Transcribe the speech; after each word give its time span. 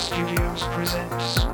Studios 0.00 0.62
presents. 0.72 1.44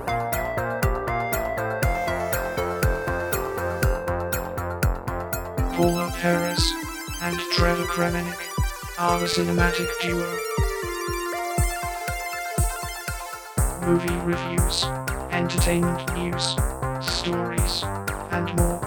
Paula 5.75 6.13
Perez 6.15 6.73
and 7.23 7.37
Trevor 7.51 7.85
Kremenek 7.87 8.39
are 9.01 9.19
the 9.19 9.27
cinematic 9.27 9.89
duo. 10.01 10.31
Movie 13.85 14.17
reviews, 14.25 14.85
entertainment 15.33 16.15
news, 16.15 16.57
stories, 17.01 17.83
and 18.31 18.55
more. 18.55 18.86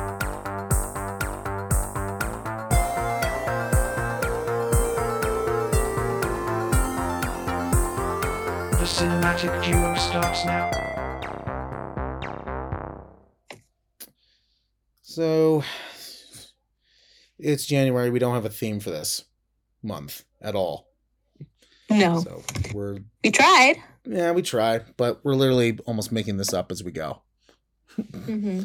Cinematic 9.39 9.63
duo 9.63 9.95
starts 9.95 10.45
now. 10.45 10.69
So 15.01 15.63
it's 17.37 17.65
January. 17.65 18.09
We 18.09 18.19
don't 18.19 18.33
have 18.35 18.45
a 18.45 18.49
theme 18.49 18.79
for 18.79 18.89
this 18.89 19.23
month 19.81 20.23
at 20.41 20.55
all. 20.55 20.87
No, 21.89 22.19
So 22.21 22.43
we're 22.73 22.99
we 23.23 23.31
tried. 23.31 23.77
yeah, 24.05 24.31
we 24.31 24.41
try, 24.41 24.81
but 24.97 25.23
we're 25.23 25.33
literally 25.35 25.79
almost 25.85 26.11
making 26.11 26.37
this 26.37 26.53
up 26.53 26.71
as 26.71 26.83
we 26.83 26.91
go. 26.91 27.21
hmm 27.95 28.63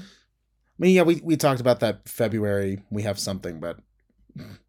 I 0.76 0.82
mean, 0.82 0.96
yeah, 0.96 1.02
we, 1.02 1.20
we 1.22 1.36
talked 1.36 1.60
about 1.60 1.78
that 1.80 2.08
February. 2.08 2.82
We 2.90 3.02
have 3.02 3.18
something, 3.20 3.60
but 3.60 3.78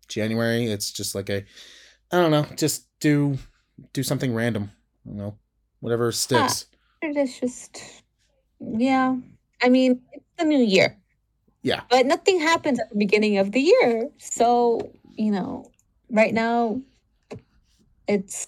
January, 0.08 0.66
it's 0.68 0.91
just 0.91 1.16
like 1.16 1.30
a, 1.32 1.44
I 2.12 2.18
don't 2.22 2.29
know, 2.29 2.46
just 2.55 2.88
do 2.99 3.40
do 3.91 4.04
something 4.04 4.34
random. 4.34 4.70
You 5.04 5.13
know, 5.16 5.38
whatever 5.86 6.12
sticks. 6.12 6.66
It 7.04 7.16
is 7.16 7.40
just, 7.40 8.02
yeah. 8.60 9.16
I 9.62 9.70
mean, 9.70 10.02
it's 10.14 10.26
the 10.40 10.46
new 10.46 10.58
year. 10.58 10.98
Yeah. 11.62 11.82
But 11.91 12.08
nothing 12.08 12.40
happens 12.40 12.80
at 12.80 12.90
the 12.90 12.98
beginning 12.98 13.38
of 13.38 13.52
the 13.52 13.62
year. 13.62 14.10
So, 14.18 14.91
you 15.13 15.30
know, 15.30 15.70
right 16.10 16.34
now, 16.34 16.82
it's 18.08 18.48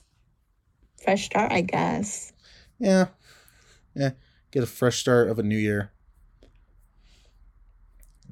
fresh 1.04 1.26
start, 1.26 1.52
I 1.52 1.62
guess. 1.62 2.34
Yeah, 2.80 3.08
yeah, 3.96 4.12
get 4.52 4.64
a 4.64 4.68
fresh 4.68 4.98
start 4.98 5.30
of 5.30 5.38
a 5.38 5.44
new 5.44 5.58
year. 5.58 5.92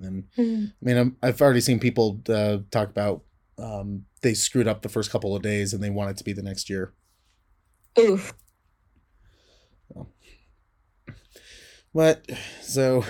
And 0.02 0.23
Mhm. 0.36 0.72
I 0.81 0.86
mean, 0.86 0.98
I'm, 0.98 1.17
I've 1.22 1.42
already 1.42 1.61
seen 1.61 1.80
people 1.80 2.22
uh, 2.28 2.58
talk 2.72 2.89
about 2.89 3.23
um, 3.59 4.06
they 4.22 4.33
screwed 4.33 4.67
up 4.67 4.81
the 4.81 4.89
first 4.89 5.11
couple 5.11 5.36
of 5.36 5.44
days 5.44 5.73
and 5.73 5.81
they 5.83 5.92
want 5.92 6.09
it 6.09 6.17
to 6.17 6.23
be 6.23 6.33
the 6.33 6.42
next 6.42 6.70
year. 6.72 6.94
Oof. 8.00 8.33
But 11.95 12.29
so, 12.61 13.05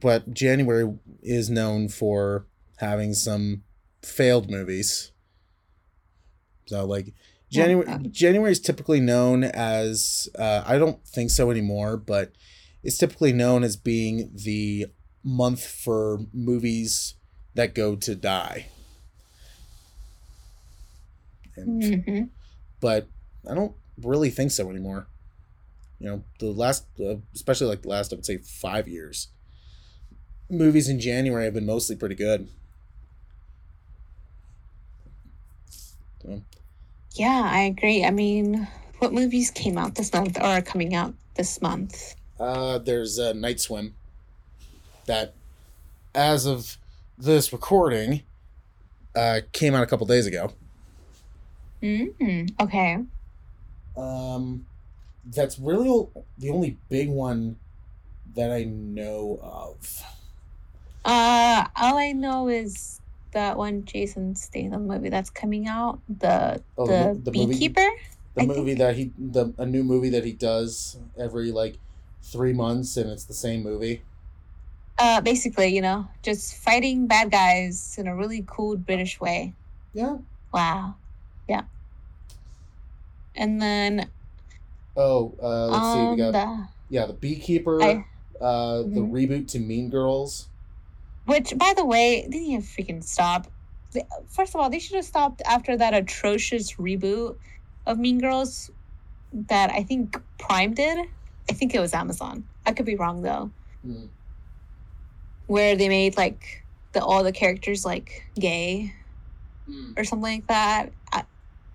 but 0.00 0.32
January 0.34 0.98
is 1.22 1.50
known 1.50 1.88
for 1.88 2.46
having 2.78 3.14
some 3.14 3.64
failed 4.02 4.50
movies. 4.50 5.12
So 6.66 6.86
like 6.86 7.14
January 7.50 7.86
Yeah. 7.88 7.98
January 8.10 8.52
is 8.52 8.60
typically 8.60 9.00
known 9.00 9.44
as 9.44 10.28
uh, 10.38 10.64
I 10.66 10.78
don't 10.78 11.04
think 11.06 11.30
so 11.30 11.50
anymore, 11.50 11.96
but 11.98 12.32
it's 12.84 12.98
typically 12.98 13.32
known 13.32 13.64
as 13.64 13.76
being 13.76 14.30
the 14.34 14.86
month 15.24 15.64
for 15.66 16.20
movies 16.32 17.16
that 17.54 17.74
go 17.74 17.96
to 17.96 18.16
die. 18.16 18.68
And 21.56 21.82
hmm 21.82 22.22
but 22.80 23.08
I 23.50 23.54
don't 23.54 23.74
really 24.02 24.30
think 24.30 24.52
so 24.52 24.70
anymore. 24.70 25.08
You 26.00 26.06
know, 26.06 26.24
the 26.38 26.46
last, 26.46 26.86
uh, 26.98 27.16
especially 27.34 27.66
like 27.68 27.82
the 27.82 27.88
last, 27.88 28.12
I 28.12 28.16
would 28.16 28.24
say 28.26 28.38
five 28.38 28.88
years, 28.88 29.28
movies 30.48 30.88
in 30.88 30.98
January 30.98 31.44
have 31.44 31.54
been 31.54 31.66
mostly 31.66 31.94
pretty 31.94 32.14
good. 32.14 32.48
So, 36.22 36.42
Yeah, 37.14 37.48
I 37.52 37.60
agree. 37.62 38.04
I 38.04 38.10
mean, 38.10 38.66
what 38.98 39.12
movies 39.12 39.50
came 39.50 39.76
out 39.76 39.94
this 39.94 40.12
month 40.12 40.38
or 40.38 40.44
are 40.44 40.62
coming 40.62 40.94
out 40.94 41.14
this 41.34 41.60
month? 41.60 42.14
uh, 42.38 42.78
there's 42.78 43.18
uh, 43.18 43.34
Night 43.34 43.60
Swim 43.60 43.94
that, 45.06 45.34
as 46.14 46.46
of 46.46 46.78
this 47.18 47.52
recording, 47.52 48.22
uh, 49.14 49.40
came 49.52 49.74
out 49.74 49.82
a 49.82 49.86
couple 49.86 50.06
days 50.06 50.26
ago. 50.26 50.52
mm 51.82 52.50
Okay. 52.60 52.98
Um, 53.96 54.66
that's 55.24 55.58
really 55.58 56.06
the 56.38 56.50
only 56.50 56.76
big 56.88 57.08
one 57.08 57.56
that 58.34 58.50
I 58.50 58.64
know 58.64 59.38
of. 59.42 60.02
Uh, 61.04 61.66
all 61.76 61.96
I 61.98 62.12
know 62.12 62.48
is 62.48 63.00
that 63.32 63.56
one 63.56 63.84
Jason 63.84 64.34
Statham 64.34 64.86
movie 64.86 65.08
that's 65.08 65.30
coming 65.30 65.66
out, 65.66 66.00
the 66.08 66.62
Oh, 66.76 66.86
the 66.86 67.18
the, 67.22 67.30
the 67.30 67.38
movie- 67.38 67.52
Beekeeper. 67.54 67.88
the 68.34 68.42
I 68.42 68.46
movie 68.46 68.74
that 68.74 68.96
he 68.96 69.12
the 69.18 69.52
a 69.58 69.66
new 69.66 69.82
movie 69.82 70.10
that 70.10 70.24
he 70.24 70.32
does 70.32 70.96
every 71.18 71.50
like 71.52 71.76
three 72.22 72.52
months 72.52 72.96
and 72.96 73.10
it's 73.10 73.24
the 73.24 73.34
same 73.34 73.62
movie 73.62 74.02
Uh, 74.98 75.20
basically, 75.20 75.68
you 75.74 75.80
know, 75.80 76.06
just 76.22 76.54
fighting 76.56 77.06
bad 77.06 77.30
guys 77.30 77.96
in 77.98 78.06
a 78.06 78.14
really 78.14 78.44
cool 78.46 78.76
British 78.76 79.18
way. 79.20 79.54
yeah 79.94 80.18
Wow. 80.52 80.94
Yeah. 81.48 81.62
And 83.34 83.60
then 83.62 84.08
oh 84.96 85.34
uh 85.42 85.66
let's 85.68 85.92
see 85.92 85.98
um, 86.00 86.10
we 86.10 86.16
got 86.16 86.32
the 86.32 86.68
yeah 86.88 87.06
the 87.06 87.12
beekeeper 87.12 87.82
I- 87.82 88.04
uh 88.40 88.78
the 88.82 89.00
Mhm. 89.00 89.10
reboot 89.12 89.48
to 89.48 89.58
mean 89.58 89.90
girls 89.90 90.48
which, 91.26 91.56
by 91.56 91.74
the 91.76 91.84
way, 91.84 92.26
they 92.28 92.40
need 92.40 92.62
to 92.62 92.66
freaking 92.66 93.04
stop. 93.04 93.46
First 94.28 94.54
of 94.54 94.60
all, 94.60 94.68
they 94.68 94.80
should 94.80 94.96
have 94.96 95.04
stopped 95.04 95.42
after 95.46 95.76
that 95.76 95.94
atrocious 95.94 96.72
reboot 96.72 97.36
of 97.86 97.98
Mean 98.00 98.18
Girls 98.18 98.70
that 99.32 99.70
I 99.70 99.84
think 99.84 100.20
Prime 100.38 100.74
did. 100.74 101.06
I 101.48 101.52
think 101.52 101.72
it 101.74 101.78
was 101.78 101.94
Amazon. 101.94 102.42
I 102.66 102.72
could 102.72 102.86
be 102.86 102.96
wrong 102.96 103.22
though. 103.22 103.50
Hmm. 103.84 104.06
Where 105.46 105.76
they 105.76 105.88
made 105.88 106.16
like 106.16 106.64
the 106.92 107.04
all 107.04 107.22
the 107.22 107.32
characters 107.32 107.84
like 107.84 108.26
gay 108.36 108.92
or 109.96 110.02
something 110.04 110.22
like 110.22 110.46
that. 110.48 110.90
I, 111.12 111.24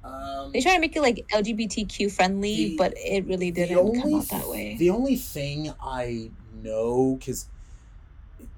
um 0.05 0.51
they 0.53 0.61
try 0.61 0.75
to 0.75 0.79
make 0.79 0.95
it 0.95 1.01
like 1.01 1.25
LGBTQ 1.33 2.09
friendly, 2.11 2.55
The- 2.55 2.77
but 2.77 2.93
it 2.97 3.25
really 3.25 3.51
didn't 3.51 4.01
come 4.01 4.13
out 4.13 4.27
that 4.29 4.47
way. 4.49 4.75
the 4.77 4.89
only 4.91 5.15
thing 5.17 5.73
i 5.81 6.31
know 6.53 7.15
because 7.19 7.47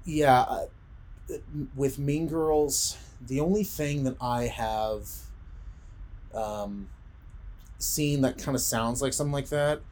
yeah 0.04 0.40
uh, 0.40 0.66
with 1.74 1.98
mean 1.98 2.26
girls 2.26 2.96
the 3.20 3.40
only 3.40 3.64
thing 3.64 4.04
that 4.04 4.16
i 4.20 4.44
have 4.44 5.08
um 6.34 6.88
seen 7.78 8.22
that 8.22 8.38
kind 8.38 8.54
of 8.54 8.60
sounds 8.62 9.02
like 9.02 9.12
something 9.12 9.32
like 9.32 9.48
that 9.48 9.82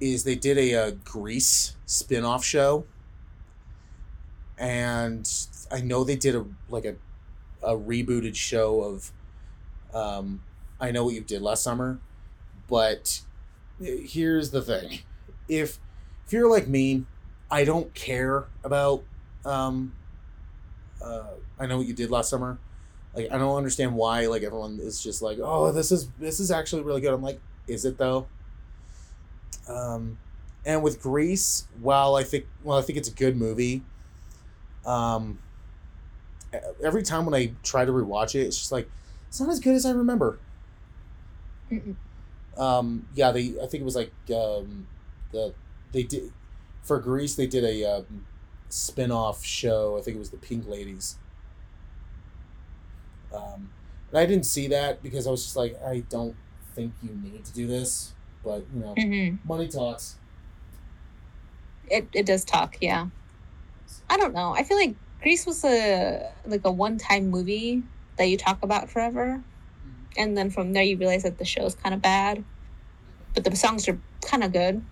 is 0.00 0.24
they 0.24 0.36
did 0.36 0.58
a, 0.58 0.74
uh 0.74 0.90
grease 1.04 1.76
spin-off 1.86 2.44
show 2.44 2.86
and 4.58 5.28
i 5.70 5.80
know 5.80 6.04
they 6.04 6.16
did 6.16 6.34
a 6.34 6.46
like 6.68 6.84
a, 6.84 6.96
a 7.62 7.76
rebooted 7.76 8.36
show 8.36 8.82
of 8.82 9.12
um 9.94 10.42
i 10.80 10.90
know 10.90 11.04
what 11.04 11.14
you 11.14 11.20
did 11.20 11.42
last 11.42 11.62
summer 11.62 11.98
but 12.68 13.20
here's 13.80 14.50
the 14.50 14.62
thing. 14.62 15.00
If 15.48 15.78
if 16.26 16.32
you're 16.32 16.50
like 16.50 16.68
me 16.68 17.04
i 17.50 17.64
don't 17.64 17.92
care 17.94 18.46
about 18.62 19.02
um 19.44 19.94
uh 21.04 21.34
i 21.58 21.66
know 21.66 21.76
what 21.76 21.86
you 21.86 21.92
did 21.92 22.10
last 22.10 22.30
summer. 22.30 22.58
Like 23.14 23.30
i 23.30 23.38
don't 23.38 23.56
understand 23.56 23.94
why 23.94 24.26
like 24.26 24.42
everyone 24.42 24.78
is 24.80 25.02
just 25.02 25.22
like 25.22 25.38
oh 25.42 25.70
this 25.72 25.92
is 25.92 26.08
this 26.18 26.40
is 26.40 26.50
actually 26.50 26.82
really 26.82 27.00
good. 27.00 27.12
I'm 27.12 27.22
like 27.22 27.40
is 27.66 27.84
it 27.84 27.98
though? 27.98 28.26
Um 29.68 30.18
and 30.66 30.82
with 30.82 31.02
grease 31.02 31.66
while 31.80 32.14
i 32.14 32.24
think 32.24 32.46
well 32.62 32.78
i 32.78 32.80
think 32.80 32.96
it's 32.96 33.08
a 33.08 33.12
good 33.12 33.36
movie 33.36 33.82
um 34.86 35.38
every 36.82 37.02
time 37.02 37.26
when 37.26 37.34
i 37.34 37.52
try 37.62 37.84
to 37.84 37.92
rewatch 37.92 38.34
it 38.34 38.40
it's 38.40 38.56
just 38.56 38.72
like 38.72 38.88
it's 39.28 39.40
not 39.40 39.50
as 39.50 39.60
good 39.60 39.74
as 39.74 39.84
i 39.84 39.90
remember 39.90 40.38
Mm-mm. 41.74 42.60
um 42.60 43.06
yeah 43.14 43.30
they 43.32 43.54
i 43.62 43.66
think 43.66 43.82
it 43.82 43.84
was 43.84 43.96
like 43.96 44.12
um 44.34 44.86
the 45.32 45.52
they 45.92 46.02
did 46.02 46.32
for 46.82 46.98
grease 46.98 47.34
they 47.34 47.46
did 47.46 47.64
a 47.64 47.84
um, 47.84 48.26
spin-off 48.68 49.44
show 49.44 49.96
i 49.98 50.02
think 50.02 50.16
it 50.16 50.18
was 50.18 50.30
the 50.30 50.36
pink 50.36 50.66
ladies 50.68 51.16
um 53.34 53.70
and 54.10 54.18
i 54.18 54.26
didn't 54.26 54.46
see 54.46 54.68
that 54.68 55.02
because 55.02 55.26
i 55.26 55.30
was 55.30 55.42
just 55.44 55.56
like 55.56 55.80
i 55.84 56.00
don't 56.08 56.36
think 56.74 56.92
you 57.02 57.10
need 57.22 57.44
to 57.44 57.52
do 57.52 57.66
this 57.66 58.12
but 58.44 58.64
you 58.74 58.80
know 58.80 58.94
hmm 58.94 59.36
money 59.46 59.68
talks 59.68 60.16
It 61.88 62.08
it 62.12 62.26
does 62.26 62.44
talk, 62.44 62.76
yeah. 62.80 63.08
I 64.08 64.16
don't 64.16 64.34
know. 64.34 64.54
I 64.54 64.62
feel 64.64 64.76
like 64.76 64.96
Grease 65.22 65.46
was 65.46 65.64
a 65.64 66.30
like 66.46 66.64
a 66.64 66.70
one 66.72 66.98
time 66.98 67.28
movie 67.30 67.82
that 68.16 68.24
you 68.26 68.36
talk 68.36 68.62
about 68.62 68.90
forever, 68.90 69.42
and 70.16 70.36
then 70.36 70.50
from 70.50 70.72
there 70.72 70.82
you 70.82 70.96
realize 70.96 71.22
that 71.24 71.38
the 71.38 71.44
show 71.44 71.64
is 71.64 71.74
kind 71.74 71.94
of 71.94 72.00
bad. 72.02 72.44
but 73.34 73.44
the 73.44 73.54
songs 73.56 73.88
are 73.88 73.98
kind 74.22 74.44
of 74.44 74.52
good, 74.52 74.82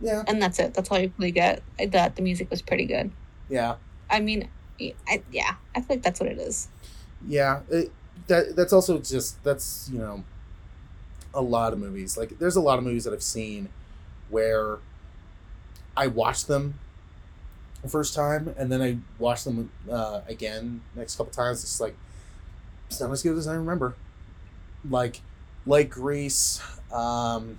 Yeah, 0.00 0.22
and 0.28 0.40
that's 0.40 0.58
it. 0.58 0.74
That's 0.74 0.90
all 0.90 0.98
you 1.00 1.12
really 1.18 1.32
get. 1.32 1.62
I 1.78 1.86
thought 1.88 2.16
the 2.16 2.22
music 2.22 2.50
was 2.50 2.62
pretty 2.62 2.84
good. 2.86 3.10
yeah, 3.48 3.76
I 4.10 4.20
mean, 4.20 4.48
I, 5.08 5.22
yeah, 5.32 5.54
I 5.74 5.80
feel 5.80 5.96
like 5.96 6.02
that's 6.02 6.20
what 6.20 6.28
it 6.30 6.38
is. 6.38 6.68
yeah. 7.26 7.60
It, 7.70 7.90
that 8.28 8.54
that's 8.54 8.72
also 8.72 8.98
just 8.98 9.42
that's 9.42 9.90
you 9.92 9.98
know 9.98 10.22
a 11.34 11.40
lot 11.42 11.72
of 11.72 11.78
movies. 11.80 12.16
Like 12.16 12.38
there's 12.38 12.54
a 12.56 12.60
lot 12.60 12.78
of 12.78 12.84
movies 12.84 13.02
that 13.04 13.12
I've 13.12 13.22
seen 13.22 13.68
where 14.30 14.78
I 15.96 16.06
watched 16.06 16.46
them 16.46 16.78
the 17.82 17.88
first 17.88 18.14
time 18.14 18.54
and 18.56 18.70
then 18.70 18.80
I 18.80 18.98
watched 19.18 19.44
them 19.44 19.70
uh, 19.90 20.20
again 20.28 20.82
next 20.94 21.16
couple 21.16 21.32
times. 21.32 21.64
It's 21.64 21.80
like 21.80 21.96
it's 22.86 23.00
not 23.00 23.10
as 23.10 23.22
good 23.24 23.36
as 23.36 23.48
I 23.48 23.54
remember. 23.54 23.94
Like 24.88 25.20
like 25.66 25.90
Grease. 25.90 26.62
Um, 26.92 27.58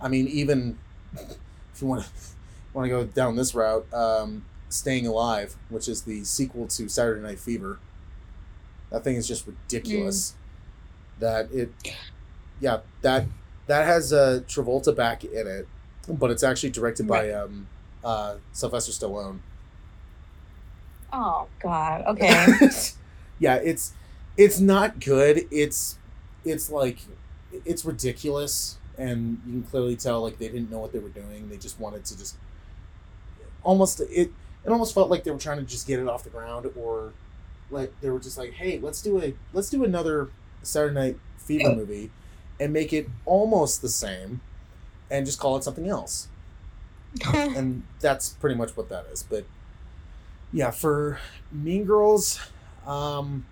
I 0.00 0.08
mean, 0.08 0.26
even 0.28 0.78
if 1.14 1.80
you 1.80 1.86
want 1.86 2.04
to 2.04 2.10
want 2.72 2.86
to 2.86 2.88
go 2.88 3.04
down 3.04 3.36
this 3.36 3.54
route, 3.54 3.92
um, 3.92 4.44
Staying 4.68 5.06
Alive, 5.06 5.56
which 5.68 5.88
is 5.88 6.02
the 6.02 6.24
sequel 6.24 6.66
to 6.68 6.88
Saturday 6.88 7.20
Night 7.22 7.38
Fever. 7.38 7.78
That 8.90 9.04
thing 9.04 9.16
is 9.16 9.26
just 9.26 9.46
ridiculous. 9.46 10.34
That 11.18 11.50
it, 11.52 11.72
yeah, 12.60 12.80
that 13.02 13.26
that 13.66 13.86
has 13.86 14.12
uh, 14.12 14.40
Travolta 14.48 14.94
back 14.94 15.24
in 15.24 15.46
it, 15.46 15.68
but 16.08 16.30
it's 16.30 16.42
actually 16.42 16.70
directed 16.70 17.06
by 17.06 17.30
um, 17.30 17.68
uh, 18.04 18.36
Sylvester 18.52 18.92
Stallone. 18.92 19.40
Oh 21.12 21.46
God. 21.60 22.04
Okay. 22.06 22.46
yeah, 23.38 23.56
it's 23.56 23.92
it's 24.36 24.60
not 24.60 25.00
good. 25.00 25.46
It's 25.50 25.98
it's 26.44 26.70
like 26.70 26.98
it's 27.64 27.84
ridiculous, 27.84 28.78
and 28.96 29.40
you 29.46 29.52
can 29.52 29.62
clearly 29.64 29.96
tell 29.96 30.22
like 30.22 30.38
they 30.38 30.48
didn't 30.48 30.70
know 30.70 30.78
what 30.78 30.92
they 30.92 30.98
were 30.98 31.08
doing. 31.08 31.48
They 31.48 31.56
just 31.56 31.78
wanted 31.80 32.04
to 32.06 32.18
just 32.18 32.36
almost 33.62 34.00
it. 34.00 34.32
It 34.62 34.70
almost 34.70 34.94
felt 34.94 35.08
like 35.08 35.24
they 35.24 35.30
were 35.30 35.38
trying 35.38 35.58
to 35.58 35.64
just 35.64 35.86
get 35.86 35.98
it 35.98 36.08
off 36.08 36.24
the 36.24 36.30
ground, 36.30 36.70
or 36.76 37.12
like 37.70 37.92
they 38.00 38.10
were 38.10 38.20
just 38.20 38.38
like, 38.38 38.52
"Hey, 38.52 38.78
let's 38.78 39.02
do 39.02 39.20
a 39.20 39.34
let's 39.52 39.70
do 39.70 39.84
another 39.84 40.28
Saturday 40.62 40.94
Night 40.94 41.18
Fever 41.38 41.74
movie, 41.74 42.10
and 42.58 42.72
make 42.72 42.92
it 42.92 43.08
almost 43.24 43.82
the 43.82 43.88
same, 43.88 44.40
and 45.10 45.26
just 45.26 45.38
call 45.38 45.56
it 45.56 45.64
something 45.64 45.88
else." 45.88 46.28
and 47.34 47.82
that's 48.00 48.30
pretty 48.30 48.54
much 48.54 48.76
what 48.76 48.88
that 48.88 49.06
is. 49.12 49.22
But 49.22 49.44
yeah, 50.52 50.70
for 50.70 51.18
Mean 51.50 51.84
Girls, 51.84 52.40
um, 52.86 53.46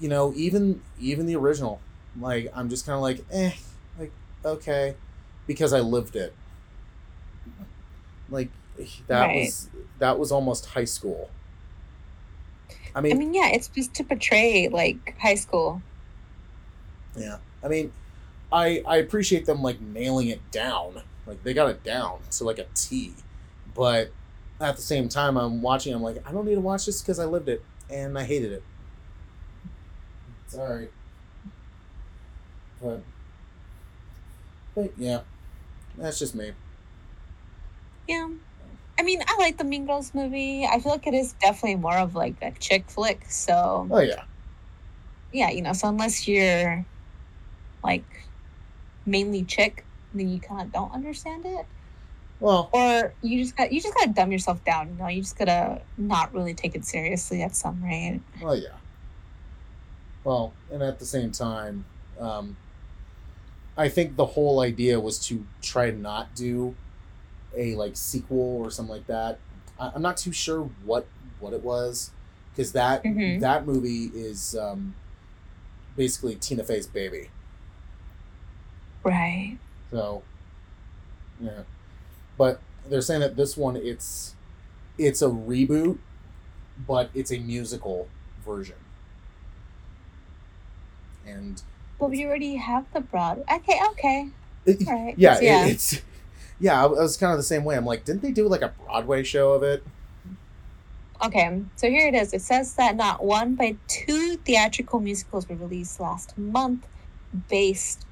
you 0.00 0.08
know, 0.08 0.32
even 0.36 0.82
even 0.98 1.26
the 1.26 1.36
original, 1.36 1.80
like 2.18 2.50
I'm 2.54 2.68
just 2.68 2.86
kind 2.86 2.96
of 2.96 3.02
like, 3.02 3.24
eh, 3.30 3.52
like 3.98 4.12
okay, 4.44 4.96
because 5.46 5.72
I 5.72 5.80
lived 5.80 6.16
it. 6.16 6.34
Like 8.28 8.50
that 9.06 9.26
Right. 9.28 9.34
was 9.34 9.70
that 9.98 10.18
was 10.18 10.32
almost 10.32 10.66
high 10.66 10.84
school. 10.84 11.30
I 12.94 13.00
mean, 13.00 13.12
I 13.12 13.14
mean, 13.14 13.32
yeah, 13.34 13.48
it's 13.52 13.68
just 13.68 13.94
to 13.94 14.04
portray 14.04 14.68
like 14.68 15.16
high 15.18 15.34
school. 15.36 15.82
Yeah, 17.16 17.38
I 17.62 17.68
mean, 17.68 17.92
I 18.52 18.82
I 18.86 18.96
appreciate 18.98 19.46
them 19.46 19.62
like 19.62 19.80
nailing 19.80 20.28
it 20.28 20.50
down. 20.50 21.02
Like 21.26 21.42
they 21.42 21.54
got 21.54 21.70
it 21.70 21.84
down 21.84 22.20
to 22.32 22.44
like 22.44 22.58
a 22.58 22.66
T, 22.74 23.14
but 23.74 24.12
at 24.60 24.76
the 24.76 24.82
same 24.82 25.08
time, 25.08 25.36
I'm 25.36 25.62
watching. 25.62 25.94
I'm 25.94 26.02
like, 26.02 26.26
I 26.26 26.32
don't 26.32 26.44
need 26.46 26.54
to 26.56 26.60
watch 26.60 26.86
this 26.86 27.02
because 27.02 27.18
I 27.18 27.26
lived 27.26 27.48
it 27.48 27.64
and 27.90 28.18
I 28.18 28.24
hated 28.24 28.52
it. 28.52 28.64
Sorry, 30.46 30.88
but 32.80 33.02
but 34.74 34.92
yeah, 34.96 35.22
that's 35.96 36.18
just 36.18 36.34
me. 36.34 36.52
Yeah. 38.08 38.28
I 38.98 39.02
mean, 39.02 39.22
I 39.26 39.36
like 39.38 39.58
the 39.58 39.64
Mean 39.64 39.86
Girls 39.86 40.14
movie. 40.14 40.64
I 40.66 40.78
feel 40.80 40.92
like 40.92 41.06
it 41.06 41.14
is 41.14 41.34
definitely 41.34 41.76
more 41.76 41.98
of 41.98 42.14
like 42.14 42.36
a 42.42 42.52
chick 42.52 42.90
flick. 42.90 43.24
So 43.30 43.90
Oh 43.90 44.00
yeah, 44.00 44.24
yeah, 45.32 45.50
you 45.50 45.62
know, 45.62 45.72
so 45.72 45.88
unless 45.88 46.28
you're 46.28 46.86
like 47.84 48.04
mainly 49.06 49.44
chick, 49.44 49.86
then 50.14 50.28
you 50.28 50.40
kind 50.40 50.62
of 50.62 50.72
don't 50.72 50.92
understand 50.92 51.44
it, 51.46 51.66
well, 52.40 52.70
or 52.72 53.14
you 53.22 53.42
just 53.42 53.56
got 53.56 53.72
you 53.72 53.80
just 53.82 53.94
gotta 53.96 54.12
dumb 54.12 54.32
yourself 54.32 54.64
down. 54.64 54.90
You 54.90 54.96
know, 54.96 55.08
you 55.08 55.22
just 55.22 55.38
gotta 55.38 55.82
not 55.96 56.32
really 56.34 56.54
take 56.54 56.74
it 56.74 56.84
seriously 56.84 57.42
at 57.42 57.56
some 57.56 57.82
rate. 57.84 58.22
Oh 58.42 58.52
yeah. 58.54 58.78
Well, 60.24 60.52
and 60.72 60.82
at 60.82 60.98
the 60.98 61.04
same 61.06 61.30
time, 61.30 61.84
um, 62.18 62.56
I 63.76 63.88
think 63.88 64.16
the 64.16 64.24
whole 64.26 64.60
idea 64.60 64.98
was 65.00 65.18
to 65.26 65.44
try 65.60 65.90
to 65.90 65.96
not 65.96 66.34
do 66.34 66.74
a 67.56 67.74
like 67.76 67.96
sequel 67.96 68.58
or 68.62 68.70
something 68.70 68.94
like 68.94 69.06
that. 69.06 69.38
I, 69.78 69.92
I'm 69.94 70.02
not 70.02 70.16
too 70.16 70.32
sure 70.32 70.70
what 70.84 71.06
what 71.40 71.52
it 71.52 71.62
was 71.62 72.10
because 72.52 72.72
that 72.72 73.02
Mhm. 73.04 73.40
that 73.40 73.66
movie 73.66 74.06
is 74.14 74.56
um, 74.56 74.94
basically 75.96 76.36
Tina 76.36 76.64
Fey's 76.64 76.86
baby. 76.86 77.30
Right. 79.02 79.58
So, 79.90 80.22
yeah, 81.40 81.62
but 82.38 82.60
they're 82.88 83.02
saying 83.02 83.20
that 83.20 83.36
this 83.36 83.56
one 83.56 83.76
it's 83.76 84.34
it's 84.96 85.20
a 85.20 85.26
reboot, 85.28 85.98
but 86.86 87.10
it's 87.14 87.30
a 87.32 87.38
musical 87.38 88.08
version. 88.44 88.76
And 91.26 91.62
But 91.98 92.10
we 92.10 92.24
already 92.24 92.56
have 92.56 92.84
the 92.92 93.00
broad. 93.00 93.42
Okay. 93.52 93.80
Okay. 93.92 94.28
it- 94.66 94.86
Right. 94.86 95.14
yeah, 95.16 95.38
it- 95.40 95.70
it's 95.72 96.00
yeah. 96.60 96.82
I 96.82 96.86
was 96.86 97.16
kind 97.16 97.32
of 97.32 97.38
the 97.38 97.42
same 97.44 97.64
way. 97.64 97.76
I'm 97.76 97.84
like, 97.86 98.04
didn't 98.04 98.22
they 98.22 98.30
do 98.32 98.48
like 98.48 98.62
a 98.62 98.68
Broadway 98.84 99.22
show 99.22 99.52
of 99.52 99.62
it? 99.62 99.84
Okay, 101.24 101.62
so 101.76 101.88
here 101.88 102.08
it 102.08 102.14
is. 102.14 102.34
It 102.34 102.42
says 102.42 102.74
that 102.74 102.96
not 102.96 103.24
one 103.24 103.54
but 103.54 103.76
two 103.88 104.36
theatrical 104.38 105.00
musicals 105.00 105.48
were 105.48 105.56
released 105.56 106.00
last 106.00 106.36
month 106.36 106.86
based 107.48 108.04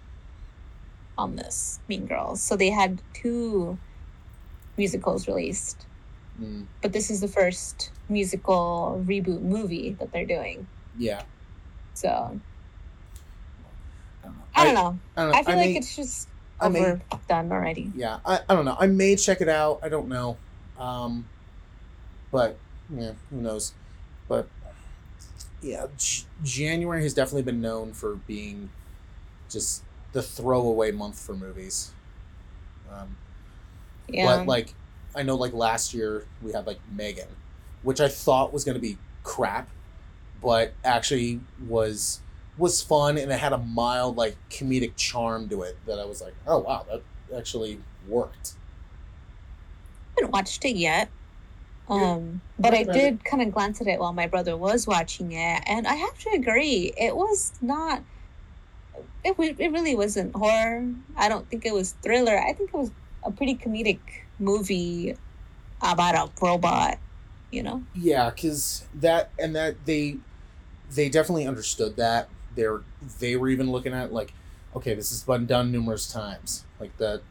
on 1.18 1.36
this 1.36 1.80
Mean 1.88 2.06
Girls. 2.06 2.40
So 2.40 2.56
they 2.56 2.70
had 2.70 3.02
two 3.12 3.76
musicals 4.78 5.26
released, 5.28 5.84
Mm, 6.40 6.64
but 6.80 6.92
this 6.94 7.10
is 7.10 7.20
the 7.20 7.28
first 7.28 7.90
musical 8.08 9.02
reboot 9.06 9.42
movie 9.42 9.94
that 9.98 10.12
they're 10.12 10.24
doing. 10.24 10.66
yeah, 10.96 11.22
So 11.94 12.40
I 14.54 14.64
don't 14.64 14.74
know. 14.74 14.98
I, 15.16 15.22
don't 15.22 15.32
know. 15.32 15.38
I 15.38 15.42
feel 15.42 15.54
I 15.54 15.56
like 15.58 15.66
may- 15.70 15.76
it's 15.76 15.96
just 15.96 16.28
overdone 16.60 17.50
already. 17.52 17.90
yeah, 17.94 18.20
I, 18.24 18.40
I 18.48 18.54
don't 18.54 18.64
know. 18.64 18.76
I 18.78 18.86
may 18.86 19.16
check 19.16 19.40
it 19.40 19.48
out. 19.48 19.80
I 19.82 19.88
don't 19.88 20.08
know. 20.08 20.36
Um, 20.78 21.26
but 22.30 22.56
yeah, 22.94 23.12
who 23.30 23.36
knows? 23.40 23.72
But 24.28 24.48
yeah, 25.60 25.86
J- 25.98 26.24
January 26.42 27.02
has 27.02 27.14
definitely 27.14 27.42
been 27.42 27.60
known 27.60 27.92
for 27.92 28.16
being 28.16 28.70
just 29.50 29.82
the 30.12 30.22
throwaway 30.22 30.90
month 30.92 31.18
for 31.20 31.34
movies. 31.34 31.92
Um, 32.92 33.16
Yeah. 34.08 34.26
But 34.26 34.46
like, 34.46 34.74
I 35.14 35.22
know 35.22 35.36
like 35.36 35.52
last 35.52 35.92
year 35.94 36.26
we 36.42 36.52
had 36.52 36.66
like 36.66 36.80
Megan, 36.90 37.28
which 37.82 38.00
I 38.00 38.08
thought 38.08 38.52
was 38.52 38.64
gonna 38.64 38.78
be 38.78 38.98
crap, 39.24 39.68
but 40.40 40.72
actually 40.84 41.40
was 41.68 42.20
was 42.58 42.82
fun 42.82 43.16
and 43.18 43.32
it 43.32 43.38
had 43.38 43.52
a 43.52 43.58
mild 43.58 44.16
like 44.16 44.36
comedic 44.50 44.94
charm 44.96 45.48
to 45.48 45.62
it 45.62 45.76
that 45.86 45.98
I 45.98 46.04
was 46.04 46.20
like, 46.20 46.34
oh 46.46 46.58
wow, 46.58 46.86
that 46.90 47.02
actually 47.36 47.80
worked. 48.06 48.54
I 50.16 50.20
haven't 50.20 50.32
watched 50.32 50.64
it 50.64 50.76
yet. 50.76 51.08
Um, 51.88 52.40
but 52.58 52.74
I 52.74 52.84
did 52.84 53.24
kind 53.24 53.42
of 53.42 53.52
glance 53.52 53.80
at 53.80 53.86
it 53.86 53.98
while 53.98 54.12
my 54.12 54.26
brother 54.26 54.56
was 54.56 54.86
watching 54.86 55.32
it, 55.32 55.62
and 55.66 55.86
I 55.86 55.94
have 55.94 56.16
to 56.20 56.30
agree, 56.30 56.92
it 56.96 57.14
was 57.14 57.52
not. 57.60 58.02
It. 59.24 59.36
It 59.38 59.72
really 59.72 59.94
wasn't 59.94 60.34
horror. 60.34 60.88
I 61.16 61.28
don't 61.28 61.48
think 61.50 61.66
it 61.66 61.74
was 61.74 61.92
thriller. 62.02 62.38
I 62.38 62.52
think 62.52 62.70
it 62.72 62.76
was 62.76 62.90
a 63.24 63.30
pretty 63.30 63.56
comedic 63.56 63.98
movie 64.38 65.16
about 65.82 66.14
a 66.14 66.30
robot. 66.44 66.98
You 67.50 67.62
know. 67.62 67.82
Yeah, 67.94 68.30
because 68.30 68.86
that 68.94 69.30
and 69.38 69.54
that 69.54 69.84
they 69.84 70.16
they 70.90 71.08
definitely 71.08 71.46
understood 71.46 71.96
that. 71.96 72.28
They're 72.54 72.82
they 73.18 73.36
were 73.36 73.48
even 73.48 73.70
looking 73.70 73.92
at 73.92 74.12
like, 74.12 74.32
okay, 74.76 74.94
this 74.94 75.10
has 75.10 75.22
been 75.22 75.46
done 75.46 75.72
numerous 75.72 76.10
times, 76.10 76.64
like 76.80 76.96
the 76.98 77.22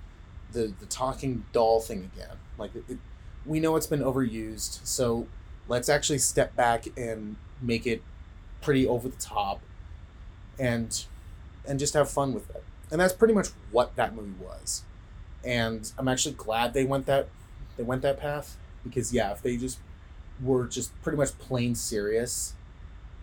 the 0.51 0.74
the 0.80 0.86
talking 0.86 1.46
doll 1.54 1.80
thing 1.80 2.10
again. 2.13 2.38
Like 2.58 2.75
it, 2.75 2.84
it, 2.88 2.98
we 3.46 3.60
know 3.60 3.75
it's 3.75 3.88
been 3.88 4.01
overused, 4.01 4.86
so 4.86 5.28
let's 5.68 5.90
actually 5.90 6.20
step 6.20 6.56
back 6.56 6.86
and 6.98 7.36
make 7.62 7.88
it 7.88 8.01
pretty 8.62 8.88
over 8.88 9.08
the 9.08 9.18
top, 9.18 9.62
and 10.60 11.06
and 11.68 11.80
just 11.80 11.94
have 11.94 12.10
fun 12.10 12.34
with 12.34 12.50
it. 12.51 12.63
And 12.92 13.00
that's 13.00 13.13
pretty 13.13 13.34
much 13.34 13.48
what 13.72 13.96
that 13.96 14.16
movie 14.16 14.36
was. 14.44 14.84
And 15.44 15.92
I'm 15.98 16.08
actually 16.08 16.36
glad 16.36 16.74
they 16.74 16.86
went 16.86 17.06
that 17.06 17.30
they 17.78 17.84
went 17.84 18.01
that 18.01 18.20
path 18.20 18.58
because 18.84 19.13
yeah, 19.13 19.32
if 19.32 19.42
they 19.42 19.58
just 19.58 19.80
were 20.42 20.66
just 20.68 21.00
pretty 21.01 21.18
much 21.18 21.38
plain 21.40 21.75
serious, 21.75 22.54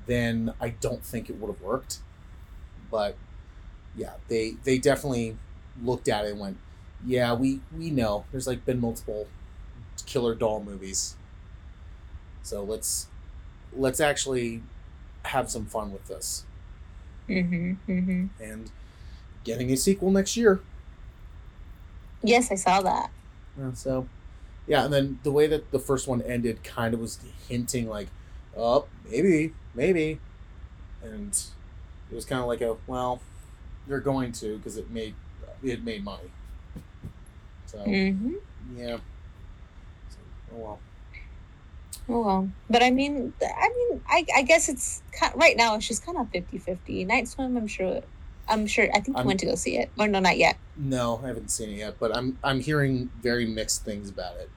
then 0.08 0.54
I 0.60 0.70
don't 0.70 1.04
think 1.04 1.30
it 1.30 1.36
would 1.38 1.48
have 1.54 1.62
worked. 1.62 2.00
But 2.90 3.18
yeah, 3.96 4.14
they 4.28 4.52
they 4.64 4.78
definitely 4.78 5.38
looked 5.82 6.08
at 6.08 6.26
it 6.26 6.32
and 6.32 6.40
went, 6.40 6.58
yeah, 7.06 7.34
we 7.34 7.62
we 7.76 7.90
know 7.90 8.26
there's 8.32 8.48
like 8.48 8.66
been 8.66 8.80
multiple 8.80 9.28
killer 10.06 10.34
doll 10.34 10.62
movies, 10.64 11.16
so 12.42 12.62
let's 12.64 13.08
let's 13.72 14.00
actually 14.00 14.62
have 15.26 15.50
some 15.50 15.66
fun 15.66 15.92
with 15.92 16.06
this 16.08 16.46
Mm-hmm. 17.28 17.74
Mm-hmm. 17.92 18.26
and 18.42 18.72
getting 19.44 19.70
a 19.72 19.76
sequel 19.76 20.10
next 20.10 20.36
year. 20.36 20.60
Yes, 22.22 22.50
I 22.50 22.56
saw 22.56 22.80
that. 22.82 23.10
Yeah, 23.58 23.72
so, 23.74 24.08
yeah, 24.66 24.84
and 24.84 24.92
then 24.92 25.20
the 25.22 25.32
way 25.32 25.46
that 25.48 25.70
the 25.70 25.78
first 25.78 26.08
one 26.08 26.22
ended 26.22 26.62
kind 26.64 26.94
of 26.94 27.00
was 27.00 27.18
hinting 27.48 27.88
like, 27.88 28.08
oh, 28.56 28.86
maybe, 29.10 29.54
maybe, 29.78 30.18
and 31.02 31.30
it 32.10 32.14
was 32.14 32.24
kind 32.26 32.40
of 32.42 32.48
like 32.48 32.60
a 32.60 32.76
well, 32.86 33.20
they're 33.86 34.00
going 34.00 34.32
to 34.32 34.58
because 34.58 34.76
it 34.76 34.90
made 34.90 35.14
it 35.62 35.82
made 35.84 36.04
money. 36.04 36.30
So 37.66 37.78
Mm-hmm. 37.78 38.34
yeah. 38.76 38.96
So, 40.10 40.18
oh 40.54 40.56
well. 40.58 40.78
Oh 42.10 42.22
well, 42.24 42.48
but 42.70 42.82
I 42.82 42.90
mean, 42.90 43.32
I 43.42 43.68
mean, 43.68 44.00
I, 44.08 44.24
I 44.36 44.42
guess 44.42 44.68
it's 44.68 45.02
ki 45.18 45.26
right 45.34 45.56
now. 45.56 45.74
It's 45.76 45.86
just 45.86 46.04
kind 46.06 46.16
of 46.16 46.26
50-50. 46.32 47.06
Night 47.06 47.28
Swim. 47.28 47.56
I'm 47.56 47.66
sure. 47.66 48.00
I'm 48.48 48.66
sure. 48.66 48.88
I 48.94 49.00
think 49.00 49.08
you 49.08 49.14
I'm- 49.16 49.26
went 49.26 49.40
to 49.40 49.46
go 49.46 49.54
see 49.56 49.76
it. 49.76 49.90
Or 49.98 50.08
no, 50.08 50.18
not 50.20 50.38
yet. 50.38 50.56
No, 50.76 51.20
I 51.22 51.26
haven't 51.28 51.50
seen 51.50 51.68
it 51.70 51.76
yet, 51.78 51.96
but 52.00 52.16
I'm 52.16 52.38
I'm 52.42 52.60
hearing 52.60 53.10
very 53.22 53.44
mixed 53.46 53.84
things 53.84 54.08
about 54.08 54.36
it. 54.36 54.48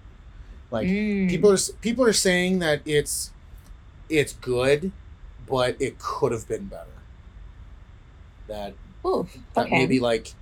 Like 0.71 0.87
Mm. 0.87 1.29
people 1.29 1.51
are 1.51 1.57
people 1.81 2.05
are 2.05 2.13
saying 2.13 2.59
that 2.59 2.81
it's 2.85 3.31
it's 4.07 4.31
good, 4.33 4.91
but 5.51 5.77
it 5.81 5.99
could 5.99 6.33
have 6.33 6.47
been 6.47 6.67
better. 6.67 7.03
That 8.47 8.77
Ooh, 9.05 9.27
that 9.53 9.71
okay. 9.71 9.71
maybe 9.73 9.99
like 9.99 10.35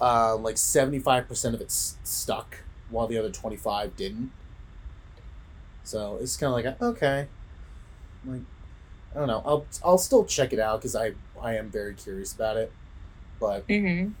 uh 0.00 0.36
like 0.36 0.56
75% 0.56 1.54
of 1.54 1.60
it's 1.60 1.98
stuck 2.02 2.64
while 2.88 3.06
the 3.06 3.18
other 3.18 3.30
25 3.30 3.96
didn't. 3.96 4.32
So 5.82 6.16
it's 6.18 6.36
kind 6.36 6.48
of 6.52 6.64
like 6.64 6.80
okay. 6.82 7.28
Like 8.24 8.42
I 9.14 9.18
don't 9.20 9.28
know. 9.28 9.42
I'll 9.46 9.68
I'll 9.84 9.98
still 9.98 10.26
check 10.26 10.52
it 10.52 10.60
out 10.60 10.82
cuz 10.82 10.96
I 10.96 11.16
I 11.40 11.56
am 11.56 11.70
very 11.70 11.94
curious 11.94 12.34
about 12.34 12.56
it. 12.56 12.76
But 13.40 13.68
Mm-hmm. 13.68 14.12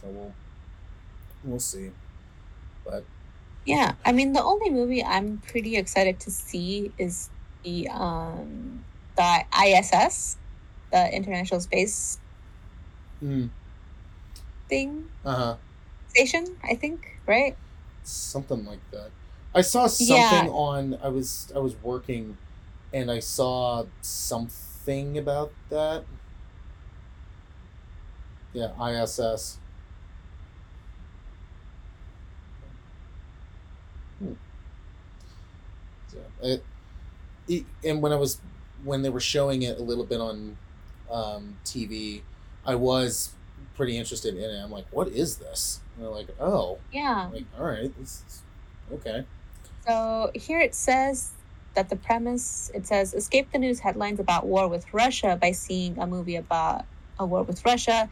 so 0.00 0.08
we'll 0.08 0.36
we'll 1.42 1.58
see. 1.60 1.92
But 2.84 3.08
Yeah, 3.64 3.96
I 4.04 4.12
mean, 4.12 4.32
the 4.32 4.42
only 4.42 4.70
movie 4.70 5.02
I'm 5.02 5.38
pretty 5.40 5.76
excited 5.76 6.20
to 6.20 6.30
see 6.30 6.92
is 6.98 7.30
the 7.64 7.88
um 7.88 8.86
the 9.16 9.44
ISS, 9.52 10.38
the 10.92 11.14
International 11.14 11.60
Space 11.60 12.20
mm, 13.22 13.50
thing 14.68 15.10
uh-huh. 15.24 15.56
station. 16.08 16.58
I 16.64 16.76
think 16.76 17.06
right. 17.26 17.58
something 18.02 18.64
like 18.64 18.88
that. 18.90 19.10
I 19.54 19.60
saw 19.62 19.86
Yeah. 19.98 20.46
something 20.46 20.48
on 20.48 20.94
I 21.02 21.08
was 21.08 21.52
I 21.54 21.58
was 21.58 21.76
working 21.76 22.38
and 22.92 23.10
I 23.10 23.20
saw 23.20 23.86
something 24.02 25.18
about 25.18 25.54
that. 25.70 26.06
Yeah, 28.52 28.72
ISS. 28.78 29.60
Hmm. 34.18 34.34
So 36.06 36.18
it, 36.42 36.64
it 37.48 37.64
and 37.84 38.02
when 38.02 38.12
I 38.12 38.16
was 38.16 38.40
when 38.84 39.02
they 39.02 39.10
were 39.10 39.20
showing 39.20 39.62
it 39.62 39.78
a 39.78 39.82
little 39.82 40.04
bit 40.04 40.20
on 40.20 40.56
um, 41.10 41.56
TV, 41.64 42.22
I 42.66 42.74
was 42.74 43.32
pretty 43.76 43.96
interested 43.96 44.36
in 44.36 44.42
it. 44.50 44.62
I'm 44.62 44.70
like, 44.70 44.86
what 44.90 45.08
is 45.08 45.36
this? 45.36 45.80
And 45.96 46.04
they're 46.04 46.12
like, 46.12 46.28
oh, 46.40 46.78
Yeah. 46.92 47.30
like, 47.32 47.44
all 47.58 47.66
right, 47.66 47.92
this 47.98 48.22
is 48.28 48.42
okay. 48.92 49.24
So 49.86 50.30
here 50.34 50.60
it 50.60 50.74
says 50.74 51.32
that 51.74 51.88
the 51.88 51.96
premise 51.96 52.70
it 52.74 52.86
says 52.86 53.14
escape 53.14 53.50
the 53.52 53.58
news 53.58 53.80
headlines 53.80 54.20
about 54.20 54.46
war 54.46 54.68
with 54.68 54.84
Russia 54.92 55.38
by 55.40 55.52
seeing 55.52 55.98
a 55.98 56.06
movie 56.06 56.36
about 56.36 56.84
a 57.18 57.26
war 57.26 57.42
with 57.42 57.64
Russia. 57.64 58.08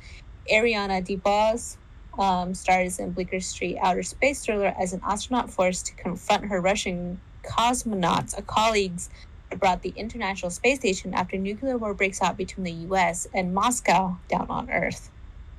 Ariana 0.50 1.04
DeBose 1.06 1.76
um, 2.18 2.54
stars 2.54 2.98
in 2.98 3.12
Bleecker 3.12 3.40
Street 3.40 3.78
Outer 3.80 4.02
Space 4.02 4.44
Thriller 4.44 4.74
as 4.78 4.92
an 4.92 5.00
astronaut 5.04 5.50
forced 5.50 5.86
to 5.86 5.94
confront 5.94 6.44
her 6.46 6.60
Russian 6.60 7.20
cosmonauts, 7.42 8.36
a 8.36 8.42
colleagues 8.42 9.10
brought 9.58 9.82
the 9.82 9.92
International 9.96 10.50
Space 10.50 10.78
Station 10.78 11.12
after 11.14 11.36
nuclear 11.36 11.76
war 11.76 11.94
breaks 11.94 12.22
out 12.22 12.36
between 12.36 12.64
the 12.64 12.72
U.S. 12.86 13.26
and 13.34 13.54
Moscow 13.54 14.16
down 14.28 14.46
on 14.48 14.70
Earth. 14.70 15.10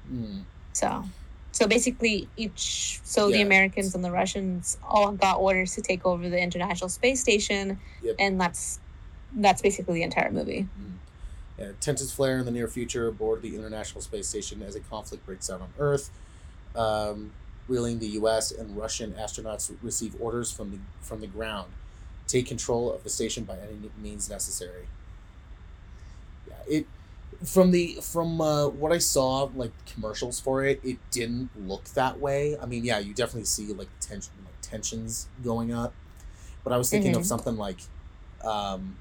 Hmm. 0.07 0.39
So, 0.73 1.03
so 1.51 1.67
basically, 1.67 2.27
each 2.35 2.99
so 3.03 3.29
the 3.29 3.41
Americans 3.41 3.93
and 3.93 4.03
the 4.03 4.11
Russians 4.11 4.77
all 4.83 5.11
got 5.11 5.37
orders 5.39 5.75
to 5.75 5.81
take 5.81 6.05
over 6.05 6.27
the 6.29 6.41
International 6.41 6.89
Space 6.89 7.21
Station, 7.21 7.79
Yep. 8.01 8.15
and 8.19 8.41
that's 8.41 8.79
that's 9.35 9.61
basically 9.61 9.95
the 9.95 10.03
entire 10.03 10.31
movie. 10.31 10.67
Yeah, 11.59 11.71
tensions 11.79 12.11
flare 12.11 12.39
in 12.39 12.45
the 12.45 12.51
near 12.51 12.67
future 12.67 13.07
aboard 13.07 13.43
the 13.43 13.55
International 13.55 14.01
Space 14.01 14.27
Station 14.27 14.63
as 14.63 14.75
a 14.75 14.79
conflict 14.79 15.25
breaks 15.25 15.49
out 15.49 15.61
on 15.61 15.69
Earth. 15.77 16.09
Um, 16.75 17.31
reeling 17.67 17.99
the 17.99 18.07
U.S. 18.09 18.51
and 18.51 18.77
Russian 18.77 19.13
astronauts 19.13 19.75
receive 19.81 20.15
orders 20.19 20.51
from 20.51 20.71
the 20.71 20.79
from 21.01 21.21
the 21.21 21.27
ground, 21.27 21.71
take 22.27 22.47
control 22.47 22.91
of 22.93 23.03
the 23.03 23.09
station 23.09 23.43
by 23.45 23.57
any 23.59 23.89
means 23.97 24.29
necessary. 24.29 24.87
Yeah, 26.47 26.53
it 26.67 26.87
from 27.43 27.71
the 27.71 27.97
from 28.01 28.41
uh, 28.41 28.67
what 28.67 28.91
I 28.91 28.97
saw 28.99 29.43
like 29.55 29.71
commercials 29.85 30.39
for 30.39 30.63
it, 30.63 30.79
it 30.83 30.97
didn't 31.11 31.49
look 31.55 31.85
that 31.95 32.19
way. 32.19 32.57
I 32.59 32.65
mean, 32.65 32.83
yeah, 32.85 32.99
you 32.99 33.13
definitely 33.13 33.45
see 33.45 33.67
like 33.73 33.89
tension 33.99 34.33
like 34.45 34.55
tensions 34.61 35.27
going 35.43 35.73
up, 35.73 35.93
but 36.63 36.73
I 36.73 36.77
was 36.77 36.89
thinking 36.89 37.15
of 37.15 37.23
Mhm. 37.23 37.25
something 37.25 37.57
like, 37.57 37.79
um, 38.43 38.97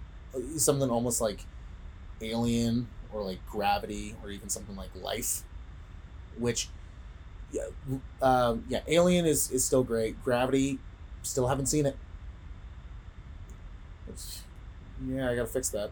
something 0.57 0.91
almost 0.91 1.21
like 1.21 1.47
Alien 2.21 2.89
or 3.13 3.23
like 3.23 3.45
Gravity 3.47 4.17
or 4.23 4.31
even 4.31 4.49
something 4.49 4.77
like 4.77 4.95
Life, 4.95 5.43
which, 6.39 6.69
yeah, 7.53 7.67
um, 8.23 8.65
yeah, 8.69 8.81
Alien 8.89 9.27
is 9.27 9.51
is 9.51 9.65
still 9.65 9.85
great. 9.85 10.23
Gravity, 10.25 10.79
still 11.23 11.47
haven't 11.49 11.67
seen 11.67 11.87
it. 11.87 11.97
It's- 14.09 14.43
yeah, 15.07 15.31
I 15.31 15.35
gotta 15.37 15.49
fix 15.49 15.69
that. 15.71 15.91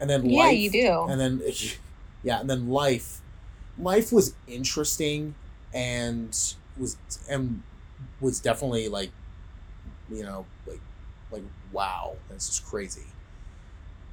And 0.00 0.10
then 0.10 0.22
life 0.22 0.30
Yeah, 0.30 0.38
Life, 0.44 0.58
you 0.58 0.70
do. 0.70 1.04
and 1.08 1.20
then 1.20 1.42
yeah, 2.22 2.40
and 2.40 2.50
then 2.50 2.68
Life, 2.68 3.20
Life 3.78 4.12
was 4.12 4.34
interesting 4.46 5.34
and 5.72 6.36
was 6.76 6.96
and 7.28 7.62
was 8.20 8.40
definitely 8.40 8.88
like, 8.88 9.10
you 10.10 10.22
know, 10.22 10.46
like 10.66 10.80
like 11.30 11.44
wow, 11.72 12.16
that's 12.28 12.48
just 12.48 12.66
crazy 12.66 13.04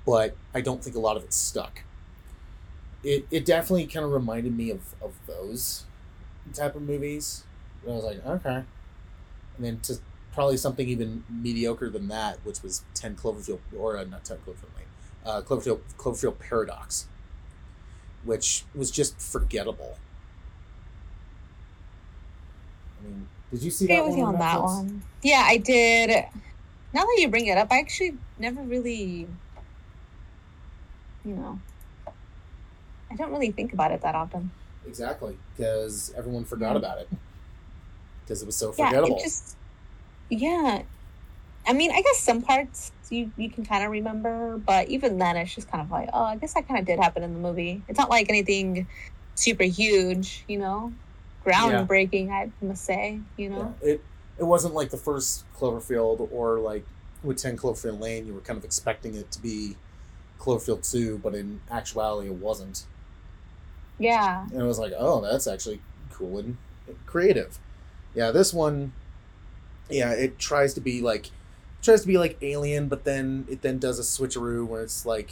but 0.06 0.36
I 0.54 0.62
don't 0.62 0.84
think 0.84 0.96
a 0.96 1.00
lot 1.00 1.16
of 1.16 1.24
it 1.24 1.34
stuck. 1.34 1.84
It 3.04 3.26
it 3.32 3.46
definitely 3.46 3.88
kind 3.88 4.06
of 4.06 4.12
reminded 4.12 4.56
me 4.56 4.70
of 4.72 4.96
of 5.02 5.14
those 5.28 5.86
type 6.54 6.76
of 6.76 6.82
movies. 6.82 7.44
And 7.84 7.92
I 7.92 7.96
was 7.96 8.04
like, 8.04 8.26
okay, 8.26 8.64
and 9.58 9.66
then 9.66 9.80
to 9.82 10.00
probably 10.34 10.58
something 10.58 10.88
even 10.88 11.24
mediocre 11.30 11.90
than 11.90 12.08
that, 12.08 12.40
which 12.44 12.64
was 12.64 12.84
Ten 12.94 13.16
Cloverfield 13.16 13.60
or 13.78 13.98
uh, 13.98 14.04
not 14.04 14.24
Ten 14.24 14.38
Cloverfield 14.38 14.76
Lane, 14.78 14.86
uh, 15.26 15.42
Cloverfield 15.42 15.80
Cloverfield 15.98 16.40
Paradox, 16.40 17.08
which 18.24 18.64
was 18.74 18.92
just 18.92 19.20
forgettable. 19.20 19.98
I 23.00 23.08
mean, 23.08 23.28
did 23.52 23.64
you 23.64 23.72
see 23.72 23.88
that 23.88 24.06
one 24.06 24.22
on 24.22 24.40
that 24.40 24.62
one. 24.62 25.04
Yeah, 25.22 25.44
I 25.46 25.58
did. 25.58 26.10
Now 26.94 27.02
that 27.02 27.18
you 27.20 27.30
bring 27.30 27.48
it 27.48 27.58
up, 27.58 27.68
I 27.72 27.80
actually 27.80 28.18
never 28.38 28.62
really, 28.62 29.28
you 31.26 31.34
know, 31.36 31.60
I 33.10 33.16
don't 33.16 33.32
really 33.32 33.52
think 33.52 33.74
about 33.74 33.92
it 33.92 34.02
that 34.02 34.16
often. 34.16 34.52
Exactly, 34.92 35.38
because 35.56 36.14
everyone 36.18 36.44
forgot 36.44 36.74
Mm. 36.74 36.80
about 36.80 36.98
it 37.00 37.10
because 38.26 38.42
it 38.42 38.46
was 38.46 38.58
so 38.58 38.74
Yeah, 38.78 38.90
forgettable. 38.90 39.16
it 39.18 39.22
just, 39.24 39.56
yeah. 40.30 40.82
I 41.66 41.72
mean, 41.72 41.92
I 41.92 42.02
guess 42.02 42.20
some 42.20 42.42
parts 42.42 42.92
you 43.10 43.32
you 43.38 43.50
can 43.50 43.64
kind 43.66 43.86
of 43.86 43.92
remember, 43.92 44.58
but 44.58 44.90
even 44.90 45.18
then, 45.18 45.38
it's 45.38 45.56
just 45.56 45.72
kind 45.72 45.82
of 45.82 45.90
like, 45.90 46.10
oh, 46.12 46.26
I 46.26 46.36
guess 46.36 46.54
that 46.56 46.68
kind 46.68 46.78
of 46.78 46.86
did 46.86 47.00
happen 47.00 47.24
in 47.24 47.34
the 47.34 47.40
movie. 47.40 47.82
It's 47.88 47.98
not 47.98 48.10
like 48.10 48.30
anything 48.30 48.86
super 49.36 49.64
huge, 49.64 50.44
you 50.50 50.60
know, 50.60 50.92
groundbreaking. 51.46 52.32
I 52.32 52.52
must 52.62 52.84
say, 52.84 53.22
you 53.38 53.50
know. 53.50 53.74
Yeah, 53.82 53.88
it 53.88 54.02
it 54.40 54.44
wasn't 54.44 54.74
like 54.74 54.90
the 54.90 54.98
first 54.98 55.46
Cloverfield 55.58 56.28
or 56.34 56.60
like 56.60 56.84
with 57.24 57.38
Ten 57.38 57.56
Cloverfield 57.56 58.02
Lane. 58.02 58.26
You 58.26 58.34
were 58.34 58.42
kind 58.42 58.58
of 58.58 58.66
expecting 58.66 59.16
it 59.16 59.32
to 59.32 59.42
be 59.42 59.78
Cloverfield 60.38 60.90
Two, 60.90 61.18
but 61.18 61.34
in 61.34 61.62
actuality, 61.72 62.28
it 62.28 62.36
wasn't. 62.36 62.84
Yeah. 64.02 64.44
And 64.52 64.60
it 64.60 64.64
was 64.64 64.80
like, 64.80 64.94
oh, 64.98 65.22
that's 65.22 65.46
actually 65.46 65.80
cool 66.12 66.40
and 66.40 66.58
creative. 67.06 67.60
Yeah, 68.16 68.32
this 68.32 68.52
one, 68.54 68.94
yeah, 69.90 70.12
it 70.12 70.40
tries 70.40 70.74
to 70.74 70.82
be 70.82 71.02
like 71.02 71.30
tries 71.84 72.02
to 72.02 72.08
be 72.08 72.18
like 72.18 72.38
Alien, 72.42 72.88
but 72.88 73.04
then 73.04 73.46
it 73.50 73.62
then 73.62 73.78
does 73.78 74.00
a 74.00 74.02
switcheroo 74.02 74.66
where 74.66 74.82
it's 74.82 75.06
like, 75.06 75.32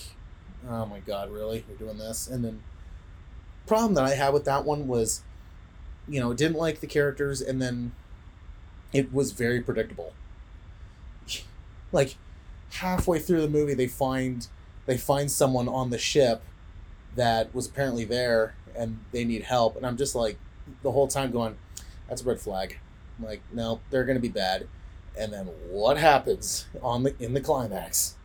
oh 0.70 0.86
my 0.86 1.00
god, 1.00 1.32
really, 1.32 1.66
we're 1.68 1.76
doing 1.76 1.98
this, 1.98 2.28
and 2.28 2.46
then 2.46 2.62
problem 3.66 3.96
that 3.96 4.04
I 4.04 4.16
had 4.16 4.34
with 4.34 4.46
that 4.46 4.66
one 4.66 4.88
was, 4.88 5.24
you 6.08 6.20
know, 6.20 6.34
didn't 6.34 6.58
like 6.58 6.80
the 6.80 6.88
characters, 6.88 7.42
and 7.42 7.62
then 7.62 7.94
it 8.94 9.12
was 9.12 9.32
very 9.32 9.62
predictable. 9.62 10.14
Like 11.92 12.18
halfway 12.74 13.18
through 13.18 13.42
the 13.42 13.50
movie, 13.50 13.74
they 13.74 13.88
find 13.88 14.46
they 14.86 14.96
find 14.96 15.32
someone 15.32 15.68
on 15.68 15.90
the 15.90 15.98
ship 15.98 16.44
that 17.20 17.54
was 17.54 17.68
apparently 17.68 18.06
there, 18.06 18.56
and 18.76 19.00
they 19.12 19.26
need 19.26 19.44
help, 19.44 19.76
and 19.76 19.86
I'm 19.86 19.98
just 19.98 20.16
like 20.16 20.38
the 20.84 20.92
whole 20.92 21.08
time 21.08 21.32
going, 21.32 21.58
"That's 22.08 22.22
a 22.22 22.26
red 22.26 22.40
flag." 22.40 22.78
I'm 23.20 23.26
like, 23.26 23.42
no, 23.52 23.82
they're 23.90 24.06
gonna 24.06 24.20
be 24.22 24.30
bad, 24.30 24.68
and 25.18 25.34
then 25.34 25.46
what 25.70 25.98
happens 25.98 26.66
on 26.82 27.04
the 27.04 27.14
in 27.20 27.34
the 27.34 27.42
climax? 27.42 28.16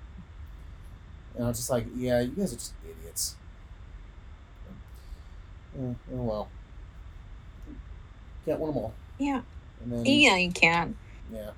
And 1.37 1.45
I'm 1.47 1.53
just 1.53 1.69
like, 1.69 1.87
yeah, 1.97 2.21
you 2.21 2.31
guys 2.31 2.53
are 2.53 2.57
just 2.57 2.75
idiots. 2.89 3.35
Oh, 5.77 5.97
oh 6.15 6.23
well. 6.23 6.49
Can't 8.47 8.61
win 8.61 8.73
them 8.73 8.85
all. 8.85 8.95
Yeah. 9.19 9.41
And 9.83 9.93
then, 9.93 10.07
Yeah, 10.07 10.37
you 10.37 10.53
can. 10.53 10.97
yeah. 11.33 11.51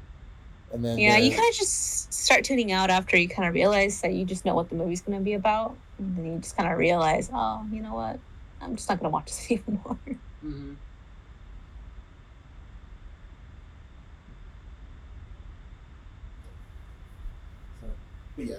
And 0.72 0.82
then 0.82 0.96
Yeah, 0.98 1.16
the- 1.20 1.26
you 1.26 1.30
kind 1.36 1.46
of 1.50 1.54
just 1.54 2.10
start 2.14 2.42
tuning 2.44 2.72
out 2.72 2.88
after 2.88 3.18
you 3.18 3.28
kind 3.28 3.46
of 3.46 3.52
realize 3.54 4.00
that 4.00 4.14
you 4.14 4.24
just 4.24 4.46
know 4.46 4.54
what 4.54 4.70
the 4.70 4.76
movie's 4.76 5.02
going 5.02 5.18
to 5.18 5.22
be 5.24 5.34
about. 5.34 5.76
And 5.98 6.16
then 6.16 6.26
you 6.26 6.38
just 6.38 6.56
kind 6.56 6.70
of 6.70 6.78
realize, 6.78 7.30
oh, 7.32 7.64
you 7.72 7.80
know 7.82 7.94
what? 7.94 8.18
I'm 8.60 8.76
just 8.76 8.88
not 8.88 8.98
going 9.00 9.10
to 9.10 9.14
watch 9.14 9.26
this 9.26 9.50
anymore. 9.68 9.98
Mhm. 10.44 10.76
So, 17.80 17.86
but 18.36 18.46
yeah, 18.46 18.56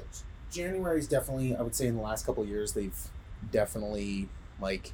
January's 0.51 1.07
definitely. 1.07 1.55
I 1.55 1.61
would 1.61 1.75
say 1.75 1.87
in 1.87 1.95
the 1.95 2.01
last 2.01 2.25
couple 2.25 2.43
of 2.43 2.49
years, 2.49 2.73
they've 2.73 2.97
definitely 3.51 4.29
like 4.59 4.93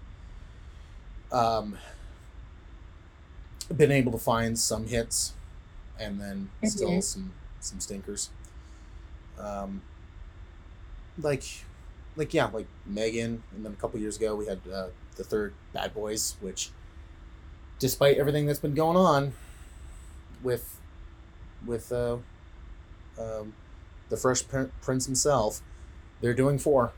um 1.31 1.77
been 3.75 3.91
able 3.91 4.11
to 4.11 4.17
find 4.17 4.57
some 4.59 4.87
hits, 4.87 5.33
and 5.99 6.19
then 6.19 6.49
still 6.63 6.89
Mhm. 6.89 7.03
some 7.03 7.33
some 7.59 7.79
stinkers. 7.79 8.29
Um, 9.39 9.81
like, 11.17 11.43
like 12.15 12.33
yeah, 12.33 12.45
like 12.47 12.67
Megan, 12.85 13.43
and 13.55 13.65
then 13.65 13.73
a 13.73 13.75
couple 13.75 13.99
years 13.99 14.17
ago 14.17 14.35
we 14.35 14.45
had 14.45 14.59
uh, 14.71 14.87
the 15.15 15.23
third 15.23 15.53
Bad 15.73 15.93
Boys, 15.93 16.35
which, 16.41 16.69
despite 17.79 18.17
everything 18.17 18.45
that's 18.45 18.59
been 18.59 18.75
going 18.75 18.97
on 18.97 19.33
with 20.43 20.79
with 21.65 21.91
uh, 21.91 22.17
um, 23.19 23.53
the 24.09 24.17
Fresh 24.17 24.47
Prin- 24.47 24.71
Prince 24.81 25.05
himself, 25.05 25.61
they're 26.21 26.33
doing 26.33 26.57
four, 26.59 26.91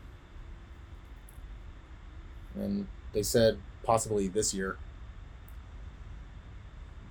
and 2.55 2.87
they 3.13 3.23
said 3.23 3.59
possibly 3.83 4.27
this 4.27 4.53
year. 4.53 4.77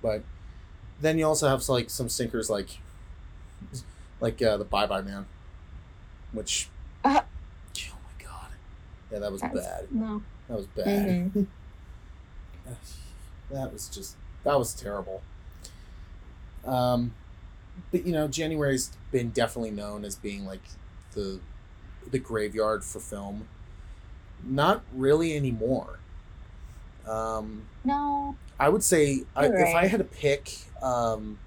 But 0.01 0.23
then 1.01 1.17
you 1.17 1.25
also 1.25 1.47
have 1.47 1.67
like 1.67 1.89
some 1.89 2.09
sinkers 2.09 2.49
like 2.49 2.79
like 4.19 4.41
uh, 4.41 4.57
the 4.57 4.65
Bye 4.65 4.85
Bye 4.85 5.01
Man, 5.01 5.25
which 6.31 6.69
Uh. 7.03 7.21
Yeah, 9.15 9.19
that 9.21 9.31
was 9.31 9.39
That's- 9.41 9.65
bad. 9.65 9.91
No. 9.91 10.21
That 10.49 10.57
was 10.57 10.67
bad. 10.67 11.33
Mhm. 11.33 11.47
that 13.51 13.71
was 13.73 13.87
just 13.89 14.15
that 14.43 14.59
was 14.59 14.73
terrible. 14.73 15.23
Um, 16.65 17.13
but 17.91 18.05
you 18.05 18.11
know, 18.11 18.27
January's 18.27 18.91
been 19.11 19.29
definitely 19.29 19.71
known 19.71 20.03
as 20.05 20.15
being 20.15 20.45
like 20.45 20.61
the 21.13 21.39
the 22.11 22.19
graveyard 22.19 22.83
for 22.83 22.99
film. 22.99 23.47
Not 24.43 24.83
really 24.93 25.35
anymore. 25.35 25.99
Um, 27.07 27.67
No. 27.83 28.35
I 28.59 28.69
would 28.69 28.83
say 28.83 29.23
I, 29.35 29.45
You're 29.47 29.57
if 29.59 29.75
I 29.75 29.87
had 29.87 29.97
to 29.99 30.03
pick, 30.03 30.51
um, 30.81 31.39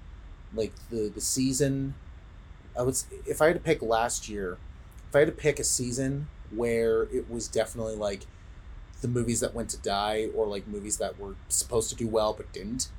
like 0.53 0.73
the 0.89 1.11
the 1.13 1.21
season, 1.21 1.93
I 2.77 2.81
would 2.81 2.97
if 3.25 3.41
I 3.41 3.47
had 3.47 3.55
to 3.55 3.61
pick 3.61 3.81
last 3.81 4.27
year, 4.27 4.57
if 5.09 5.15
I 5.15 5.19
had 5.19 5.25
to 5.27 5.31
pick 5.33 5.59
a 5.59 5.63
season 5.63 6.27
where 6.55 7.03
it 7.03 7.29
was 7.29 7.47
definitely 7.47 7.95
like 7.95 8.25
the 9.01 9.07
movies 9.07 9.39
that 9.39 9.53
went 9.53 9.69
to 9.69 9.77
die 9.77 10.27
or 10.35 10.45
like 10.45 10.67
movies 10.67 10.97
that 10.97 11.19
were 11.19 11.35
supposed 11.47 11.89
to 11.89 11.95
do 11.95 12.07
well 12.07 12.33
but 12.33 12.51
didn't, 12.51 12.89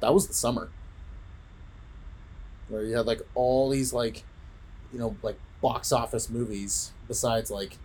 that 0.00 0.12
was 0.12 0.26
the 0.26 0.34
summer. 0.34 0.70
Where 2.68 2.84
you 2.84 2.96
had 2.96 3.06
like 3.06 3.22
all 3.34 3.70
these 3.70 3.92
like, 3.92 4.24
you 4.92 4.98
know, 4.98 5.16
like 5.22 5.38
box 5.60 5.92
office 5.92 6.30
movies 6.30 6.92
besides 7.08 7.50
like 7.50 7.78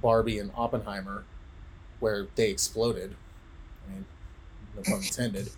Barbie 0.00 0.38
and 0.38 0.50
Oppenheimer, 0.54 1.24
where 2.00 2.26
they 2.34 2.50
exploded. 2.50 3.16
I 3.86 3.92
mean, 3.92 4.06
no 4.76 4.82
pun 4.82 5.02
intended. 5.02 5.50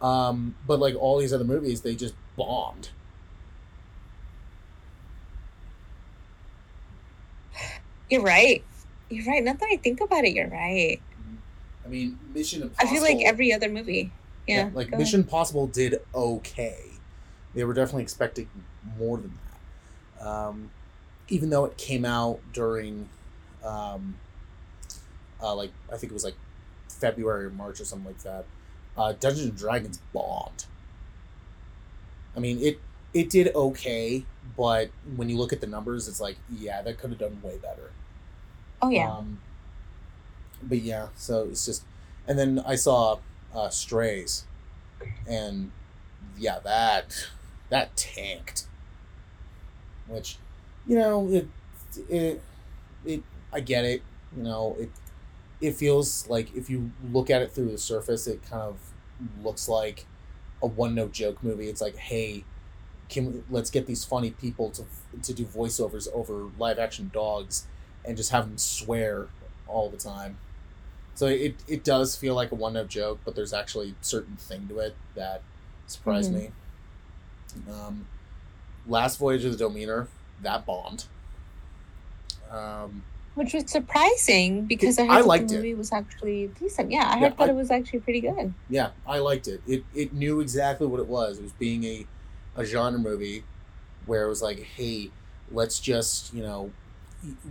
Um, 0.00 0.56
but 0.66 0.78
like 0.78 0.94
all 0.94 1.18
these 1.18 1.32
other 1.32 1.44
movies, 1.44 1.82
they 1.82 1.94
just 1.94 2.14
bombed. 2.36 2.90
You're 8.10 8.22
right. 8.22 8.64
You're 9.08 9.26
right. 9.26 9.42
Not 9.42 9.58
that 9.60 9.68
I 9.72 9.76
think 9.76 10.00
about 10.00 10.24
it, 10.24 10.32
you're 10.32 10.48
right. 10.48 11.00
I 11.84 11.88
mean, 11.88 12.18
Mission 12.34 12.70
I 12.78 12.86
feel 12.86 13.02
like 13.02 13.18
every 13.24 13.52
other 13.52 13.68
movie. 13.68 14.10
Yeah. 14.46 14.70
like 14.74 14.90
go 14.90 14.98
Mission 14.98 15.20
Impossible 15.20 15.66
did 15.66 16.00
okay. 16.14 16.84
They 17.54 17.64
were 17.64 17.74
definitely 17.74 18.02
expecting 18.02 18.48
more 18.98 19.18
than 19.18 19.38
that. 20.18 20.26
Um, 20.26 20.70
even 21.28 21.50
though 21.50 21.64
it 21.64 21.76
came 21.76 22.04
out 22.04 22.40
during, 22.52 23.08
um, 23.64 24.16
uh, 25.42 25.54
like 25.54 25.70
I 25.92 25.96
think 25.96 26.10
it 26.10 26.14
was 26.14 26.24
like 26.24 26.36
February 26.88 27.46
or 27.46 27.50
March 27.50 27.80
or 27.80 27.84
something 27.84 28.06
like 28.06 28.22
that. 28.22 28.44
Uh, 28.96 29.12
Dungeons 29.12 29.48
and 29.48 29.56
Dragons 29.56 30.00
bombed. 30.12 30.64
I 32.36 32.40
mean 32.40 32.60
it 32.60 32.78
it 33.14 33.30
did 33.30 33.54
okay, 33.54 34.24
but 34.56 34.90
when 35.16 35.28
you 35.28 35.36
look 35.36 35.52
at 35.52 35.60
the 35.60 35.66
numbers, 35.66 36.08
it's 36.08 36.20
like 36.20 36.36
yeah, 36.50 36.82
that 36.82 36.98
could 36.98 37.10
have 37.10 37.18
done 37.18 37.40
way 37.42 37.58
better. 37.58 37.92
Oh 38.82 38.90
yeah. 38.90 39.10
Um, 39.10 39.40
but 40.62 40.78
yeah, 40.78 41.08
so 41.16 41.48
it's 41.50 41.66
just, 41.66 41.84
and 42.26 42.38
then 42.38 42.62
I 42.66 42.76
saw 42.76 43.18
uh, 43.54 43.68
Strays, 43.68 44.44
and 45.26 45.70
yeah, 46.36 46.58
that 46.60 47.28
that 47.70 47.96
tanked. 47.96 48.66
Which, 50.08 50.38
you 50.86 50.96
know, 50.96 51.28
it 51.28 51.48
it 52.08 52.42
it 53.04 53.22
I 53.52 53.60
get 53.60 53.84
it. 53.84 54.02
You 54.36 54.42
know, 54.42 54.76
it 54.78 54.90
it 55.60 55.72
feels 55.74 56.28
like 56.28 56.54
if 56.54 56.70
you 56.70 56.92
look 57.12 57.30
at 57.30 57.42
it 57.42 57.52
through 57.52 57.70
the 57.70 57.78
surface, 57.78 58.26
it 58.26 58.42
kind 58.42 58.62
of 58.62 58.76
looks 59.42 59.68
like 59.68 60.06
a 60.62 60.66
one 60.66 60.94
note 60.94 61.12
joke 61.12 61.42
movie. 61.42 61.68
It's 61.68 61.80
like, 61.80 61.96
hey, 61.96 62.44
can 63.08 63.26
we, 63.32 63.42
let's 63.50 63.70
get 63.70 63.86
these 63.86 64.04
funny 64.04 64.30
people 64.30 64.70
to 64.70 64.84
to 65.22 65.32
do 65.32 65.44
voiceovers 65.44 66.08
over 66.12 66.48
live 66.58 66.78
action 66.78 67.10
dogs 67.12 67.66
and 68.04 68.16
just 68.16 68.30
have 68.30 68.46
them 68.48 68.58
swear 68.58 69.28
all 69.68 69.88
the 69.90 69.96
time. 69.96 70.38
So 71.14 71.26
it, 71.26 71.56
it 71.66 71.82
does 71.82 72.14
feel 72.14 72.34
like 72.34 72.52
a 72.52 72.54
one 72.54 72.74
note 72.74 72.88
joke, 72.88 73.20
but 73.24 73.34
there's 73.34 73.52
actually 73.54 73.90
a 73.90 74.04
certain 74.04 74.36
thing 74.36 74.68
to 74.68 74.78
it 74.80 74.94
that 75.14 75.40
surprised 75.86 76.32
me. 76.32 76.50
Um, 77.70 78.06
Last 78.86 79.18
Voyage 79.18 79.44
of 79.44 79.52
the 79.56 79.58
Demeter, 79.68 80.08
that 80.42 80.66
bombed. 80.66 81.06
Um, 82.50 83.02
Which 83.34 83.54
was 83.54 83.70
surprising 83.70 84.66
because 84.66 84.98
I 84.98 85.06
heard 85.06 85.10
I 85.10 85.20
liked 85.22 85.48
the 85.48 85.66
it. 85.66 85.76
was 85.78 85.92
actually 85.92 86.48
decent. 86.60 86.90
Yeah, 86.90 87.08
I 87.08 87.14
Yeah, 87.14 87.20
heard 87.28 87.38
that 87.38 87.48
I- 87.48 87.52
it 87.52 87.56
was 87.56 87.70
actually 87.70 88.00
pretty 88.00 88.20
good. 88.20 88.52
yeah, 88.68 88.90
I 89.06 89.18
liked 89.18 89.48
it. 89.48 89.62
It 89.66 89.84
it 89.94 90.12
knew 90.12 90.40
exactly 90.40 90.86
what 90.86 91.00
it 91.00 91.06
was. 91.06 91.38
It 91.38 91.42
was 91.42 91.52
being 91.52 91.84
a, 91.84 92.06
a 92.56 92.64
genre 92.64 93.00
movie 93.00 93.44
where 94.06 94.24
it 94.24 94.28
was 94.28 94.42
like, 94.42 94.60
hey, 94.60 95.14
let's 95.50 95.80
just, 95.80 96.34
you 96.34 96.42
know, 96.42 96.72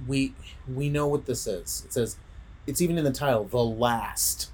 we 0.07 0.37
we 0.67 0.89
know 0.89 1.07
what 1.07 1.25
this 1.25 1.47
is. 1.47 1.83
It 1.85 1.93
says 1.93 2.19
it's 2.67 2.81
even 2.81 2.97
in 2.97 3.03
the 3.05 3.13
title, 3.13 3.45
The 3.47 3.63
Last. 3.63 4.53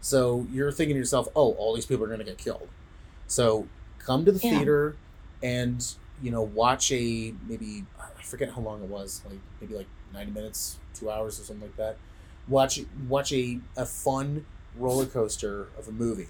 So 0.00 0.46
you're 0.50 0.72
thinking 0.72 0.94
to 0.94 0.98
yourself, 0.98 1.28
oh, 1.34 1.52
all 1.54 1.74
these 1.74 1.86
people 1.86 2.04
are 2.04 2.08
gonna 2.08 2.24
get 2.24 2.38
killed. 2.38 2.68
So 3.26 3.70
come 3.98 4.24
to 4.24 4.32
the 4.32 4.40
Yeah. 4.42 4.50
theater 4.50 5.00
and, 5.42 5.84
you 6.22 6.30
know, 6.30 6.42
watch 6.42 6.92
a 6.92 7.34
maybe 7.46 7.86
I 7.98 8.22
forget 8.22 8.50
how 8.52 8.60
long 8.62 8.82
it 8.82 8.88
was, 8.88 9.22
like 9.24 9.42
maybe 9.60 9.74
like 9.74 9.90
ninety 10.12 10.32
minutes, 10.32 10.80
two 10.94 11.10
hours 11.10 11.40
or 11.40 11.44
something 11.44 11.68
like 11.68 11.76
that. 11.76 12.00
Watch 12.48 12.80
watch 13.08 13.32
a, 13.32 13.62
a 13.76 13.86
fun 13.86 14.46
roller 14.74 15.06
coaster 15.06 15.72
of 15.78 15.88
a 15.88 15.92
movie 15.92 16.28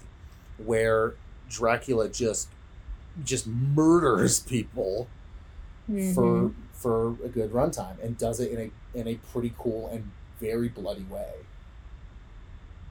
where 0.57 1.19
Dracula 1.47 2.09
just 2.09 2.56
just 3.23 3.47
murders 3.47 4.39
people 4.41 5.07
for 5.87 5.93
Mhm. 5.93 6.53
for 6.73 7.09
a 7.23 7.29
good 7.29 7.51
runtime 7.51 8.01
and 8.03 8.17
does 8.17 8.39
it 8.39 8.51
in 8.51 8.59
a 8.95 8.97
in 8.99 9.07
a 9.07 9.15
pretty 9.31 9.53
cool 9.57 9.87
and 9.89 10.11
very 10.39 10.69
bloody 10.69 11.03
way. 11.03 11.33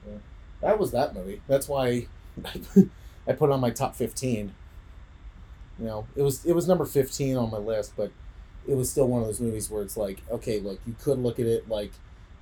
Yeah. 0.07 0.17
That 0.61 0.79
was 0.79 0.91
that 0.91 1.13
movie. 1.15 1.41
That's 1.47 1.67
why 1.67 2.07
I 2.45 3.33
put 3.33 3.49
it 3.49 3.53
on 3.53 3.59
my 3.59 3.69
top 3.71 3.95
fifteen. 3.95 4.53
You 5.79 5.85
know, 5.85 6.07
it 6.15 6.21
was 6.23 6.43
it 6.45 6.53
was 6.53 6.67
number 6.67 6.85
fifteen 6.85 7.37
on 7.37 7.51
my 7.51 7.57
list, 7.57 7.93
but 7.95 8.11
it 8.67 8.75
was 8.75 8.89
still 8.91 9.07
one 9.07 9.21
of 9.21 9.27
those 9.27 9.39
movies 9.39 9.69
where 9.69 9.81
it's 9.83 9.95
like, 9.95 10.21
okay, 10.29 10.59
look, 10.59 10.79
you 10.85 10.95
could 11.01 11.19
look 11.19 11.39
at 11.39 11.45
it 11.45 11.69
like 11.69 11.91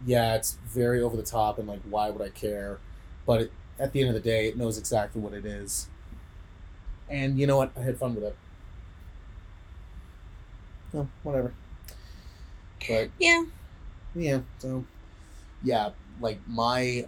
yeah, 0.06 0.36
it's 0.36 0.58
very 0.68 1.02
over 1.02 1.16
the 1.16 1.24
top 1.24 1.58
and 1.60 1.68
like 1.68 1.82
why 1.90 2.10
would 2.10 2.22
I 2.22 2.30
care? 2.30 2.80
But 3.26 3.42
it, 3.42 3.52
at 3.80 3.92
the 3.92 4.00
end 4.02 4.10
of 4.10 4.16
the 4.16 4.22
day, 4.22 4.48
it 4.48 4.58
knows 4.58 4.78
exactly 4.78 5.22
what 5.22 5.34
it 5.34 5.46
is. 5.46 5.88
And 7.10 7.40
you 7.40 7.48
know 7.48 7.58
what? 7.58 7.72
I 7.78 7.82
had 7.82 7.98
fun 7.98 8.16
with 8.16 8.24
it. 8.24 8.36
No, 10.94 11.08
whatever. 11.24 11.54
But 12.88 13.10
Yeah. 13.18 13.46
yeah, 14.16 14.42
so 14.60 14.86
yeah, 15.64 15.92
like 16.20 16.40
my 16.48 17.08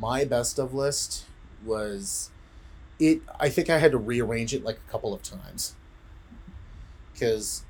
my 0.00 0.24
best 0.24 0.58
of 0.58 0.74
list 0.74 1.26
was 1.64 2.30
it 2.98 3.22
I 3.40 3.48
think 3.50 3.70
I 3.70 3.78
had 3.78 3.92
to 3.92 3.98
rearrange 3.98 4.54
it 4.54 4.64
like 4.64 4.78
a 4.86 4.90
couple 4.90 5.14
of 5.14 5.22
times. 5.22 5.76
Cuz 7.18 7.64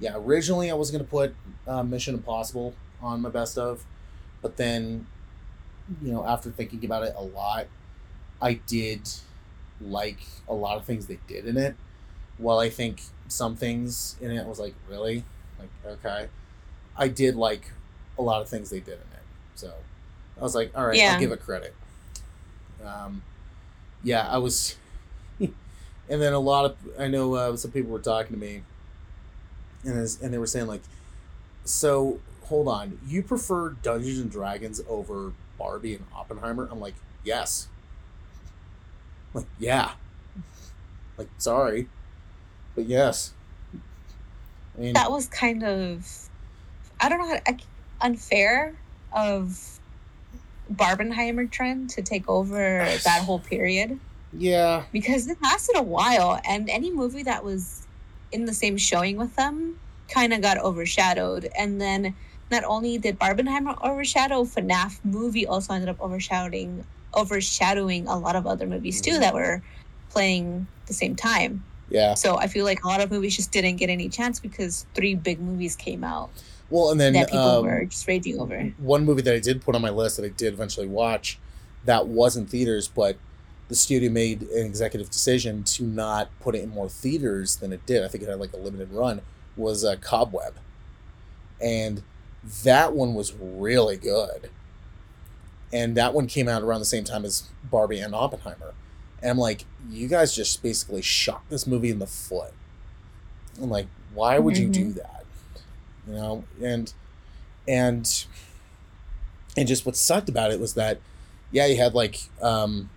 yeah, 0.00 0.14
originally 0.16 0.70
I 0.70 0.74
was 0.74 0.90
going 0.90 1.04
to 1.04 1.10
put 1.10 1.36
uh, 1.66 1.82
Mission 1.82 2.14
Impossible 2.14 2.74
on 3.00 3.22
my 3.22 3.30
best 3.30 3.58
of, 3.58 3.86
but 4.42 4.56
then 4.56 5.06
you 6.02 6.12
know, 6.12 6.24
after 6.26 6.50
thinking 6.50 6.84
about 6.84 7.04
it 7.04 7.14
a 7.16 7.22
lot, 7.22 7.68
I 8.40 8.54
did 8.54 9.08
like 9.84 10.18
a 10.48 10.54
lot 10.54 10.76
of 10.76 10.84
things 10.84 11.06
they 11.06 11.18
did 11.26 11.46
in 11.46 11.56
it. 11.56 11.74
While 12.38 12.58
I 12.58 12.70
think 12.70 13.02
some 13.28 13.56
things 13.56 14.16
in 14.20 14.30
it 14.30 14.46
was 14.46 14.58
like, 14.58 14.74
really? 14.88 15.24
Like, 15.58 15.68
okay. 15.86 16.28
I 16.96 17.08
did 17.08 17.36
like 17.36 17.70
a 18.18 18.22
lot 18.22 18.42
of 18.42 18.48
things 18.48 18.70
they 18.70 18.80
did 18.80 18.94
in 18.94 18.94
it. 18.94 19.22
So 19.54 19.72
I 20.38 20.42
was 20.42 20.54
like, 20.54 20.72
all 20.76 20.86
right, 20.86 20.96
Yeah. 20.96 21.14
I'll 21.14 21.20
give 21.20 21.32
it 21.32 21.40
credit. 21.40 21.74
Um, 22.84 23.22
yeah, 24.02 24.26
I 24.28 24.38
was, 24.38 24.76
and 25.40 25.52
then 26.08 26.32
a 26.32 26.38
lot 26.38 26.64
of 26.64 26.76
I 26.98 27.06
know 27.06 27.34
uh, 27.34 27.56
some 27.56 27.70
people 27.70 27.92
were 27.92 28.00
talking 28.00 28.34
to 28.34 28.40
me, 28.40 28.62
and 29.84 29.98
as, 29.98 30.20
and 30.20 30.34
they 30.34 30.38
were 30.38 30.46
saying 30.46 30.66
like, 30.66 30.82
so 31.64 32.18
hold 32.46 32.66
on, 32.66 32.98
you 33.06 33.22
prefer 33.22 33.70
Dungeons 33.70 34.18
and 34.18 34.30
Dragons 34.30 34.80
over 34.88 35.32
Barbie 35.58 35.94
and 35.94 36.04
Oppenheimer? 36.14 36.68
I'm 36.70 36.80
like, 36.80 36.94
yes. 37.24 37.68
Like, 39.34 39.46
yeah. 39.58 39.92
Like, 41.16 41.28
sorry, 41.38 41.88
but 42.74 42.86
yes. 42.86 43.32
I 44.76 44.80
mean, 44.80 44.92
That 44.94 45.10
was 45.10 45.26
kind 45.26 45.62
of, 45.62 46.06
I 47.00 47.08
don't 47.08 47.18
know 47.18 47.28
how 47.28 47.52
to, 47.52 47.58
unfair 48.00 48.74
of 49.12 49.78
Barbenheimer 50.72 51.50
trend 51.50 51.90
to 51.90 52.02
take 52.02 52.28
over 52.28 52.78
that 53.04 53.22
whole 53.24 53.38
period 53.38 54.00
yeah, 54.36 54.84
because 54.92 55.28
it 55.28 55.36
lasted 55.42 55.76
a 55.76 55.82
while, 55.82 56.40
and 56.48 56.70
any 56.70 56.90
movie 56.90 57.22
that 57.24 57.44
was 57.44 57.86
in 58.30 58.46
the 58.46 58.54
same 58.54 58.76
showing 58.76 59.16
with 59.16 59.36
them 59.36 59.78
kind 60.08 60.32
of 60.32 60.40
got 60.40 60.58
overshadowed. 60.58 61.50
And 61.56 61.80
then 61.80 62.14
not 62.50 62.64
only 62.64 62.98
did 62.98 63.18
Barbenheimer 63.18 63.76
overshadow, 63.82 64.44
FNAF 64.44 65.04
movie 65.04 65.46
also 65.46 65.74
ended 65.74 65.90
up 65.90 66.00
overshadowing 66.00 66.84
overshadowing 67.14 68.06
a 68.08 68.18
lot 68.18 68.36
of 68.36 68.46
other 68.46 68.66
movies 68.66 69.00
too 69.00 69.12
Mhm. 69.12 69.20
that 69.20 69.34
were 69.34 69.62
playing 70.10 70.66
the 70.86 70.92
same 70.94 71.14
time. 71.16 71.64
yeah. 71.90 72.14
So 72.14 72.36
I 72.36 72.46
feel 72.46 72.64
like 72.64 72.82
a 72.84 72.88
lot 72.88 73.00
of 73.02 73.10
movies 73.10 73.36
just 73.36 73.50
didn't 73.52 73.76
get 73.76 73.90
any 73.90 74.08
chance 74.08 74.40
because 74.40 74.86
three 74.94 75.14
big 75.14 75.40
movies 75.40 75.76
came 75.76 76.02
out 76.04 76.30
Well, 76.70 76.90
and 76.90 76.98
then 77.00 77.12
that 77.14 77.28
people 77.28 77.40
um, 77.40 77.64
were 77.66 77.84
just 77.84 78.08
raging 78.08 78.40
over. 78.40 78.72
one 78.78 79.04
movie 79.04 79.20
that 79.22 79.34
I 79.34 79.40
did 79.40 79.60
put 79.62 79.74
on 79.74 79.82
my 79.82 79.90
list 79.90 80.16
that 80.16 80.24
I 80.24 80.30
did 80.30 80.54
eventually 80.54 80.86
watch 80.86 81.38
that 81.84 82.06
was 82.08 82.36
in 82.36 82.46
theaters, 82.46 82.88
but 82.88 83.16
the 83.68 83.74
studio 83.74 84.10
made 84.10 84.42
an 84.42 84.64
executive 84.66 85.10
decision 85.10 85.64
to 85.64 85.82
not 85.84 86.28
put 86.40 86.54
it 86.54 86.62
in 86.62 86.70
more 86.70 86.88
theaters 86.88 87.56
than 87.56 87.72
it 87.72 87.84
did. 87.86 88.02
I 88.04 88.08
think 88.08 88.22
it 88.24 88.28
had 88.30 88.38
like 88.40 88.52
a 88.54 88.58
limited 88.58 88.90
run. 88.92 89.20
Was 89.56 89.84
uh, 89.84 89.96
Cobweb, 89.96 90.54
and 91.60 92.02
that 92.64 92.92
one 92.94 93.14
was 93.14 93.32
really 93.34 93.96
good. 93.96 94.50
And 95.72 95.96
that 95.96 96.12
one 96.12 96.26
came 96.26 96.48
out 96.48 96.62
around 96.62 96.80
the 96.80 96.86
same 96.86 97.04
time 97.04 97.24
as 97.24 97.48
Barbie 97.64 97.98
and 97.98 98.14
Oppenheimer. 98.14 98.74
And 99.22 99.30
I'm 99.30 99.38
like, 99.38 99.64
you 99.88 100.08
guys 100.08 100.34
just 100.34 100.62
basically 100.62 101.02
shot 101.02 101.42
this 101.48 101.66
movie 101.66 101.90
in 101.90 101.98
the 101.98 102.06
foot. 102.06 102.52
I'm 103.60 103.70
like, 103.70 103.86
why 104.14 104.38
would 104.38 104.56
you 104.58 104.68
do 104.68 104.92
that? 104.92 105.24
You 106.06 106.14
know, 106.14 106.44
and 106.62 106.92
and 107.66 108.26
and 109.56 109.68
just 109.68 109.86
what 109.86 109.96
sucked 109.96 110.28
about 110.28 110.50
it 110.50 110.58
was 110.60 110.74
that 110.74 110.98
yeah 111.50 111.66
you 111.66 111.76
had 111.76 111.94
like 111.94 112.20
um 112.40 112.90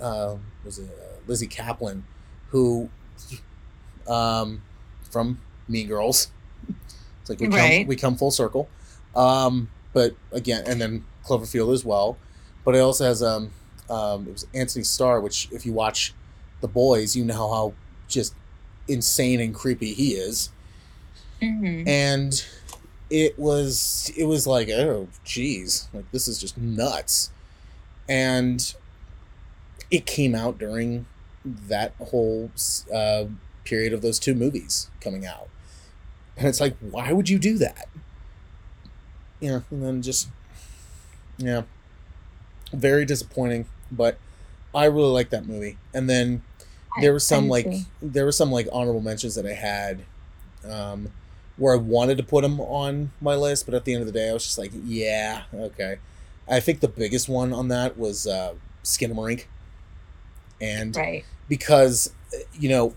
uh 0.00 0.36
was 0.64 0.78
it 0.78 0.88
uh, 0.88 1.16
lizzy 1.26 1.46
caplan 1.46 2.02
who 2.50 2.88
um 4.06 4.62
from 5.10 5.40
mean 5.68 5.88
girls 5.88 6.30
it's 7.20 7.30
like 7.30 7.40
we 7.40 7.48
come, 7.80 7.86
we 7.86 7.96
come 7.96 8.16
full 8.16 8.30
circle 8.30 8.68
um 9.16 9.68
but 9.92 10.14
again 10.32 10.62
and 10.66 10.80
then 10.80 11.04
cloverfield 11.24 11.72
as 11.72 11.84
well. 11.84 12.18
But 12.64 12.74
it 12.76 12.80
also 12.80 13.04
has 13.04 13.22
um 13.22 13.50
um 13.90 14.26
it 14.26 14.32
was 14.32 14.46
antony 14.54 14.84
starr 14.84 15.20
which 15.20 15.48
if 15.50 15.66
you 15.66 15.72
watch 15.72 16.14
the 16.60 16.68
boys 16.68 17.16
you 17.16 17.24
know 17.24 17.52
how 17.52 17.74
just 18.08 18.34
insane 18.88 19.40
and 19.40 19.54
creepy 19.54 19.92
he 19.94 20.12
is. 20.12 20.50
Hmm 21.40 21.84
and 21.86 22.46
it 23.10 23.38
was 23.38 24.10
it 24.16 24.24
was 24.24 24.46
like 24.46 24.68
oh 24.70 25.08
geez 25.24 25.88
like 25.92 26.10
this 26.12 26.28
is 26.28 26.38
just 26.38 26.56
nuts. 26.56 27.30
And 28.08 28.74
it 29.90 30.06
came 30.06 30.34
out 30.34 30.58
during 30.58 31.06
that 31.44 31.94
whole 31.98 32.50
uh, 32.92 33.24
period 33.64 33.92
of 33.92 34.00
those 34.00 34.18
two 34.18 34.34
movies 34.34 34.90
coming 35.00 35.26
out. 35.26 35.48
And 36.36 36.48
it's 36.48 36.60
like 36.60 36.76
why 36.80 37.12
would 37.12 37.28
you 37.28 37.38
do 37.38 37.58
that? 37.58 37.88
You 39.40 39.50
know 39.50 39.64
and 39.70 39.82
then 39.82 40.02
just 40.02 40.28
yeah 41.42 41.62
very 42.72 43.04
disappointing 43.04 43.66
but 43.90 44.18
i 44.74 44.84
really 44.84 45.10
like 45.10 45.30
that 45.30 45.46
movie 45.46 45.76
and 45.92 46.08
then 46.08 46.42
there 47.00 47.12
were 47.12 47.18
some 47.18 47.48
like 47.48 47.66
there 48.00 48.24
were 48.24 48.32
some 48.32 48.50
like 48.50 48.68
honorable 48.72 49.00
mentions 49.00 49.34
that 49.34 49.46
i 49.46 49.52
had 49.52 50.02
um 50.68 51.10
where 51.56 51.74
I 51.74 51.76
wanted 51.76 52.16
to 52.18 52.22
put 52.22 52.42
them 52.42 52.60
on 52.60 53.12
my 53.20 53.34
list, 53.34 53.66
but 53.66 53.74
at 53.74 53.84
the 53.84 53.92
end 53.92 54.00
of 54.00 54.06
the 54.06 54.12
day, 54.12 54.30
I 54.30 54.32
was 54.32 54.44
just 54.44 54.58
like, 54.58 54.72
yeah, 54.84 55.42
okay. 55.54 55.98
I 56.48 56.60
think 56.60 56.80
the 56.80 56.88
biggest 56.88 57.28
one 57.28 57.52
on 57.52 57.68
that 57.68 57.96
was 57.96 58.26
uh, 58.26 58.54
Skinamarink, 58.82 59.44
and 60.60 60.96
right. 60.96 61.24
because 61.48 62.12
you 62.52 62.68
know, 62.68 62.94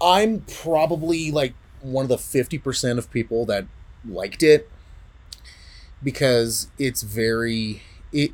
I'm 0.00 0.40
probably 0.62 1.30
like 1.30 1.54
one 1.82 2.04
of 2.04 2.08
the 2.08 2.18
fifty 2.18 2.58
percent 2.58 2.98
of 2.98 3.10
people 3.10 3.46
that 3.46 3.66
liked 4.04 4.42
it 4.42 4.68
because 6.02 6.68
it's 6.78 7.02
very 7.02 7.82
it. 8.12 8.32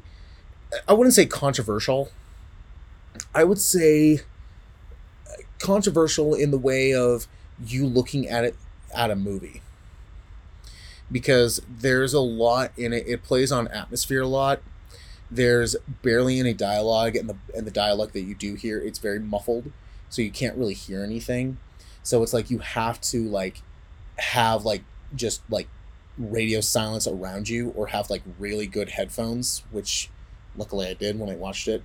I 0.88 0.92
wouldn't 0.92 1.14
say 1.14 1.26
controversial. 1.26 2.10
I 3.34 3.44
would 3.44 3.58
say 3.58 4.20
controversial 5.58 6.34
in 6.34 6.50
the 6.50 6.58
way 6.58 6.94
of 6.94 7.26
you 7.64 7.86
looking 7.86 8.28
at 8.28 8.44
it 8.44 8.56
at 8.94 9.10
a 9.10 9.16
movie 9.16 9.62
because 11.10 11.60
there's 11.68 12.12
a 12.12 12.20
lot 12.20 12.72
in 12.76 12.92
it 12.92 13.06
it 13.06 13.22
plays 13.22 13.52
on 13.52 13.68
atmosphere 13.68 14.22
a 14.22 14.26
lot 14.26 14.60
there's 15.30 15.76
barely 16.02 16.38
any 16.38 16.52
dialogue 16.52 17.16
and 17.16 17.28
the 17.28 17.36
and 17.54 17.66
the 17.66 17.70
dialogue 17.70 18.12
that 18.12 18.22
you 18.22 18.34
do 18.34 18.54
hear 18.54 18.78
it's 18.78 18.98
very 18.98 19.18
muffled 19.18 19.72
so 20.08 20.22
you 20.22 20.30
can't 20.30 20.56
really 20.56 20.74
hear 20.74 21.02
anything 21.02 21.58
so 22.02 22.22
it's 22.22 22.32
like 22.32 22.50
you 22.50 22.58
have 22.58 23.00
to 23.00 23.22
like 23.28 23.62
have 24.18 24.64
like 24.64 24.82
just 25.14 25.42
like 25.50 25.68
radio 26.18 26.60
silence 26.60 27.06
around 27.06 27.48
you 27.48 27.70
or 27.76 27.88
have 27.88 28.10
like 28.10 28.22
really 28.38 28.66
good 28.66 28.90
headphones 28.90 29.62
which 29.70 30.10
luckily 30.56 30.86
I 30.88 30.94
did 30.94 31.18
when 31.18 31.28
I 31.28 31.36
watched 31.36 31.68
it. 31.68 31.82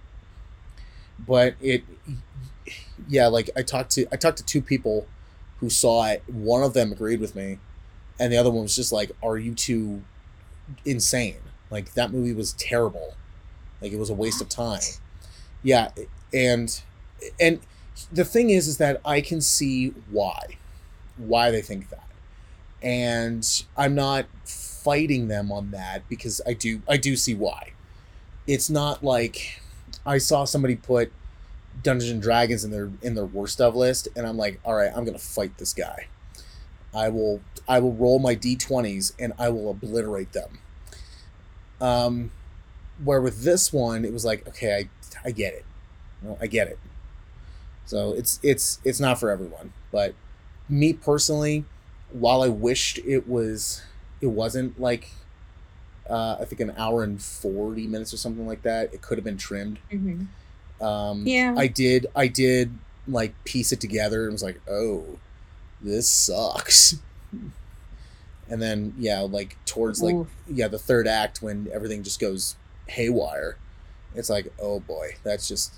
But 1.20 1.56
it 1.62 1.84
yeah 3.08 3.28
like 3.28 3.50
I 3.56 3.62
talked 3.62 3.91
to 3.91 4.08
I 4.12 4.15
talked 4.15 4.38
to 4.38 4.46
two 4.46 4.62
people 4.62 5.08
who 5.60 5.70
saw 5.70 6.08
it. 6.08 6.24
One 6.28 6.63
of 6.63 6.74
them 6.74 6.91
agreed 6.91 7.20
with 7.20 7.36
me 7.36 7.60
and 8.20 8.32
the 8.32 8.38
other 8.38 8.52
one 8.52 8.63
was 8.63 8.76
just 8.76 8.91
like 8.91 9.12
are 9.24 9.38
you 9.38 9.54
too 9.56 10.04
insane? 10.86 11.38
Like 11.70 11.94
that 11.94 12.12
movie 12.12 12.34
was 12.34 12.54
terrible. 12.54 13.15
Like 13.82 13.91
it 13.91 14.00
was 14.00 14.10
a 14.10 14.15
waste 14.15 14.41
of 14.41 14.50
time. 14.50 14.82
Yeah 15.63 15.91
and 16.34 16.82
and 17.39 17.60
the 18.12 18.26
thing 18.26 18.50
is 18.50 18.67
is 18.67 18.78
that 18.78 19.02
i 19.06 19.22
can 19.22 19.41
see 19.41 19.89
why 20.10 20.58
why 21.17 21.52
they 21.52 21.62
think 21.62 21.89
that 21.89 22.08
and 22.82 23.63
i'm 23.78 23.94
not 23.94 24.26
fighting 24.46 25.28
them 25.28 25.52
on 25.52 25.72
that 25.72 26.08
because 26.10 26.41
i 26.48 26.54
do 26.54 26.82
i 26.89 26.98
do 26.98 27.15
see 27.15 27.36
why. 27.36 27.72
It's 28.48 28.70
not 28.70 29.04
like 29.04 29.62
i 30.06 30.17
saw 30.17 30.46
somebody 30.46 30.76
put 30.76 31.12
dungeons 31.84 32.12
and 32.12 32.22
dragons 32.22 32.63
in 32.63 32.72
their 32.72 32.91
in 33.02 33.15
their 33.15 33.26
worst 33.26 33.62
of 33.62 33.76
list 33.76 34.08
and 34.15 34.28
i'm 34.28 34.38
like 34.38 34.60
all 34.65 34.76
right 34.76 34.91
i'm 34.96 35.06
gonna 35.06 35.20
fight 35.20 35.58
this 35.58 35.74
guy. 35.74 36.08
I 36.94 37.10
will 37.10 37.41
i 37.67 37.80
will 37.80 37.94
roll 37.94 38.20
my 38.20 38.36
d20s 38.36 39.13
and 39.20 39.34
i 39.38 39.50
will 39.50 39.70
obliterate 39.70 40.34
them. 40.34 40.60
Um 41.80 42.32
where 43.04 43.22
with 43.22 43.44
this 43.44 43.72
one 43.72 44.04
it 44.06 44.13
was 44.13 44.26
like 44.26 44.48
okay 44.48 44.89
i 45.24 45.28
i 45.28 45.32
get 45.32 45.54
it. 45.54 45.65
I 46.39 46.48
get 46.48 46.67
it. 46.67 46.80
So 47.86 48.13
it's 48.13 48.39
it's 48.41 48.80
it's 48.84 49.00
not 49.00 49.20
for 49.20 49.30
everyone 49.30 49.74
but 49.91 50.15
me 50.67 50.94
personally 50.94 51.65
while 52.12 52.41
i 52.41 52.47
wished 52.47 52.97
it 53.00 53.28
was 53.28 53.82
it 54.21 54.28
wasn't 54.28 54.80
like 54.80 55.12
uh, 56.10 56.38
I 56.41 56.45
think 56.45 56.60
an 56.60 56.74
hour 56.78 57.04
and 57.04 57.21
forty 57.21 57.88
minutes 57.88 58.13
or 58.13 58.17
something 58.17 58.45
like 58.45 58.63
that. 58.63 58.93
It 58.93 59.02
could 59.02 59.17
have 59.17 59.24
been 59.24 59.38
trimmed. 59.38 59.78
hmm 59.89 60.24
Um, 60.84 61.26
Yeah. 61.26 61.56
I 61.58 61.67
did. 61.67 62.08
I 62.15 62.28
did 62.28 62.78
like 63.08 63.34
piece 63.45 63.71
it 63.71 63.80
together 63.80 64.24
and 64.24 64.34
was 64.34 64.43
like, 64.43 64.60
oh, 64.69 65.19
this 65.80 66.10
sucks. 66.10 66.95
And 68.50 68.62
then 68.62 68.93
yeah, 68.97 69.21
like 69.21 69.56
towards 69.65 70.02
like 70.02 70.15
Oof. 70.15 70.28
yeah 70.50 70.67
the 70.67 70.80
third 70.80 71.08
act 71.08 71.41
when 71.41 71.69
everything 71.71 72.04
just 72.04 72.19
goes 72.19 72.58
haywire, 72.88 73.58
it's 74.13 74.30
like 74.30 74.52
oh 74.60 74.82
boy, 74.82 75.15
that's 75.24 75.47
just 75.47 75.76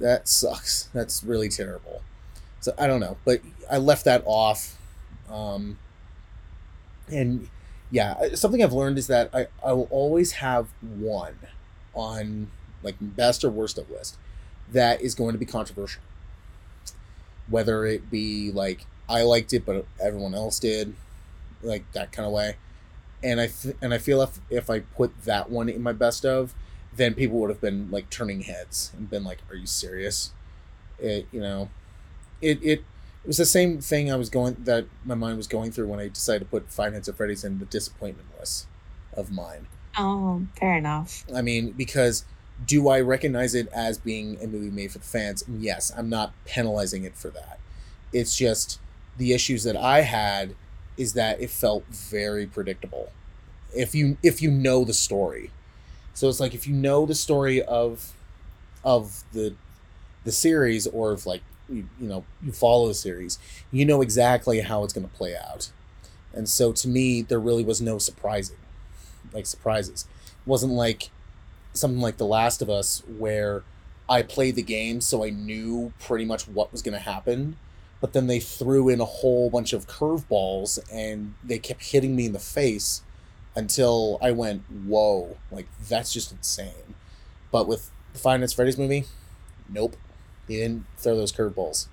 that 0.00 0.28
sucks. 0.28 0.88
That's 0.94 1.22
really 1.22 1.50
terrible. 1.50 2.00
So 2.60 2.72
I 2.78 2.86
don't 2.86 3.00
know, 3.00 3.18
but 3.26 3.42
I 3.70 3.76
left 3.76 4.06
that 4.06 4.22
off. 4.24 4.78
Um, 5.30 5.78
and 7.10 7.48
yeah, 7.90 8.34
something 8.34 8.62
I've 8.62 8.72
learned 8.72 8.98
is 8.98 9.06
that 9.06 9.30
I, 9.32 9.46
I 9.64 9.72
will 9.72 9.88
always 9.90 10.32
have 10.32 10.68
one 10.80 11.38
on 11.94 12.48
like 12.82 12.96
best 13.00 13.44
or 13.44 13.50
worst 13.50 13.78
of 13.78 13.90
list 13.90 14.16
that 14.72 15.00
is 15.00 15.14
going 15.14 15.32
to 15.32 15.38
be 15.38 15.46
controversial. 15.46 16.02
Whether 17.48 17.86
it 17.86 18.10
be 18.10 18.50
like 18.50 18.86
I 19.08 19.22
liked 19.22 19.52
it 19.52 19.64
but 19.64 19.86
everyone 20.02 20.34
else 20.34 20.58
did, 20.58 20.94
like 21.62 21.90
that 21.92 22.12
kind 22.12 22.26
of 22.26 22.32
way. 22.32 22.56
And 23.22 23.40
I 23.40 23.48
th- 23.48 23.76
and 23.82 23.94
I 23.94 23.98
feel 23.98 24.22
if 24.22 24.40
if 24.50 24.70
I 24.70 24.80
put 24.80 25.24
that 25.24 25.50
one 25.50 25.68
in 25.68 25.82
my 25.82 25.92
best 25.92 26.26
of, 26.26 26.54
then 26.94 27.14
people 27.14 27.38
would 27.40 27.50
have 27.50 27.60
been 27.60 27.90
like 27.90 28.10
turning 28.10 28.42
heads 28.42 28.92
and 28.96 29.10
been 29.10 29.24
like, 29.24 29.40
"Are 29.50 29.56
you 29.56 29.66
serious?" 29.66 30.32
It 31.00 31.28
you 31.32 31.40
know, 31.40 31.70
it 32.42 32.60
it 32.62 32.84
it 33.26 33.30
was 33.30 33.38
the 33.38 33.44
same 33.44 33.80
thing 33.80 34.08
I 34.08 34.14
was 34.14 34.30
going 34.30 34.56
that 34.60 34.86
my 35.04 35.16
mind 35.16 35.36
was 35.36 35.48
going 35.48 35.72
through 35.72 35.88
when 35.88 35.98
I 35.98 36.06
decided 36.06 36.38
to 36.38 36.44
put 36.44 36.70
Five 36.70 36.92
Nights 36.92 37.08
at 37.08 37.16
Freddy's 37.16 37.42
in 37.42 37.58
the 37.58 37.64
disappointment 37.64 38.28
list 38.38 38.68
of 39.14 39.32
mine. 39.32 39.66
Oh, 39.98 40.46
fair 40.56 40.76
enough. 40.76 41.24
I 41.34 41.42
mean, 41.42 41.72
because 41.72 42.24
do 42.64 42.88
I 42.88 43.00
recognize 43.00 43.56
it 43.56 43.66
as 43.72 43.98
being 43.98 44.38
a 44.40 44.46
movie 44.46 44.70
made 44.70 44.92
for 44.92 44.98
the 44.98 45.04
fans? 45.04 45.42
And 45.42 45.60
yes, 45.60 45.92
I'm 45.96 46.08
not 46.08 46.34
penalizing 46.44 47.02
it 47.02 47.16
for 47.16 47.30
that. 47.30 47.58
It's 48.12 48.36
just 48.36 48.78
the 49.16 49.32
issues 49.32 49.64
that 49.64 49.76
I 49.76 50.02
had 50.02 50.54
is 50.96 51.14
that 51.14 51.40
it 51.40 51.50
felt 51.50 51.84
very 51.88 52.46
predictable. 52.46 53.10
If 53.74 53.92
you 53.92 54.18
if 54.22 54.40
you 54.40 54.52
know 54.52 54.84
the 54.84 54.94
story. 54.94 55.50
So 56.14 56.28
it's 56.28 56.38
like 56.38 56.54
if 56.54 56.68
you 56.68 56.74
know 56.74 57.06
the 57.06 57.16
story 57.16 57.60
of 57.60 58.12
of 58.84 59.24
the 59.32 59.56
the 60.22 60.30
series 60.30 60.86
or 60.86 61.10
of 61.10 61.26
like 61.26 61.42
you, 61.68 61.88
you 62.00 62.08
know 62.08 62.24
you 62.42 62.52
follow 62.52 62.88
the 62.88 62.94
series, 62.94 63.38
you 63.70 63.84
know 63.84 64.02
exactly 64.02 64.60
how 64.60 64.84
it's 64.84 64.92
going 64.92 65.08
to 65.08 65.14
play 65.14 65.36
out. 65.36 65.70
And 66.32 66.48
so 66.48 66.72
to 66.72 66.88
me 66.88 67.22
there 67.22 67.40
really 67.40 67.64
was 67.64 67.80
no 67.80 67.98
surprising 67.98 68.56
like 69.32 69.46
surprises. 69.46 70.06
It 70.26 70.48
wasn't 70.48 70.72
like 70.72 71.10
something 71.72 72.00
like 72.00 72.16
The 72.16 72.26
Last 72.26 72.62
of 72.62 72.70
Us 72.70 73.02
where 73.18 73.62
I 74.08 74.22
played 74.22 74.54
the 74.54 74.62
game 74.62 75.00
so 75.00 75.24
I 75.24 75.30
knew 75.30 75.92
pretty 76.00 76.24
much 76.24 76.46
what 76.48 76.72
was 76.72 76.82
going 76.82 76.94
to 76.94 77.00
happen, 77.00 77.56
but 78.00 78.12
then 78.12 78.26
they 78.26 78.40
threw 78.40 78.88
in 78.88 79.00
a 79.00 79.04
whole 79.04 79.50
bunch 79.50 79.72
of 79.72 79.86
curveballs 79.86 80.78
and 80.92 81.34
they 81.42 81.58
kept 81.58 81.84
hitting 81.84 82.14
me 82.14 82.26
in 82.26 82.32
the 82.32 82.38
face 82.38 83.02
until 83.54 84.18
I 84.22 84.32
went, 84.32 84.62
"Whoa, 84.68 85.36
like 85.50 85.66
that's 85.88 86.12
just 86.12 86.30
insane." 86.30 86.94
But 87.50 87.66
with 87.66 87.90
the 88.12 88.18
Five 88.18 88.40
Nights 88.40 88.52
Freddy's 88.52 88.78
movie, 88.78 89.06
nope. 89.68 89.96
They 90.46 90.56
didn't 90.56 90.84
throw 90.98 91.16
those 91.16 91.32
curveballs. 91.32 91.88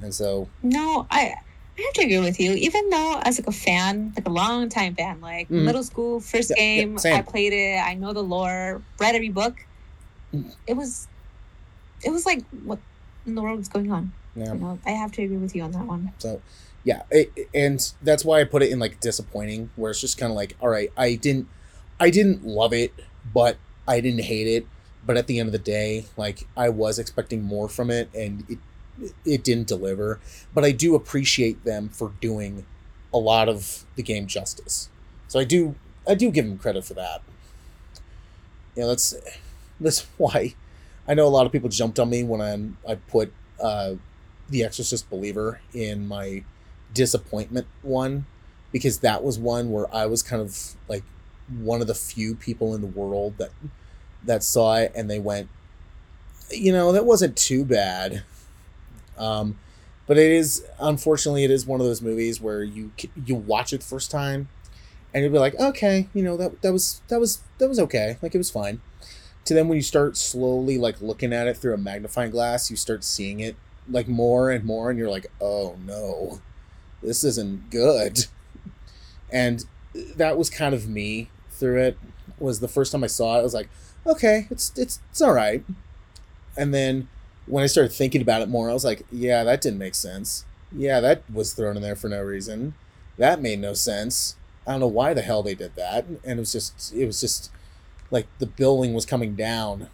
And 0.00 0.14
so, 0.14 0.48
No, 0.62 1.06
I 1.10 1.34
I 1.78 1.82
have 1.86 1.92
to 1.94 2.02
agree 2.02 2.18
with 2.18 2.38
you. 2.38 2.52
Even 2.52 2.90
though 2.90 3.20
as 3.24 3.38
like 3.38 3.46
a 3.48 3.52
fan, 3.52 4.12
like 4.16 4.26
a 4.26 4.30
long 4.30 4.68
time 4.68 4.94
fan, 4.94 5.20
like 5.20 5.48
Mhm. 5.48 5.64
middle 5.64 5.82
school, 5.82 6.20
first 6.20 6.50
Yeah, 6.50 6.56
yeah, 6.58 6.80
game, 6.82 6.98
same. 6.98 7.16
I 7.16 7.22
played 7.22 7.52
it. 7.52 7.78
I 7.78 7.94
know 7.94 8.12
the 8.12 8.22
lore, 8.22 8.82
read 9.00 9.14
every 9.14 9.30
book. 9.30 9.54
Mm. 10.34 10.54
It 10.66 10.74
was, 10.74 11.08
it 12.04 12.10
was 12.10 12.26
like 12.26 12.42
what 12.64 12.78
in 13.26 13.34
the 13.36 13.42
world 13.42 13.60
is 13.60 13.68
going 13.68 13.90
on. 13.90 14.12
yeah. 14.34 14.52
You 14.52 14.58
know, 14.60 14.78
I 14.84 14.90
have 14.90 15.12
to 15.12 15.22
agree 15.22 15.36
with 15.38 15.54
you 15.54 15.62
on 15.62 15.72
that 15.72 15.86
one. 15.86 16.10
So, 16.18 16.40
yeah, 16.84 17.02
it, 17.10 17.30
and 17.54 17.80
that's 18.02 18.24
why 18.24 18.40
I 18.40 18.44
put 18.44 18.62
it 18.62 18.70
in 18.70 18.78
like 18.78 19.00
disappointing, 19.00 19.70
where 19.76 19.90
it's 19.92 20.00
just 20.00 20.18
kind 20.18 20.30
of 20.30 20.36
like, 20.36 20.56
all 20.60 20.68
right, 20.68 20.90
I 20.96 21.14
didn't, 21.14 21.48
I 22.00 22.10
didn't 22.10 22.44
love 22.44 22.72
it, 22.72 22.92
but 23.32 23.56
I 23.86 24.00
didn't 24.00 24.24
hate 24.24 24.46
it. 24.48 24.66
But 25.04 25.16
at 25.16 25.26
the 25.26 25.38
end 25.40 25.48
of 25.48 25.52
the 25.52 25.58
day, 25.58 26.06
like 26.16 26.46
I 26.56 26.68
was 26.68 26.98
expecting 26.98 27.42
more 27.42 27.68
from 27.68 27.90
it, 27.90 28.08
and 28.14 28.44
it, 28.48 28.58
it 29.24 29.44
didn't 29.44 29.66
deliver. 29.66 30.20
But 30.54 30.64
I 30.64 30.72
do 30.72 30.94
appreciate 30.94 31.64
them 31.64 31.88
for 31.88 32.12
doing 32.20 32.66
a 33.12 33.18
lot 33.18 33.48
of 33.48 33.84
the 33.96 34.02
game 34.02 34.26
justice. 34.26 34.88
So 35.28 35.40
I 35.40 35.44
do, 35.44 35.74
I 36.06 36.14
do 36.14 36.30
give 36.30 36.46
them 36.46 36.58
credit 36.58 36.84
for 36.84 36.94
that. 36.94 37.22
Yeah, 38.76 38.86
that's 38.86 39.14
that's 39.80 40.06
why 40.18 40.54
I 41.06 41.14
know 41.14 41.26
a 41.26 41.30
lot 41.30 41.46
of 41.46 41.52
people 41.52 41.68
jumped 41.68 41.98
on 41.98 42.10
me 42.10 42.22
when 42.22 42.40
I 42.40 42.90
I 42.90 42.94
put 42.96 43.32
uh, 43.60 43.94
the 44.48 44.64
Exorcist 44.64 45.08
Believer 45.10 45.60
in 45.72 46.06
my 46.06 46.44
disappointment 46.94 47.66
one 47.82 48.26
because 48.70 48.98
that 49.00 49.22
was 49.22 49.38
one 49.38 49.70
where 49.70 49.92
I 49.94 50.06
was 50.06 50.22
kind 50.22 50.42
of 50.42 50.74
like 50.88 51.04
one 51.48 51.80
of 51.80 51.86
the 51.86 51.94
few 51.94 52.34
people 52.34 52.74
in 52.74 52.80
the 52.80 52.86
world 52.86 53.34
that 53.38 53.50
that 54.24 54.42
saw 54.42 54.76
it 54.76 54.92
and 54.94 55.10
they 55.10 55.18
went 55.18 55.48
you 56.52 56.72
know 56.72 56.92
that 56.92 57.04
wasn't 57.04 57.36
too 57.36 57.64
bad. 57.64 58.22
Um 59.18 59.58
but 60.06 60.18
it 60.18 60.30
is 60.30 60.64
unfortunately 60.80 61.44
it 61.44 61.50
is 61.50 61.66
one 61.66 61.80
of 61.80 61.86
those 61.86 62.02
movies 62.02 62.40
where 62.40 62.62
you 62.62 62.92
you 63.24 63.34
watch 63.34 63.72
it 63.72 63.80
the 63.80 63.86
first 63.86 64.10
time 64.10 64.48
and 65.14 65.22
you'll 65.22 65.32
be 65.32 65.38
like 65.38 65.58
okay 65.58 66.08
you 66.12 66.22
know 66.22 66.36
that 66.36 66.60
that 66.62 66.72
was 66.72 67.02
that 67.08 67.20
was 67.20 67.40
that 67.58 67.68
was 67.68 67.78
okay. 67.78 68.18
Like 68.22 68.34
it 68.34 68.38
was 68.38 68.50
fine. 68.50 68.80
To 69.46 69.54
then 69.54 69.68
when 69.68 69.76
you 69.76 69.82
start 69.82 70.16
slowly 70.16 70.78
like 70.78 71.00
looking 71.00 71.32
at 71.32 71.46
it 71.46 71.56
through 71.56 71.74
a 71.74 71.78
magnifying 71.78 72.30
glass 72.30 72.70
you 72.70 72.76
start 72.76 73.04
seeing 73.04 73.40
it 73.40 73.56
like 73.88 74.08
more 74.08 74.50
and 74.50 74.64
more 74.64 74.90
and 74.90 74.98
you're 74.98 75.10
like 75.10 75.26
oh 75.40 75.76
no 75.84 76.40
this 77.02 77.24
isn't 77.24 77.70
good. 77.70 78.26
And 79.30 79.64
that 79.94 80.36
was 80.36 80.50
kind 80.50 80.74
of 80.74 80.88
me 80.88 81.30
through 81.50 81.80
it. 81.80 81.98
Was 82.38 82.60
the 82.60 82.68
first 82.68 82.92
time 82.92 83.04
i 83.04 83.06
saw 83.06 83.36
it 83.36 83.40
i 83.40 83.42
was 83.42 83.54
like 83.54 83.68
okay 84.06 84.46
it's 84.50 84.72
it's 84.76 85.00
it's 85.10 85.20
all 85.20 85.32
right. 85.32 85.64
And 86.56 86.72
then 86.74 87.08
when 87.46 87.64
i 87.64 87.66
started 87.66 87.92
thinking 87.92 88.22
about 88.22 88.40
it 88.40 88.48
more 88.48 88.70
i 88.70 88.72
was 88.72 88.84
like 88.84 89.04
yeah 89.10 89.42
that 89.44 89.60
didn't 89.60 89.78
make 89.78 89.94
sense. 89.94 90.44
Yeah 90.74 91.00
that 91.00 91.22
was 91.32 91.52
thrown 91.52 91.76
in 91.76 91.82
there 91.82 91.96
for 91.96 92.08
no 92.08 92.22
reason. 92.22 92.74
That 93.18 93.40
made 93.40 93.58
no 93.60 93.74
sense. 93.74 94.36
I 94.66 94.72
don't 94.72 94.80
know 94.80 94.86
why 94.86 95.12
the 95.12 95.22
hell 95.22 95.42
they 95.42 95.54
did 95.54 95.74
that. 95.76 96.06
And 96.24 96.38
it 96.38 96.38
was 96.38 96.52
just 96.52 96.92
it 96.94 97.06
was 97.06 97.20
just 97.20 97.50
like 98.10 98.26
the 98.38 98.46
building 98.46 98.94
was 98.94 99.06
coming 99.06 99.34
down. 99.34 99.88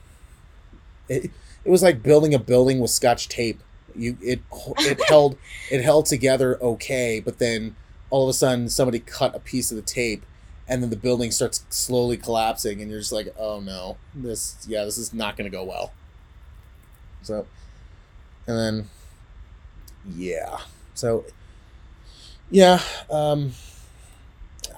It, 1.08 1.30
it 1.64 1.70
was 1.70 1.82
like 1.82 2.02
building 2.02 2.34
a 2.34 2.38
building 2.38 2.80
with 2.80 2.90
scotch 2.90 3.28
tape. 3.28 3.60
You 3.94 4.18
it 4.22 4.40
it 4.78 5.00
held 5.08 5.36
it 5.70 5.82
held 5.82 6.06
together 6.06 6.58
okay 6.62 7.20
but 7.20 7.38
then 7.38 7.74
all 8.10 8.24
of 8.24 8.28
a 8.28 8.32
sudden 8.32 8.68
somebody 8.68 9.00
cut 9.00 9.34
a 9.34 9.40
piece 9.40 9.70
of 9.70 9.76
the 9.76 9.82
tape 9.82 10.24
and 10.68 10.82
then 10.82 10.90
the 10.90 10.96
building 10.96 11.30
starts 11.30 11.64
slowly 11.70 12.16
collapsing 12.16 12.82
and 12.82 12.90
you're 12.90 13.00
just 13.00 13.12
like 13.12 13.34
oh 13.38 13.60
no. 13.60 13.96
This 14.14 14.64
yeah 14.68 14.84
this 14.84 14.98
is 14.98 15.14
not 15.14 15.36
going 15.36 15.50
to 15.50 15.56
go 15.56 15.64
well. 15.64 15.92
So 17.22 17.46
and 18.46 18.56
then 18.56 18.88
yeah. 20.16 20.58
So 20.94 21.24
yeah 22.50 22.80
um 23.10 23.52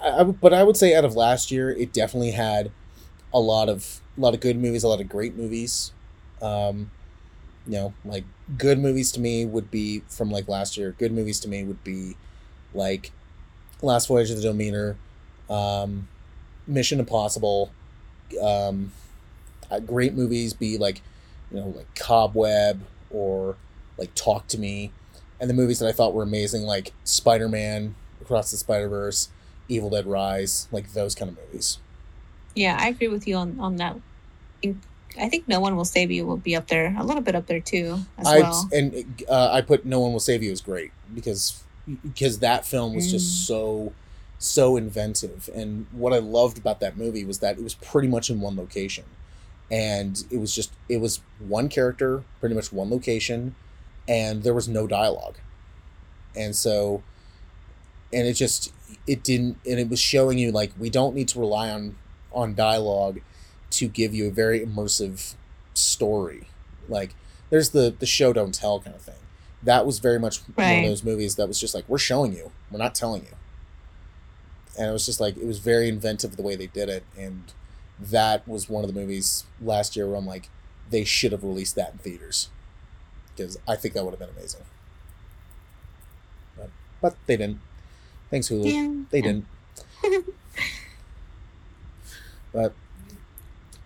I, 0.02 0.20
I 0.20 0.24
but 0.24 0.52
i 0.52 0.64
would 0.64 0.76
say 0.76 0.92
out 0.92 1.04
of 1.04 1.14
last 1.14 1.52
year 1.52 1.70
it 1.70 1.92
definitely 1.92 2.32
had 2.32 2.72
a 3.32 3.38
lot 3.38 3.68
of 3.68 4.00
a 4.18 4.20
lot 4.20 4.34
of 4.34 4.40
good 4.40 4.56
movies 4.58 4.82
a 4.82 4.88
lot 4.88 5.00
of 5.00 5.08
great 5.08 5.36
movies. 5.36 5.92
Um 6.40 6.90
you 7.66 7.72
know 7.72 7.94
like 8.04 8.24
good 8.56 8.78
movies 8.78 9.12
to 9.12 9.20
me 9.20 9.44
would 9.44 9.70
be 9.70 10.02
from 10.08 10.30
like 10.30 10.48
last 10.48 10.76
year. 10.76 10.94
Good 10.98 11.12
movies 11.12 11.40
to 11.40 11.48
me 11.48 11.64
would 11.64 11.82
be 11.84 12.16
like 12.74 13.10
last 13.82 14.06
voyage 14.06 14.30
of 14.30 14.36
the 14.36 14.42
demeter 14.42 14.96
um 15.50 16.08
mission 16.66 17.00
impossible 17.00 17.70
um 18.42 18.92
uh, 19.70 19.80
great 19.80 20.14
movies 20.14 20.54
be 20.54 20.78
like 20.78 21.02
you 21.50 21.58
know 21.58 21.68
like 21.76 21.92
cobweb 21.96 22.80
or 23.10 23.56
like 23.98 24.14
talk 24.14 24.46
to 24.46 24.58
me 24.58 24.92
and 25.40 25.50
the 25.50 25.54
movies 25.54 25.78
that 25.80 25.88
i 25.88 25.92
thought 25.92 26.14
were 26.14 26.22
amazing 26.22 26.62
like 26.62 26.92
spider-man 27.04 27.94
across 28.22 28.50
the 28.50 28.56
spider-verse 28.56 29.28
evil 29.68 29.90
dead 29.90 30.06
rise 30.06 30.68
like 30.70 30.92
those 30.92 31.14
kind 31.14 31.30
of 31.30 31.36
movies 31.46 31.78
Yeah, 32.54 32.76
I 32.78 32.88
agree 32.88 33.08
with 33.08 33.26
you 33.26 33.36
on 33.36 33.58
on 33.60 33.76
that. 33.76 33.94
I 33.96 34.00
think, 34.62 34.76
I 35.18 35.28
think 35.28 35.48
no 35.48 35.60
one 35.60 35.76
will 35.76 35.84
save 35.84 36.10
you 36.10 36.26
will 36.26 36.36
be 36.36 36.54
up 36.56 36.66
there 36.68 36.94
a 36.98 37.04
little 37.04 37.22
bit 37.22 37.34
up 37.34 37.46
there 37.46 37.60
too 37.60 37.98
as 38.18 38.26
I 38.26 38.40
well. 38.40 38.68
and 38.72 39.22
uh, 39.28 39.50
I 39.52 39.60
put 39.62 39.84
No 39.84 40.00
One 40.00 40.12
Will 40.12 40.20
Save 40.20 40.42
You 40.42 40.52
is 40.52 40.60
great 40.60 40.90
because 41.14 41.62
because 42.02 42.38
that 42.40 42.66
film 42.66 42.94
was 42.94 43.06
Mm. 43.06 43.10
just 43.12 43.46
so 43.46 43.92
so 44.40 44.76
inventive. 44.76 45.50
And 45.54 45.86
what 45.92 46.12
I 46.12 46.18
loved 46.18 46.58
about 46.58 46.80
that 46.80 46.96
movie 46.96 47.24
was 47.24 47.38
that 47.38 47.58
it 47.58 47.62
was 47.62 47.74
pretty 47.74 48.08
much 48.08 48.30
in 48.30 48.40
one 48.40 48.56
location. 48.56 49.04
And 49.70 50.24
it 50.30 50.38
was 50.38 50.52
just 50.52 50.72
it 50.88 50.96
was 50.96 51.20
one 51.38 51.68
character 51.68 52.24
pretty 52.40 52.56
much 52.56 52.72
one 52.72 52.90
location 52.90 53.54
and 54.08 54.42
there 54.42 54.54
was 54.54 54.66
no 54.66 54.88
dialogue. 54.88 55.36
And 56.34 56.56
so 56.56 57.02
and 58.12 58.26
it 58.26 58.32
just 58.32 58.72
it 59.06 59.22
didn't 59.22 59.58
and 59.68 59.78
it 59.78 59.88
was 59.88 60.00
showing 60.00 60.38
you 60.38 60.50
like 60.50 60.72
we 60.78 60.90
don't 60.90 61.14
need 61.14 61.28
to 61.28 61.38
rely 61.38 61.70
on 61.70 61.96
on 62.32 62.54
dialogue 62.54 63.20
to 63.70 63.88
give 63.88 64.14
you 64.14 64.26
a 64.26 64.32
very 64.32 64.60
immersive 64.60 65.34
story. 65.74 66.48
Like 66.88 67.14
there's 67.50 67.70
the 67.70 67.94
the 67.96 68.06
show 68.06 68.32
don't 68.32 68.54
tell 68.54 68.80
kind 68.80 68.96
of 68.96 69.02
thing. 69.02 69.14
That 69.62 69.84
was 69.84 69.98
very 69.98 70.18
much 70.18 70.38
one 70.54 70.78
of 70.78 70.84
those 70.84 71.04
movies 71.04 71.36
that 71.36 71.46
was 71.46 71.60
just 71.60 71.74
like 71.74 71.86
we're 71.88 71.98
showing 71.98 72.32
you. 72.32 72.50
We're 72.70 72.78
not 72.78 72.94
telling 72.94 73.22
you 73.24 73.36
and 74.78 74.88
it 74.88 74.92
was 74.92 75.06
just 75.06 75.20
like 75.20 75.36
it 75.36 75.46
was 75.46 75.58
very 75.58 75.88
inventive 75.88 76.36
the 76.36 76.42
way 76.42 76.56
they 76.56 76.66
did 76.66 76.88
it. 76.88 77.04
And 77.18 77.52
that 77.98 78.46
was 78.48 78.68
one 78.68 78.82
of 78.84 78.92
the 78.92 78.98
movies 78.98 79.44
last 79.60 79.94
year 79.94 80.06
where 80.06 80.16
i'm 80.16 80.26
like 80.26 80.48
they 80.88 81.04
should 81.04 81.32
have 81.32 81.44
released 81.44 81.74
that 81.76 81.92
in 81.92 81.98
theaters. 81.98 82.48
Because 83.36 83.58
i 83.68 83.76
think 83.76 83.94
that 83.94 84.04
would 84.04 84.12
have 84.12 84.20
been 84.20 84.36
amazing. 84.36 84.62
But, 86.56 86.70
but 87.00 87.16
they 87.26 87.36
didn't. 87.36 87.60
Thanks 88.30 88.48
hulu. 88.48 88.72
Yeah. 88.72 89.04
they 89.10 89.20
didn't. 89.20 89.46
But 92.52 92.74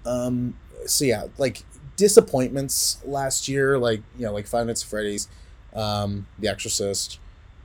um 0.07 0.57
so 0.87 1.05
yeah 1.05 1.27
like 1.39 1.63
disappointments 1.97 2.99
last 3.05 3.49
year 3.49 3.79
like 3.79 4.03
you 4.19 4.27
know 4.27 4.33
like 4.33 4.47
five 4.47 4.67
nights 4.67 4.83
at 4.83 4.89
freddy's 4.89 5.29
um 5.75 6.27
the 6.39 6.49
exorcist 6.49 7.19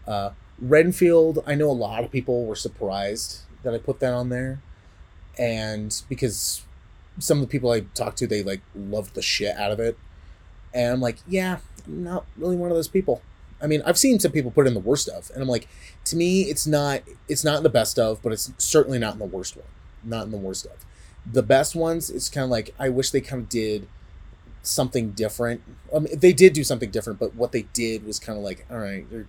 uh 0.07 0.29
renfield 0.61 1.43
i 1.47 1.55
know 1.55 1.69
a 1.69 1.71
lot 1.71 2.03
of 2.03 2.11
people 2.11 2.45
were 2.45 2.55
surprised 2.55 3.41
that 3.63 3.73
i 3.73 3.77
put 3.77 3.99
that 3.99 4.13
on 4.13 4.29
there. 4.29 4.61
And 5.37 6.01
because 6.09 6.63
some 7.17 7.37
of 7.37 7.41
the 7.41 7.47
people 7.47 7.71
i 7.71 7.81
talked 7.93 8.17
to 8.17 8.27
they 8.27 8.43
like 8.43 8.61
loved 8.75 9.15
the 9.15 9.21
shit 9.21 9.55
out 9.55 9.71
of 9.71 9.79
it. 9.79 9.97
And 10.73 10.93
i'm 10.93 11.01
like 11.01 11.17
yeah 11.27 11.57
i'm 11.85 12.03
not 12.03 12.25
really 12.37 12.55
one 12.55 12.71
of 12.71 12.75
those 12.75 12.87
people. 12.87 13.21
I 13.61 13.67
mean 13.67 13.81
i've 13.85 13.97
seen 13.97 14.19
some 14.19 14.31
people 14.31 14.51
put 14.51 14.67
in 14.67 14.73
the 14.73 14.79
worst 14.79 15.09
of 15.09 15.31
and 15.33 15.41
i'm 15.41 15.49
like 15.49 15.67
to 16.05 16.15
me 16.15 16.43
it's 16.43 16.65
not 16.65 17.01
it's 17.27 17.43
not 17.43 17.57
in 17.57 17.63
the 17.63 17.69
best 17.69 17.99
of 17.99 18.21
but 18.21 18.31
it's 18.31 18.51
certainly 18.57 18.99
not 18.99 19.13
in 19.13 19.19
the 19.19 19.25
worst 19.25 19.57
one 19.57 19.65
not 20.03 20.25
in 20.25 20.31
the 20.31 20.37
worst 20.37 20.65
of. 20.65 20.85
The 21.31 21.43
best 21.43 21.75
ones 21.75 22.09
it's 22.09 22.29
kind 22.29 22.45
of 22.45 22.49
like 22.49 22.73
i 22.79 22.89
wish 22.89 23.11
they 23.11 23.21
kind 23.21 23.43
of 23.43 23.49
did 23.49 23.87
something 24.61 25.11
different. 25.11 25.61
Um, 25.93 26.05
they 26.13 26.33
did 26.33 26.53
do 26.53 26.63
something 26.63 26.91
different 26.91 27.19
but 27.19 27.35
what 27.35 27.51
they 27.51 27.63
did 27.73 28.05
was 28.05 28.19
kind 28.19 28.37
of 28.37 28.43
like 28.43 28.65
all 28.71 28.77
right 28.77 29.05
you're, 29.11 29.27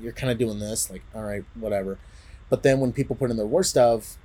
you're 0.00 0.12
kind 0.12 0.30
of 0.32 0.38
doing 0.38 0.58
this 0.58 0.90
like 0.90 1.02
all 1.14 1.22
right 1.22 1.44
whatever 1.54 1.98
but 2.50 2.62
then 2.62 2.80
when 2.80 2.92
people 2.92 3.16
put 3.16 3.30
in 3.30 3.36
their 3.36 3.46
worst 3.46 3.76
of 3.76 4.16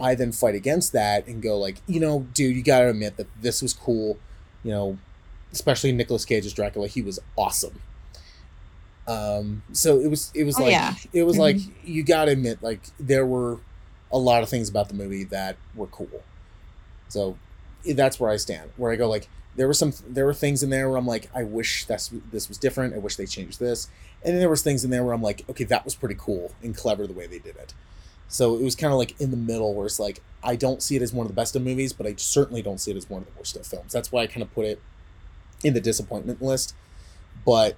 i 0.00 0.14
then 0.14 0.30
fight 0.32 0.54
against 0.54 0.92
that 0.92 1.26
and 1.26 1.42
go 1.42 1.58
like 1.58 1.76
you 1.86 1.98
know 2.00 2.26
dude 2.34 2.54
you 2.56 2.62
gotta 2.62 2.88
admit 2.90 3.16
that 3.16 3.26
this 3.40 3.62
was 3.62 3.72
cool 3.72 4.18
you 4.62 4.70
know 4.70 4.98
especially 5.52 5.90
Nicolas 5.92 6.24
Cage's 6.24 6.52
Dracula 6.52 6.86
he 6.88 7.00
was 7.02 7.18
awesome 7.36 7.80
um 9.08 9.62
so 9.72 10.00
it 10.00 10.08
was 10.08 10.32
it 10.34 10.44
was 10.44 10.58
Oh, 10.58 10.62
like 10.64 10.72
yeah. 10.72 10.94
it 11.12 11.22
was 11.22 11.38
like 11.38 11.56
Mm-hmm. 11.56 11.70
you 11.92 12.02
gotta 12.02 12.32
admit 12.32 12.62
like 12.62 12.80
there 12.98 13.24
were 13.24 13.58
a 14.12 14.18
lot 14.18 14.42
of 14.42 14.48
things 14.48 14.68
about 14.68 14.88
the 14.88 14.94
movie 14.94 15.24
that 15.24 15.56
were 15.74 15.86
cool 15.86 16.22
so 17.08 17.36
that's 17.94 18.18
where 18.18 18.30
i 18.30 18.36
stand 18.36 18.70
where 18.76 18.90
i 18.92 18.96
go 18.96 19.08
like 19.08 19.28
there 19.56 19.66
were 19.66 19.74
some 19.74 19.92
there 20.08 20.26
were 20.26 20.34
things 20.34 20.62
in 20.62 20.70
there 20.70 20.88
where 20.88 20.98
i'm 20.98 21.06
like 21.06 21.30
i 21.34 21.42
wish 21.42 21.84
that's 21.86 22.10
this 22.30 22.48
was 22.48 22.58
different. 22.58 22.94
I 22.94 22.98
wish 22.98 23.16
they 23.16 23.26
changed 23.26 23.58
this. 23.58 23.88
And 24.24 24.34
then 24.34 24.40
there 24.40 24.50
was 24.50 24.62
things 24.62 24.84
in 24.84 24.90
there 24.90 25.04
where 25.04 25.14
i'm 25.14 25.22
like 25.22 25.48
okay 25.48 25.64
that 25.64 25.84
was 25.84 25.94
pretty 25.94 26.16
cool 26.18 26.52
and 26.62 26.76
clever 26.76 27.06
the 27.06 27.12
way 27.12 27.26
they 27.26 27.38
did 27.38 27.56
it. 27.56 27.74
So 28.28 28.56
it 28.56 28.62
was 28.62 28.74
kind 28.74 28.92
of 28.92 28.98
like 28.98 29.18
in 29.20 29.30
the 29.30 29.36
middle 29.36 29.74
where 29.74 29.86
it's 29.86 30.00
like 30.00 30.22
i 30.42 30.56
don't 30.56 30.82
see 30.82 30.96
it 30.96 31.02
as 31.02 31.12
one 31.12 31.26
of 31.26 31.28
the 31.28 31.36
best 31.36 31.56
of 31.56 31.62
movies 31.62 31.92
but 31.92 32.06
i 32.06 32.14
certainly 32.16 32.62
don't 32.62 32.78
see 32.78 32.90
it 32.90 32.96
as 32.96 33.08
one 33.08 33.22
of 33.22 33.26
the 33.26 33.38
worst 33.38 33.56
of 33.56 33.66
films. 33.66 33.92
That's 33.92 34.12
why 34.12 34.22
i 34.22 34.26
kind 34.26 34.42
of 34.42 34.52
put 34.54 34.64
it 34.64 34.80
in 35.64 35.74
the 35.74 35.80
disappointment 35.80 36.42
list. 36.42 36.74
But 37.44 37.76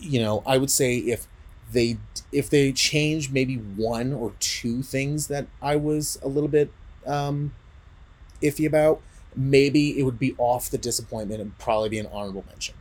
you 0.00 0.20
know 0.20 0.42
i 0.46 0.56
would 0.56 0.70
say 0.70 0.96
if 0.96 1.26
they 1.72 1.98
if 2.32 2.50
they 2.50 2.72
change 2.72 3.30
maybe 3.30 3.56
one 3.56 4.12
or 4.12 4.32
two 4.40 4.82
things 4.82 5.28
that 5.28 5.46
i 5.60 5.76
was 5.76 6.18
a 6.22 6.28
little 6.28 6.48
bit 6.48 6.72
um 7.06 7.52
iffy 8.42 8.66
about 8.66 9.00
maybe 9.36 9.98
it 9.98 10.02
would 10.02 10.18
be 10.18 10.34
off 10.38 10.70
the 10.70 10.78
disappointment 10.78 11.40
and 11.40 11.56
probably 11.58 11.88
be 11.88 11.98
an 11.98 12.06
honorable 12.12 12.44
mention. 12.48 12.74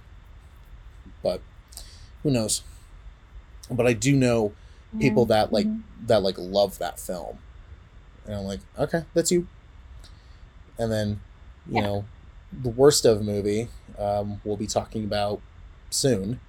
But 1.24 1.42
who 2.24 2.32
knows? 2.32 2.64
But 3.72 3.86
i 3.86 3.94
do 3.94 4.16
know 4.16 4.54
people 5.00 5.26
that 5.28 5.54
like 5.54 5.68
Mhm. 5.68 5.82
that 6.08 6.24
like 6.24 6.36
love 6.40 6.80
that 6.80 7.00
film. 7.00 7.38
And 8.26 8.36
i'm 8.36 8.44
like 8.46 8.62
okay 8.78 9.04
that's 9.14 9.32
you. 9.32 9.48
And 10.80 10.92
then 10.92 11.22
you 11.68 11.76
Yeah. 11.76 11.82
know 11.82 12.06
the 12.52 12.70
worst 12.70 13.06
of 13.06 13.22
movie 13.22 13.68
um, 14.00 14.40
we'll 14.46 14.56
be 14.58 14.66
talking 14.66 15.04
about 15.04 15.42
soon. 15.90 16.40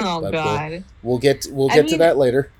Oh 0.00 0.20
But 0.20 0.32
we'll- 0.32 0.44
god. 0.44 0.84
we'll 1.02 1.18
get 1.18 1.46
we'll 1.50 1.70
I 1.70 1.74
get 1.74 1.86
to 1.88 1.92
mean- 1.92 1.98
that 1.98 2.16
later 2.16 2.50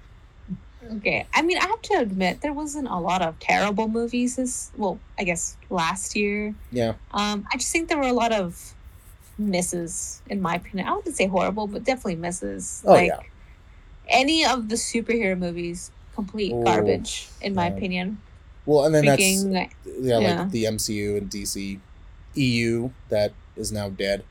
Okay. 0.96 1.26
I 1.34 1.42
mean, 1.42 1.58
I 1.58 1.66
have 1.66 1.82
to 1.82 1.94
admit 1.98 2.40
there 2.42 2.52
wasn't 2.52 2.88
a 2.88 2.98
lot 2.98 3.22
of 3.22 3.38
terrible 3.38 3.88
movies 3.88 4.36
this 4.36 4.70
well, 4.76 4.98
I 5.18 5.24
guess 5.24 5.56
last 5.70 6.14
year. 6.14 6.54
yeah 6.70 6.94
Um, 7.12 7.46
I 7.52 7.56
just 7.56 7.72
think 7.72 7.88
there 7.88 7.98
were 7.98 8.04
a 8.04 8.12
lot 8.12 8.32
of 8.32 8.74
misses, 9.38 10.22
in 10.28 10.40
my 10.40 10.54
opinion. 10.56 10.86
I 10.88 10.94
wouldn't 10.94 11.16
say 11.16 11.26
horrible, 11.26 11.66
but 11.66 11.84
definitely 11.84 12.16
misses. 12.16 12.82
Oh, 12.86 12.92
like 12.92 13.08
yeah. 13.08 13.20
any 14.08 14.44
of 14.44 14.68
the 14.68 14.76
superhero 14.76 15.38
movies, 15.38 15.90
complete 16.14 16.52
Oh, 16.54 16.62
garbage, 16.62 17.28
in 17.40 17.54
my 17.54 17.66
yeah. 17.68 17.72
opinion. 17.74 18.18
well 18.66 18.84
and 18.84 18.94
then 18.94 19.04
that's 19.04 19.22
Freaking 19.22 19.68
yeah, 20.00 20.18
yeah. 20.20 20.40
like 20.40 20.50
the 20.50 20.64
mcu 20.64 21.18
and 21.18 21.28
dc 21.30 21.78
eu 22.34 22.90
that 23.10 23.32
is 23.56 23.70
now 23.70 23.88
dead 23.90 24.24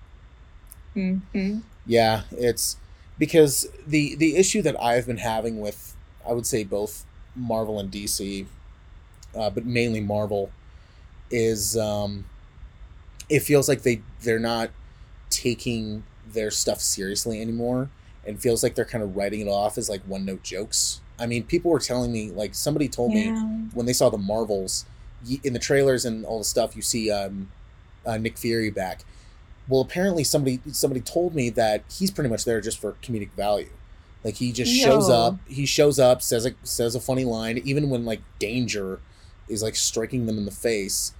hmm 0.93 1.59
Yeah, 1.85 2.21
it's 2.31 2.77
because 3.17 3.67
the 3.87 4.15
the 4.15 4.35
issue 4.35 4.61
that 4.61 4.79
I've 4.81 5.05
been 5.07 5.17
having 5.17 5.59
with 5.59 5.92
I 6.27 6.33
would 6.33 6.45
say 6.45 6.63
both 6.63 7.05
Marvel 7.35 7.79
and 7.79 7.91
DC, 7.91 8.45
uh, 9.35 9.49
but 9.49 9.65
mainly 9.65 10.01
Marvel, 10.01 10.51
is 11.31 11.77
um, 11.77 12.25
it 13.29 13.41
feels 13.41 13.67
like 13.67 13.81
they 13.81 14.01
they're 14.21 14.39
not 14.39 14.69
taking 15.29 16.03
their 16.27 16.51
stuff 16.51 16.79
seriously 16.79 17.41
anymore, 17.41 17.89
and 18.25 18.41
feels 18.41 18.63
like 18.63 18.75
they're 18.75 18.85
kind 18.85 19.03
of 19.03 19.15
writing 19.15 19.41
it 19.41 19.47
off 19.47 19.77
as 19.77 19.89
like 19.89 20.01
one 20.03 20.25
note 20.25 20.43
jokes. 20.43 21.01
I 21.19 21.25
mean, 21.25 21.43
people 21.43 21.71
were 21.71 21.79
telling 21.79 22.11
me 22.11 22.31
like 22.31 22.55
somebody 22.55 22.87
told 22.87 23.13
me 23.13 23.29
when 23.73 23.85
they 23.85 23.93
saw 23.93 24.09
the 24.09 24.17
Marvels 24.17 24.85
in 25.43 25.53
the 25.53 25.59
trailers 25.59 26.05
and 26.05 26.25
all 26.25 26.39
the 26.39 26.43
stuff, 26.43 26.75
you 26.75 26.81
see 26.81 27.11
um, 27.11 27.51
uh, 28.05 28.17
Nick 28.17 28.37
Fury 28.37 28.69
back. 28.69 29.03
Well, 29.67 29.81
apparently 29.81 30.23
somebody 30.23 30.59
somebody 30.71 31.01
told 31.01 31.33
me 31.35 31.49
that 31.51 31.83
he's 31.91 32.11
pretty 32.11 32.29
much 32.29 32.45
there 32.45 32.59
just 32.61 32.79
for 32.79 32.93
comedic 33.03 33.31
value. 33.31 33.69
Like 34.23 34.35
he 34.35 34.51
just 34.53 34.71
shows 34.73 35.09
up, 35.09 35.37
he 35.47 35.65
shows 35.65 35.99
up, 35.99 36.21
says 36.21 36.45
a 36.45 36.53
says 36.63 36.95
a 36.95 36.99
funny 36.99 37.25
line, 37.25 37.59
even 37.65 37.89
when 37.89 38.05
like 38.05 38.21
danger 38.39 38.99
is 39.49 39.61
like 39.61 39.75
striking 39.75 40.25
them 40.25 40.37
in 40.37 40.45
the 40.45 40.51
face. 40.51 41.13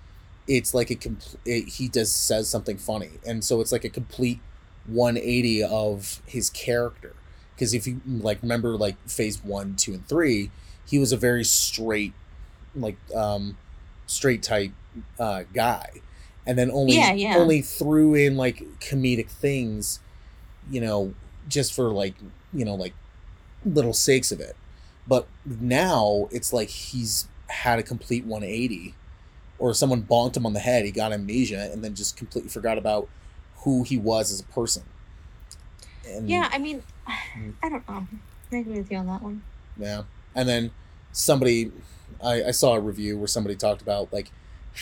It's 0.48 0.74
like 0.74 0.90
a 0.92 0.98
he 1.46 1.88
does 1.88 2.12
says 2.12 2.50
something 2.50 2.78
funny, 2.78 3.12
and 3.26 3.44
so 3.44 3.62
it's 3.62 3.72
like 3.72 3.84
a 3.86 3.90
complete 3.90 4.40
180 4.88 5.64
of 5.64 6.22
his 6.26 6.50
character. 6.50 7.14
Because 7.56 7.74
if 7.74 7.86
you 7.88 8.02
like 8.06 8.42
remember 8.42 8.78
like 8.78 8.98
phase 9.08 9.44
one, 9.44 9.76
two, 9.76 9.94
and 9.94 10.08
three, 10.08 10.52
he 10.86 10.98
was 11.00 11.12
a 11.12 11.18
very 11.18 11.44
straight, 11.44 12.14
like 12.76 12.98
um, 13.16 13.58
straight 14.06 14.44
type 14.44 14.72
uh, 15.20 15.44
guy, 15.54 15.90
and 16.46 16.58
then 16.58 16.72
only 16.72 16.96
Yeah, 16.96 17.14
yeah. 17.14 17.38
only 17.38 17.62
threw 17.62 18.16
in 18.16 18.36
like 18.38 18.64
comedic 18.80 19.30
things, 19.30 20.00
you 20.70 20.82
know, 20.82 21.14
just 21.48 21.74
for 21.74 21.90
like 21.90 22.16
you 22.54 22.66
know 22.66 22.76
like 22.76 22.94
little 23.66 23.94
sakes 23.94 24.32
of 24.32 24.40
it. 24.40 24.56
But 25.08 25.28
now 25.46 26.28
it's 26.32 26.54
like 26.54 26.70
he's 26.70 27.28
had 27.48 27.80
a 27.80 27.84
complete 27.84 28.26
180, 28.26 28.96
or 29.60 29.74
someone 29.74 30.04
bonked 30.04 30.38
him 30.38 30.46
on 30.46 30.54
the 30.54 30.60
head, 30.60 30.86
he 30.86 30.92
got 30.92 31.12
amnesia, 31.12 31.70
and 31.72 31.84
then 31.84 31.94
just 31.94 32.16
completely 32.16 32.50
forgot 32.50 32.78
about 32.78 33.10
who 33.58 33.84
he 33.84 33.98
was 33.98 34.32
as 34.32 34.40
a 34.40 34.46
person. 34.46 34.84
And, 36.08 36.30
Yeah, 36.30 36.50
I 36.52 36.58
mean, 36.58 36.84
Mm. 37.38 37.54
I 37.62 37.70
don't 37.70 37.88
know. 37.90 38.08
I 38.52 38.56
agree 38.58 38.78
with 38.78 38.92
you 38.92 38.98
on 38.98 39.08
that 39.08 39.22
one. 39.22 39.44
Yeah. 39.78 40.04
And 40.36 40.48
then 40.48 40.72
somebody, 41.12 41.72
I, 42.24 42.46
I 42.46 42.52
saw 42.52 42.76
a 42.76 42.80
review 42.80 43.18
where 43.18 43.28
somebody 43.28 43.56
talked 43.56 43.82
about 43.82 44.12
like 44.14 44.32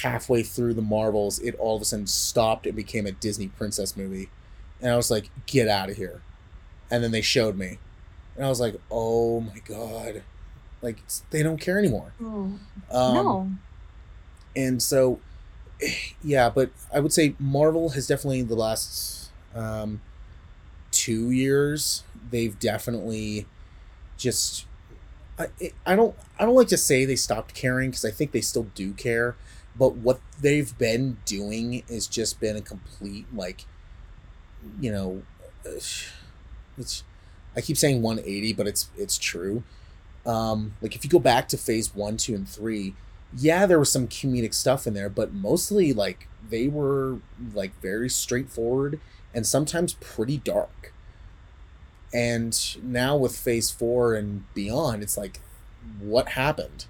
halfway 0.03 0.43
through 0.43 0.73
the 0.73 0.81
Marvels, 0.81 1.39
it 1.39 1.55
all 1.55 1.75
of 1.75 1.81
a 1.81 1.85
sudden 1.85 2.07
stopped 2.07 2.65
and 2.65 2.75
became 2.75 3.05
a 3.05 3.11
Disney 3.11 3.47
princess 3.47 3.97
movie. 3.97 4.29
And 4.81 4.91
I 4.91 4.95
was 4.95 5.11
like, 5.11 5.29
get 5.45 5.67
out 5.67 5.89
of 5.89 5.97
here. 5.97 6.21
And 6.91 7.03
then 7.03 7.11
they 7.11 7.21
showed 7.21 7.57
me. 7.57 7.79
And 8.35 8.45
I 8.45 8.49
was 8.49 8.59
like, 8.59 8.75
oh 8.91 9.39
my 9.39 9.59
God. 9.65 10.21
Like, 10.81 10.97
they 11.29 11.41
don't 11.43 11.59
care 11.59 11.79
anymore. 11.79 12.11
Oh, 12.21 12.53
Um, 12.91 13.13
no. 13.13 13.51
and 14.55 14.81
so 14.83 15.19
yeah 16.23 16.47
but 16.47 16.69
i 16.93 16.99
would 16.99 17.11
say 17.11 17.33
marvel 17.39 17.89
has 17.89 18.05
definitely 18.05 18.43
the 18.43 18.53
last 18.55 19.31
um 19.55 19.99
two 20.91 21.31
years 21.31 22.03
they've 22.29 22.59
definitely 22.59 23.47
just 24.15 24.65
i 25.39 25.47
i 25.87 25.95
don't 25.95 26.15
i 26.37 26.45
don't 26.45 26.53
like 26.53 26.67
to 26.67 26.77
say 26.77 27.03
they 27.03 27.15
stopped 27.15 27.55
caring 27.55 27.89
because 27.89 28.05
i 28.05 28.11
think 28.11 28.31
they 28.31 28.41
still 28.41 28.67
do 28.75 28.93
care 28.93 29.35
but 29.75 29.95
what 29.95 30.19
they've 30.39 30.77
been 30.77 31.17
doing 31.25 31.81
has 31.89 32.05
just 32.05 32.39
been 32.39 32.55
a 32.55 32.61
complete 32.61 33.25
like 33.33 33.65
you 34.79 34.91
know 34.91 35.23
it's 36.81 37.03
i 37.55 37.61
keep 37.61 37.77
saying 37.77 38.01
180 38.01 38.53
but 38.53 38.67
it's 38.67 38.89
it's 38.97 39.17
true 39.17 39.63
Um, 40.25 40.75
like 40.81 40.95
if 40.95 41.03
you 41.03 41.09
go 41.09 41.19
back 41.19 41.47
to 41.49 41.57
phase 41.57 41.95
one, 41.95 42.17
two, 42.17 42.35
and 42.35 42.47
three, 42.47 42.95
yeah, 43.35 43.65
there 43.65 43.79
was 43.79 43.91
some 43.91 44.07
comedic 44.07 44.53
stuff 44.53 44.87
in 44.87 44.93
there, 44.93 45.09
but 45.09 45.33
mostly 45.33 45.93
like 45.93 46.27
they 46.49 46.67
were 46.67 47.19
like 47.53 47.79
very 47.81 48.09
straightforward 48.09 48.99
and 49.33 49.47
sometimes 49.47 49.93
pretty 49.95 50.37
dark. 50.37 50.93
And 52.13 52.57
now 52.83 53.15
with 53.15 53.37
phase 53.37 53.71
four 53.71 54.15
and 54.15 54.51
beyond, 54.53 55.01
it's 55.03 55.17
like, 55.17 55.39
what 55.99 56.29
happened? 56.29 56.85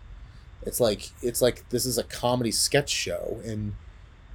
It's 0.64 0.80
like 0.80 1.12
it's 1.22 1.42
like 1.42 1.70
this 1.70 1.86
is 1.86 1.98
a 1.98 2.04
comedy 2.04 2.52
sketch 2.52 2.90
show, 2.90 3.42
and 3.46 3.76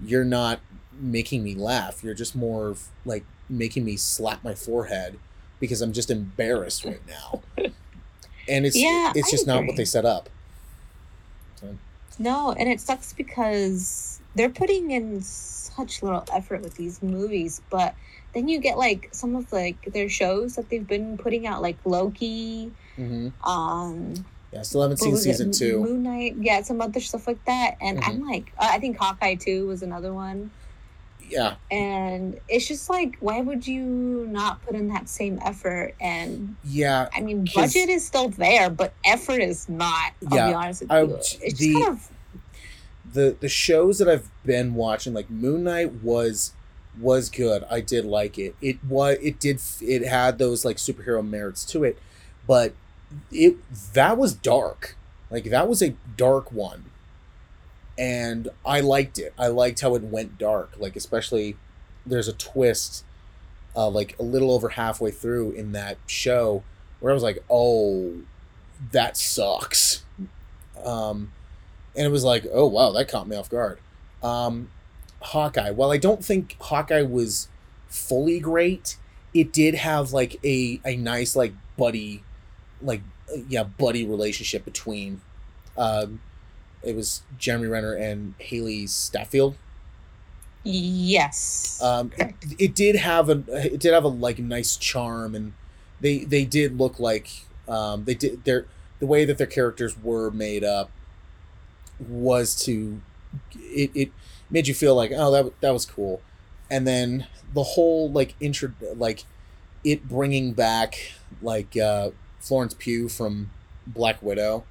you're 0.00 0.24
not 0.24 0.60
making 0.92 1.44
me 1.44 1.54
laugh. 1.54 2.04
You're 2.04 2.14
just 2.14 2.36
more 2.36 2.76
like 3.04 3.24
making 3.48 3.84
me 3.84 3.96
slap 3.96 4.44
my 4.44 4.54
forehead 4.54 5.20
because 5.60 5.82
I'm 5.82 5.92
just 5.92 6.10
embarrassed 6.10 6.84
right 6.84 7.02
now. 7.06 7.42
And 8.48 8.64
it's 8.64 8.76
Yeah, 8.76 9.12
it's 9.16 9.28
just 9.28 9.44
not 9.44 9.66
what 9.66 9.74
they 9.74 9.84
set 9.84 10.04
up. 10.04 10.28
No, 12.18 12.52
and 12.52 12.68
it 12.68 12.80
sucks 12.80 13.12
because 13.12 14.20
they're 14.34 14.50
putting 14.50 14.90
in 14.90 15.20
such 15.20 16.02
little 16.02 16.24
effort 16.32 16.62
with 16.62 16.74
these 16.74 17.02
movies, 17.02 17.60
but 17.70 17.94
then 18.32 18.48
you 18.48 18.58
get 18.58 18.78
like 18.78 19.08
some 19.12 19.36
of 19.36 19.52
like 19.52 19.92
their 19.92 20.08
shows 20.08 20.56
that 20.56 20.68
they've 20.70 20.86
been 20.86 21.18
putting 21.18 21.46
out, 21.46 21.60
like 21.60 21.76
Loki, 21.84 22.72
hmm 22.96 23.28
um, 23.44 24.14
Yeah, 24.52 24.62
still 24.62 24.82
haven't 24.82 24.98
seen 24.98 25.12
was 25.12 25.26
it, 25.26 25.32
season 25.32 25.52
two. 25.52 25.80
Moon 25.80 26.02
Knight, 26.02 26.36
yeah, 26.40 26.62
some 26.62 26.80
other 26.80 27.00
stuff 27.00 27.26
like 27.26 27.44
that, 27.44 27.76
and 27.80 28.02
I'm 28.02 28.26
like, 28.26 28.52
uh, 28.58 28.68
I 28.70 28.78
think 28.78 28.96
Hawkeye 28.96 29.34
too 29.34 29.66
was 29.66 29.82
another 29.82 30.14
one, 30.14 30.50
Yeah, 31.28 31.56
and 31.70 32.38
it's 32.48 32.68
just 32.68 32.88
like, 32.88 33.16
why 33.20 33.40
would 33.40 33.66
you 33.66 34.26
not 34.30 34.62
put 34.64 34.74
in 34.74 34.88
that 34.88 35.08
same 35.08 35.38
effort? 35.44 35.94
And 36.00 36.56
yeah. 36.64 37.08
I 37.14 37.20
mean 37.20 37.46
budget 37.54 37.88
is 37.88 38.06
still 38.06 38.28
there, 38.28 38.70
but 38.70 38.92
effort 39.04 39.40
is 39.40 39.68
not. 39.68 40.12
I'll 40.30 40.36
Yeah, 40.36 40.48
be 40.48 40.54
honest 40.54 40.80
with 40.82 40.90
I- 40.92 41.00
you. 41.02 41.14
It's 41.16 41.32
just 41.38 41.58
the- 41.58 41.72
kind 41.74 41.86
of 41.88 42.08
the 43.12 43.36
the 43.40 43.48
shows 43.48 43.98
that 43.98 44.08
I've 44.08 44.28
been 44.44 44.74
watching, 44.74 45.14
like 45.14 45.30
Moon 45.30 45.64
Knight, 45.64 45.94
was 46.02 46.52
was 47.00 47.28
good. 47.28 47.64
I 47.70 47.80
did 47.80 48.04
like 48.04 48.38
it. 48.38 48.54
It 48.62 48.82
was 48.84 49.18
it 49.20 49.38
did 49.40 49.60
it 49.80 50.06
had 50.06 50.38
those 50.38 50.64
like 50.64 50.76
superhero 50.76 51.26
merits 51.26 51.64
to 51.66 51.84
it, 51.84 51.98
but 52.46 52.72
it 53.32 53.56
that 53.94 54.16
was 54.18 54.32
dark. 54.34 54.96
Like 55.30 55.44
that 55.44 55.68
was 55.68 55.82
a 55.82 55.94
dark 56.16 56.52
one, 56.52 56.84
and 57.98 58.48
I 58.64 58.80
liked 58.80 59.18
it. 59.18 59.32
I 59.38 59.48
liked 59.48 59.80
how 59.80 59.94
it 59.94 60.02
went 60.02 60.38
dark. 60.38 60.72
Like 60.78 60.96
especially 60.96 61.56
there's 62.04 62.28
a 62.28 62.32
twist, 62.32 63.04
uh, 63.74 63.88
like 63.88 64.16
a 64.18 64.22
little 64.22 64.50
over 64.50 64.70
halfway 64.70 65.10
through 65.10 65.52
in 65.52 65.72
that 65.72 65.98
show 66.06 66.62
where 67.00 67.10
I 67.10 67.14
was 67.14 67.22
like, 67.22 67.42
oh, 67.50 68.14
that 68.92 69.16
sucks. 69.16 70.04
Um, 70.84 71.32
and 71.94 72.06
it 72.06 72.10
was 72.10 72.24
like, 72.24 72.46
oh 72.52 72.66
wow, 72.66 72.92
that 72.92 73.08
caught 73.08 73.28
me 73.28 73.36
off 73.36 73.50
guard. 73.50 73.78
Um, 74.22 74.70
Hawkeye. 75.22 75.70
While 75.70 75.90
I 75.90 75.96
don't 75.96 76.24
think 76.24 76.56
Hawkeye 76.60 77.02
was 77.02 77.48
fully 77.88 78.38
great, 78.38 78.96
it 79.34 79.52
did 79.52 79.74
have 79.74 80.12
like 80.12 80.38
a 80.44 80.80
a 80.84 80.96
nice 80.96 81.34
like 81.34 81.54
buddy, 81.76 82.22
like 82.82 83.02
yeah 83.48 83.64
buddy 83.64 84.04
relationship 84.06 84.64
between. 84.64 85.20
Um, 85.76 86.20
it 86.82 86.94
was 86.96 87.22
Jeremy 87.38 87.66
Renner 87.68 87.94
and 87.94 88.34
Hailee 88.38 88.88
Steinfeld. 88.88 89.56
yes. 90.64 91.80
Um, 91.82 92.12
it, 92.16 92.34
it 92.58 92.74
did 92.74 92.96
have 92.96 93.28
a 93.28 93.42
it 93.72 93.80
did 93.80 93.92
have 93.92 94.04
a 94.04 94.08
like 94.08 94.38
nice 94.38 94.76
charm, 94.76 95.34
and 95.34 95.52
they 96.00 96.18
they 96.18 96.44
did 96.44 96.78
look 96.78 96.98
like 96.98 97.28
um, 97.68 98.04
they 98.04 98.14
did 98.14 98.44
their 98.44 98.66
the 98.98 99.06
way 99.06 99.24
that 99.24 99.38
their 99.38 99.46
characters 99.46 99.96
were 100.02 100.30
made 100.30 100.64
up 100.64 100.90
was 102.08 102.54
to 102.64 103.00
it, 103.54 103.90
it 103.94 104.12
made 104.50 104.68
you 104.68 104.74
feel 104.74 104.94
like 104.94 105.10
oh 105.14 105.30
that 105.30 105.60
that 105.60 105.72
was 105.72 105.86
cool, 105.86 106.20
and 106.70 106.86
then 106.86 107.26
the 107.54 107.62
whole 107.62 108.10
like 108.10 108.34
intro 108.40 108.72
like 108.94 109.24
it 109.84 110.08
bringing 110.08 110.52
back 110.52 111.12
like 111.40 111.76
uh, 111.76 112.10
Florence 112.40 112.74
Pugh 112.74 113.08
from 113.08 113.50
Black 113.86 114.22
Widow 114.22 114.64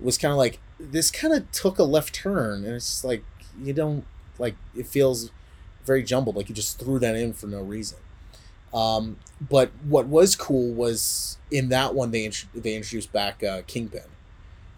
was 0.00 0.18
kind 0.18 0.32
of 0.32 0.38
like 0.38 0.58
this 0.90 1.10
kind 1.10 1.32
of 1.34 1.50
took 1.52 1.78
a 1.78 1.84
left 1.84 2.14
turn, 2.14 2.64
and 2.64 2.74
it's 2.74 3.04
like 3.04 3.22
you 3.62 3.72
don't 3.72 4.04
like 4.38 4.56
it 4.76 4.86
feels 4.86 5.30
very 5.84 6.02
jumbled. 6.02 6.36
Like 6.36 6.48
you 6.48 6.54
just 6.54 6.78
threw 6.78 6.98
that 6.98 7.14
in 7.16 7.32
for 7.32 7.46
no 7.46 7.60
reason. 7.62 7.98
Um, 8.74 9.18
but 9.40 9.70
what 9.86 10.06
was 10.06 10.34
cool 10.34 10.72
was 10.72 11.36
in 11.50 11.68
that 11.68 11.94
one 11.94 12.10
they 12.10 12.24
int- 12.24 12.46
they 12.54 12.74
introduced 12.74 13.12
back 13.12 13.42
uh, 13.42 13.62
Kingpin 13.66 14.02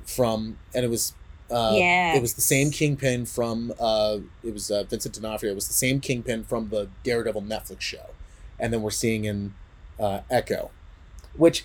from, 0.05 0.59
and 0.75 0.85
it 0.85 0.89
was 0.89 1.15
uh, 1.51 1.73
Yeah. 1.75 2.15
it 2.17 2.23
was 2.23 2.35
the 2.35 2.41
same 2.41 2.71
Kingpin 2.71 3.25
from 3.27 3.73
uh, 3.79 4.19
it 4.43 4.53
was 4.53 4.71
uh, 4.71 4.83
Vincent 4.85 5.15
D'Onofrio. 5.15 5.53
It 5.53 5.55
was 5.55 5.69
the 5.69 5.75
same 5.75 6.01
Kingpin 6.01 6.45
from 6.45 6.71
the 6.71 6.89
Daredevil 7.05 7.43
Netflix 7.43 7.83
show, 7.83 8.11
and 8.59 8.73
then 8.73 8.83
we're 8.83 8.91
seeing 8.91 9.25
in 9.27 9.55
uh, 10.01 10.21
Echo, 10.31 10.71
which 11.37 11.65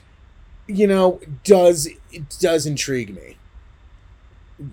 you 0.67 0.85
know 0.85 1.19
does 1.43 1.87
it 2.11 2.37
does 2.39 2.65
intrigue 2.67 3.15
me. 3.15 3.37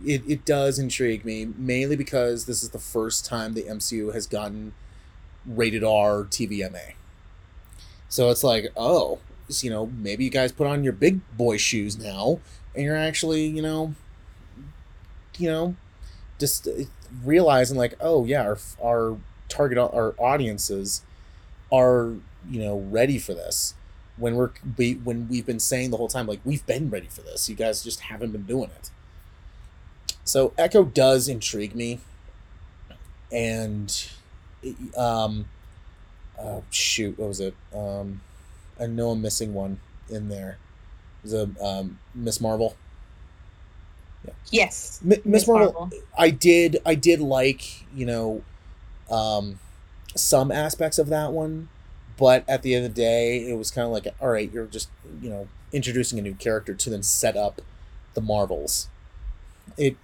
It, 0.04 0.22
it 0.26 0.44
does 0.44 0.78
intrigue 0.78 1.24
me 1.24 1.46
mainly 1.56 1.96
because 1.96 2.46
this 2.46 2.62
is 2.62 2.70
the 2.70 2.78
first 2.78 3.24
time 3.24 3.54
the 3.54 3.62
MCU 3.62 4.12
has 4.12 4.26
gotten 4.26 4.72
rated 5.46 5.84
R 5.84 6.24
TVMA. 6.24 6.94
So 8.08 8.30
it's 8.30 8.42
like, 8.42 8.66
oh, 8.76 9.20
you 9.48 9.70
know, 9.70 9.86
maybe 9.86 10.24
you 10.24 10.30
guys 10.30 10.52
put 10.52 10.66
on 10.66 10.82
your 10.82 10.92
big 10.92 11.20
boy 11.36 11.56
shoes 11.56 11.98
now, 11.98 12.40
and 12.74 12.84
you're 12.84 12.96
actually, 12.96 13.46
you 13.46 13.62
know, 13.62 13.94
you 15.38 15.48
know, 15.48 15.76
just 16.38 16.66
uh, 16.66 16.84
realizing 17.24 17.76
like, 17.76 17.94
oh 18.00 18.24
yeah, 18.24 18.42
our 18.42 18.58
our 18.82 19.18
target 19.48 19.78
our 19.78 20.14
audiences 20.18 21.02
are 21.72 22.14
you 22.48 22.60
know 22.60 22.78
ready 22.90 23.18
for 23.18 23.34
this. 23.34 23.74
When 24.16 24.34
we're 24.34 24.50
we, 24.76 24.94
when 24.94 25.28
we've 25.28 25.46
been 25.46 25.60
saying 25.60 25.90
the 25.90 25.96
whole 25.98 26.08
time 26.08 26.26
like 26.26 26.40
we've 26.44 26.64
been 26.66 26.90
ready 26.90 27.08
for 27.08 27.22
this, 27.22 27.48
you 27.48 27.54
guys 27.54 27.82
just 27.82 28.00
haven't 28.00 28.32
been 28.32 28.44
doing 28.44 28.70
it. 28.70 28.90
So 30.26 30.52
Echo 30.58 30.84
does 30.84 31.28
intrigue 31.28 31.74
me, 31.76 32.00
and 33.30 34.10
um, 34.96 35.46
uh, 36.38 36.60
shoot, 36.70 37.16
what 37.18 37.28
was 37.28 37.40
it? 37.40 37.54
Um, 37.74 38.20
I 38.80 38.86
know 38.86 39.10
I'm 39.10 39.22
missing 39.22 39.54
one 39.54 39.78
in 40.10 40.28
there. 40.28 40.58
It 41.22 41.30
was 41.30 41.32
a 41.34 41.64
um, 41.64 41.98
Miss 42.14 42.40
Marvel. 42.40 42.76
yes. 44.50 45.00
Mi- 45.02 45.16
Miss 45.24 45.24
Miss 45.24 45.46
Marvel, 45.46 45.72
Marvel. 45.72 45.98
I 46.18 46.30
did 46.30 46.78
I 46.84 46.96
did 46.96 47.20
like 47.20 47.86
you 47.94 48.06
know, 48.06 48.42
um, 49.10 49.60
some 50.16 50.50
aspects 50.50 50.98
of 50.98 51.08
that 51.08 51.32
one, 51.32 51.68
but 52.16 52.44
at 52.48 52.62
the 52.62 52.74
end 52.74 52.86
of 52.86 52.94
the 52.94 53.00
day, 53.00 53.48
it 53.48 53.56
was 53.56 53.70
kind 53.70 53.86
of 53.86 53.92
like 53.92 54.08
all 54.20 54.28
right, 54.28 54.50
you're 54.52 54.66
just 54.66 54.88
you 55.22 55.30
know 55.30 55.48
introducing 55.72 56.18
a 56.18 56.22
new 56.22 56.34
character 56.34 56.74
to 56.74 56.90
then 56.90 57.02
set 57.04 57.36
up 57.36 57.60
the 58.14 58.20
Marvels. 58.20 58.88
It 59.76 59.96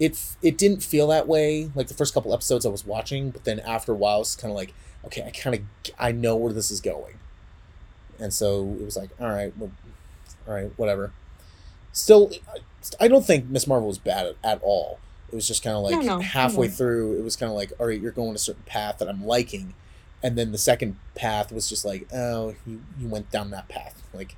it 0.00 0.18
it 0.42 0.56
didn't 0.56 0.82
feel 0.82 1.08
that 1.08 1.26
way 1.26 1.70
like 1.74 1.88
the 1.88 1.94
first 1.94 2.14
couple 2.14 2.32
episodes 2.32 2.64
I 2.64 2.68
was 2.68 2.86
watching, 2.86 3.30
but 3.30 3.44
then 3.44 3.60
after 3.60 3.92
a 3.92 3.96
while, 3.96 4.20
it's 4.20 4.36
kind 4.36 4.50
of 4.50 4.56
like 4.56 4.72
okay, 5.06 5.22
I 5.22 5.30
kind 5.30 5.56
of 5.56 5.62
I 5.98 6.12
know 6.12 6.36
where 6.36 6.52
this 6.52 6.70
is 6.70 6.80
going, 6.80 7.18
and 8.18 8.32
so 8.32 8.76
it 8.80 8.84
was 8.84 8.96
like 8.96 9.10
all 9.20 9.28
right, 9.28 9.52
well, 9.56 9.70
all 10.46 10.54
right, 10.54 10.70
whatever. 10.76 11.12
Still, 11.92 12.30
I 13.00 13.08
don't 13.08 13.26
think 13.26 13.46
Miss 13.46 13.66
Marvel 13.66 13.88
was 13.88 13.98
bad 13.98 14.26
at, 14.26 14.36
at 14.44 14.62
all. 14.62 14.98
It 15.32 15.34
was 15.34 15.46
just 15.48 15.62
kind 15.64 15.76
of 15.76 15.82
like 15.82 15.92
No, 15.96 16.00
no, 16.00 16.20
halfway 16.20 16.68
no. 16.68 16.72
through, 16.72 17.18
it 17.18 17.22
was 17.22 17.36
kind 17.36 17.50
of 17.50 17.56
like, 17.56 17.72
all 17.78 17.86
right, 17.86 18.00
you're 18.00 18.12
going 18.12 18.34
a 18.34 18.38
certain 18.38 18.62
path 18.64 18.98
that 18.98 19.08
I'm 19.08 19.24
liking, 19.26 19.74
and 20.22 20.38
then 20.38 20.52
the 20.52 20.58
second 20.58 20.96
path 21.14 21.52
was 21.52 21.68
just 21.68 21.84
like, 21.84 22.06
oh, 22.14 22.54
you 22.66 22.82
you 22.98 23.08
went 23.08 23.30
down 23.30 23.50
that 23.50 23.68
path. 23.68 24.02
Like, 24.14 24.36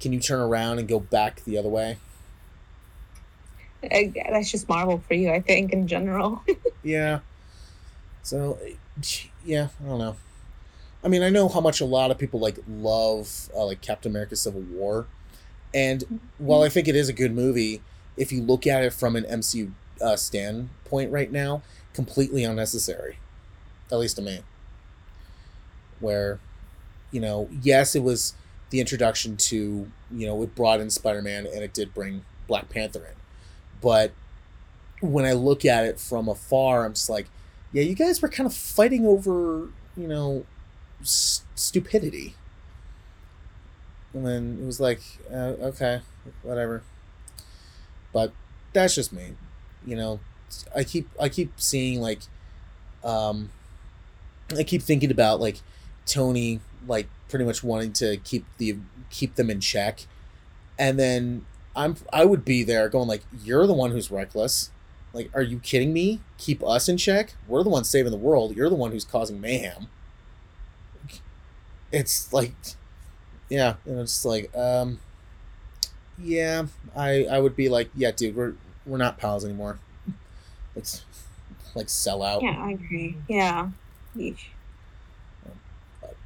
can 0.00 0.12
you 0.12 0.20
turn 0.20 0.40
around 0.40 0.78
and 0.80 0.88
go 0.88 0.98
back 0.98 1.44
the 1.44 1.56
other 1.56 1.68
way? 1.68 1.98
That's 3.82 4.50
just 4.50 4.68
Marvel 4.68 5.02
for 5.06 5.14
you, 5.14 5.30
I 5.30 5.40
think, 5.40 5.72
in 5.72 5.86
general. 5.86 6.42
Yeah. 6.84 7.20
So, 8.22 8.56
yeah, 9.44 9.68
I 9.82 9.88
don't 9.88 9.98
know. 9.98 10.16
I 11.02 11.08
mean, 11.08 11.22
I 11.22 11.28
know 11.28 11.48
how 11.48 11.60
much 11.60 11.80
a 11.80 11.84
lot 11.84 12.10
of 12.10 12.18
people 12.18 12.40
like 12.40 12.58
love 12.68 13.50
uh, 13.54 13.64
like 13.66 13.80
Captain 13.80 14.12
America: 14.12 14.36
Civil 14.36 14.62
War, 14.62 15.06
and 15.74 16.20
while 16.38 16.62
I 16.62 16.68
think 16.68 16.88
it 16.88 16.96
is 16.96 17.08
a 17.08 17.12
good 17.12 17.34
movie, 17.34 17.82
if 18.16 18.32
you 18.32 18.40
look 18.40 18.66
at 18.66 18.84
it 18.84 18.92
from 18.92 19.16
an 19.16 19.24
MCU 19.24 19.72
uh, 20.00 20.16
standpoint 20.16 21.10
right 21.10 21.30
now, 21.30 21.62
completely 21.92 22.44
unnecessary, 22.44 23.18
at 23.90 23.98
least 23.98 24.16
to 24.16 24.22
me. 24.22 24.40
Where, 26.00 26.38
you 27.10 27.20
know, 27.20 27.48
yes, 27.60 27.94
it 27.94 28.02
was 28.02 28.34
the 28.70 28.80
introduction 28.80 29.36
to 29.36 29.90
you 30.10 30.26
know 30.26 30.42
it 30.42 30.54
brought 30.54 30.80
in 30.80 30.90
Spider 30.90 31.22
Man 31.22 31.46
and 31.46 31.62
it 31.62 31.72
did 31.72 31.94
bring 31.94 32.24
Black 32.46 32.68
Panther 32.68 33.00
in, 33.00 33.14
but 33.80 34.12
when 35.00 35.24
I 35.24 35.32
look 35.32 35.64
at 35.64 35.84
it 35.84 36.00
from 36.00 36.28
afar, 36.28 36.84
I'm 36.84 36.94
just 36.94 37.08
like, 37.10 37.26
yeah, 37.72 37.82
you 37.82 37.94
guys 37.94 38.20
were 38.22 38.28
kind 38.28 38.46
of 38.46 38.54
fighting 38.54 39.06
over, 39.06 39.68
you 39.96 40.08
know, 40.08 40.44
stupidity. 41.02 42.34
And 44.14 44.26
then 44.26 44.58
it 44.60 44.66
was 44.66 44.80
like, 44.80 45.00
uh, 45.30 45.54
okay, 45.70 46.00
whatever. 46.42 46.82
but 48.12 48.32
that's 48.72 48.94
just 48.94 49.12
me. 49.12 49.34
You 49.86 49.96
know, 49.96 50.20
I 50.74 50.84
keep 50.84 51.08
I 51.20 51.28
keep 51.28 51.52
seeing 51.60 52.00
like, 52.00 52.20
um, 53.04 53.50
I 54.56 54.62
keep 54.62 54.82
thinking 54.82 55.10
about 55.10 55.40
like 55.40 55.60
Tony 56.06 56.60
like 56.86 57.08
pretty 57.28 57.44
much 57.44 57.62
wanting 57.62 57.92
to 57.94 58.16
keep 58.18 58.44
the 58.58 58.76
keep 59.10 59.34
them 59.36 59.50
in 59.50 59.60
check, 59.60 60.06
and 60.78 60.98
then 60.98 61.44
I'm 61.78 61.96
I 62.12 62.24
would 62.24 62.44
be 62.44 62.64
there 62.64 62.88
going 62.88 63.08
like, 63.08 63.22
you're 63.44 63.66
the 63.66 63.72
one 63.72 63.92
who's 63.92 64.10
reckless. 64.10 64.70
Like, 65.12 65.30
are 65.34 65.42
you 65.42 65.58
kidding 65.60 65.92
me? 65.92 66.20
Keep 66.36 66.62
us 66.62 66.88
in 66.88 66.98
check. 66.98 67.34
We're 67.46 67.62
the 67.62 67.70
ones 67.70 67.88
saving 67.88 68.12
the 68.12 68.18
world. 68.18 68.54
You're 68.56 68.68
the 68.68 68.74
one 68.74 68.92
who's 68.92 69.04
causing 69.04 69.40
mayhem. 69.40 69.86
It's 71.90 72.32
like, 72.32 72.54
yeah, 73.48 73.76
and 73.86 73.98
it's 74.00 74.24
like, 74.24 74.54
um, 74.54 75.00
yeah, 76.18 76.66
I 76.94 77.24
I 77.24 77.38
would 77.40 77.56
be 77.56 77.68
like, 77.70 77.90
yeah, 77.94 78.10
dude, 78.10 78.36
we're 78.36 78.54
we're 78.84 78.98
not 78.98 79.16
pals 79.16 79.44
anymore. 79.44 79.78
Let's 80.76 81.04
like 81.74 81.88
sell 81.88 82.22
out. 82.22 82.42
Yeah, 82.42 82.62
I 82.62 82.72
agree. 82.72 83.16
Yeah. 83.28 83.70
Yeesh. 84.16 84.46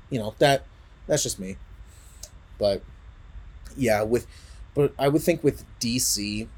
you 0.08 0.18
know 0.18 0.34
that 0.38 0.64
that's 1.06 1.22
just 1.22 1.38
me 1.38 1.56
but 2.58 2.82
yeah 3.76 4.02
with 4.02 4.26
but 4.74 4.92
i 4.98 5.08
would 5.08 5.22
think 5.22 5.42
with 5.44 5.64
dc 5.80 6.48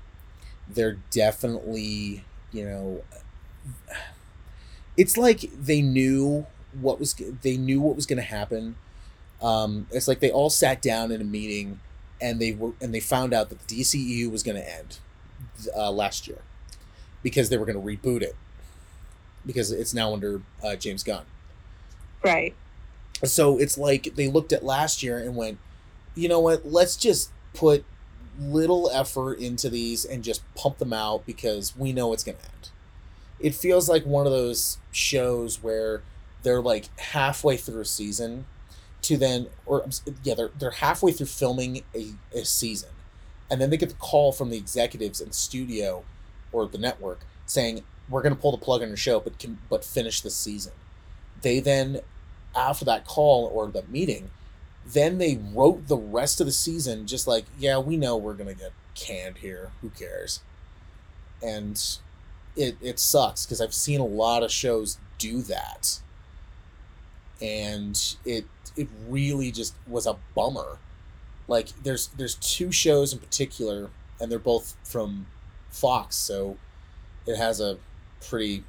they're 0.68 0.98
definitely 1.10 2.24
you 2.52 2.64
know 2.64 3.02
it's 4.96 5.16
like 5.16 5.40
they 5.52 5.82
knew 5.82 6.46
what 6.80 6.98
was 6.98 7.14
they 7.42 7.56
knew 7.56 7.80
what 7.80 7.96
was 7.96 8.06
going 8.06 8.16
to 8.16 8.22
happen 8.22 8.76
um 9.42 9.86
it's 9.92 10.08
like 10.08 10.20
they 10.20 10.30
all 10.30 10.50
sat 10.50 10.82
down 10.82 11.10
in 11.12 11.20
a 11.20 11.24
meeting 11.24 11.80
and 12.20 12.40
they 12.40 12.52
were 12.52 12.72
and 12.80 12.94
they 12.94 13.00
found 13.00 13.34
out 13.34 13.50
that 13.50 13.66
the 13.66 13.76
dceu 13.82 14.30
was 14.30 14.42
going 14.42 14.56
to 14.56 14.68
end 14.76 15.00
uh, 15.76 15.90
last 15.90 16.28
year 16.28 16.42
because 17.22 17.48
they 17.48 17.58
were 17.58 17.66
going 17.66 17.78
to 17.80 17.82
reboot 18.08 18.22
it 18.22 18.36
because 19.46 19.70
it's 19.70 19.94
now 19.94 20.12
under 20.12 20.42
uh, 20.62 20.76
james 20.76 21.02
gunn 21.02 21.24
Right. 22.22 22.56
so 23.24 23.58
it's 23.58 23.78
like 23.78 24.14
they 24.16 24.28
looked 24.28 24.52
at 24.52 24.64
last 24.64 25.02
year 25.02 25.18
and 25.18 25.36
went, 25.36 25.58
you 26.14 26.28
know 26.28 26.40
what? 26.40 26.66
Let's 26.66 26.96
just 26.96 27.30
put 27.54 27.84
little 28.38 28.90
effort 28.90 29.38
into 29.38 29.68
these 29.68 30.04
and 30.04 30.24
just 30.24 30.42
pump 30.54 30.78
them 30.78 30.92
out 30.92 31.26
because 31.26 31.76
we 31.76 31.92
know 31.92 32.12
it's 32.12 32.24
going 32.24 32.38
to 32.38 32.44
end. 32.44 32.70
It 33.40 33.54
feels 33.54 33.88
like 33.88 34.04
one 34.04 34.26
of 34.26 34.32
those 34.32 34.78
shows 34.92 35.62
where 35.62 36.02
they're 36.42 36.62
like 36.62 36.96
halfway 36.98 37.56
through 37.56 37.80
a 37.80 37.84
season 37.84 38.46
to 39.02 39.16
then, 39.16 39.48
or 39.66 39.84
yeah, 40.22 40.34
they're, 40.34 40.50
they're 40.58 40.70
halfway 40.70 41.12
through 41.12 41.26
filming 41.26 41.82
a, 41.94 42.12
a 42.32 42.44
season. 42.44 42.90
And 43.50 43.60
then 43.60 43.70
they 43.70 43.76
get 43.76 43.90
the 43.90 43.94
call 43.96 44.32
from 44.32 44.50
the 44.50 44.56
executives 44.56 45.18
the 45.18 45.32
studio 45.32 46.04
or 46.52 46.66
the 46.66 46.78
network 46.78 47.20
saying, 47.46 47.82
we're 48.08 48.22
going 48.22 48.34
to 48.34 48.40
pull 48.40 48.52
the 48.52 48.58
plug 48.58 48.82
on 48.82 48.88
your 48.88 48.96
show, 48.96 49.20
but 49.20 49.38
can, 49.38 49.58
but 49.68 49.84
finish 49.84 50.20
the 50.20 50.30
season. 50.30 50.72
They 51.42 51.60
then 51.60 52.00
after 52.56 52.84
that 52.84 53.04
call 53.04 53.50
or 53.52 53.68
the 53.68 53.82
meeting, 53.88 54.30
then 54.86 55.18
they 55.18 55.38
wrote 55.52 55.88
the 55.88 55.96
rest 55.96 56.40
of 56.40 56.46
the 56.46 56.52
season 56.52 57.06
just 57.06 57.26
like, 57.26 57.44
yeah, 57.58 57.78
we 57.78 57.96
know 57.96 58.16
we're 58.16 58.34
gonna 58.34 58.54
get 58.54 58.72
canned 58.94 59.38
here. 59.38 59.72
Who 59.80 59.90
cares? 59.90 60.40
And 61.42 61.80
it 62.56 62.76
it 62.80 62.98
sucks 62.98 63.44
because 63.44 63.60
I've 63.60 63.74
seen 63.74 64.00
a 64.00 64.06
lot 64.06 64.42
of 64.42 64.50
shows 64.50 64.98
do 65.18 65.42
that, 65.42 66.00
and 67.40 68.16
it 68.24 68.46
it 68.76 68.88
really 69.08 69.50
just 69.50 69.74
was 69.86 70.06
a 70.06 70.16
bummer. 70.34 70.78
Like 71.48 71.68
there's 71.82 72.08
there's 72.08 72.36
two 72.36 72.72
shows 72.72 73.12
in 73.12 73.18
particular, 73.18 73.90
and 74.20 74.30
they're 74.30 74.38
both 74.38 74.76
from 74.84 75.26
Fox, 75.70 76.16
so 76.16 76.56
it 77.26 77.36
has 77.36 77.60
a 77.60 77.78
pretty 78.20 78.64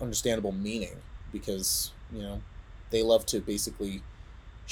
understandable 0.00 0.52
meaning 0.52 0.96
because 1.32 1.92
you 2.12 2.22
know 2.22 2.42
they 2.90 3.02
love 3.02 3.26
to 3.26 3.40
basically 3.40 4.02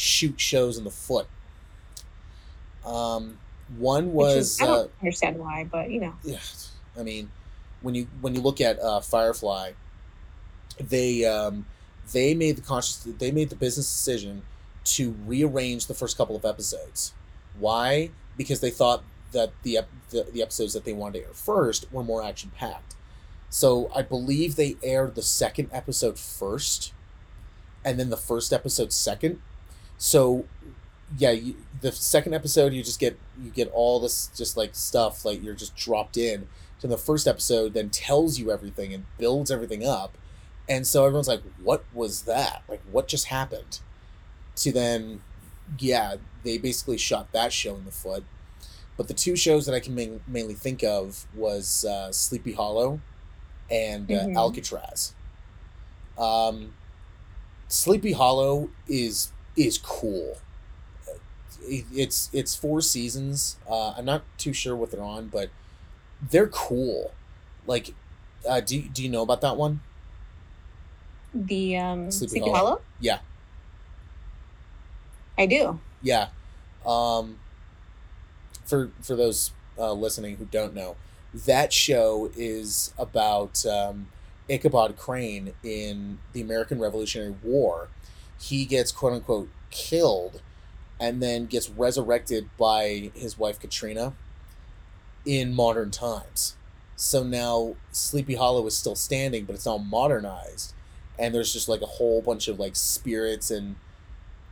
shoot 0.00 0.40
shows 0.40 0.78
in 0.78 0.84
the 0.84 0.90
foot. 0.90 1.26
Um, 2.84 3.38
one 3.76 4.12
was 4.12 4.36
is, 4.36 4.60
I 4.60 4.64
uh, 4.64 4.66
don't 4.66 4.92
understand 5.00 5.38
why, 5.38 5.68
but 5.70 5.90
you 5.90 6.00
know. 6.00 6.14
yeah, 6.24 6.38
I 6.98 7.02
mean, 7.02 7.30
when 7.82 7.94
you 7.94 8.08
when 8.20 8.34
you 8.34 8.40
look 8.40 8.60
at 8.60 8.80
uh, 8.80 9.00
Firefly, 9.00 9.72
they 10.80 11.24
um, 11.26 11.66
they 12.12 12.34
made 12.34 12.56
the 12.56 12.62
conscious 12.62 12.96
they 13.18 13.30
made 13.30 13.50
the 13.50 13.56
business 13.56 13.86
decision 13.86 14.42
to 14.82 15.14
rearrange 15.26 15.86
the 15.86 15.94
first 15.94 16.16
couple 16.16 16.34
of 16.34 16.44
episodes. 16.44 17.12
Why? 17.58 18.10
Because 18.38 18.60
they 18.60 18.70
thought 18.70 19.04
that 19.32 19.52
the 19.62 19.76
ep- 19.78 19.88
the, 20.08 20.26
the 20.32 20.42
episodes 20.42 20.72
that 20.72 20.84
they 20.84 20.94
wanted 20.94 21.20
to 21.20 21.26
air 21.26 21.34
first 21.34 21.92
were 21.92 22.02
more 22.02 22.24
action 22.24 22.50
packed. 22.56 22.94
So 23.50 23.90
I 23.94 24.02
believe 24.02 24.56
they 24.56 24.76
aired 24.82 25.14
the 25.14 25.22
second 25.22 25.68
episode 25.72 26.18
first, 26.18 26.94
and 27.84 28.00
then 28.00 28.08
the 28.08 28.16
first 28.16 28.52
episode 28.52 28.92
second. 28.92 29.42
So 30.00 30.46
yeah, 31.18 31.32
you, 31.32 31.56
the 31.82 31.92
second 31.92 32.32
episode 32.34 32.72
you 32.72 32.82
just 32.82 32.98
get 32.98 33.18
you 33.40 33.50
get 33.50 33.70
all 33.72 34.00
this 34.00 34.30
just 34.34 34.56
like 34.56 34.74
stuff 34.74 35.24
like 35.26 35.42
you're 35.42 35.54
just 35.54 35.76
dropped 35.76 36.16
in. 36.16 36.48
to 36.80 36.86
the 36.86 36.96
first 36.96 37.28
episode 37.28 37.74
then 37.74 37.90
tells 37.90 38.38
you 38.38 38.50
everything 38.50 38.94
and 38.94 39.04
builds 39.18 39.50
everything 39.50 39.86
up, 39.86 40.16
and 40.66 40.86
so 40.86 41.04
everyone's 41.04 41.28
like, 41.28 41.42
"What 41.62 41.84
was 41.92 42.22
that? 42.22 42.62
Like, 42.68 42.80
what 42.90 43.06
just 43.08 43.26
happened?" 43.26 43.80
To 44.56 44.72
then, 44.72 45.20
yeah, 45.78 46.16
they 46.44 46.56
basically 46.56 46.96
shot 46.96 47.32
that 47.32 47.52
show 47.52 47.76
in 47.76 47.84
the 47.84 47.90
foot. 47.90 48.24
But 48.96 49.08
the 49.08 49.14
two 49.14 49.36
shows 49.36 49.66
that 49.66 49.74
I 49.74 49.80
can 49.80 49.94
main, 49.94 50.22
mainly 50.26 50.54
think 50.54 50.82
of 50.82 51.26
was 51.34 51.84
uh, 51.84 52.10
Sleepy 52.12 52.52
Hollow 52.52 53.00
and 53.70 54.10
uh, 54.10 54.24
Mhm. 54.24 54.36
Alcatraz. 54.36 55.14
Um, 56.16 56.72
Sleepy 57.68 58.12
Hollow 58.12 58.70
is 58.88 59.32
is 59.56 59.78
cool. 59.78 60.38
It's 61.62 62.30
it's 62.32 62.54
four 62.54 62.80
seasons. 62.80 63.56
Uh, 63.68 63.90
I'm 63.90 64.04
not 64.04 64.22
too 64.38 64.52
sure 64.52 64.74
what 64.74 64.90
they're 64.90 65.02
on, 65.02 65.28
but 65.28 65.50
they're 66.30 66.48
cool. 66.48 67.12
Like, 67.66 67.94
uh, 68.48 68.60
do 68.60 68.80
do 68.82 69.02
you 69.02 69.08
know 69.08 69.22
about 69.22 69.40
that 69.42 69.56
one? 69.56 69.80
The 71.34 71.76
um 71.76 72.10
Sleepy 72.10 72.30
Sleepy, 72.38 72.50
Hollow. 72.50 72.56
Hollow? 72.56 72.80
Yeah. 72.98 73.18
I 75.38 75.46
do. 75.46 75.80
Yeah. 76.02 76.28
Um, 76.84 77.38
for 78.64 78.90
for 79.02 79.16
those 79.16 79.52
uh, 79.78 79.92
listening 79.92 80.36
who 80.36 80.46
don't 80.46 80.74
know, 80.74 80.96
that 81.34 81.72
show 81.72 82.30
is 82.36 82.92
about 82.98 83.64
um, 83.66 84.08
Ichabod 84.48 84.96
Crane 84.96 85.52
in 85.62 86.18
the 86.32 86.40
American 86.40 86.78
Revolutionary 86.80 87.34
War. 87.42 87.88
He 88.40 88.64
gets 88.64 88.92
quote 88.92 89.12
unquote 89.12 89.48
killed, 89.70 90.40
and 90.98 91.22
then 91.22 91.46
gets 91.46 91.68
resurrected 91.68 92.48
by 92.58 93.10
his 93.14 93.38
wife 93.38 93.60
Katrina 93.60 94.14
in 95.24 95.54
modern 95.54 95.90
times. 95.90 96.56
So 96.96 97.22
now 97.22 97.76
Sleepy 97.92 98.34
Hollow 98.34 98.66
is 98.66 98.76
still 98.76 98.94
standing, 98.94 99.44
but 99.44 99.54
it's 99.54 99.66
now 99.66 99.78
modernized, 99.78 100.74
and 101.18 101.34
there's 101.34 101.52
just 101.52 101.68
like 101.68 101.80
a 101.80 101.86
whole 101.86 102.20
bunch 102.20 102.48
of 102.48 102.58
like 102.58 102.76
spirits 102.76 103.50
and 103.50 103.76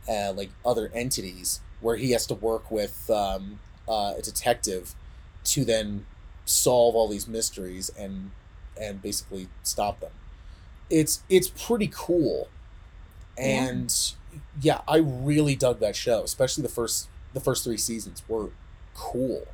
uh, 0.07 0.33
like 0.33 0.49
other 0.65 0.91
entities 0.93 1.61
where 1.81 1.95
he 1.95 2.11
has 2.11 2.25
to 2.25 2.33
work 2.33 2.71
with 2.71 3.09
um, 3.09 3.59
uh, 3.87 4.13
a 4.17 4.21
detective 4.21 4.95
to 5.43 5.63
then 5.63 6.05
solve 6.45 6.95
all 6.95 7.07
these 7.07 7.27
mysteries 7.27 7.89
and 7.97 8.31
and 8.79 9.01
basically 9.01 9.47
stop 9.63 9.99
them. 9.99 10.11
It's 10.89 11.21
it's 11.29 11.49
pretty 11.49 11.89
cool, 11.93 12.47
and 13.37 14.13
yeah, 14.61 14.81
I 14.87 14.97
really 14.97 15.55
dug 15.55 15.79
that 15.79 15.95
show, 15.95 16.23
especially 16.23 16.63
the 16.63 16.69
first 16.69 17.09
the 17.33 17.39
first 17.39 17.63
three 17.63 17.77
seasons 17.77 18.23
were 18.27 18.49
cool. 18.95 19.47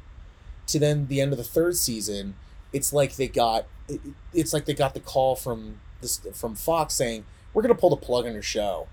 To 0.67 0.80
then 0.80 1.07
the 1.07 1.21
end 1.21 1.32
of 1.32 1.38
the 1.38 1.43
third 1.43 1.76
season, 1.76 2.36
it's 2.73 2.91
like 2.91 3.15
they 3.15 3.28
got 3.28 3.67
it, 3.88 4.01
it's 4.34 4.53
like 4.53 4.65
they 4.65 4.73
got 4.73 4.93
the 4.93 4.99
call 4.99 5.36
from 5.36 5.80
this 6.01 6.21
from 6.34 6.55
Fox 6.55 6.93
saying 6.93 7.26
we're 7.53 7.61
gonna 7.61 7.76
pull 7.76 7.89
the 7.89 7.95
plug 7.95 8.26
on 8.26 8.34
your 8.34 8.41
show 8.41 8.88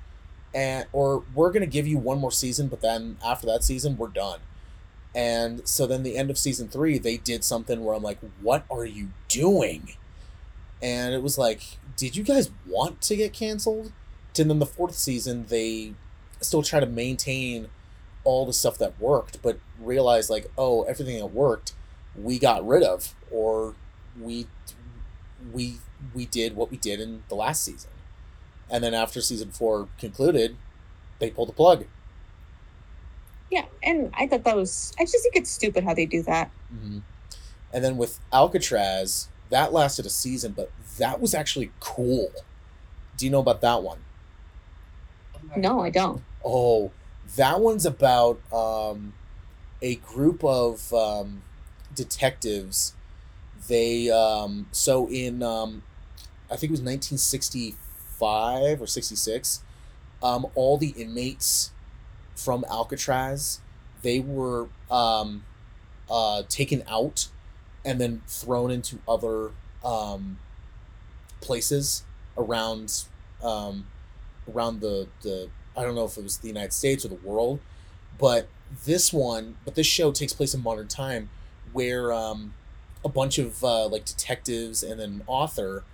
and 0.55 0.87
or 0.93 1.23
we're 1.35 1.51
gonna 1.51 1.67
give 1.67 1.87
you 1.87 1.99
one 1.99 2.19
more 2.19 2.33
season, 2.33 2.69
but 2.69 2.81
then 2.81 3.17
after 3.25 3.47
that 3.47 3.65
season, 3.65 3.97
we're 3.97 4.09
done. 4.09 4.41
And 5.15 5.67
so 5.69 5.87
then 5.87 6.03
the 6.03 6.17
end 6.17 6.31
of 6.31 6.39
season 6.39 6.69
three, 6.69 6.99
they 6.99 7.19
did 7.19 7.45
something 7.45 7.85
where 7.85 7.95
I'm 7.95 8.03
like, 8.03 8.19
what 8.41 8.65
are 8.71 8.85
you 8.85 9.11
doing? 9.29 9.95
And 10.81 11.15
it 11.15 11.23
was 11.23 11.37
like, 11.37 11.63
did 11.97 12.17
you 12.17 12.25
guys 12.25 12.51
want 12.67 13.03
to 13.03 13.17
get 13.17 13.33
canceled? 13.33 13.93
And 14.39 14.51
then 14.51 14.59
the 14.59 14.67
fourth 14.67 14.95
season, 14.95 15.47
they 15.47 15.95
still 16.41 16.63
try 16.63 16.81
to 16.81 16.87
maintain 16.87 17.69
all 18.25 18.47
the 18.47 18.53
stuff 18.53 18.79
that 18.79 19.01
worked, 19.01 19.43
but 19.43 19.59
realize 19.79 20.31
like, 20.31 20.51
oh, 20.57 20.83
everything 20.85 21.19
that 21.19 21.27
worked, 21.27 21.75
we 22.17 22.39
got 22.39 22.67
rid 22.67 22.83
of, 22.83 23.15
or 23.31 23.75
we 24.21 24.47
we 25.53 25.79
we 26.15 26.27
did 26.27 26.57
what 26.57 26.71
we 26.71 26.77
did 26.77 27.01
in 27.01 27.25
the 27.29 27.35
last 27.35 27.65
season. 27.65 27.91
And 28.71 28.83
then 28.83 28.95
after 28.95 29.21
season 29.21 29.51
four 29.51 29.89
concluded, 29.99 30.57
they 31.19 31.31
pulled 31.31 31.49
the 31.49 31.55
plug. 31.55 31.87
Yeah, 33.51 33.67
and 33.83 34.11
I 34.15 34.27
thought 34.27 34.45
that 34.45 34.57
was. 34.57 34.93
I 34.99 35.05
just 35.05 35.23
think 35.23 35.37
it's 35.37 35.51
stupid 35.51 35.85
how 35.85 35.95
they 35.95 36.07
do 36.07 36.23
that. 36.23 36.51
hmm 36.71 36.99
And 37.73 37.85
then 37.85 37.97
with 37.97 38.21
Alcatraz, 38.33 39.29
that 39.51 39.73
lasted 39.73 40.07
a 40.07 40.11
season, 40.11 40.53
but 40.53 40.71
that 40.99 41.21
was 41.21 41.35
actually 41.35 41.73
cool. 41.81 42.31
Do 43.17 43.27
you 43.27 43.31
know 43.31 43.41
about 43.41 43.61
that 43.63 43.83
one? 43.83 43.99
No, 45.57 45.81
I 45.81 45.91
don't. 45.91 46.23
Oh, 46.45 46.91
that 47.37 47.61
one's 47.61 47.87
about 47.87 48.41
um, 48.53 49.15
a 49.81 49.95
group 49.97 50.45
of 50.45 50.93
um, 50.93 51.43
detectives. 51.95 52.95
They 53.69 54.11
um, 54.11 54.67
so 54.73 55.09
in 55.09 55.43
um, 55.43 55.83
I 56.51 56.57
think 56.57 56.71
it 56.71 56.73
was 56.73 56.81
1965 56.81 58.81
or 58.81 58.87
66. 58.87 59.63
Um, 60.23 60.47
all 60.55 60.79
the 60.79 60.91
inmates 60.91 61.73
from 62.35 62.65
Alcatraz 62.71 63.61
they 64.03 64.21
were 64.21 64.69
um, 64.91 65.45
uh, 66.11 66.43
taken 66.49 66.83
out 66.89 67.29
and 67.85 68.01
then 68.01 68.23
thrown 68.27 68.71
into 68.71 68.99
other 69.09 69.51
um, 69.85 70.39
places 71.41 72.05
around 72.37 73.05
um, 73.43 73.87
around 74.55 74.81
the 74.81 75.09
the 75.23 75.49
I 75.77 75.83
don't 75.83 75.95
know 75.95 76.05
if 76.05 76.17
it 76.17 76.23
was 76.23 76.39
the 76.39 76.49
United 76.49 76.73
States 76.73 77.05
or 77.05 77.09
the 77.09 77.15
world, 77.17 77.61
but 78.19 78.49
this 78.85 79.13
one, 79.13 79.57
but 79.65 79.75
this 79.75 79.87
show 79.87 80.13
takes 80.13 80.33
place 80.33 80.55
in 80.55 80.63
modern 80.63 80.89
time, 80.89 81.31
where 81.73 82.13
um, 82.13 82.55
a 83.05 83.09
bunch 83.09 83.39
of 83.39 83.63
uh, 83.65 83.87
like 83.89 84.05
detectives 84.05 84.83
and 84.83 85.01
an 85.01 85.23
author, 85.27 85.85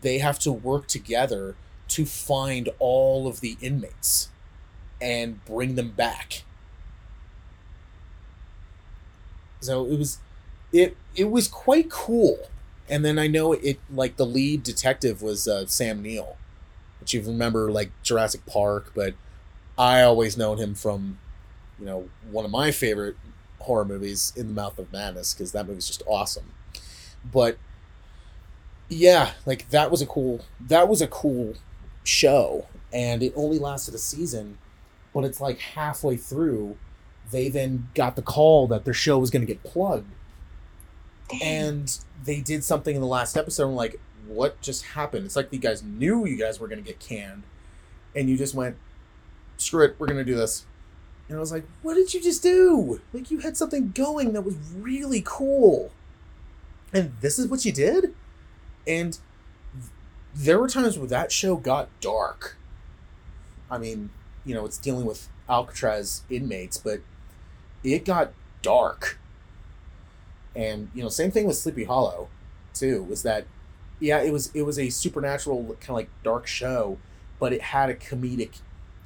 they 0.00 0.18
have 0.18 0.38
to 0.40 0.52
work 0.52 0.86
together 0.86 1.56
to 1.88 2.04
find 2.04 2.68
all 2.78 3.26
of 3.26 3.40
the 3.40 3.56
inmates, 3.60 4.28
and 5.00 5.44
bring 5.44 5.74
them 5.74 5.90
back. 5.90 6.42
So 9.60 9.86
it 9.86 9.98
was, 9.98 10.18
it 10.72 10.96
it 11.16 11.30
was 11.30 11.48
quite 11.48 11.90
cool. 11.90 12.50
And 12.88 13.04
then 13.04 13.18
I 13.18 13.26
know 13.26 13.52
it 13.52 13.78
like 13.92 14.16
the 14.16 14.26
lead 14.26 14.62
detective 14.62 15.20
was 15.20 15.46
uh, 15.46 15.66
Sam 15.66 16.02
Neill, 16.02 16.36
which 17.00 17.14
you 17.14 17.22
remember 17.22 17.70
like 17.70 17.90
Jurassic 18.02 18.44
Park, 18.46 18.92
but 18.94 19.14
I 19.76 20.02
always 20.02 20.36
known 20.36 20.58
him 20.58 20.74
from, 20.74 21.18
you 21.78 21.86
know, 21.86 22.08
one 22.30 22.44
of 22.44 22.50
my 22.50 22.70
favorite 22.70 23.16
horror 23.60 23.84
movies, 23.84 24.32
In 24.36 24.48
the 24.48 24.54
Mouth 24.54 24.78
of 24.78 24.92
Madness, 24.92 25.34
because 25.34 25.52
that 25.52 25.66
movie's 25.66 25.86
just 25.86 26.02
awesome. 26.06 26.52
But 27.24 27.58
yeah, 28.88 29.32
like 29.46 29.70
that 29.70 29.90
was 29.90 30.00
a 30.02 30.06
cool 30.06 30.44
that 30.60 30.88
was 30.88 31.00
a 31.02 31.06
cool 31.06 31.54
show, 32.04 32.66
and 32.92 33.22
it 33.22 33.32
only 33.36 33.58
lasted 33.58 33.94
a 33.94 33.98
season, 33.98 34.58
but 35.12 35.24
it's 35.24 35.40
like 35.40 35.58
halfway 35.58 36.16
through, 36.16 36.76
they 37.30 37.48
then 37.48 37.88
got 37.94 38.16
the 38.16 38.22
call 38.22 38.66
that 38.68 38.84
their 38.84 38.94
show 38.94 39.18
was 39.18 39.30
going 39.30 39.42
to 39.42 39.46
get 39.46 39.62
plugged 39.62 40.10
Dang. 41.28 41.42
and 41.42 41.98
they 42.24 42.40
did 42.40 42.64
something 42.64 42.94
in 42.94 43.00
the 43.00 43.06
last 43.06 43.36
episode. 43.36 43.68
I'm 43.68 43.74
like, 43.74 44.00
what 44.28 44.60
just 44.60 44.84
happened? 44.84 45.26
It's 45.26 45.36
like 45.36 45.52
you 45.52 45.58
guys 45.58 45.82
knew 45.82 46.26
you 46.26 46.36
guys 46.36 46.60
were 46.60 46.68
gonna 46.68 46.82
get 46.82 47.00
canned, 47.00 47.44
and 48.14 48.28
you 48.28 48.36
just 48.36 48.54
went, 48.54 48.76
screw 49.56 49.84
it, 49.84 49.96
we're 49.98 50.06
gonna 50.06 50.24
do 50.24 50.36
this. 50.36 50.66
And 51.28 51.36
I 51.36 51.40
was 51.40 51.52
like, 51.52 51.64
what 51.82 51.94
did 51.94 52.14
you 52.14 52.22
just 52.22 52.42
do? 52.42 53.00
Like 53.12 53.30
you 53.30 53.40
had 53.40 53.56
something 53.56 53.92
going 53.94 54.32
that 54.32 54.42
was 54.42 54.56
really 54.76 55.22
cool, 55.24 55.90
and 56.92 57.12
this 57.20 57.38
is 57.38 57.48
what 57.48 57.64
you 57.64 57.72
did. 57.72 58.14
And 58.86 59.18
there 60.34 60.58
were 60.58 60.68
times 60.68 60.98
where 60.98 61.08
that 61.08 61.32
show 61.32 61.56
got 61.56 61.88
dark. 62.00 62.56
I 63.70 63.78
mean, 63.78 64.10
you 64.44 64.54
know, 64.54 64.64
it's 64.64 64.78
dealing 64.78 65.04
with 65.04 65.28
Alcatraz 65.48 66.22
inmates, 66.30 66.78
but 66.78 67.00
it 67.84 68.04
got 68.04 68.32
dark 68.62 69.18
and 70.54 70.90
you 70.94 71.02
know 71.02 71.08
same 71.08 71.30
thing 71.30 71.46
with 71.46 71.56
sleepy 71.56 71.84
hollow 71.84 72.28
too 72.74 73.02
was 73.04 73.22
that 73.22 73.46
yeah 74.00 74.20
it 74.20 74.32
was 74.32 74.50
it 74.54 74.62
was 74.62 74.78
a 74.78 74.90
supernatural 74.90 75.62
kind 75.80 75.90
of 75.90 75.96
like 75.96 76.08
dark 76.22 76.46
show 76.46 76.98
but 77.40 77.52
it 77.52 77.60
had 77.62 77.88
a 77.90 77.94
comedic 77.94 78.58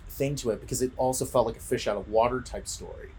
thing 0.09 0.35
to 0.37 0.51
it 0.51 0.61
because 0.61 0.83
it 0.83 0.93
also 0.97 1.25
felt 1.25 1.47
like 1.47 1.57
a 1.57 1.61
fish 1.61 1.87
out 1.89 1.97
of 1.97 2.09
water 2.09 2.41
type 2.41 2.69
story 2.69 3.11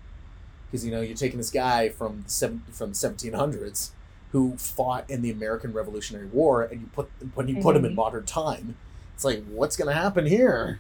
because 0.69 0.85
you 0.85 0.91
know 0.91 1.01
you're 1.01 1.17
taking 1.17 1.37
this 1.37 1.49
guy 1.51 1.89
from 1.89 2.21
the 2.23 2.29
seven, 2.29 2.63
from 2.71 2.89
the 2.91 2.95
1700s 2.95 3.89
who 4.31 4.55
fought 4.57 5.07
in 5.09 5.21
the 5.21 5.29
American 5.31 5.73
Revolutionary 5.73 6.25
War 6.27 6.63
and 6.63 6.81
you 6.81 6.87
put 6.93 7.09
when 7.35 7.47
you 7.47 7.61
put 7.61 7.75
him 7.75 7.85
in 7.85 7.91
Mhm. 7.93 7.95
modern 7.95 8.25
time 8.25 8.75
it's 9.15 9.23
like 9.23 9.43
what's 9.45 9.75
going 9.75 9.87
to 9.87 9.93
happen 9.99 10.25
here 10.25 10.79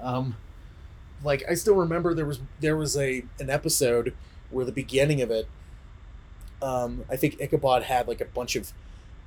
um 0.00 0.36
like 1.22 1.42
I 1.48 1.54
still 1.54 1.74
remember 1.76 2.14
there 2.14 2.24
was 2.26 2.40
there 2.60 2.76
was 2.76 2.96
a 2.96 3.24
an 3.38 3.50
episode 3.50 4.14
where 4.50 4.64
the 4.64 4.72
beginning 4.72 5.20
of 5.20 5.30
it 5.30 5.46
um, 6.62 7.04
I 7.10 7.16
think 7.16 7.40
Ichabod 7.40 7.84
had 7.84 8.06
like 8.08 8.20
a 8.20 8.26
bunch 8.26 8.54
of 8.56 8.72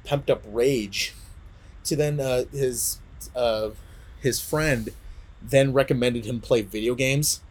pumped 0.03 0.29
up 0.29 0.43
rage. 0.47 1.13
To 1.85 1.95
then 1.95 2.19
uh, 2.19 2.45
his 2.51 2.99
uh, 3.35 3.71
his 4.21 4.39
friend 4.39 4.89
then 5.41 5.73
recommended 5.73 6.25
him 6.25 6.39
play 6.39 6.61
video 6.61 6.95
games. 6.95 7.41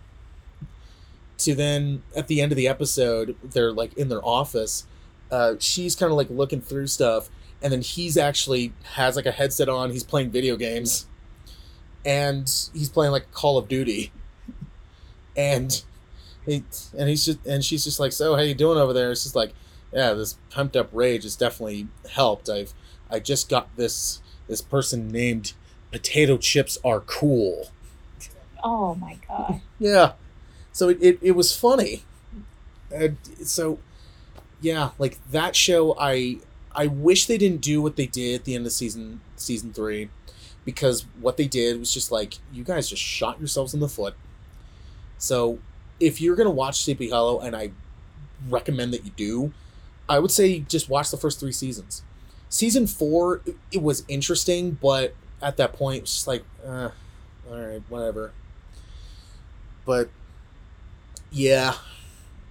To 1.38 1.55
then 1.55 2.03
at 2.16 2.28
the 2.28 2.40
end 2.40 2.53
of 2.53 2.57
the 2.57 2.68
episode, 2.68 3.36
they're 3.42 3.72
like 3.72 3.94
in 3.94 4.09
their 4.09 4.24
office. 4.24 4.86
Uh, 5.30 5.55
she's 5.59 5.96
kind 5.96 6.11
of 6.11 6.16
like 6.16 6.30
looking 6.30 6.61
through 6.61 6.86
stuff, 6.86 7.28
and 7.62 7.72
then 7.72 7.82
he's 7.82 8.16
actually 8.16 8.72
has 8.94 9.16
like 9.16 9.26
a 9.26 9.32
headset 9.32 9.68
on. 9.68 9.90
He's 9.90 10.05
playing 10.05 10.30
video 10.30 10.57
games, 10.57 11.07
and 12.05 12.48
he's 12.72 12.88
playing 12.88 13.12
like 13.12 13.30
Call 13.32 13.59
of 13.59 13.68
Duty, 13.68 14.12
and. 15.36 15.82
He, 16.44 16.64
and 16.98 17.09
he's 17.09 17.24
just 17.24 17.46
and 17.46 17.64
she's 17.64 17.84
just 17.84 18.00
like 18.00 18.11
so 18.11 18.34
how 18.34 18.42
you 18.42 18.53
doing 18.53 18.76
over 18.76 18.92
there 18.92 19.12
it's 19.12 19.22
just 19.22 19.36
like 19.36 19.55
yeah, 19.93 20.14
this 20.14 20.36
pumped 20.51 20.76
up 20.76 20.88
rage 20.93 21.24
has 21.24 21.36
definitely 21.36 21.88
helped. 22.11 22.49
I've 22.49 22.72
I 23.11 23.18
just 23.18 23.49
got 23.49 23.74
this 23.76 24.20
this 24.49 24.62
person 24.62 25.09
named 25.09 25.53
Potato 25.90 26.38
Chips 26.38 26.78
Are 26.84 27.01
Cool. 27.01 27.70
Oh 28.64 28.95
my 28.95 29.18
god. 29.28 29.61
Yeah, 29.78 30.12
so 30.72 30.88
it 30.88 30.99
it, 31.01 31.18
it 31.20 31.32
was 31.32 31.57
funny. 31.57 32.05
And 32.90 33.16
so 33.45 33.78
yeah, 34.61 34.90
like 34.99 35.18
that 35.30 35.55
show, 35.57 35.97
I 35.99 36.38
I 36.74 36.86
wish 36.86 37.26
they 37.26 37.38
didn't 37.38 37.61
do 37.61 37.82
what 37.82 37.97
they 37.97 38.07
did 38.07 38.34
at 38.34 38.45
the 38.45 38.55
end 38.55 38.66
of 38.66 38.72
season 38.72 39.20
season 39.36 39.72
three, 39.72 40.09
because 40.64 41.05
what 41.20 41.36
they 41.36 41.47
did 41.47 41.78
was 41.78 41.93
just 41.93 42.11
like 42.11 42.34
you 42.53 42.64
guys 42.64 42.88
just 42.88 43.03
shot 43.03 43.38
yourselves 43.38 43.74
in 43.74 43.80
the 43.80 43.88
foot. 43.88 44.14
So 45.18 45.59
if 46.01 46.20
you're 46.20 46.36
gonna 46.36 46.51
watch 46.51 46.82
Sleepy 46.82 47.11
Hollow, 47.11 47.40
and 47.40 47.55
I 47.55 47.72
recommend 48.49 48.93
that 48.95 49.05
you 49.05 49.12
do, 49.16 49.53
I 50.09 50.18
would 50.18 50.30
say 50.30 50.61
just 50.61 50.88
watch 50.88 51.11
the 51.11 51.16
first 51.16 51.40
three 51.40 51.53
seasons. 51.53 52.03
Season 52.48 52.86
four, 52.86 53.40
it, 53.70 53.82
was 53.82 54.05
interesting, 54.09 54.72
but 54.82 55.14
at 55.40 55.57
that 55.57 55.72
point, 55.72 55.98
it 55.98 56.03
was 56.03 56.12
just 56.12 56.26
like, 56.26 56.44
uh, 56.66 56.90
all 57.50 57.59
right, 57.59 57.82
whatever. 57.88 58.32
But 59.86 60.11
yeah, 61.30 61.74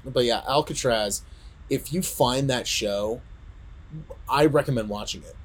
but 0.04 0.26
yeah, 0.26 0.42
Alcatraz. 0.48 1.22
If 1.70 1.94
you 1.94 2.02
find 2.02 2.50
that 2.50 2.68
show, 2.68 3.22
I 4.28 4.46
recommend 4.46 4.90
watching 4.90 5.22
it. 5.22 5.36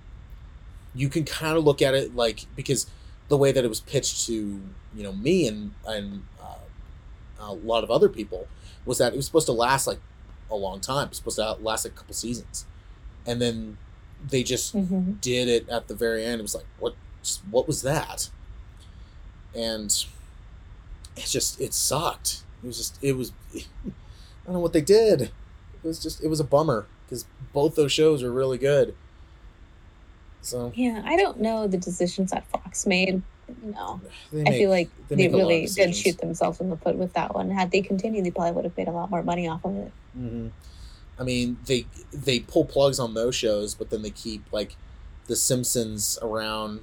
You 0.94 1.08
can 1.08 1.24
kind 1.24 1.56
of 1.56 1.64
look 1.64 1.82
at 1.82 1.94
it 1.94 2.16
like 2.16 2.46
because 2.56 2.86
the 3.28 3.36
way 3.36 3.52
that 3.52 3.64
it 3.64 3.68
was 3.68 3.80
pitched 3.80 4.26
to 4.26 4.32
you 4.32 5.02
know 5.02 5.12
me 5.12 5.46
and 5.46 5.72
and 5.86 6.22
uh, 6.42 6.56
a 7.40 7.52
lot 7.52 7.84
of 7.84 7.90
other 7.90 8.08
people 8.08 8.48
was 8.84 8.98
that 8.98 9.12
it 9.12 9.16
was 9.16 9.26
supposed 9.26 9.46
to 9.46 9.52
last 9.52 9.86
like 9.86 10.00
a 10.50 10.56
long 10.56 10.80
time. 10.80 11.06
It 11.06 11.10
was 11.10 11.18
supposed 11.18 11.36
to 11.38 11.52
last 11.62 11.84
a 11.84 11.90
couple 11.90 12.14
seasons, 12.14 12.66
and 13.26 13.40
then 13.40 13.78
they 14.30 14.42
just 14.42 14.72
hmm 14.72 15.12
did 15.20 15.48
it 15.48 15.68
at 15.68 15.88
the 15.88 15.94
very 15.94 16.24
end. 16.24 16.40
It 16.40 16.42
was 16.42 16.54
like, 16.54 16.66
what? 16.78 16.94
What 17.50 17.66
was 17.66 17.82
that? 17.82 18.30
And 19.54 19.90
it 21.16 21.26
just 21.26 21.60
it 21.60 21.74
sucked. 21.74 22.44
It 22.62 22.66
was 22.66 22.76
just 22.76 22.98
it 23.02 23.12
was. 23.14 23.32
I 23.56 23.60
don't 24.46 24.54
know 24.54 24.60
what 24.60 24.72
they 24.72 24.80
did. 24.80 25.22
It 25.22 25.32
was 25.82 26.02
just 26.02 26.22
it 26.22 26.28
was 26.28 26.40
a 26.40 26.44
bummer 26.44 26.86
because 27.06 27.26
both 27.52 27.74
those 27.74 27.92
shows 27.92 28.22
are 28.22 28.32
really 28.32 28.58
good. 28.58 28.94
So 30.40 30.74
Yeah, 30.74 31.02
I 31.04 31.16
don't 31.16 31.40
know 31.40 31.66
the 31.66 31.78
decisions 31.78 32.30
that 32.30 32.46
Fox 32.48 32.86
made. 32.86 33.22
You 33.48 33.72
know, 33.72 34.00
they 34.32 34.42
I 34.42 34.58
feel 34.58 34.70
like 34.70 34.90
they 35.08 35.14
they, 35.14 35.28
make 35.28 35.32
a 35.32 35.36
lot 35.36 35.42
of 35.42 35.48
really 35.48 35.66
did 35.66 35.94
shoot 35.94 36.18
themselves 36.18 36.60
in 36.60 36.70
the 36.70 36.76
foot 36.76 36.96
with 36.96 37.12
that 37.12 37.34
one. 37.34 37.50
Had 37.50 37.70
they 37.70 37.80
continued, 37.80 38.24
they 38.24 38.30
probably 38.30 38.52
would 38.52 38.64
have 38.64 38.76
made 38.76 38.88
a 38.88 38.92
lot 38.92 39.10
more 39.10 39.22
money 39.22 39.48
off 39.48 39.64
of 39.64 39.76
it. 39.76 39.92
hmm 40.14 40.48
I 41.18 41.22
mean, 41.22 41.56
they 41.64 41.86
they 42.12 42.40
pull 42.40 42.64
plugs 42.64 42.98
on 42.98 43.14
those 43.14 43.34
shows, 43.34 43.74
but 43.74 43.90
then 43.90 44.02
they 44.02 44.10
keep 44.10 44.44
like 44.52 44.76
The 45.28 45.36
Simpsons 45.36 46.18
around 46.20 46.80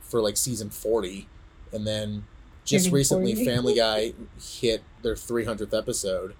for 0.00 0.20
like 0.20 0.36
season 0.36 0.70
forty, 0.70 1.28
and 1.72 1.86
then 1.86 2.24
just 2.64 2.90
recently, 2.90 3.34
40. 3.34 3.44
Family 3.44 3.74
Guy 3.74 4.14
hit 4.40 4.82
their 5.02 5.16
three 5.16 5.44
hundredth 5.44 5.74
episode. 5.74 6.34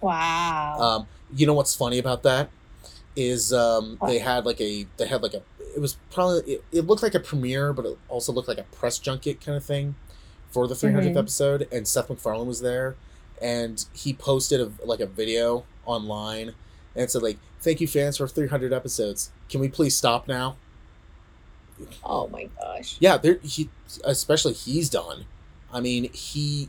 Wow. 0.00 0.78
Um, 0.80 1.06
you 1.34 1.46
know 1.46 1.54
what's 1.54 1.74
funny 1.74 1.98
about 1.98 2.22
that 2.24 2.50
is 3.16 3.52
um, 3.52 3.98
they 4.06 4.18
had 4.18 4.44
like 4.44 4.60
a 4.60 4.86
they 4.96 5.06
had 5.06 5.22
like 5.22 5.34
a 5.34 5.42
it 5.74 5.80
was 5.80 5.96
probably 6.10 6.54
it, 6.54 6.64
it 6.72 6.80
looked 6.86 7.02
like 7.02 7.14
a 7.14 7.20
premiere, 7.20 7.72
but 7.72 7.84
it 7.86 7.98
also 8.08 8.32
looked 8.32 8.48
like 8.48 8.58
a 8.58 8.64
press 8.64 8.98
junket 8.98 9.40
kind 9.40 9.56
of 9.56 9.64
thing 9.64 9.94
for 10.50 10.66
the 10.68 10.74
300th 10.74 11.14
Mhm. 11.14 11.18
episode, 11.18 11.68
and 11.72 11.86
Seth 11.88 12.08
MacFarlane 12.08 12.46
was 12.46 12.60
there, 12.60 12.96
and 13.42 13.84
he 13.92 14.12
posted 14.12 14.60
a, 14.60 14.70
like 14.84 15.00
a 15.00 15.06
video 15.06 15.64
online, 15.84 16.54
and 16.94 17.10
said 17.10 17.22
like, 17.22 17.38
"Thank 17.60 17.80
you, 17.80 17.88
fans, 17.88 18.18
for 18.18 18.28
300 18.28 18.72
episodes. 18.72 19.30
Can 19.48 19.60
we 19.60 19.68
please 19.68 19.96
stop 19.96 20.28
now?" 20.28 20.56
Oh 22.04 22.28
my 22.28 22.48
gosh. 22.60 22.96
Yeah, 23.00 23.16
there 23.16 23.38
he, 23.42 23.68
especially 24.04 24.52
he's 24.52 24.88
done. 24.88 25.24
I 25.72 25.80
mean, 25.80 26.12
he 26.12 26.68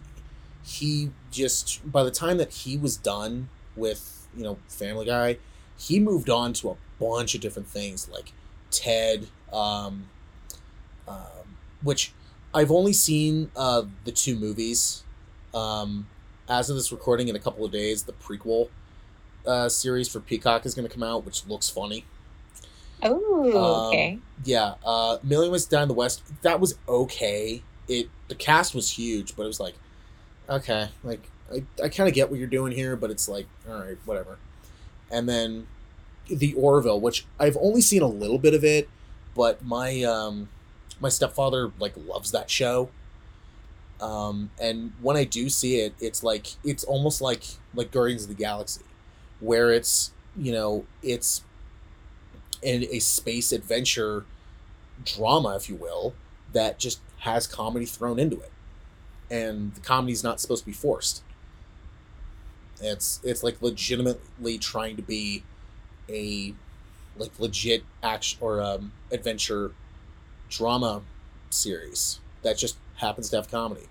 he 0.63 1.11
just 1.31 1.89
by 1.91 2.03
the 2.03 2.09
time 2.11 2.37
that 2.37 2.51
he 2.51 2.75
was 2.77 2.97
done 2.97 3.49
with 3.75 4.27
you 4.35 4.43
know 4.43 4.57
Family 4.67 5.05
Guy, 5.05 5.37
he 5.77 5.99
moved 5.99 6.29
on 6.29 6.53
to 6.53 6.71
a 6.71 6.75
bunch 6.99 7.35
of 7.35 7.41
different 7.41 7.67
things 7.67 8.09
like 8.09 8.31
Ted, 8.75 9.27
um, 9.51 10.09
um, 11.07 11.57
which 11.81 12.13
I've 12.53 12.71
only 12.71 12.93
seen 12.93 13.51
uh, 13.55 13.83
the 14.03 14.11
two 14.11 14.35
movies. 14.35 15.03
Um, 15.53 16.07
as 16.49 16.69
of 16.69 16.75
this 16.75 16.91
recording, 16.91 17.27
in 17.27 17.35
a 17.35 17.39
couple 17.39 17.65
of 17.65 17.71
days, 17.71 18.03
the 18.03 18.13
prequel 18.13 18.69
uh, 19.47 19.69
series 19.69 20.07
for 20.07 20.19
Peacock 20.19 20.65
is 20.65 20.73
going 20.75 20.87
to 20.87 20.93
come 20.93 21.03
out, 21.03 21.25
which 21.25 21.45
looks 21.47 21.69
funny. 21.69 22.05
Oh, 23.03 23.89
okay. 23.89 24.19
Yeah, 24.43 24.75
uh, 24.85 25.17
Million 25.23 25.51
Ways 25.51 25.65
Down 25.65 25.83
in 25.83 25.87
the 25.87 25.93
West. 25.93 26.23
That 26.41 26.59
was 26.59 26.75
okay. 26.87 27.61
It 27.87 28.09
the 28.27 28.35
cast 28.35 28.73
was 28.73 28.91
huge, 28.91 29.35
but 29.35 29.43
it 29.43 29.47
was 29.47 29.59
like, 29.59 29.75
okay, 30.49 30.89
like 31.03 31.29
I, 31.51 31.63
I 31.83 31.89
kind 31.89 32.07
of 32.07 32.15
get 32.15 32.29
what 32.29 32.39
you're 32.39 32.47
doing 32.47 32.71
here, 32.71 32.95
but 32.95 33.11
it's 33.11 33.27
like, 33.27 33.47
all 33.69 33.79
right, 33.79 33.97
whatever. 34.05 34.37
And 35.11 35.29
then 35.29 35.67
the 36.27 36.53
Orville, 36.55 36.99
which 36.99 37.25
I've 37.39 37.57
only 37.57 37.81
seen 37.81 38.01
a 38.01 38.07
little 38.07 38.37
bit 38.37 38.53
of 38.53 38.63
it, 38.63 38.89
but 39.35 39.63
my 39.63 40.03
um, 40.03 40.49
my 40.99 41.09
stepfather 41.09 41.71
like 41.79 41.93
loves 41.97 42.31
that 42.31 42.49
show. 42.49 42.89
Um, 44.01 44.51
and 44.59 44.91
when 45.01 45.15
I 45.15 45.23
do 45.23 45.49
see 45.49 45.79
it, 45.79 45.93
it's 45.99 46.23
like 46.23 46.47
it's 46.63 46.83
almost 46.83 47.21
like 47.21 47.43
like 47.73 47.91
Guardians 47.91 48.23
of 48.23 48.29
the 48.29 48.35
Galaxy, 48.35 48.83
where 49.39 49.71
it's 49.71 50.11
you 50.35 50.51
know 50.51 50.85
it's 51.01 51.43
in 52.61 52.83
a 52.91 52.99
space 52.99 53.51
adventure 53.51 54.25
drama, 55.03 55.55
if 55.55 55.69
you 55.69 55.75
will, 55.75 56.13
that 56.53 56.79
just 56.79 56.99
has 57.19 57.47
comedy 57.47 57.85
thrown 57.85 58.19
into 58.19 58.39
it, 58.39 58.51
and 59.29 59.73
the 59.75 59.81
comedy's 59.81 60.23
not 60.23 60.39
supposed 60.39 60.63
to 60.63 60.67
be 60.67 60.73
forced. 60.73 61.23
It's 62.81 63.21
it's 63.23 63.43
like 63.43 63.61
legitimately 63.61 64.57
trying 64.57 64.95
to 64.97 65.01
be 65.01 65.43
a 66.09 66.53
like 67.17 67.31
legit 67.39 67.83
action 68.03 68.39
or 68.41 68.61
um, 68.61 68.91
adventure 69.11 69.71
drama 70.49 71.01
series 71.49 72.19
that 72.43 72.57
just 72.57 72.77
happens 72.97 73.29
to 73.29 73.37
have 73.37 73.49
comedy, 73.49 73.87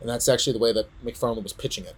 and 0.00 0.08
that's 0.08 0.28
actually 0.28 0.52
the 0.52 0.58
way 0.58 0.72
that 0.72 0.88
MacFarlane 1.02 1.42
was 1.42 1.52
pitching 1.52 1.84
it. 1.84 1.96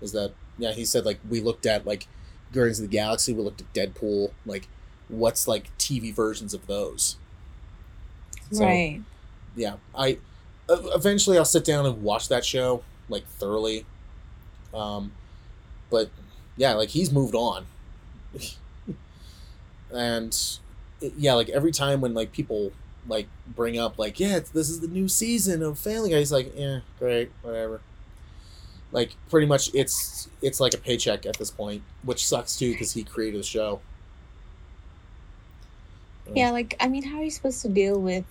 Is 0.00 0.12
that 0.12 0.32
yeah? 0.58 0.72
He 0.72 0.84
said 0.84 1.04
like 1.04 1.20
we 1.28 1.40
looked 1.40 1.66
at 1.66 1.86
like 1.86 2.06
Guardians 2.52 2.78
of 2.80 2.90
the 2.90 2.96
Galaxy, 2.96 3.32
we 3.32 3.42
looked 3.42 3.60
at 3.60 3.72
Deadpool, 3.72 4.30
like 4.46 4.68
what's 5.08 5.46
like 5.46 5.76
TV 5.78 6.14
versions 6.14 6.54
of 6.54 6.66
those. 6.66 7.16
So, 8.50 8.64
right. 8.64 9.02
Yeah, 9.56 9.76
I 9.94 10.18
eventually 10.68 11.38
I'll 11.38 11.44
sit 11.44 11.64
down 11.64 11.86
and 11.86 12.02
watch 12.02 12.28
that 12.28 12.44
show 12.44 12.82
like 13.08 13.26
thoroughly. 13.26 13.84
Um, 14.72 15.12
but 15.90 16.10
yeah, 16.56 16.74
like 16.74 16.90
he's 16.90 17.12
moved 17.12 17.34
on, 17.34 17.66
and 19.92 20.58
it- 21.00 21.14
yeah, 21.16 21.34
like 21.34 21.48
every 21.50 21.72
time 21.72 22.00
when 22.00 22.14
like 22.14 22.32
people 22.32 22.72
like 23.06 23.28
bring 23.46 23.78
up 23.78 23.98
like 23.98 24.18
yeah, 24.18 24.38
this 24.40 24.68
is 24.70 24.80
the 24.80 24.88
new 24.88 25.08
season 25.08 25.62
of 25.62 25.78
Family 25.78 26.10
Guy, 26.10 26.18
he's 26.18 26.32
like 26.32 26.52
yeah, 26.56 26.80
great, 26.98 27.32
whatever. 27.42 27.82
Like 28.92 29.16
pretty 29.28 29.46
much, 29.46 29.74
it's 29.74 30.28
it's 30.40 30.60
like 30.60 30.74
a 30.74 30.78
paycheck 30.78 31.26
at 31.26 31.36
this 31.38 31.50
point, 31.50 31.84
which 32.02 32.26
sucks 32.26 32.56
too 32.56 32.72
because 32.72 32.92
he 32.92 33.02
created 33.04 33.40
the 33.40 33.44
show. 33.44 33.82
Yeah, 36.34 36.50
like 36.50 36.74
I 36.80 36.88
mean, 36.88 37.02
how 37.04 37.18
are 37.18 37.24
you 37.24 37.30
supposed 37.30 37.62
to 37.62 37.68
deal 37.68 38.00
with 38.00 38.26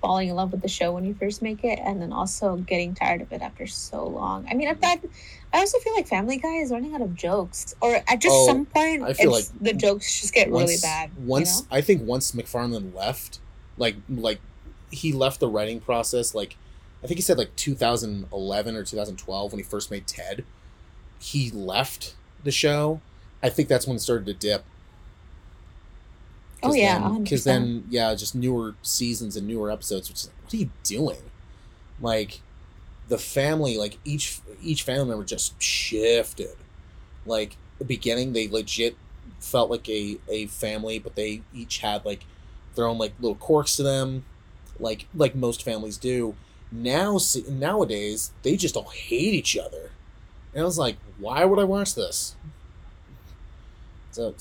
falling 0.00 0.28
in 0.28 0.36
love 0.36 0.52
with 0.52 0.62
the 0.62 0.68
show 0.68 0.92
when 0.92 1.04
you 1.04 1.14
first 1.14 1.42
make 1.42 1.64
it, 1.64 1.78
and 1.82 2.00
then 2.00 2.12
also 2.12 2.56
getting 2.56 2.94
tired 2.94 3.20
of 3.20 3.32
it 3.32 3.42
after 3.42 3.66
so 3.66 4.06
long? 4.06 4.46
I 4.50 4.54
mean, 4.54 4.68
at 4.68 4.80
that, 4.80 5.00
I 5.52 5.58
also 5.58 5.78
feel 5.78 5.94
like 5.94 6.06
Family 6.06 6.38
Guy 6.38 6.56
is 6.56 6.70
running 6.70 6.94
out 6.94 7.02
of 7.02 7.14
jokes, 7.14 7.74
or 7.80 7.96
at 8.06 8.20
just 8.20 8.34
Oh, 8.34 8.46
some 8.46 8.66
point, 8.66 9.02
I 9.02 9.12
feel 9.12 9.34
it's, 9.34 9.48
the 9.60 9.72
jokes 9.72 10.20
just 10.20 10.34
get 10.34 10.50
really 10.50 10.76
bad. 10.80 11.10
Once 11.18 11.60
you 11.60 11.62
know? 11.62 11.76
I 11.76 11.80
think 11.80 12.02
once 12.02 12.34
MacFarlane 12.34 12.94
left, 12.94 13.40
like 13.76 13.96
like 14.08 14.40
he 14.90 15.12
left 15.12 15.40
the 15.40 15.48
writing 15.48 15.80
process. 15.80 16.34
Like 16.34 16.56
I 17.02 17.06
think 17.06 17.18
he 17.18 17.22
said 17.22 17.38
like 17.38 17.54
2011 17.56 18.76
or 18.76 18.84
2012 18.84 19.52
when 19.52 19.58
he 19.58 19.62
first 19.62 19.90
made 19.90 20.06
Ted. 20.06 20.44
He 21.18 21.50
left 21.50 22.14
the 22.44 22.50
show. 22.50 23.00
I 23.42 23.48
think 23.48 23.68
that's 23.68 23.86
when 23.86 23.96
it 23.96 24.00
started 24.00 24.26
to 24.26 24.34
dip. 24.34 24.64
Oh 26.62 26.74
yeah, 26.74 26.98
because 27.22 27.42
100%. 27.42 27.44
then 27.44 27.84
yeah, 27.88 28.14
just 28.14 28.34
newer 28.34 28.74
seasons 28.82 29.36
and 29.36 29.46
newer 29.46 29.70
episodes. 29.70 30.08
Which 30.08 30.20
is 30.20 30.26
like, 30.26 30.44
what 30.44 30.54
are 30.54 30.56
you 30.56 30.70
doing? 30.82 31.30
Like 32.00 32.40
the 33.08 33.18
family, 33.18 33.76
like 33.76 33.98
each 34.04 34.40
each 34.62 34.82
family 34.82 35.08
member 35.08 35.24
just 35.24 35.60
shifted. 35.62 36.56
Like 37.26 37.56
the 37.78 37.84
beginning, 37.84 38.32
they 38.32 38.48
legit 38.48 38.96
felt 39.38 39.70
like 39.70 39.88
a 39.88 40.18
a 40.28 40.46
family, 40.46 40.98
but 40.98 41.14
they 41.14 41.42
each 41.54 41.78
had 41.78 42.04
like 42.04 42.24
their 42.74 42.86
own 42.86 42.98
like 42.98 43.12
little 43.20 43.36
quirks 43.36 43.76
to 43.76 43.82
them, 43.82 44.24
like 44.78 45.06
like 45.14 45.34
most 45.34 45.62
families 45.62 45.96
do. 45.96 46.34
Now 46.70 47.18
nowadays, 47.48 48.32
they 48.42 48.56
just 48.56 48.76
all 48.76 48.90
hate 48.90 49.32
each 49.34 49.56
other, 49.56 49.90
and 50.52 50.62
I 50.62 50.64
was 50.64 50.78
like, 50.78 50.96
why 51.18 51.44
would 51.44 51.58
I 51.58 51.64
watch 51.64 51.94
this? 51.94 52.34
So 54.10 54.34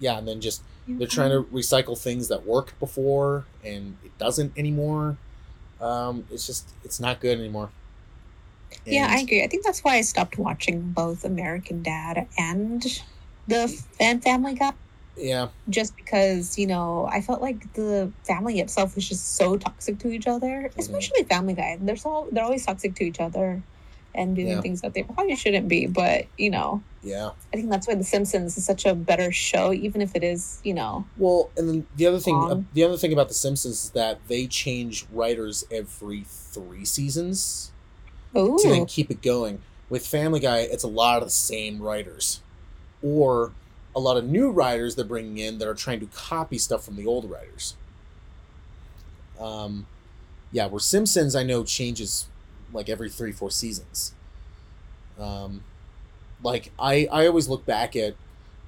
yeah, 0.00 0.18
and 0.18 0.26
then 0.26 0.40
just 0.40 0.62
they're 0.88 1.06
trying 1.06 1.30
to 1.30 1.42
recycle 1.52 1.96
things 1.98 2.28
that 2.28 2.44
worked 2.46 2.78
before 2.80 3.44
and 3.64 3.96
it 4.04 4.16
doesn't 4.18 4.56
anymore. 4.58 5.16
Um, 5.80 6.24
it's 6.30 6.46
just 6.46 6.68
it's 6.84 7.00
not 7.00 7.20
good 7.20 7.38
anymore. 7.38 7.70
Yeah, 8.86 9.06
I 9.10 9.18
agree. 9.20 9.42
I 9.44 9.48
think 9.48 9.64
that's 9.64 9.84
why 9.84 9.96
I 9.96 10.00
stopped 10.00 10.38
watching 10.38 10.80
both 10.92 11.24
American 11.24 11.82
Dad 11.82 12.26
and 12.38 12.82
the 13.46 13.68
Fan 13.98 14.20
Family 14.20 14.54
Guy. 14.54 14.72
yeah, 15.16 15.48
just 15.68 15.94
because 15.96 16.58
you 16.58 16.66
know 16.66 17.06
I 17.10 17.20
felt 17.20 17.42
like 17.42 17.72
the 17.74 18.10
family 18.24 18.60
itself 18.60 18.94
was 18.94 19.08
just 19.08 19.34
so 19.36 19.56
toxic 19.56 19.98
to 20.00 20.10
each 20.10 20.26
other, 20.26 20.68
Mm-hmm. 20.70 20.80
especially 20.80 21.22
Family 21.24 21.54
Guy. 21.54 21.78
They're 21.80 21.96
so 21.96 22.28
they're 22.32 22.44
always 22.44 22.64
toxic 22.64 22.94
to 22.96 23.04
each 23.04 23.20
other, 23.20 23.62
and 24.14 24.36
doing 24.36 24.48
Yeah. 24.48 24.60
things 24.60 24.80
that 24.82 24.94
they 24.94 25.02
probably 25.02 25.36
shouldn't 25.36 25.68
be. 25.68 25.86
But 25.86 26.26
you 26.38 26.50
know, 26.50 26.82
yeah. 27.02 27.30
I 27.52 27.56
think 27.56 27.70
that's 27.70 27.86
why 27.88 27.94
The 27.94 28.04
Simpsons 28.04 28.56
is 28.56 28.64
such 28.64 28.84
a 28.84 28.94
better 28.94 29.32
show, 29.32 29.72
even 29.72 30.00
if 30.02 30.14
it 30.14 30.22
is 30.24 30.60
you 30.64 30.74
know. 30.74 31.04
Well, 31.16 31.50
and 31.56 31.68
then 31.68 31.86
the 31.96 32.06
other 32.06 32.18
thing, 32.20 32.36
uh, 32.36 32.62
the 32.74 32.84
other 32.84 32.96
thing 32.96 33.12
about 33.12 33.28
The 33.28 33.34
Simpsons 33.34 33.84
is 33.84 33.90
that 33.90 34.18
they 34.28 34.46
change 34.46 35.06
writers 35.12 35.64
every 35.70 36.24
three 36.26 36.84
seasons 36.84 37.70
Oh, 38.34 38.56
to 38.58 38.68
then 38.68 38.86
keep 38.86 39.10
it 39.10 39.20
going. 39.22 39.60
With 39.90 40.06
Family 40.06 40.40
Guy, 40.40 40.58
it's 40.60 40.84
a 40.84 40.88
lot 40.88 41.18
of 41.18 41.24
the 41.28 41.30
same 41.30 41.82
writers, 41.82 42.40
or 43.02 43.52
a 43.94 44.00
lot 44.00 44.16
of 44.16 44.24
new 44.24 44.50
writers 44.50 44.94
they're 44.94 45.04
bringing 45.04 45.36
in 45.36 45.58
that 45.58 45.68
are 45.68 45.74
trying 45.74 46.00
to 46.00 46.06
copy 46.06 46.56
stuff 46.56 46.82
from 46.82 46.96
the 46.96 47.04
old 47.06 47.30
writers. 47.30 47.74
Um, 49.38 49.86
yeah, 50.50 50.66
where 50.66 50.80
Simpsons 50.80 51.34
I 51.34 51.42
know 51.42 51.64
changes 51.64 52.26
like 52.72 52.88
every 52.88 53.10
three 53.10 53.32
four 53.32 53.50
seasons. 53.50 54.14
Um, 55.18 55.62
like 56.42 56.72
I 56.78 57.08
I 57.10 57.26
always 57.26 57.48
look 57.48 57.66
back 57.66 57.94
at, 57.96 58.14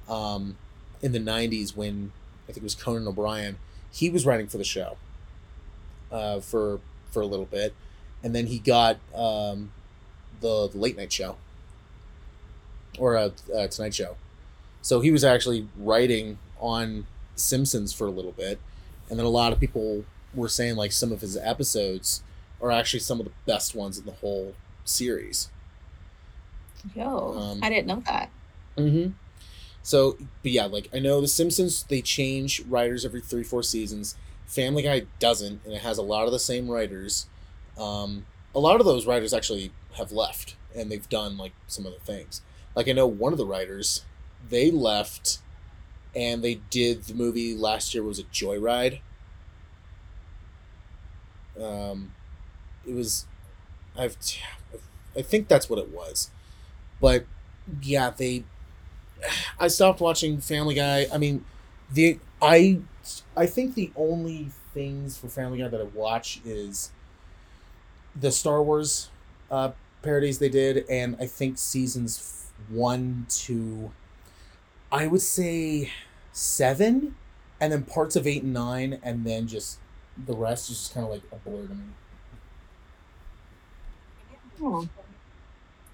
um, 0.09 0.57
in 1.03 1.13
the 1.13 1.21
'90s 1.21 1.77
when 1.77 2.13
I 2.45 2.53
think 2.53 2.59
it 2.59 2.63
was 2.63 2.75
Conan 2.75 3.09
O'Brien, 3.09 3.59
he 3.91 4.11
was 4.11 4.27
writing 4.27 4.47
for 4.47 4.59
the 4.59 4.65
show. 4.65 4.97
Uh, 6.11 6.39
for 6.41 6.81
for 7.11 7.21
a 7.21 7.27
little 7.27 7.47
bit, 7.47 7.75
and 8.23 8.35
then 8.35 8.47
he 8.47 8.59
got 8.59 8.99
um, 9.15 9.73
the, 10.41 10.69
the 10.69 10.79
late 10.79 10.97
night 10.97 11.13
show 11.13 11.37
or 12.99 13.15
a 13.15 13.33
uh, 13.53 13.57
uh, 13.57 13.67
Tonight 13.69 13.95
Show. 13.95 14.17
So 14.83 15.01
he 15.01 15.11
was 15.11 15.25
actually 15.25 15.67
writing 15.77 16.39
on 16.61 17.07
Simpsons 17.35 17.93
for 17.93 18.07
a 18.07 18.11
little 18.11 18.33
bit, 18.33 18.61
and 19.09 19.19
then 19.19 19.27
a 19.27 19.31
lot 19.31 19.53
of 19.53 19.61
people 19.61 20.05
were 20.35 20.49
saying 20.49 20.77
like 20.77 20.93
some 20.93 21.13
of 21.13 21.21
his 21.21 21.37
episodes 21.37 22.23
are 22.65 22.73
actually 22.73 23.01
some 23.01 23.21
of 23.21 23.27
the 23.27 23.33
best 23.47 23.75
ones 23.75 23.99
in 23.99 24.07
the 24.07 24.13
whole 24.13 24.55
series. 24.85 25.51
yo, 26.95 27.35
um, 27.37 27.61
I 27.63 27.69
didn't 27.69 27.87
know 27.87 28.03
that. 28.07 28.31
Mm-hmm. 28.79 29.13
So, 29.83 30.17
but 30.43 30.51
yeah, 30.51 30.65
like 30.65 30.89
I 30.95 30.99
know 30.99 31.21
The 31.21 31.29
Simpsons, 31.29 31.85
they 31.85 32.01
change 32.01 32.63
writers 32.63 33.05
every 33.05 33.21
three, 33.21 33.45
four 33.45 33.63
seasons. 33.63 34.17
Family 34.47 34.83
Guy 34.83 35.03
doesn't, 35.19 35.61
and 35.65 35.75
it 35.75 35.83
has 35.83 35.99
a 35.99 36.03
lot 36.03 36.25
of 36.25 36.33
the 36.33 36.39
same 36.39 36.71
writers. 36.71 37.27
Um, 37.79 38.25
a 38.55 38.61
lot 38.61 38.81
of 38.81 38.87
those 38.87 39.07
writers 39.07 39.35
actually 39.35 39.73
have 39.97 40.11
left, 40.11 40.57
and 40.75 40.91
they've 40.91 41.09
done 41.09 41.37
like 41.37 41.53
some 41.67 41.87
other 41.87 41.99
things. 42.03 42.41
Like 42.75 42.89
I 42.89 42.93
know 42.93 43.07
one 43.07 43.33
of 43.33 43.39
the 43.39 43.47
writers, 43.47 44.05
they 44.49 44.71
left, 44.71 45.39
and 46.17 46.43
they 46.43 46.57
did 46.71 47.05
the 47.05 47.15
movie 47.15 47.55
last 47.55 47.93
year 47.93 48.03
was 48.03 48.19
a 48.19 48.25
Joy 48.25 48.59
Ride. 48.59 49.01
Um, 51.61 52.13
it 52.87 52.95
was, 52.95 53.27
I've, 53.97 54.17
I 55.17 55.23
think 55.23 55.49
that's 55.49 55.69
what 55.71 55.79
it 55.79 55.91
was, 55.91 56.31
but 57.01 57.27
yeah, 57.83 58.11
they 58.11 58.45
I 59.59 59.69
stopped 59.69 60.01
watching 60.01 60.41
Family 60.41 60.75
Guy. 60.75 61.07
I 61.13 61.19
mean, 61.19 61.45
the 61.93 62.19
I 62.43 62.81
I 63.37 63.47
think 63.47 63.75
the 63.75 63.93
only 63.97 64.49
things 64.73 65.17
for 65.17 65.29
Family 65.29 65.59
Guy 65.59 65.69
that 65.69 65.81
I 65.81 65.85
watch 65.85 66.41
is 66.45 66.91
the 68.15 68.31
Star 68.31 68.63
Wars 68.63 69.11
uh, 69.51 69.73
parodies 70.03 70.39
they 70.39 70.49
did, 70.49 70.85
and 70.89 71.17
I 71.21 71.27
think 71.27 71.59
seasons 71.59 72.51
one 72.69 73.27
to 73.29 73.93
I 74.93 75.07
would 75.07 75.23
say 75.23 75.91
seven, 76.33 77.17
and 77.61 77.73
then 77.73 77.83
parts 77.83 78.17
of 78.17 78.27
eight 78.27 78.43
and 78.43 78.53
nine, 78.53 79.01
and 79.03 79.25
then 79.25 79.47
just 79.47 79.79
the 80.17 80.35
rest 80.35 80.71
is 80.71 80.79
just 80.79 80.95
kind 80.95 81.07
of 81.07 81.13
like 81.13 81.23
a 81.33 81.37
blur 81.37 81.67
to 81.67 81.75
me. 81.75 81.85
Oh. 84.63 84.89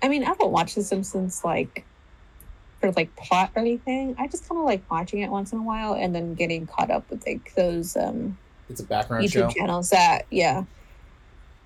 I 0.03 0.09
mean, 0.09 0.25
I 0.25 0.35
don't 0.35 0.53
watch 0.53 0.75
The 0.75 0.83
Simpsons 0.83 1.45
like 1.45 1.85
for 2.81 2.91
like 2.93 3.15
plot 3.17 3.53
or 3.55 3.61
anything. 3.61 4.15
I 4.19 4.27
just 4.29 4.49
kind 4.49 4.59
of 4.59 4.65
like 4.65 4.89
watching 4.91 5.21
it 5.21 5.31
once 5.31 5.53
in 5.53 5.59
a 5.59 5.63
while 5.63 5.93
and 5.95 6.15
then 6.15 6.35
getting 6.35 6.67
caught 6.67 6.91
up 6.91 7.09
with 7.11 7.27
like 7.27 7.55
those 7.55 7.97
um 7.97 8.39
It's 8.69 8.81
a 8.81 8.85
background 8.85 9.25
YouTube 9.25 9.33
show. 9.33 9.51
channels 9.51 9.91
that 9.91 10.27
yeah. 10.31 10.65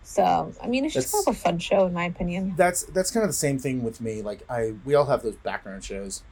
So 0.02 0.52
I 0.62 0.66
mean, 0.66 0.84
it's 0.84 0.92
just 0.94 1.12
kind 1.12 1.24
of 1.26 1.34
a 1.34 1.38
fun 1.38 1.58
show 1.58 1.86
in 1.86 1.92
my 1.94 2.04
opinion. 2.04 2.54
that's 2.56 2.82
that's 2.84 3.10
kind 3.10 3.22
of 3.24 3.28
the 3.30 3.34
same 3.34 3.58
thing 3.58 3.82
with 3.82 4.00
me 4.00 4.20
like 4.22 4.44
i 4.50 4.74
we 4.84 4.94
all 4.94 5.06
have 5.06 5.22
those 5.22 5.36
background 5.36 5.82
shows 5.82 6.22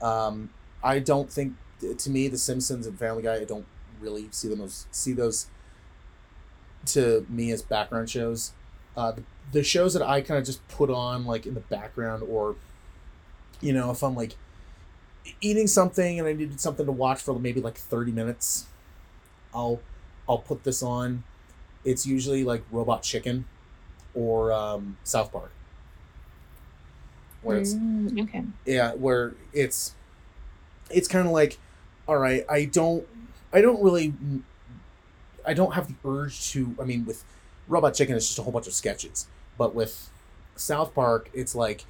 um 0.00 0.50
i 0.82 0.98
don't 0.98 1.30
think 1.30 1.54
to 1.98 2.10
me 2.10 2.26
the 2.26 2.36
simpsons 2.38 2.84
and 2.86 2.98
family 2.98 3.22
guy 3.22 3.36
i 3.36 3.44
don't 3.44 3.66
really 4.00 4.26
see 4.32 4.48
them 4.48 4.60
as 4.60 4.86
see 4.90 5.12
those 5.12 5.46
to 6.84 7.24
me 7.28 7.52
as 7.52 7.62
background 7.62 8.10
shows 8.10 8.52
uh 8.96 9.12
the, 9.12 9.24
the 9.52 9.62
shows 9.62 9.94
that 9.94 10.02
i 10.02 10.20
kind 10.20 10.38
of 10.38 10.46
just 10.46 10.66
put 10.68 10.90
on 10.90 11.24
like 11.26 11.46
in 11.46 11.54
the 11.54 11.60
background 11.60 12.22
or 12.28 12.56
you 13.60 13.72
know 13.72 13.90
if 13.90 14.02
i'm 14.02 14.14
like 14.14 14.36
eating 15.40 15.66
something 15.66 16.18
and 16.18 16.26
i 16.28 16.32
needed 16.32 16.60
something 16.60 16.86
to 16.86 16.92
watch 16.92 17.20
for 17.20 17.38
maybe 17.38 17.60
like 17.60 17.76
30 17.76 18.12
minutes 18.12 18.66
i'll 19.54 19.80
i'll 20.28 20.38
put 20.38 20.64
this 20.64 20.82
on 20.82 21.24
it's 21.84 22.06
usually 22.06 22.44
like 22.44 22.64
robot 22.70 23.02
chicken 23.02 23.46
or 24.14 24.52
um, 24.52 24.98
South 25.04 25.32
Park, 25.32 25.52
where 27.42 27.56
it's 27.58 27.76
Mm, 27.76 28.22
okay. 28.22 28.44
yeah, 28.66 28.94
where 28.94 29.34
it's 29.52 29.94
it's 30.90 31.08
kind 31.08 31.26
of 31.26 31.32
like, 31.32 31.58
all 32.08 32.18
right, 32.18 32.44
I 32.50 32.66
don't 32.66 33.06
I 33.52 33.60
don't 33.60 33.82
really 33.82 34.14
I 35.46 35.54
don't 35.54 35.72
have 35.74 35.88
the 35.88 35.94
urge 36.08 36.50
to. 36.52 36.74
I 36.80 36.84
mean, 36.84 37.04
with 37.04 37.24
Robot 37.68 37.94
Chicken, 37.94 38.16
is 38.16 38.26
just 38.26 38.38
a 38.38 38.42
whole 38.42 38.52
bunch 38.52 38.66
of 38.66 38.74
sketches, 38.74 39.26
but 39.56 39.74
with 39.74 40.10
South 40.56 40.94
Park, 40.94 41.30
it's 41.32 41.54
like 41.54 41.84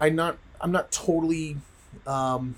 I'm 0.00 0.14
not 0.14 0.38
I'm 0.60 0.72
not 0.72 0.90
totally 0.90 1.56
um, 2.06 2.54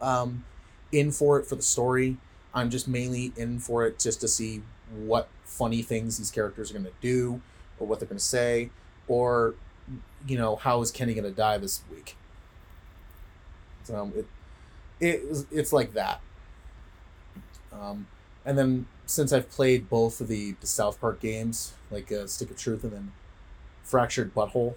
um, 0.00 0.44
in 0.92 1.12
for 1.12 1.38
it 1.38 1.46
for 1.46 1.56
the 1.56 1.62
story. 1.62 2.16
I'm 2.54 2.70
just 2.70 2.88
mainly 2.88 3.32
in 3.36 3.58
for 3.58 3.86
it 3.86 3.98
just 3.98 4.20
to 4.22 4.28
see 4.28 4.62
what 4.94 5.28
funny 5.44 5.82
things 5.82 6.18
these 6.18 6.30
characters 6.30 6.70
are 6.70 6.74
going 6.74 6.86
to 6.86 6.92
do 7.00 7.40
or 7.78 7.86
what 7.86 8.00
they're 8.00 8.08
going 8.08 8.18
to 8.18 8.24
say 8.24 8.70
or 9.08 9.54
you 10.26 10.36
know 10.36 10.56
how 10.56 10.80
is 10.80 10.90
kenny 10.90 11.14
going 11.14 11.24
to 11.24 11.30
die 11.30 11.58
this 11.58 11.82
week? 11.90 12.16
So 13.84 14.12
it, 14.16 14.26
it 15.00 15.46
it's 15.50 15.72
like 15.72 15.92
that. 15.94 16.20
Um, 17.72 18.06
and 18.46 18.56
then 18.56 18.86
since 19.06 19.32
i've 19.32 19.50
played 19.50 19.90
both 19.90 20.20
of 20.20 20.28
the, 20.28 20.52
the 20.60 20.66
south 20.66 21.00
park 21.00 21.20
games 21.20 21.74
like 21.90 22.10
uh, 22.10 22.26
stick 22.26 22.50
of 22.50 22.56
truth 22.56 22.82
and 22.84 22.92
then 22.92 23.12
fractured 23.84 24.34
But 24.34 24.48
Whole 24.48 24.76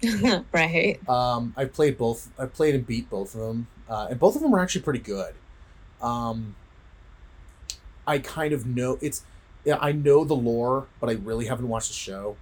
right. 0.52 0.98
um, 1.08 1.52
I've 1.56 1.72
played 1.72 1.98
both. 1.98 2.30
I've 2.38 2.54
played 2.54 2.74
and 2.74 2.86
beat 2.86 3.10
both 3.10 3.34
of 3.34 3.40
them, 3.40 3.66
uh, 3.88 4.06
and 4.10 4.18
both 4.20 4.36
of 4.36 4.42
them 4.42 4.54
are 4.54 4.60
actually 4.60 4.82
pretty 4.82 5.00
good. 5.00 5.34
Um, 6.00 6.54
I 8.06 8.18
kind 8.18 8.52
of 8.52 8.64
know 8.66 8.98
it's. 9.00 9.24
Yeah, 9.64 9.78
I 9.80 9.90
know 9.92 10.24
the 10.24 10.36
lore, 10.36 10.86
but 11.00 11.10
I 11.10 11.14
really 11.14 11.46
haven't 11.46 11.68
watched 11.68 11.88
the 11.88 11.94
show. 11.94 12.36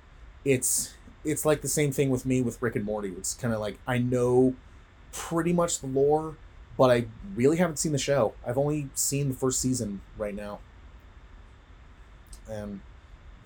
It's 0.45 0.93
it's 1.25 1.47
like 1.47 1.63
the 1.63 1.69
same 1.69 1.93
thing 1.93 2.11
with 2.11 2.27
me 2.27 2.43
with 2.43 2.61
Rick 2.61 2.77
and 2.77 2.85
Morty. 2.85 3.09
It's 3.17 3.33
kind 3.35 3.55
of 3.55 3.61
like 3.61 3.79
I 3.87 3.99
know 3.99 4.55
pretty 5.13 5.55
much 5.55 5.81
the 5.81 5.87
lore, 5.87 6.37
but 6.77 6.91
I 6.91 7.07
really 7.35 7.57
haven't 7.59 7.79
seen 7.79 7.93
the 7.93 7.99
show. 7.99 8.35
I've 8.47 8.59
only 8.59 8.91
seen 8.95 9.29
the 9.29 9.35
first 9.35 9.61
season 9.61 10.03
right 10.17 10.35
now, 10.35 10.61
and 12.49 12.81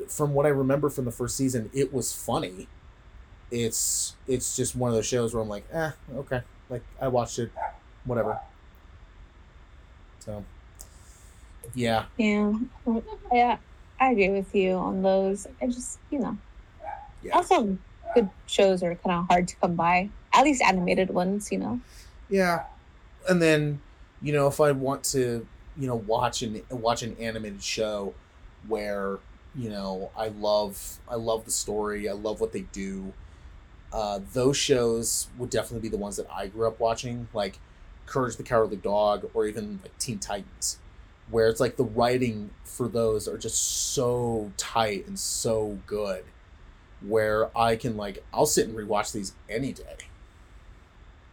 from 0.09 0.35
what 0.35 0.47
I 0.47 0.51
remember 0.51 0.91
from 0.91 1.05
the 1.07 1.13
first 1.13 1.37
season, 1.37 1.71
it 1.75 1.93
was 1.93 2.13
funny 2.13 2.69
it's 3.51 4.17
it's 4.27 4.57
just 4.57 4.77
one 4.77 4.91
of 4.91 4.95
those 4.97 5.07
shows 5.07 5.35
where 5.35 5.43
I'm 5.43 5.49
like, 5.49 5.67
eh, 5.73 5.93
okay, 6.15 6.43
like 6.69 6.85
I 7.01 7.09
watched 7.09 7.39
it, 7.39 7.53
whatever. 8.05 8.41
So, 10.21 10.45
yeah, 11.75 12.07
Yeah. 12.17 12.55
Yeah. 13.33 13.59
I 13.99 14.13
agree 14.13 14.31
with 14.31 14.55
you 14.55 14.73
on 14.75 15.03
those. 15.03 15.47
I 15.61 15.67
just, 15.67 16.01
you 16.11 16.21
know, 16.21 16.39
yeah, 17.23 17.33
also 17.33 17.79
good 18.15 18.31
shows 18.47 18.83
are 18.83 18.95
kind 18.97 19.21
of 19.21 19.27
hard 19.29 19.49
to 19.49 19.57
come 19.57 19.77
by. 19.77 20.11
At 20.33 20.45
least 20.45 20.63
animated 20.63 21.11
ones, 21.11 21.53
you 21.53 21.59
know. 21.59 21.81
yeah. 22.29 22.70
And 23.29 23.41
then, 23.41 23.81
you 24.23 24.33
know, 24.33 24.47
if 24.47 24.61
I 24.61 24.73
want 24.73 25.05
to, 25.05 25.47
you 25.77 25.87
know, 25.87 25.97
watch 25.97 26.43
an 26.43 26.63
watch 26.71 27.03
an 27.03 27.17
animated 27.19 27.63
show 27.63 28.15
where 28.67 29.19
you 29.55 29.69
know 29.69 30.11
I 30.17 30.29
love 30.29 30.99
I 31.09 31.15
love 31.17 31.45
the 31.45 31.51
story, 31.51 32.09
I 32.09 32.13
love 32.13 32.41
what 32.41 32.53
they 32.53 32.63
do. 32.73 33.13
Uh, 33.93 34.21
those 34.33 34.57
shows 34.57 35.29
would 35.37 35.51
definitely 35.51 35.81
be 35.81 35.89
the 35.89 36.01
ones 36.01 36.17
that 36.17 36.27
I 36.33 36.47
grew 36.47 36.69
up 36.69 36.79
watching, 36.79 37.29
like 37.35 37.59
Courage 38.07 38.37
the 38.37 38.43
Cowardly 38.43 38.77
Dog, 38.77 39.29
or 39.35 39.47
even 39.47 39.81
like 39.83 39.97
Teen 39.99 40.19
Titans, 40.19 40.79
where 41.31 41.49
it's 41.49 41.61
like 41.61 41.77
the 41.77 41.85
writing 41.85 42.51
for 42.65 42.89
those 42.89 43.27
are 43.27 43.39
just 43.39 43.59
so 43.93 44.53
tight 44.57 45.07
and 45.07 45.19
so 45.19 45.79
good, 45.87 46.25
where 47.01 47.57
I 47.57 47.77
can 47.77 47.97
like 47.97 48.25
I'll 48.33 48.47
sit 48.47 48.69
and 48.69 48.77
rewatch 48.77 49.13
these 49.13 49.33
any 49.49 49.73
day. 49.73 49.97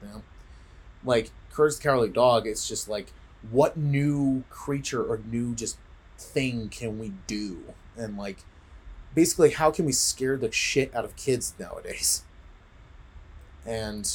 You 0.02 0.08
know, 0.08 0.24
like 1.04 1.32
The 1.58 1.80
Cowardly 1.82 2.10
Dog, 2.10 2.48
it's 2.48 2.68
just 2.68 2.88
like 2.88 3.12
what 3.50 3.78
new 3.78 4.44
creature 4.50 5.04
or 5.04 5.20
new 5.30 5.56
just 5.56 5.78
thing 6.18 6.70
can 6.70 7.00
we 7.00 7.14
do, 7.28 7.74
and 7.98 8.18
like 8.18 8.38
basically 9.16 9.52
how 9.52 9.72
can 9.72 9.86
we 9.86 9.92
scare 9.92 10.38
the 10.38 10.52
shit 10.52 10.94
out 10.94 11.04
of 11.04 11.16
kids 11.16 11.54
nowadays? 11.60 12.24
And 13.66 14.08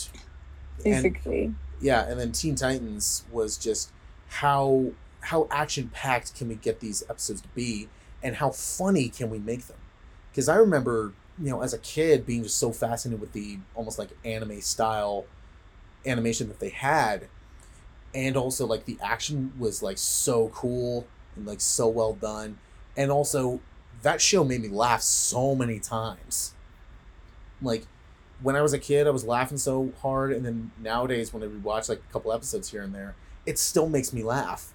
and 0.85 1.03
Basically. 1.03 1.55
yeah 1.81 2.09
and 2.09 2.19
then 2.19 2.33
teen 2.33 2.55
titans 2.55 3.25
was 3.31 3.57
just 3.59 3.91
how 4.29 4.93
how 5.21 5.47
action 5.51 5.91
packed 5.93 6.35
can 6.35 6.49
we 6.49 6.55
get 6.55 6.81
these 6.81 7.03
episodes 7.11 7.43
to 7.43 7.49
be 7.49 7.89
and 8.23 8.37
how 8.37 8.51
funny 8.51 9.09
can 9.09 9.29
we 9.29 9.39
make 9.39 9.67
them? 9.67 9.77
Because 10.31 10.49
i 10.49 10.57
remember 10.57 11.13
you 11.39 11.51
know 11.51 11.63
as 11.63 11.75
a 11.75 11.79
kid 11.79 12.25
being 12.25 12.43
just 12.43 12.57
so 12.57 12.73
fascinated 12.73 13.21
with 13.21 13.33
the 13.33 13.59
almost 13.75 13.99
like 13.99 14.11
anime 14.25 14.61
style 14.61 15.25
animation 16.07 16.49
that 16.49 16.61
they 16.61 16.71
had 16.71 17.29
and 18.15 18.37
also 18.37 18.67
like 18.67 18.85
the 18.85 18.99
action 19.03 19.53
was 19.59 19.83
like 19.83 19.99
so 19.99 20.49
cool 20.49 21.07
and 21.37 21.47
like 21.47 21.61
so 21.61 21.89
well 21.89 22.15
done. 22.15 22.59
And 22.97 23.11
also 23.11 23.61
that 24.03 24.21
show 24.21 24.45
made 24.45 24.61
me 24.61 24.69
laugh 24.69 25.03
so 25.03 25.55
many 25.55 25.79
times. 25.79 26.55
Like 27.61 27.87
when 28.43 28.57
i 28.57 28.61
was 28.61 28.73
a 28.73 28.79
kid 28.79 29.07
i 29.07 29.11
was 29.11 29.25
laughing 29.25 29.57
so 29.57 29.93
hard 30.03 30.33
and 30.33 30.45
then 30.45 30.73
nowadays 30.81 31.33
when 31.33 31.45
i 31.45 31.47
rewatch 31.47 31.89
like 31.89 32.01
a 32.01 32.13
couple 32.13 32.33
episodes 32.33 32.73
here 32.73 32.83
and 32.83 32.93
there 32.93 33.15
it 33.47 33.57
still 33.59 33.89
makes 33.89 34.13
me 34.13 34.23
laugh. 34.23 34.73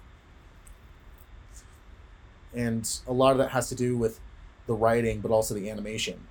And 2.54 2.90
a 3.06 3.12
lot 3.12 3.32
of 3.32 3.38
that 3.38 3.50
has 3.50 3.68
to 3.68 3.74
do 3.74 3.96
with 3.96 4.20
the 4.66 4.74
writing 4.74 5.20
but 5.20 5.30
also 5.30 5.54
the 5.54 5.70
animation. 5.70 6.26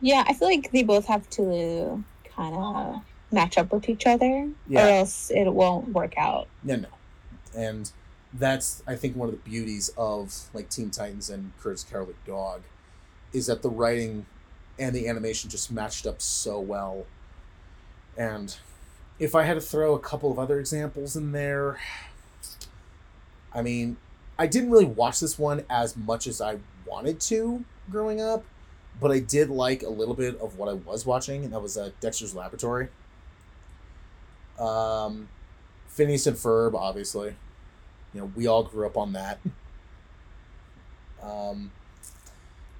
Yeah, 0.00 0.24
I 0.26 0.32
feel 0.32 0.48
like 0.48 0.70
they 0.72 0.82
both 0.82 1.06
have 1.06 1.28
to 1.30 2.02
kind 2.24 2.56
of 2.56 3.02
match 3.32 3.58
up 3.58 3.72
with 3.72 3.88
each 3.88 4.06
other, 4.06 4.50
Yeah. 4.68 4.84
or 4.86 4.90
else 5.00 5.30
it 5.30 5.48
won't 5.52 5.88
work 5.92 6.14
out. 6.16 6.48
No, 6.62 6.76
no. 6.76 6.88
And 7.56 7.90
that's 8.32 8.82
I 8.86 8.94
think 8.94 9.16
one 9.16 9.28
of 9.28 9.32
the 9.34 9.50
beauties 9.50 9.90
of 9.96 10.48
like 10.54 10.68
Teen 10.70 10.90
Titans 10.90 11.30
and 11.30 11.52
the 11.62 11.84
Cowardly 11.90 12.14
Dog 12.26 12.62
is 13.32 13.46
that 13.46 13.62
the 13.62 13.70
writing 13.70 14.26
and 14.78 14.94
the 14.94 15.08
animation 15.08 15.50
just 15.50 15.70
matched 15.70 16.06
up 16.06 16.20
so 16.22 16.60
well. 16.60 17.06
And 18.16 18.56
if 19.18 19.34
I 19.34 19.42
had 19.44 19.54
to 19.54 19.60
throw 19.60 19.94
a 19.94 19.98
couple 19.98 20.30
of 20.30 20.38
other 20.38 20.58
examples 20.58 21.16
in 21.16 21.32
there, 21.32 21.78
I 23.52 23.62
mean, 23.62 23.96
I 24.38 24.46
didn't 24.46 24.70
really 24.70 24.84
watch 24.84 25.20
this 25.20 25.38
one 25.38 25.64
as 25.68 25.96
much 25.96 26.26
as 26.26 26.40
I 26.40 26.58
wanted 26.86 27.20
to 27.22 27.64
growing 27.90 28.20
up, 28.20 28.44
but 29.00 29.10
I 29.10 29.18
did 29.18 29.50
like 29.50 29.82
a 29.82 29.88
little 29.88 30.14
bit 30.14 30.38
of 30.40 30.56
what 30.56 30.68
I 30.68 30.74
was 30.74 31.04
watching, 31.04 31.44
and 31.44 31.52
that 31.52 31.60
was 31.60 31.76
uh, 31.76 31.90
Dexter's 32.00 32.34
Laboratory. 32.34 32.88
Um, 34.60 35.28
Phineas 35.88 36.26
and 36.26 36.36
Ferb, 36.36 36.74
obviously. 36.74 37.34
You 38.12 38.20
know, 38.20 38.32
we 38.36 38.46
all 38.46 38.62
grew 38.64 38.86
up 38.86 38.96
on 38.96 39.12
that. 39.14 39.38
Um, 41.22 41.70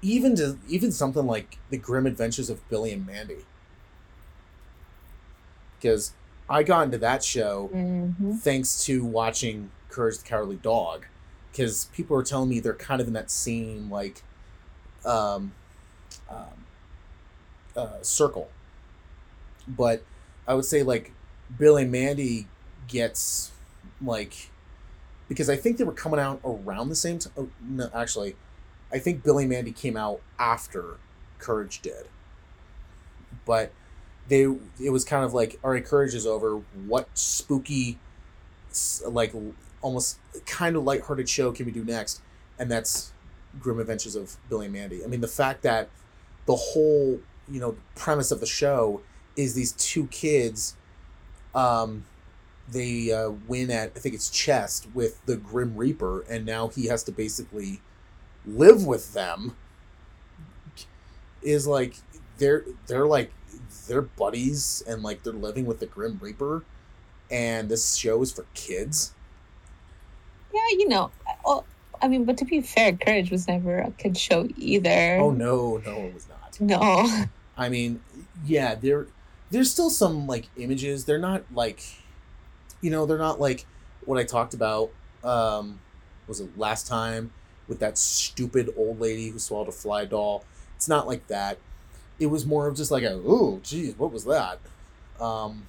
even 0.01 0.35
to 0.35 0.57
even 0.67 0.91
something 0.91 1.25
like 1.25 1.57
the 1.69 1.77
Grim 1.77 2.05
Adventures 2.05 2.49
of 2.49 2.67
Billy 2.69 2.91
and 2.91 3.05
Mandy. 3.05 3.45
because 5.79 6.13
I 6.47 6.61
got 6.61 6.83
into 6.83 6.99
that 6.99 7.23
show 7.23 7.71
Mhm. 7.73 8.39
thanks 8.39 8.83
to 8.85 9.03
watching 9.03 9.71
Courage 9.89 10.19
the 10.19 10.23
Cowardly 10.23 10.57
Dog, 10.57 11.07
because 11.51 11.85
people 11.85 12.15
were 12.15 12.21
telling 12.23 12.49
me 12.49 12.59
they're 12.59 12.75
kind 12.75 13.01
of 13.01 13.07
in 13.07 13.13
that 13.13 13.31
same 13.31 13.89
like, 13.89 14.21
um, 15.03 15.53
um, 16.29 16.65
uh, 17.75 18.03
circle. 18.03 18.51
But 19.67 20.03
I 20.47 20.53
would 20.53 20.65
say 20.65 20.83
like 20.83 21.13
Billy 21.57 21.83
and 21.83 21.91
Mandy 21.91 22.47
gets 22.87 23.51
like 24.01 24.51
because 25.27 25.49
I 25.49 25.55
think 25.55 25.77
they 25.77 25.85
were 25.85 25.93
coming 25.93 26.19
out 26.19 26.41
around 26.43 26.89
the 26.89 26.95
same 26.95 27.19
time. 27.19 27.33
Oh, 27.37 27.49
no, 27.61 27.89
actually, 27.93 28.35
I 28.91 28.99
think 28.99 29.23
Billy 29.23 29.43
and 29.43 29.51
Mandy 29.51 29.71
came 29.71 29.95
out 29.95 30.21
after 30.37 30.97
Courage 31.39 31.81
did. 31.81 32.07
But 33.45 33.71
they 34.27 34.41
it 34.41 34.91
was 34.91 35.05
kind 35.05 35.23
of 35.23 35.33
like 35.33 35.59
all 35.63 35.71
right, 35.71 35.85
Courage 35.85 36.13
is 36.13 36.25
over. 36.27 36.61
What 36.85 37.07
spooky, 37.13 37.97
like 39.07 39.33
almost 39.81 40.19
kind 40.45 40.75
of 40.75 40.83
lighthearted 40.83 41.29
show 41.29 41.51
can 41.51 41.65
we 41.65 41.71
do 41.71 41.83
next? 41.83 42.21
And 42.59 42.69
that's 42.69 43.13
Grim 43.59 43.79
Adventures 43.79 44.15
of 44.15 44.37
Billy 44.49 44.65
and 44.65 44.73
Mandy. 44.73 45.03
I 45.03 45.07
mean, 45.07 45.21
the 45.21 45.27
fact 45.27 45.63
that 45.63 45.89
the 46.45 46.55
whole 46.55 47.19
you 47.49 47.59
know 47.59 47.75
premise 47.95 48.31
of 48.31 48.39
the 48.39 48.45
show 48.45 49.01
is 49.35 49.53
these 49.53 49.71
two 49.73 50.07
kids 50.07 50.75
um 51.55 52.05
they 52.71 53.11
uh, 53.11 53.29
win 53.47 53.69
at 53.69 53.91
i 53.95 53.99
think 53.99 54.15
it's 54.15 54.29
chess 54.29 54.87
with 54.93 55.25
the 55.25 55.35
grim 55.35 55.75
reaper 55.75 56.21
and 56.29 56.45
now 56.45 56.67
he 56.69 56.87
has 56.87 57.03
to 57.03 57.11
basically 57.11 57.81
live 58.45 58.85
with 58.85 59.13
them 59.13 59.55
is 61.41 61.67
like 61.67 61.95
they're 62.37 62.63
they're 62.87 63.05
like 63.07 63.31
they're 63.87 64.01
buddies 64.01 64.83
and 64.87 65.03
like 65.03 65.23
they're 65.23 65.33
living 65.33 65.65
with 65.65 65.79
the 65.79 65.85
grim 65.85 66.17
reaper 66.21 66.63
and 67.29 67.69
this 67.69 67.95
show 67.95 68.21
is 68.21 68.31
for 68.31 68.45
kids 68.53 69.13
Yeah, 70.53 70.67
you 70.71 70.87
know. 70.89 71.11
I 72.03 72.07
mean, 72.07 72.25
but 72.25 72.35
to 72.37 72.45
be 72.45 72.61
fair, 72.61 72.93
Courage 72.93 73.29
was 73.31 73.47
never 73.47 73.77
a 73.79 73.91
kid 73.91 74.17
show 74.17 74.47
either. 74.57 75.17
oh 75.21 75.31
no 75.31 75.77
no 75.85 75.91
it 75.97 76.13
was 76.13 76.27
not 76.27 76.59
No. 76.59 77.07
I 77.57 77.69
mean, 77.69 78.01
yeah, 78.43 78.75
there 78.75 79.07
there's 79.51 79.69
still 79.69 79.89
some 79.89 80.27
like 80.27 80.47
images. 80.57 81.05
They're 81.05 81.19
not 81.19 81.43
like 81.53 81.83
you 82.81 82.89
know, 82.89 83.05
they're 83.05 83.17
not 83.17 83.39
like 83.39 83.65
what 84.05 84.17
I 84.17 84.23
talked 84.23 84.53
about 84.53 84.91
um 85.23 85.79
was 86.27 86.39
it 86.39 86.57
last 86.57 86.87
time 86.87 87.31
with 87.67 87.79
that 87.79 87.97
stupid 87.97 88.73
old 88.75 88.99
lady 88.99 89.29
who 89.29 89.39
swallowed 89.39 89.67
a 89.67 89.71
fly 89.71 90.05
doll. 90.05 90.43
It's 90.75 90.89
not 90.89 91.07
like 91.07 91.27
that. 91.27 91.59
It 92.19 92.27
was 92.27 92.45
more 92.45 92.67
of 92.67 92.75
just 92.75 92.91
like 92.91 93.03
a 93.03 93.21
oh 93.25 93.59
geez, 93.63 93.97
what 93.97 94.11
was 94.11 94.25
that? 94.25 94.59
Um 95.19 95.67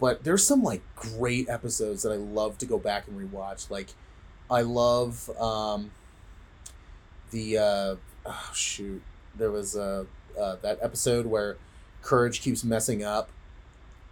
but 0.00 0.24
there's 0.24 0.46
some 0.46 0.62
like 0.62 0.82
great 0.96 1.48
episodes 1.48 2.02
that 2.02 2.12
I 2.12 2.16
love 2.16 2.58
to 2.58 2.66
go 2.66 2.78
back 2.78 3.08
and 3.08 3.18
rewatch. 3.18 3.70
Like 3.70 3.88
I 4.50 4.62
love 4.62 5.30
um 5.38 5.90
the 7.30 7.58
uh 7.58 7.96
oh 8.26 8.50
shoot 8.54 9.02
there 9.38 9.50
was 9.50 9.76
uh, 9.76 10.04
uh, 10.38 10.56
that 10.62 10.78
episode 10.82 11.26
where 11.26 11.56
courage 12.02 12.40
keeps 12.40 12.64
messing 12.64 13.02
up 13.04 13.30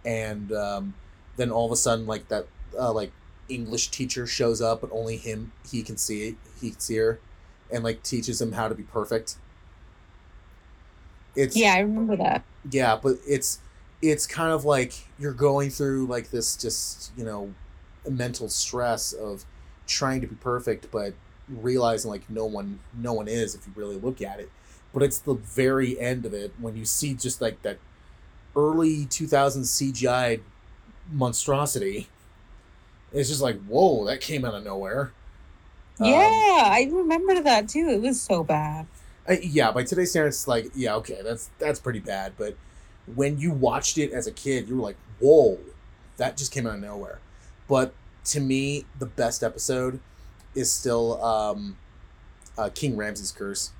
and 0.05 0.51
um, 0.51 0.93
then 1.37 1.51
all 1.51 1.65
of 1.65 1.71
a 1.71 1.75
sudden 1.75 2.05
like 2.05 2.27
that 2.29 2.47
uh, 2.79 2.91
like 2.91 3.11
english 3.49 3.89
teacher 3.89 4.27
shows 4.27 4.61
up 4.61 4.81
but 4.81 4.89
only 4.91 5.17
him 5.17 5.51
he 5.69 5.81
can 5.81 5.97
see 5.97 6.35
he 6.59 6.71
can 6.71 6.79
see 6.79 6.97
her 6.97 7.19
and 7.71 7.83
like 7.83 8.03
teaches 8.03 8.41
him 8.41 8.53
how 8.53 8.67
to 8.67 8.75
be 8.75 8.83
perfect 8.83 9.37
it's 11.35 11.55
Yeah, 11.55 11.73
I 11.75 11.79
remember 11.79 12.15
that. 12.17 12.43
yeah 12.71 12.97
but 13.01 13.17
it's 13.27 13.59
it's 14.01 14.27
kind 14.27 14.51
of 14.51 14.65
like 14.65 15.07
you're 15.17 15.33
going 15.33 15.69
through 15.69 16.05
like 16.07 16.29
this 16.31 16.55
just 16.55 17.11
you 17.17 17.23
know 17.23 17.53
mental 18.09 18.49
stress 18.49 19.13
of 19.13 19.45
trying 19.87 20.21
to 20.21 20.27
be 20.27 20.35
perfect 20.35 20.89
but 20.91 21.13
realizing 21.49 22.11
like 22.11 22.29
no 22.29 22.45
one 22.45 22.79
no 22.97 23.13
one 23.13 23.27
is 23.27 23.55
if 23.55 23.65
you 23.65 23.73
really 23.75 23.97
look 23.97 24.21
at 24.21 24.39
it 24.39 24.49
but 24.93 25.03
it's 25.03 25.19
the 25.19 25.33
very 25.35 25.99
end 25.99 26.25
of 26.25 26.33
it 26.33 26.53
when 26.59 26.75
you 26.75 26.85
see 26.85 27.13
just 27.13 27.41
like 27.41 27.61
that 27.63 27.79
early 28.55 29.05
2000 29.05 29.63
cgi 29.63 30.41
monstrosity 31.11 32.09
it's 33.11 33.29
just 33.29 33.41
like 33.41 33.59
whoa 33.65 34.05
that 34.05 34.21
came 34.21 34.45
out 34.45 34.53
of 34.55 34.63
nowhere 34.63 35.13
Um, 35.99 36.07
yeah, 36.09 36.69
I 36.71 36.89
remember 36.91 37.41
that 37.41 37.69
too. 37.69 37.87
It 37.89 38.01
was 38.01 38.21
so 38.21 38.43
bad. 38.43 38.87
Yeah, 39.41 39.71
by 39.71 39.83
today's 39.83 40.11
standards, 40.11 40.37
it's 40.37 40.47
like, 40.47 40.71
yeah, 40.73 40.95
okay, 40.95 41.19
that's 41.21 41.49
that's 41.59 41.79
pretty 41.79 41.99
bad. 41.99 42.33
But 42.37 42.55
when 43.05 43.37
you 43.39 43.51
watched 43.51 43.97
it 43.97 44.11
as 44.11 44.25
a 44.27 44.31
kid, 44.31 44.69
you 44.69 44.77
were 44.77 44.83
like, 44.83 44.97
whoa, 45.19 45.59
that 46.17 46.37
just 46.37 46.51
came 46.53 46.65
out 46.65 46.75
of 46.75 46.81
nowhere. 46.81 47.21
But 47.67 47.93
to 48.25 48.39
me, 48.39 48.85
the 48.97 49.05
best 49.05 49.43
episode 49.43 49.99
is 50.55 50.71
still 50.71 51.21
um, 51.23 51.77
uh, 52.57 52.69
King 52.73 52.95
Ramses' 52.97 53.31
Curse. 53.31 53.71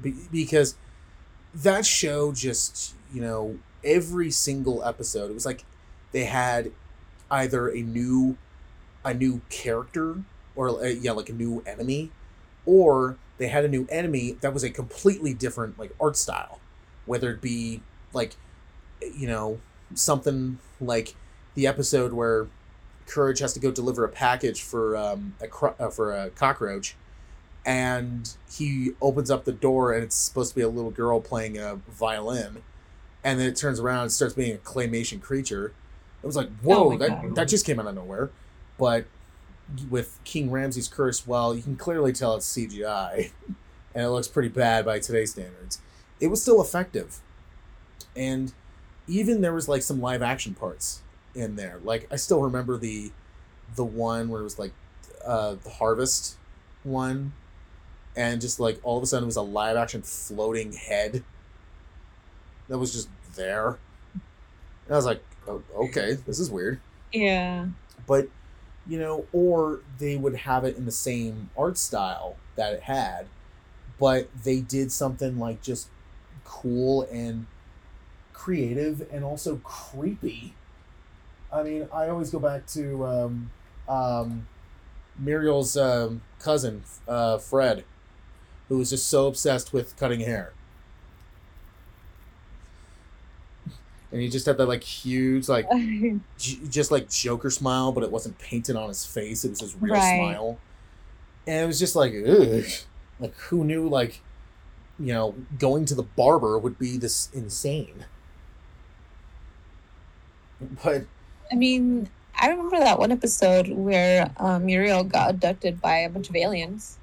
Be- 0.00 0.28
because 0.30 0.76
that 1.54 1.84
show 1.84 2.32
just, 2.32 2.94
you 3.12 3.20
know, 3.20 3.58
every 3.84 4.30
single 4.30 4.84
episode, 4.84 5.30
it 5.30 5.34
was 5.34 5.46
like 5.46 5.64
they 6.12 6.24
had 6.24 6.72
either 7.30 7.68
a 7.68 7.82
new 7.82 8.36
a 9.04 9.14
new 9.14 9.40
character 9.48 10.16
or 10.54 10.68
uh, 10.68 10.86
yeah, 10.88 11.12
like 11.12 11.28
a 11.28 11.32
new 11.32 11.62
enemy 11.66 12.10
or 12.66 13.16
they 13.38 13.48
had 13.48 13.64
a 13.64 13.68
new 13.68 13.86
enemy 13.90 14.36
that 14.42 14.52
was 14.52 14.62
a 14.62 14.70
completely 14.70 15.32
different 15.32 15.78
like 15.78 15.94
art 16.00 16.16
style. 16.16 16.60
Whether 17.06 17.30
it 17.30 17.40
be 17.40 17.82
like 18.12 18.36
you 19.00 19.26
know 19.26 19.60
something 19.94 20.58
like 20.80 21.14
the 21.54 21.66
episode 21.66 22.12
where 22.12 22.46
courage 23.06 23.40
has 23.40 23.52
to 23.54 23.60
go 23.60 23.70
deliver 23.70 24.04
a 24.04 24.08
package 24.08 24.62
for 24.62 24.96
um 24.96 25.34
a 25.40 25.48
cro- 25.48 25.74
uh, 25.80 25.88
for 25.88 26.16
a 26.16 26.30
cockroach 26.30 26.94
and 27.66 28.34
he 28.50 28.92
opens 29.02 29.30
up 29.30 29.44
the 29.44 29.52
door 29.52 29.92
and 29.92 30.02
it's 30.02 30.16
supposed 30.16 30.50
to 30.50 30.56
be 30.56 30.62
a 30.62 30.68
little 30.68 30.90
girl 30.90 31.20
playing 31.20 31.58
a 31.58 31.76
violin 31.90 32.62
and 33.22 33.38
then 33.38 33.46
it 33.46 33.56
turns 33.56 33.78
around 33.78 34.02
and 34.02 34.12
starts 34.12 34.34
being 34.34 34.54
a 34.54 34.58
claymation 34.58 35.20
creature 35.20 35.72
it 36.22 36.26
was 36.26 36.36
like 36.36 36.48
whoa 36.62 36.92
Oh 36.94 36.96
that, 36.98 37.22
God. 37.22 37.34
that 37.34 37.48
just 37.48 37.66
came 37.66 37.78
out 37.78 37.86
of 37.86 37.94
nowhere 37.94 38.30
but 38.78 39.04
with 39.88 40.18
King 40.24 40.50
Ramses' 40.50 40.88
curse, 40.88 41.26
well, 41.26 41.54
you 41.54 41.62
can 41.62 41.76
clearly 41.76 42.12
tell 42.12 42.34
it's 42.34 42.52
CGI, 42.56 43.30
and 43.94 44.04
it 44.04 44.08
looks 44.08 44.26
pretty 44.28 44.48
bad 44.48 44.84
by 44.84 44.98
today's 44.98 45.30
standards. 45.32 45.80
It 46.18 46.26
was 46.26 46.42
still 46.42 46.60
effective, 46.60 47.20
and 48.16 48.52
even 49.06 49.40
there 49.40 49.52
was 49.54 49.68
like 49.68 49.82
some 49.82 50.00
live 50.00 50.22
action 50.22 50.54
parts 50.54 51.02
in 51.34 51.56
there. 51.56 51.78
Like 51.84 52.08
I 52.10 52.16
still 52.16 52.42
remember 52.42 52.76
the 52.76 53.12
the 53.76 53.84
one 53.84 54.28
where 54.28 54.40
it 54.40 54.44
was 54.44 54.58
like 54.58 54.72
uh, 55.24 55.54
the 55.62 55.70
harvest 55.70 56.36
one, 56.82 57.32
and 58.16 58.40
just 58.40 58.58
like 58.60 58.78
all 58.82 58.96
of 58.96 59.02
a 59.02 59.06
sudden 59.06 59.24
it 59.24 59.26
was 59.26 59.36
a 59.36 59.42
live 59.42 59.76
action 59.76 60.02
floating 60.02 60.72
head 60.72 61.22
that 62.68 62.78
was 62.78 62.92
just 62.92 63.08
there. 63.36 63.78
And 64.86 64.94
I 64.94 64.96
was 64.96 65.06
like, 65.06 65.22
oh, 65.46 65.62
okay, 65.74 66.14
this 66.26 66.38
is 66.38 66.50
weird 66.50 66.80
Yeah. 67.12 67.66
but 68.06 68.28
you 68.86 68.98
know 68.98 69.26
or 69.32 69.80
they 69.98 70.16
would 70.16 70.34
have 70.34 70.64
it 70.64 70.76
in 70.76 70.84
the 70.86 70.90
same 70.92 71.50
art 71.56 71.76
style 71.76 72.36
that 72.56 72.72
it 72.72 72.82
had 72.82 73.26
but 73.98 74.28
they 74.42 74.60
did 74.60 74.90
something 74.90 75.38
like 75.38 75.60
just 75.62 75.88
cool 76.44 77.02
and 77.12 77.46
creative 78.32 79.06
and 79.12 79.22
also 79.22 79.56
creepy 79.58 80.54
i 81.52 81.62
mean 81.62 81.86
i 81.92 82.08
always 82.08 82.30
go 82.30 82.38
back 82.38 82.66
to 82.66 83.04
um, 83.06 83.50
um, 83.86 84.46
muriel's 85.18 85.76
um, 85.76 86.22
cousin 86.38 86.82
uh, 87.06 87.36
fred 87.36 87.84
who 88.70 88.78
was 88.78 88.88
just 88.90 89.06
so 89.08 89.26
obsessed 89.26 89.74
with 89.74 89.94
cutting 89.98 90.20
hair 90.20 90.54
and 94.12 94.20
he 94.20 94.28
just 94.28 94.46
had 94.46 94.56
that 94.58 94.66
like 94.66 94.82
huge 94.82 95.48
like 95.48 95.68
j- 96.38 96.58
just 96.68 96.90
like 96.90 97.08
Joker 97.08 97.50
smile, 97.50 97.92
but 97.92 98.02
it 98.02 98.10
wasn't 98.10 98.38
painted 98.38 98.76
on 98.76 98.88
his 98.88 99.04
face. 99.06 99.44
It 99.44 99.50
was 99.50 99.60
his 99.60 99.76
real 99.76 99.94
Right. 99.94 100.16
smile, 100.16 100.58
and 101.46 101.64
it 101.64 101.66
was 101.66 101.78
just 101.78 101.94
like, 101.94 102.12
ugh. 102.26 102.64
like 103.20 103.34
who 103.36 103.64
knew 103.64 103.88
like, 103.88 104.20
you 104.98 105.12
know, 105.12 105.34
going 105.58 105.84
to 105.86 105.94
the 105.94 106.02
barber 106.02 106.58
would 106.58 106.78
be 106.78 106.96
this 106.96 107.30
insane. 107.32 108.06
But 110.82 111.04
I 111.52 111.54
mean, 111.54 112.08
I 112.38 112.48
remember 112.48 112.78
that 112.78 112.98
one 112.98 113.12
episode 113.12 113.68
where 113.68 114.30
um, 114.38 114.66
Muriel 114.66 115.04
got 115.04 115.30
abducted 115.30 115.80
by 115.80 115.98
a 115.98 116.10
bunch 116.10 116.28
of 116.28 116.36
aliens. 116.36 116.98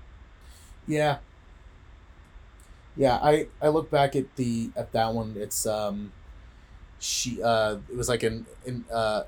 yeah, 0.87 1.17
yeah, 2.97 3.19
I 3.21 3.47
I 3.61 3.69
look 3.69 3.91
back 3.91 4.15
at 4.15 4.35
the 4.35 4.71
at 4.75 4.91
that 4.93 5.13
one. 5.13 5.35
It's 5.37 5.65
um, 5.65 6.11
she 6.99 7.41
uh, 7.41 7.77
it 7.89 7.95
was 7.95 8.09
like 8.09 8.23
an 8.23 8.45
an 8.65 8.85
uh, 8.91 9.23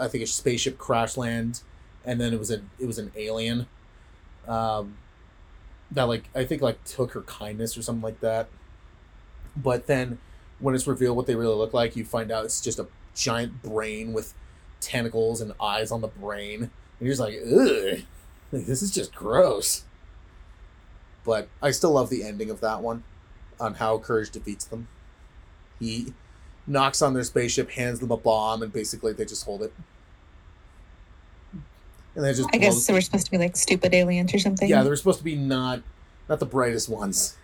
I 0.00 0.08
think 0.08 0.24
a 0.24 0.26
spaceship 0.26 0.78
crash 0.78 1.16
land, 1.16 1.62
and 2.04 2.20
then 2.20 2.32
it 2.32 2.38
was 2.38 2.50
a 2.50 2.62
it 2.78 2.86
was 2.86 2.98
an 2.98 3.12
alien, 3.16 3.66
um, 4.48 4.96
that 5.90 6.04
like 6.04 6.24
I 6.34 6.44
think 6.44 6.62
like 6.62 6.82
took 6.84 7.12
her 7.12 7.22
kindness 7.22 7.76
or 7.76 7.82
something 7.82 8.02
like 8.02 8.20
that. 8.20 8.48
But 9.56 9.86
then 9.86 10.18
when 10.58 10.74
it's 10.74 10.86
revealed 10.86 11.16
what 11.16 11.26
they 11.26 11.34
really 11.34 11.56
look 11.56 11.74
like, 11.74 11.96
you 11.96 12.04
find 12.04 12.30
out 12.30 12.44
it's 12.44 12.60
just 12.60 12.78
a 12.78 12.86
giant 13.14 13.62
brain 13.62 14.12
with 14.12 14.34
tentacles 14.80 15.40
and 15.40 15.52
eyes 15.60 15.90
on 15.90 16.00
the 16.00 16.08
brain, 16.08 16.62
and 16.62 16.70
you're 17.00 17.10
just 17.10 17.20
like, 17.20 17.34
ugh, 17.44 18.00
like, 18.52 18.66
this 18.66 18.82
is 18.82 18.90
just 18.90 19.14
gross. 19.14 19.84
But 21.24 21.48
I 21.62 21.70
still 21.70 21.92
love 21.92 22.10
the 22.10 22.22
ending 22.24 22.50
of 22.50 22.60
that 22.60 22.80
one, 22.82 23.04
on 23.58 23.74
how 23.74 23.98
Courage 23.98 24.30
defeats 24.30 24.64
them. 24.64 24.88
He 25.78 26.14
knocks 26.66 27.02
on 27.02 27.14
their 27.14 27.24
spaceship, 27.24 27.70
hands 27.70 28.00
them 28.00 28.10
a 28.10 28.16
bomb, 28.16 28.62
and 28.62 28.72
basically 28.72 29.12
they 29.12 29.24
just 29.24 29.44
hold 29.44 29.62
it. 29.62 29.72
And 32.14 32.24
they 32.24 32.32
just 32.32 32.48
I 32.52 32.58
guess 32.58 32.86
they 32.86 32.92
were 32.92 33.00
supposed 33.00 33.26
to 33.26 33.30
be 33.30 33.38
like 33.38 33.56
stupid 33.56 33.94
aliens 33.94 34.34
or 34.34 34.38
something. 34.38 34.68
yeah, 34.68 34.82
they 34.82 34.88
were 34.88 34.96
supposed 34.96 35.18
to 35.18 35.24
be 35.24 35.36
not 35.36 35.82
not 36.28 36.40
the 36.40 36.46
brightest 36.46 36.88
ones. 36.88 37.36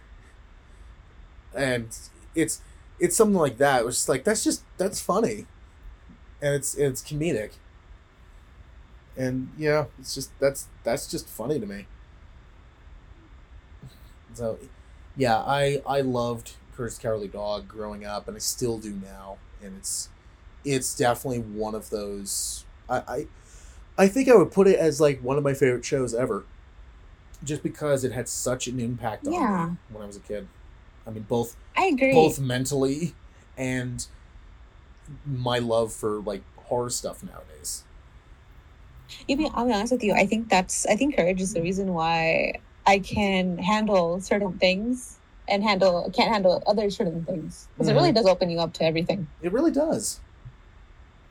And 1.54 1.88
it's 2.34 2.60
it's 2.98 3.16
something 3.16 3.36
like 3.36 3.58
that. 3.58 3.82
It 3.82 3.86
was 3.86 3.96
just 3.96 4.08
like 4.08 4.24
that's 4.24 4.42
just 4.42 4.62
that's 4.76 5.00
funny. 5.00 5.46
And 6.42 6.54
it's 6.54 6.74
it's 6.74 7.02
comedic. 7.02 7.52
And 9.16 9.50
yeah, 9.56 9.86
it's 9.98 10.14
just 10.14 10.38
that's 10.40 10.66
that's 10.84 11.06
just 11.06 11.28
funny 11.28 11.58
to 11.60 11.66
me. 11.66 11.86
So 14.36 14.58
yeah, 15.16 15.36
I 15.38 15.82
I 15.86 16.00
loved 16.02 16.56
Courage 16.76 16.96
the 16.96 17.02
Cowardly 17.02 17.28
Dog 17.28 17.68
growing 17.68 18.04
up 18.04 18.28
and 18.28 18.36
I 18.36 18.40
still 18.40 18.78
do 18.78 18.94
now. 18.94 19.38
And 19.62 19.76
it's 19.76 20.10
it's 20.64 20.96
definitely 20.96 21.40
one 21.40 21.74
of 21.74 21.90
those 21.90 22.66
I, 22.88 22.98
I 23.08 23.28
I 23.98 24.08
think 24.08 24.28
I 24.28 24.36
would 24.36 24.52
put 24.52 24.68
it 24.68 24.78
as 24.78 25.00
like 25.00 25.20
one 25.22 25.38
of 25.38 25.44
my 25.44 25.54
favorite 25.54 25.84
shows 25.84 26.14
ever 26.14 26.46
just 27.44 27.62
because 27.62 28.04
it 28.04 28.12
had 28.12 28.28
such 28.28 28.66
an 28.66 28.80
impact 28.80 29.28
on 29.28 29.32
Yeah. 29.32 29.66
me 29.68 29.70
when 29.88 30.02
I 30.02 30.06
was 30.06 30.16
a 30.16 30.20
kid. 30.20 30.48
I 31.06 31.10
mean, 31.10 31.24
both 31.24 31.56
I 31.76 31.86
agree. 31.86 32.12
both 32.12 32.40
mentally 32.40 33.14
and 33.56 34.06
my 35.24 35.58
love 35.58 35.92
for 35.92 36.20
like 36.22 36.42
horror 36.56 36.90
stuff 36.90 37.22
nowadays. 37.22 37.84
Even 39.28 39.50
I'll 39.54 39.66
be 39.66 39.72
honest 39.72 39.92
with 39.92 40.02
you, 40.02 40.14
I 40.14 40.26
think 40.26 40.48
that's 40.48 40.86
I 40.86 40.96
think 40.96 41.16
courage 41.16 41.40
is 41.40 41.52
the 41.54 41.62
reason 41.62 41.92
why 41.94 42.54
I 42.86 43.00
can 43.00 43.58
handle 43.58 44.20
certain 44.20 44.58
things 44.58 45.18
and 45.48 45.62
handle 45.62 46.10
can't 46.14 46.32
handle 46.32 46.62
other 46.66 46.90
certain 46.90 47.24
things 47.24 47.68
because 47.74 47.88
Mhm. 47.88 47.90
it 47.92 47.94
really 47.94 48.12
does 48.12 48.26
open 48.26 48.50
you 48.50 48.58
up 48.60 48.72
to 48.74 48.84
everything. 48.84 49.26
It 49.42 49.52
really 49.52 49.70
does. 49.72 50.20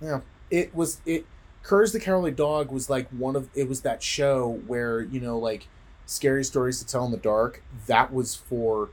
Yeah, 0.02 0.22
it 0.50 0.76
was 0.76 1.02
it. 1.06 1.26
Courage 1.64 1.92
the 1.92 2.00
Cowardly 2.00 2.32
Dog 2.32 2.72
was 2.72 2.90
like 2.90 3.08
one 3.10 3.36
of 3.36 3.50
it 3.56 3.68
was 3.68 3.82
that 3.82 4.04
show 4.04 4.62
where 4.68 5.02
you 5.02 5.20
know 5.20 5.38
like 5.40 5.68
scary 6.06 6.44
stories 6.44 6.80
to 6.80 6.86
tell 6.86 7.06
in 7.06 7.12
the 7.12 7.18
dark. 7.18 7.64
That 7.88 8.14
was 8.14 8.36
for 8.36 8.90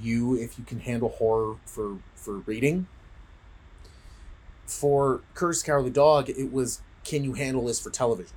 you 0.00 0.34
if 0.36 0.58
you 0.58 0.64
can 0.64 0.80
handle 0.80 1.10
horror 1.10 1.56
for 1.66 1.98
for 2.14 2.38
reading. 2.38 2.86
For 4.66 5.20
Courage 5.34 5.60
the 5.60 5.66
Cowardly 5.66 5.90
Dog, 5.90 6.30
it 6.30 6.52
was 6.52 6.80
can 7.04 7.22
you 7.22 7.34
handle 7.34 7.66
this 7.66 7.78
for 7.78 7.90
television? 7.90 8.36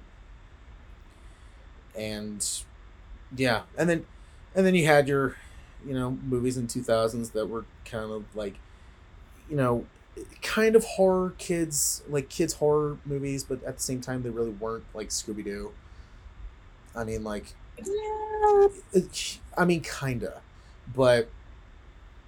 And 1.96 2.46
yeah, 3.36 3.64
and 3.78 3.90
then 3.90 4.06
and 4.56 4.66
then 4.66 4.76
you 4.76 4.86
had 4.86 5.08
your 5.08 5.36
you 5.86 5.94
know 5.94 6.12
movies 6.12 6.58
in 6.58 6.68
2000s 6.68 7.32
that 7.32 7.48
were 7.48 7.66
kind 7.86 8.12
of 8.12 8.26
like 8.36 8.56
you 9.50 9.56
know 9.56 9.86
kind 10.42 10.76
of 10.76 10.84
horror 10.84 11.34
kids 11.38 12.04
like 12.10 12.30
kids 12.30 12.56
horror 12.56 12.98
movies 13.06 13.44
but 13.44 13.64
at 13.64 13.78
the 13.78 13.84
same 13.84 14.02
time 14.02 14.24
they 14.24 14.30
really 14.30 14.52
weren't 14.52 14.86
like 14.94 15.10
scooby-doo. 15.10 15.74
I 16.96 17.04
mean 17.04 17.24
like 17.24 17.56
it- 18.94 19.40
i 19.58 19.66
mean 19.66 19.82
kinda. 19.82 20.42
But 20.88 21.30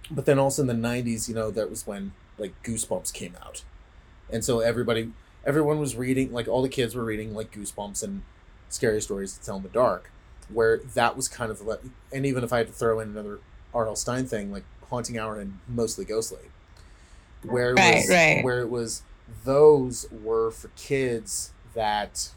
but 0.09 0.25
then 0.25 0.39
also 0.39 0.61
in 0.61 0.67
the 0.67 0.73
90s 0.73 1.27
you 1.29 1.35
know 1.35 1.51
that 1.51 1.69
was 1.69 1.85
when 1.87 2.13
like 2.37 2.53
goosebumps 2.63 3.13
came 3.13 3.35
out. 3.41 3.63
And 4.31 4.43
so 4.43 4.59
everybody 4.59 5.13
everyone 5.45 5.79
was 5.79 5.95
reading 5.95 6.31
like 6.31 6.47
all 6.47 6.61
the 6.61 6.69
kids 6.69 6.95
were 6.95 7.05
reading 7.05 7.33
like 7.35 7.51
goosebumps 7.53 8.03
and 8.03 8.23
scary 8.69 9.01
stories 9.01 9.37
to 9.37 9.45
tell 9.45 9.57
in 9.57 9.63
the 9.63 9.69
dark 9.69 10.11
where 10.53 10.77
that 10.77 11.15
was 11.15 11.27
kind 11.27 11.51
of 11.51 11.61
like 11.61 11.79
and 12.13 12.25
even 12.25 12.43
if 12.43 12.51
i 12.53 12.57
had 12.59 12.67
to 12.67 12.73
throw 12.73 12.99
in 12.99 13.09
another 13.09 13.39
R.L. 13.73 13.95
Stine 13.95 14.25
thing 14.25 14.51
like 14.51 14.63
haunting 14.89 15.17
hour 15.17 15.39
and 15.39 15.59
mostly 15.67 16.03
ghostly 16.03 16.39
where 17.43 17.71
it 17.71 17.75
Right, 17.75 17.95
was 17.95 18.09
right. 18.09 18.43
where 18.43 18.59
it 18.61 18.69
was 18.69 19.03
those 19.45 20.05
were 20.11 20.51
for 20.51 20.67
kids 20.75 21.51
that 21.73 22.29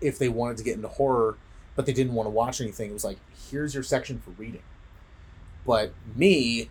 if 0.00 0.18
they 0.18 0.28
wanted 0.28 0.56
to 0.58 0.62
get 0.64 0.76
into 0.76 0.88
horror 0.88 1.36
but 1.74 1.84
they 1.86 1.92
didn't 1.92 2.14
want 2.14 2.26
to 2.26 2.30
watch 2.30 2.60
anything 2.60 2.90
it 2.90 2.92
was 2.94 3.04
like 3.04 3.18
here's 3.50 3.74
your 3.74 3.82
section 3.82 4.18
for 4.20 4.30
reading 4.32 4.62
but 5.66 5.92
me 6.14 6.70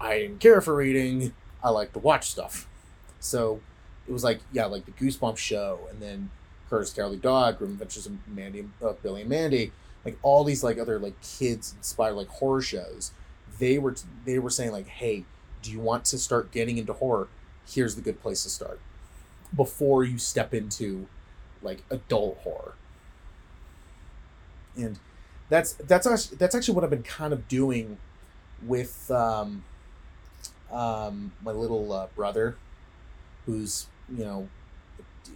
i 0.00 0.18
didn't 0.18 0.40
care 0.40 0.60
for 0.60 0.74
reading 0.74 1.32
i 1.62 1.70
like 1.70 1.92
to 1.92 1.98
watch 2.00 2.28
stuff 2.30 2.66
so 3.20 3.60
it 4.08 4.12
was 4.12 4.24
like 4.24 4.40
yeah 4.52 4.64
like 4.66 4.84
the 4.84 4.90
goosebumps 4.92 5.38
show 5.38 5.78
and 5.90 6.02
then 6.02 6.30
courage 6.68 6.90
the 6.90 7.00
cowardly 7.00 7.18
dog 7.18 7.58
grim 7.58 7.70
adventures 7.70 8.06
of 8.06 8.12
mandy 8.26 8.68
uh, 8.84 8.92
billy 9.02 9.20
and 9.20 9.30
mandy 9.30 9.70
like 10.04 10.18
all 10.22 10.44
these 10.44 10.62
like 10.62 10.78
other 10.78 10.98
like 10.98 11.20
kids 11.22 11.74
inspired 11.76 12.14
like 12.14 12.28
horror 12.28 12.60
shows 12.60 13.12
they 13.58 13.78
were 13.78 13.94
they 14.24 14.38
were 14.38 14.50
saying 14.50 14.72
like 14.72 14.86
hey 14.86 15.24
do 15.64 15.72
you 15.72 15.80
want 15.80 16.04
to 16.04 16.18
start 16.18 16.52
getting 16.52 16.76
into 16.76 16.92
horror? 16.92 17.26
Here's 17.66 17.96
the 17.96 18.02
good 18.02 18.20
place 18.20 18.42
to 18.44 18.50
start. 18.50 18.78
Before 19.56 20.04
you 20.04 20.18
step 20.18 20.52
into 20.52 21.06
like 21.62 21.82
adult 21.90 22.38
horror. 22.38 22.74
And 24.76 24.98
that's 25.48 25.72
that's 25.72 26.06
actually 26.06 26.36
that's 26.36 26.54
actually 26.54 26.74
what 26.74 26.82
i've 26.82 26.90
been 26.90 27.02
kind 27.02 27.32
of 27.32 27.46
doing 27.48 27.98
with 28.66 29.10
um 29.10 29.62
um 30.72 31.32
my 31.42 31.52
little 31.52 31.92
uh, 31.92 32.06
brother 32.16 32.56
who's 33.44 33.86
you 34.10 34.24
know 34.24 34.48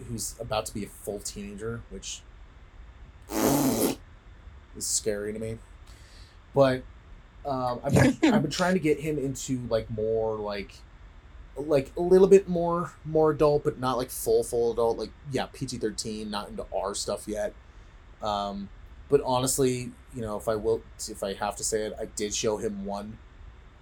who's 0.08 0.34
about 0.40 0.64
to 0.64 0.72
be 0.72 0.82
a 0.82 0.88
full 0.88 1.18
teenager 1.20 1.82
which 1.90 2.22
is 4.78 4.86
scary 4.86 5.32
to 5.32 5.38
me. 5.38 5.58
But 6.54 6.84
um, 7.46 7.80
I've, 7.84 7.92
been, 7.94 8.16
I've 8.34 8.42
been 8.42 8.50
trying 8.50 8.74
to 8.74 8.80
get 8.80 9.00
him 9.00 9.18
into 9.18 9.60
like 9.68 9.90
more 9.90 10.36
like 10.36 10.72
like 11.56 11.92
a 11.96 12.00
little 12.00 12.28
bit 12.28 12.48
more 12.48 12.92
more 13.04 13.32
adult 13.32 13.64
but 13.64 13.80
not 13.80 13.98
like 13.98 14.10
full 14.10 14.44
full 14.44 14.72
adult. 14.72 14.98
Like 14.98 15.10
yeah 15.32 15.46
pg-13 15.52 16.28
not 16.30 16.48
into 16.48 16.66
r 16.74 16.94
stuff 16.94 17.26
yet. 17.26 17.54
Um 18.22 18.70
but 19.08 19.20
honestly 19.24 19.92
you 20.14 20.22
know 20.22 20.36
if 20.36 20.48
i 20.48 20.54
will 20.54 20.82
if 21.08 21.22
i 21.22 21.32
have 21.34 21.56
to 21.56 21.64
say 21.64 21.82
it 21.82 21.94
i 22.00 22.06
did 22.06 22.34
show 22.34 22.56
him 22.58 22.84
one 22.84 23.18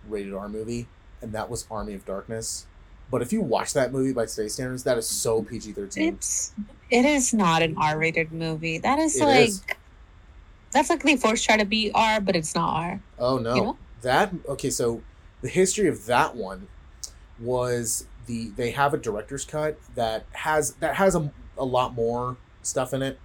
rated 0.09 0.35
r 0.35 0.49
movie 0.49 0.89
and 1.23 1.33
that 1.33 1.51
was 1.51 1.67
army 1.71 1.95
of 1.95 2.05
darkness. 2.05 2.67
But 3.11 3.23
if 3.23 3.33
you 3.33 3.41
watch 3.41 3.73
that 3.75 3.93
movie 3.93 4.13
by 4.13 4.27
today's 4.27 4.55
standards 4.55 4.85
that 4.85 4.99
is 4.99 5.07
so 5.09 5.43
pg-13 5.43 6.13
It's 6.15 6.55
it 6.91 7.05
is 7.05 7.35
not 7.35 7.63
an 7.63 7.77
R 7.79 7.99
rated 7.99 8.33
movie. 8.33 8.79
That 8.79 8.99
is 8.99 9.21
It 9.21 9.25
like 9.25 9.49
is. 9.49 9.63
That's 10.77 10.91
like 10.91 11.03
they 11.03 11.17
forced 11.17 11.45
try 11.45 11.57
to 11.57 11.65
be 11.65 11.91
R, 11.95 12.21
but 12.21 12.37
it's 12.37 12.55
not 12.55 12.77
R. 12.77 13.01
Oh 13.19 13.39
no. 13.39 13.55
You 13.55 13.63
know? 13.63 13.77
That 14.03 14.33
okay, 14.47 14.71
so 14.71 15.03
the 15.41 15.49
history 15.49 15.89
of 15.89 16.07
that 16.07 16.37
one 16.37 16.69
was 17.39 18.07
the 18.27 18.51
they 18.51 18.71
have 18.73 18.93
a 18.93 18.99
director's 18.99 19.45
cut 19.45 19.79
that 19.95 20.27
has 20.33 20.75
that 20.75 20.97
has 20.97 21.15
a, 21.15 21.33
a 21.57 21.65
lot 21.65 21.95
more 21.95 22.37
stuff 22.63 22.93
in 22.93 23.03
it. 23.03 23.19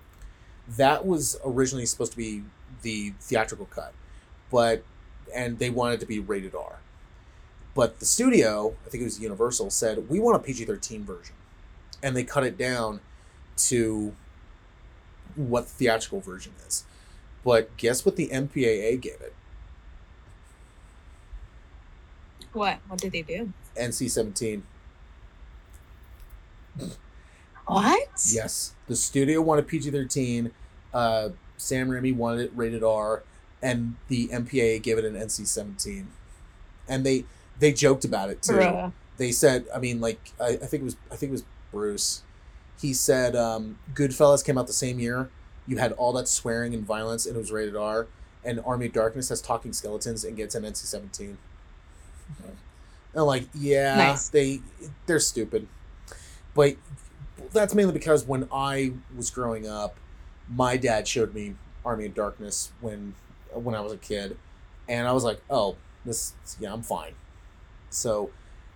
That 0.68 1.06
was 1.06 1.38
originally 1.44 1.86
supposed 1.86 2.12
to 2.14 2.18
be 2.18 2.44
the 2.82 3.14
theatrical 3.20 3.66
cut. 3.66 3.94
But 4.50 4.84
and 5.34 5.60
they 5.60 5.70
wanted 5.70 6.00
to 6.00 6.06
be 6.06 6.20
rated 6.20 6.56
R. 6.56 6.80
But 7.74 8.00
the 8.00 8.06
studio, 8.06 8.76
I 8.86 8.90
think 8.90 9.02
it 9.02 9.06
was 9.06 9.20
Universal, 9.20 9.70
said 9.72 10.10
we 10.10 10.20
want 10.20 10.36
a 10.36 10.40
PG-13 10.40 11.02
version. 11.02 11.36
And 12.04 12.16
they 12.16 12.24
cut 12.24 12.44
it 12.44 12.58
down 12.58 13.00
to 13.58 14.14
what 15.36 15.68
the 15.68 15.74
theatrical 15.74 16.20
version 16.20 16.54
is. 16.68 16.84
But 17.44 17.76
guess 17.78 18.06
what 18.06 18.16
the 18.16 18.28
MPAA 18.28 19.00
gave 19.02 19.20
it? 19.22 19.34
What? 22.54 22.80
What 22.88 23.00
did 23.00 23.14
they 23.14 23.22
do? 23.22 23.54
NC 23.78 24.10
seventeen. 24.10 24.64
What? 27.66 28.10
Yes, 28.32 28.74
the 28.88 28.96
studio 28.96 29.42
wanted 29.42 29.68
PG 29.68 29.92
thirteen. 29.92 30.52
Uh, 30.94 31.30
Sam 31.58 31.90
Raimi 31.90 32.14
wanted 32.16 32.42
it 32.46 32.52
rated 32.56 32.84
R, 32.84 33.24
and 33.62 33.96
the 34.10 34.28
MPAA 34.28 34.82
gave 34.82 34.98
it 34.98 35.06
an 35.06 35.16
NC 35.16 35.48
seventeen. 35.48 36.08
And 36.88 37.06
they 37.06 37.26
they 37.60 37.72
joked 37.72 38.04
about 38.04 38.30
it 38.30 38.42
too. 38.42 38.54
Bruh. 38.54 38.92
They 39.18 39.32
said, 39.32 39.68
I 39.74 39.80
mean, 39.80 40.02
like 40.02 40.32
I, 40.40 40.50
I 40.50 40.56
think 40.58 40.82
it 40.82 40.86
was 40.86 40.98
I 41.12 41.16
think 41.16 41.30
it 41.30 41.34
was 41.34 41.46
Bruce. 41.72 42.24
He 42.80 42.94
said, 42.94 43.36
um, 43.36 43.78
Goodfellas 43.94 44.44
came 44.44 44.58
out 44.58 44.66
the 44.66 44.74
same 44.74 45.00
year. 45.00 45.30
You 45.72 45.78
had 45.78 45.94
all 45.94 46.12
that 46.14 46.28
swearing 46.28 46.74
and 46.74 46.84
violence, 46.86 47.26
and 47.26 47.34
it 47.34 47.40
was 47.40 47.50
rated 47.50 47.78
R. 47.78 48.08
And 48.44 48.60
Army 48.66 48.88
of 48.88 48.92
Darkness 48.92 49.30
has 49.30 49.42
talking 49.42 49.72
skeletons 49.72 50.26
and 50.26 50.36
gets 50.36 50.54
an 50.54 50.64
NC 50.64 50.76
seventeen. 50.76 51.38
And 53.14 53.24
like, 53.26 53.48
yeah, 53.54 53.96
Nice. 53.96 54.28
they 54.28 54.60
they're 55.06 55.20
stupid, 55.22 55.70
but 56.54 56.76
that's 57.54 57.74
mainly 57.74 57.94
because 57.94 58.26
when 58.26 58.50
I 58.52 58.92
was 59.16 59.30
growing 59.30 59.66
up, 59.66 59.96
my 60.50 60.76
dad 60.76 61.08
showed 61.08 61.34
me 61.34 61.56
Army 61.86 62.06
of 62.08 62.16
Darkness 62.16 62.74
when 62.82 63.16
when 63.54 63.74
I 63.74 63.80
was 63.80 63.94
a 63.94 63.98
kid, 63.98 64.36
and 64.90 65.08
I 65.08 65.14
was 65.14 65.24
like, 65.24 65.42
oh, 65.50 65.78
this 66.04 66.34
yeah, 66.60 66.74
I'm 66.74 66.82
fine. 66.82 67.14
So 67.90 68.30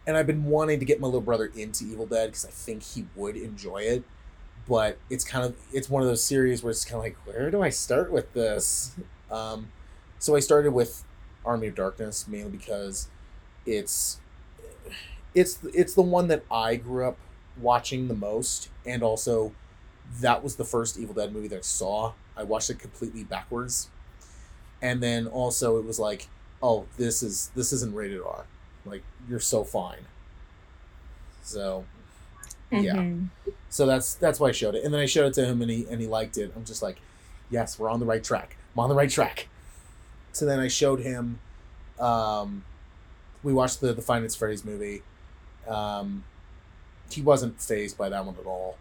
and 0.08 0.16
I've 0.16 0.28
been 0.28 0.46
wanting 0.46 0.80
to 0.80 0.86
get 0.86 1.02
my 1.02 1.08
little 1.08 1.20
brother 1.20 1.52
into 1.58 1.84
Evil 1.84 2.06
Dead 2.06 2.28
because 2.28 2.46
I 2.46 2.52
think 2.52 2.84
he 2.84 3.06
would 3.18 3.36
enjoy 3.36 3.80
it. 3.80 4.04
But 4.68 4.98
it's 5.10 5.24
kind 5.24 5.46
of 5.46 5.56
it's 5.72 5.90
one 5.90 6.02
of 6.02 6.08
those 6.08 6.24
series 6.24 6.64
where 6.64 6.72
it's 6.72 6.86
kind 6.86 6.96
of 6.98 7.04
like, 7.04 7.18
where 7.26 7.52
do 7.52 7.62
I 7.62 7.70
start 7.70 8.12
with 8.12 8.34
this? 8.34 8.96
Um, 9.32 9.70
so 10.20 10.36
I 10.36 10.40
started 10.40 10.72
with 10.72 11.04
Army 11.44 11.66
of 11.66 11.76
Darkness 11.76 12.28
mainly 12.28 12.52
because 12.52 13.10
it's 13.66 14.20
it's 15.34 15.60
it's 15.74 15.94
the 15.94 16.02
one 16.02 16.28
that 16.30 16.44
I 16.50 16.76
grew 16.76 17.08
up 17.08 17.18
watching 17.60 18.08
the 18.08 18.14
most, 18.14 18.70
and 18.86 19.04
also 19.04 19.54
that 20.22 20.44
was 20.44 20.56
the 20.56 20.64
first 20.64 20.98
Evil 20.98 21.16
Dead 21.16 21.34
movie 21.34 21.48
that 21.50 21.58
I 21.58 21.62
saw. 21.62 22.14
I 22.38 22.44
watched 22.44 22.70
it 22.70 22.80
completely 22.80 23.24
backwards, 23.24 23.90
and 24.82 25.02
then 25.02 25.28
also 25.28 25.78
it 25.78 25.86
was 25.86 26.00
like, 26.00 26.28
oh, 26.62 26.86
this 26.98 27.22
is 27.22 27.52
this 27.56 27.74
isn't 27.74 27.94
rated 27.94 28.22
R. 28.22 28.46
Like 28.86 29.04
you're 29.30 29.40
so 29.40 29.64
fine. 29.64 30.06
So 31.44 31.86
Yeah. 32.72 32.96
Mhm. 32.96 33.30
so 33.70 33.86
that's 33.86 34.16
that's 34.16 34.40
why 34.40 34.50
I 34.50 34.52
showed 34.52 34.76
it, 34.76 34.84
and 34.84 34.94
then 34.94 35.02
I 35.02 35.06
showed 35.06 35.28
it 35.28 35.34
to 35.36 35.46
him, 35.46 35.62
and 35.62 35.70
he 35.72 35.86
and 35.90 36.02
he 36.02 36.08
liked 36.08 36.38
it. 36.38 36.52
I'm 36.56 36.66
just 36.66 36.82
like, 36.82 36.98
yes, 37.50 37.78
we're 37.80 37.90
on 37.90 38.00
the 38.00 38.06
right 38.06 38.24
track. 38.24 38.58
I'm 38.74 38.80
on 38.80 38.90
the 38.90 38.96
right 38.96 39.10
track. 39.10 39.48
So 40.34 40.46
then 40.46 40.60
I 40.60 40.68
showed 40.68 41.00
him. 41.00 41.40
Um, 42.00 42.66
we 43.44 43.54
watched 43.54 43.80
the 43.82 43.94
the 43.94 44.20
Nights 44.20 44.36
Freddy's 44.36 44.66
movie. 44.66 45.04
Um, 45.68 46.24
he 47.10 47.22
wasn't 47.22 47.62
phased 47.62 47.98
by 47.98 48.10
that 48.10 48.26
one 48.26 48.36
at 48.40 48.46
all. 48.46 48.78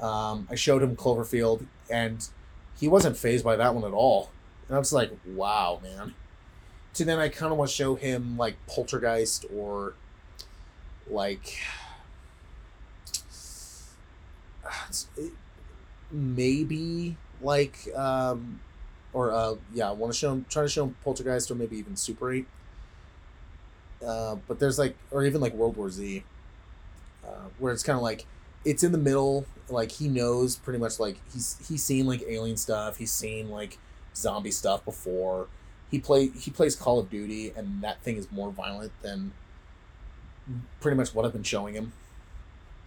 Um, 0.00 0.46
I 0.50 0.54
showed 0.54 0.82
him 0.82 0.96
Cloverfield, 0.96 1.66
and 1.90 2.26
he 2.78 2.88
wasn't 2.88 3.16
phased 3.16 3.44
by 3.44 3.56
that 3.56 3.74
one 3.74 3.84
at 3.84 3.92
all. 3.92 4.30
And 4.68 4.76
I 4.76 4.78
was 4.78 4.92
like, 4.92 5.10
wow, 5.26 5.80
man. 5.82 6.14
So 6.92 7.04
then 7.04 7.18
I 7.18 7.28
kind 7.28 7.52
of 7.52 7.58
want 7.58 7.70
to 7.70 7.76
show 7.76 7.94
him 7.94 8.36
like 8.38 8.56
Poltergeist 8.66 9.44
or 9.54 9.94
like 11.10 11.58
it- 15.16 15.32
maybe 16.10 17.16
like 17.42 17.88
um 17.96 18.60
or 19.12 19.32
uh 19.32 19.54
yeah 19.74 19.88
i 19.88 19.92
want 19.92 20.12
to 20.12 20.18
show 20.18 20.32
him 20.32 20.46
try 20.48 20.62
to 20.62 20.68
show 20.68 20.84
him 20.84 20.96
poltergeist 21.02 21.50
or 21.50 21.54
maybe 21.54 21.76
even 21.76 21.96
super 21.96 22.32
8 22.32 22.46
uh 24.06 24.36
but 24.46 24.58
there's 24.60 24.78
like 24.78 24.96
or 25.10 25.24
even 25.24 25.40
like 25.40 25.52
world 25.54 25.76
war 25.76 25.90
z 25.90 26.22
uh, 27.26 27.48
where 27.58 27.72
it's 27.72 27.82
kind 27.82 27.96
of 27.96 28.02
like 28.02 28.24
it's 28.64 28.84
in 28.84 28.92
the 28.92 28.98
middle 28.98 29.46
like 29.68 29.90
he 29.90 30.08
knows 30.08 30.56
pretty 30.56 30.78
much 30.78 31.00
like 31.00 31.16
he's 31.32 31.56
he's 31.68 31.82
seen 31.82 32.06
like 32.06 32.22
alien 32.28 32.56
stuff 32.56 32.98
he's 32.98 33.12
seen 33.12 33.50
like 33.50 33.78
zombie 34.14 34.50
stuff 34.50 34.84
before. 34.84 35.46
He 35.90 35.98
play 36.00 36.28
he 36.28 36.50
plays 36.50 36.74
call 36.74 36.98
of 36.98 37.10
duty 37.10 37.52
and 37.54 37.82
that 37.82 38.00
thing 38.02 38.16
is 38.16 38.30
more 38.32 38.50
violent 38.50 38.92
than 39.02 39.32
pretty 40.80 40.96
much 40.96 41.14
what 41.14 41.24
i've 41.24 41.32
been 41.32 41.42
showing 41.42 41.74
him. 41.74 41.92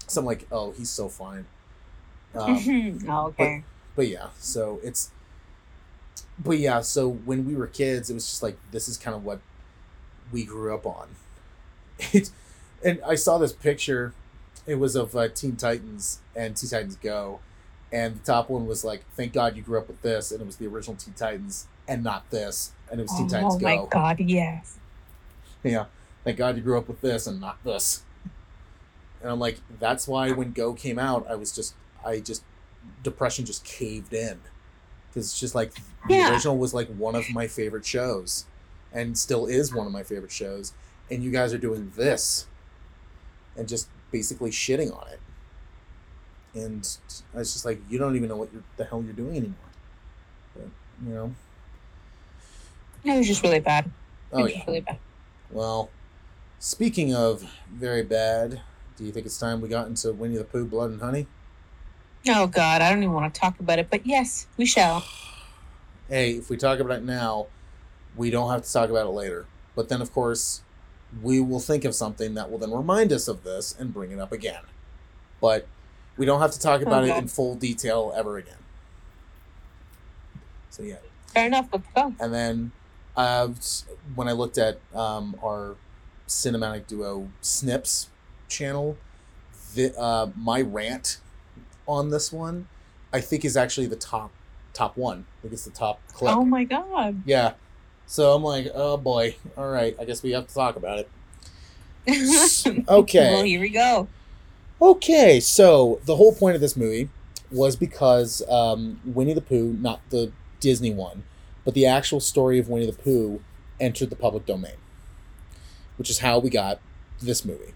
So 0.07 0.21
i'm 0.21 0.25
like 0.25 0.47
oh 0.51 0.71
he's 0.71 0.89
so 0.89 1.07
fine 1.07 1.45
um, 2.35 2.99
oh, 3.09 3.27
okay. 3.27 3.63
but 3.95 4.07
yeah 4.07 4.27
so 4.37 4.79
it's 4.83 5.11
but 6.37 6.57
yeah 6.57 6.81
so 6.81 7.09
when 7.09 7.45
we 7.45 7.55
were 7.55 7.67
kids 7.67 8.09
it 8.09 8.13
was 8.13 8.25
just 8.25 8.43
like 8.43 8.57
this 8.71 8.87
is 8.87 8.97
kind 8.97 9.15
of 9.15 9.23
what 9.23 9.39
we 10.31 10.43
grew 10.43 10.73
up 10.73 10.85
on 10.85 11.07
it 12.13 12.29
and 12.83 13.01
i 13.05 13.15
saw 13.15 13.37
this 13.37 13.53
picture 13.53 14.13
it 14.65 14.75
was 14.75 14.95
of 14.95 15.15
uh, 15.15 15.27
teen 15.29 15.55
titans 15.55 16.19
and 16.35 16.55
teen 16.55 16.69
titans 16.69 16.95
go 16.97 17.39
and 17.91 18.15
the 18.15 18.25
top 18.25 18.49
one 18.49 18.67
was 18.67 18.83
like 18.83 19.03
thank 19.15 19.33
god 19.33 19.55
you 19.55 19.61
grew 19.61 19.77
up 19.77 19.87
with 19.87 20.01
this 20.01 20.31
and 20.31 20.41
it 20.41 20.45
was 20.45 20.57
the 20.57 20.67
original 20.67 20.95
teen 20.95 21.13
titans 21.15 21.67
and 21.87 22.03
not 22.03 22.29
this 22.29 22.71
and 22.91 22.99
it 22.99 23.03
was 23.03 23.17
teen 23.17 23.27
titans 23.27 23.55
oh 23.55 23.59
go 23.59 23.67
Oh 23.67 23.83
my 23.83 23.85
god, 23.89 24.19
yes. 24.19 24.77
yeah 25.63 25.85
thank 26.23 26.37
god 26.37 26.55
you 26.55 26.61
grew 26.61 26.77
up 26.77 26.87
with 26.87 27.01
this 27.01 27.27
and 27.27 27.41
not 27.41 27.61
this 27.63 28.03
and 29.21 29.31
i'm 29.31 29.39
like 29.39 29.59
that's 29.79 30.07
why 30.07 30.31
when 30.31 30.51
go 30.51 30.73
came 30.73 30.99
out 30.99 31.25
i 31.29 31.35
was 31.35 31.53
just 31.53 31.73
i 32.05 32.19
just 32.19 32.43
depression 33.03 33.45
just 33.45 33.63
caved 33.65 34.13
in 34.13 34.39
because 35.09 35.27
it's 35.27 35.39
just 35.39 35.55
like 35.55 35.73
the 36.07 36.15
Yeah. 36.15 36.31
original 36.31 36.57
was 36.57 36.73
like 36.73 36.87
one 36.89 37.15
of 37.15 37.29
my 37.31 37.47
favorite 37.47 37.85
shows 37.85 38.45
and 38.93 39.17
still 39.17 39.45
is 39.45 39.73
one 39.73 39.85
of 39.85 39.93
my 39.93 40.03
favorite 40.03 40.31
shows 40.31 40.73
and 41.11 41.23
you 41.23 41.31
guys 41.31 41.53
are 41.53 41.57
doing 41.57 41.91
this 41.95 42.47
and 43.57 43.67
just 43.67 43.89
basically 44.11 44.49
shitting 44.51 44.95
on 44.95 45.07
it 45.09 45.19
and 46.55 46.97
i 47.35 47.37
was 47.39 47.53
just 47.53 47.65
like 47.65 47.79
you 47.89 47.99
don't 47.99 48.15
even 48.15 48.27
know 48.29 48.35
what 48.37 48.51
you're, 48.53 48.63
the 48.77 48.85
hell 48.85 49.03
you're 49.03 49.13
doing 49.13 49.37
anymore 49.37 49.55
but 50.55 50.67
you 51.05 51.13
know 51.13 51.35
It 53.03 53.17
was 53.17 53.27
just 53.27 53.43
really 53.43 53.59
bad. 53.59 53.85
It 53.85 53.91
oh 54.33 54.43
was 54.43 54.51
yeah 54.51 54.57
just 54.57 54.67
really 54.67 54.81
bad. 54.81 54.99
Well, 55.51 55.89
speaking 56.59 57.15
of 57.15 57.41
very 57.73 58.03
bad, 58.03 58.61
do 58.97 59.03
you 59.05 59.11
think 59.11 59.25
it's 59.25 59.39
time 59.39 59.61
we 59.61 59.69
got 59.69 59.87
into 59.87 60.11
Winnie 60.11 60.37
the 60.37 60.43
Pooh, 60.43 60.65
Blood 60.65 60.91
and 60.91 61.01
Honey? 61.01 61.25
Oh 62.27 62.47
god, 62.47 62.81
I 62.81 62.89
don't 62.89 63.03
even 63.03 63.13
want 63.13 63.33
to 63.33 63.39
talk 63.39 63.59
about 63.59 63.79
it, 63.79 63.89
but 63.89 64.05
yes, 64.05 64.47
we 64.57 64.65
shall. 64.65 65.03
Hey, 66.07 66.31
if 66.31 66.49
we 66.49 66.57
talk 66.57 66.79
about 66.79 66.97
it 66.97 67.03
now, 67.03 67.45
we 68.15 68.31
don't 68.31 68.49
have 68.49 68.63
to 68.63 68.73
talk 68.73 68.89
about 68.89 69.05
it 69.05 69.11
later. 69.11 69.45
But 69.75 69.89
then, 69.89 70.01
of 70.01 70.11
course, 70.11 70.63
we 71.21 71.39
will 71.39 71.59
think 71.59 71.85
of 71.85 71.93
something 71.93 72.33
that 72.33 72.49
will 72.49 72.57
then 72.57 72.71
remind 72.71 73.13
us 73.13 73.27
of 73.27 73.43
this 73.43 73.75
and 73.77 73.93
bring 73.93 74.09
it 74.09 74.19
up 74.19 74.31
again. 74.31 74.63
But 75.39 75.67
we 76.17 76.25
don't 76.25 76.41
have 76.41 76.49
to 76.51 76.59
talk 76.59 76.81
about 76.81 77.03
it 77.03 77.15
in 77.15 77.27
full 77.27 77.53
detail 77.53 78.11
ever 78.15 78.37
again. 78.37 78.57
So, 80.71 80.81
yeah. 80.81 80.95
Fair 81.27 81.45
enough, 81.45 81.69
let's 81.71 81.85
go. 81.95 82.15
And 82.19 82.33
then 82.33 82.71
uh, 83.15 83.49
when 84.15 84.27
I 84.27 84.31
looked 84.31 84.57
at 84.57 84.79
um, 84.95 85.35
our 85.43 85.75
cinematic 86.27 86.87
duo 86.87 87.29
Snips 87.41 88.09
channel, 88.47 88.97
the, 89.75 89.95
uh, 89.95 90.31
my 90.35 90.61
rant 90.61 91.19
on 91.89 92.09
this 92.11 92.31
one, 92.31 92.67
I 93.11 93.19
think 93.19 93.43
is 93.43 93.57
actually 93.57 93.87
the 93.87 93.95
top 93.95 94.31
top 94.73 94.95
one. 94.95 95.25
I 95.39 95.41
think 95.41 95.53
it's 95.53 95.65
the 95.65 95.71
top 95.71 95.99
clip. 96.13 96.33
Oh 96.33 96.45
my 96.45 96.63
god. 96.63 97.23
Yeah. 97.25 97.53
So 98.05 98.33
I'm 98.33 98.43
like, 98.43 98.71
oh 98.73 98.97
boy. 98.97 99.35
All 99.57 99.69
right. 99.69 99.95
I 99.99 100.05
guess 100.05 100.23
we 100.23 100.31
have 100.31 100.47
to 100.47 100.53
talk 100.53 100.75
about 100.75 100.99
it. 100.99 101.09
Okay. 102.87 103.33
Well, 103.33 103.43
here 103.43 103.59
we 103.59 103.69
go. 103.69 104.07
Okay, 104.81 105.39
so 105.41 105.99
the 106.05 106.15
whole 106.15 106.33
point 106.33 106.55
of 106.55 106.61
this 106.61 106.77
movie 106.77 107.09
was 107.51 107.75
because 107.75 108.41
um, 108.49 109.01
Winnie 109.03 109.33
the 109.33 109.41
Pooh, 109.41 109.73
not 109.73 109.99
the 110.09 110.31
Disney 110.61 110.93
one, 110.93 111.23
but 111.65 111.73
the 111.73 111.85
actual 111.85 112.19
story 112.21 112.59
of 112.59 112.69
Winnie 112.69 112.85
the 112.85 112.93
Pooh 112.93 113.41
entered 113.79 114.09
the 114.09 114.15
public 114.15 114.45
domain, 114.45 114.77
which 115.97 116.09
is 116.09 116.19
how 116.19 116.39
we 116.39 116.49
got 116.49 116.79
this 117.21 117.43
movie. 117.43 117.73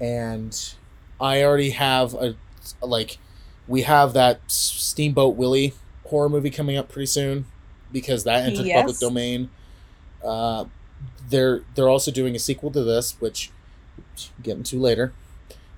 And 0.00 0.74
I 1.20 1.42
already 1.44 1.70
have 1.70 2.14
a 2.14 2.34
like, 2.80 3.18
we 3.66 3.82
have 3.82 4.12
that 4.12 4.40
Steamboat 4.46 5.36
Willie 5.36 5.74
horror 6.06 6.28
movie 6.28 6.50
coming 6.50 6.76
up 6.76 6.88
pretty 6.88 7.06
soon 7.06 7.46
because 7.92 8.24
that 8.24 8.44
entered 8.44 8.70
public 8.72 8.98
domain. 8.98 9.50
Uh, 10.24 10.66
they're 11.28 11.62
they're 11.74 11.88
also 11.88 12.10
doing 12.10 12.34
a 12.34 12.38
sequel 12.38 12.70
to 12.70 12.82
this, 12.82 13.20
which 13.20 13.50
we'll 13.96 14.42
get 14.42 14.56
into 14.56 14.78
later. 14.78 15.12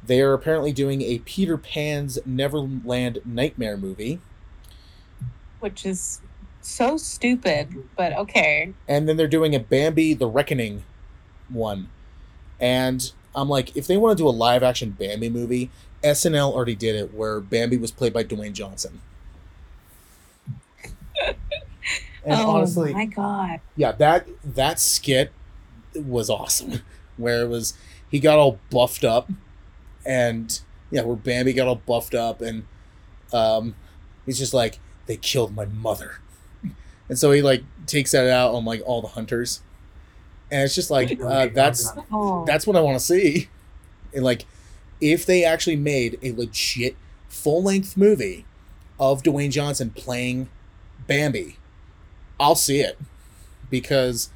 They 0.04 0.20
are 0.20 0.32
apparently 0.32 0.72
doing 0.72 1.02
a 1.02 1.18
Peter 1.20 1.56
Pan's 1.56 2.18
Neverland 2.24 3.20
Nightmare 3.24 3.76
movie, 3.76 4.20
Which 5.60 5.84
is 5.84 6.20
so 6.60 6.96
stupid, 6.96 7.84
but 7.96 8.12
okay. 8.12 8.72
and 8.88 9.08
then 9.08 9.16
they're 9.16 9.28
doing 9.28 9.54
a 9.54 9.60
Bambi 9.60 10.14
the 10.14 10.28
Reckoning 10.28 10.84
one. 11.48 11.88
And 12.60 13.12
I'm 13.34 13.48
like, 13.48 13.76
if 13.76 13.86
they 13.86 13.96
want 13.96 14.16
to 14.16 14.22
do 14.22 14.28
a 14.28 14.30
live 14.30 14.62
action 14.62 14.90
Bambi 14.90 15.28
movie, 15.28 15.70
SNL 16.02 16.52
already 16.52 16.74
did 16.74 16.94
it, 16.94 17.14
where 17.14 17.40
Bambi 17.40 17.76
was 17.76 17.90
played 17.90 18.12
by 18.12 18.22
Dwayne 18.24 18.52
Johnson. 18.52 19.00
and 21.24 21.36
oh 22.26 22.50
honestly, 22.56 22.92
my 22.92 23.06
god. 23.06 23.60
yeah, 23.76 23.92
that 23.92 24.26
that 24.44 24.78
skit 24.80 25.32
was 25.94 26.28
awesome. 26.30 26.80
Where 27.16 27.42
it 27.44 27.48
was 27.48 27.72
he 28.10 28.20
got 28.20 28.38
all 28.38 28.58
buffed 28.70 29.02
up 29.02 29.30
and 30.04 30.60
yeah, 30.90 31.00
where 31.02 31.16
Bambi 31.16 31.54
got 31.54 31.66
all 31.66 31.76
buffed 31.76 32.14
up 32.14 32.42
and 32.42 32.64
um 33.32 33.74
he's 34.26 34.38
just 34.38 34.52
like, 34.52 34.78
They 35.06 35.16
killed 35.16 35.54
my 35.54 35.64
mother. 35.64 36.18
And 37.08 37.16
so 37.16 37.30
he 37.30 37.40
like 37.40 37.62
takes 37.86 38.10
that 38.12 38.28
out 38.28 38.52
on 38.52 38.64
like 38.64 38.82
all 38.84 39.00
the 39.00 39.06
hunters. 39.08 39.62
And 40.50 40.62
it's 40.64 40.74
just 40.74 40.90
like 40.90 41.18
uh, 41.22 41.46
that's 41.54 41.90
Oh. 42.12 42.44
that's 42.44 42.66
what 42.66 42.74
I 42.76 42.80
want 42.80 42.98
to 42.98 43.04
see. 43.04 43.48
And 44.12 44.24
like, 44.24 44.44
if 45.00 45.26
they 45.26 45.44
actually 45.44 45.76
made 45.76 46.18
a 46.22 46.32
legit 46.32 46.96
full 47.28 47.62
length 47.62 47.96
movie 47.96 48.44
of 48.98 49.22
Dwayne 49.22 49.50
Johnson 49.50 49.90
playing 49.90 50.48
Bambi, 51.06 51.58
I'll 52.40 52.54
see 52.54 52.80
it 52.80 52.98
because 53.70 54.30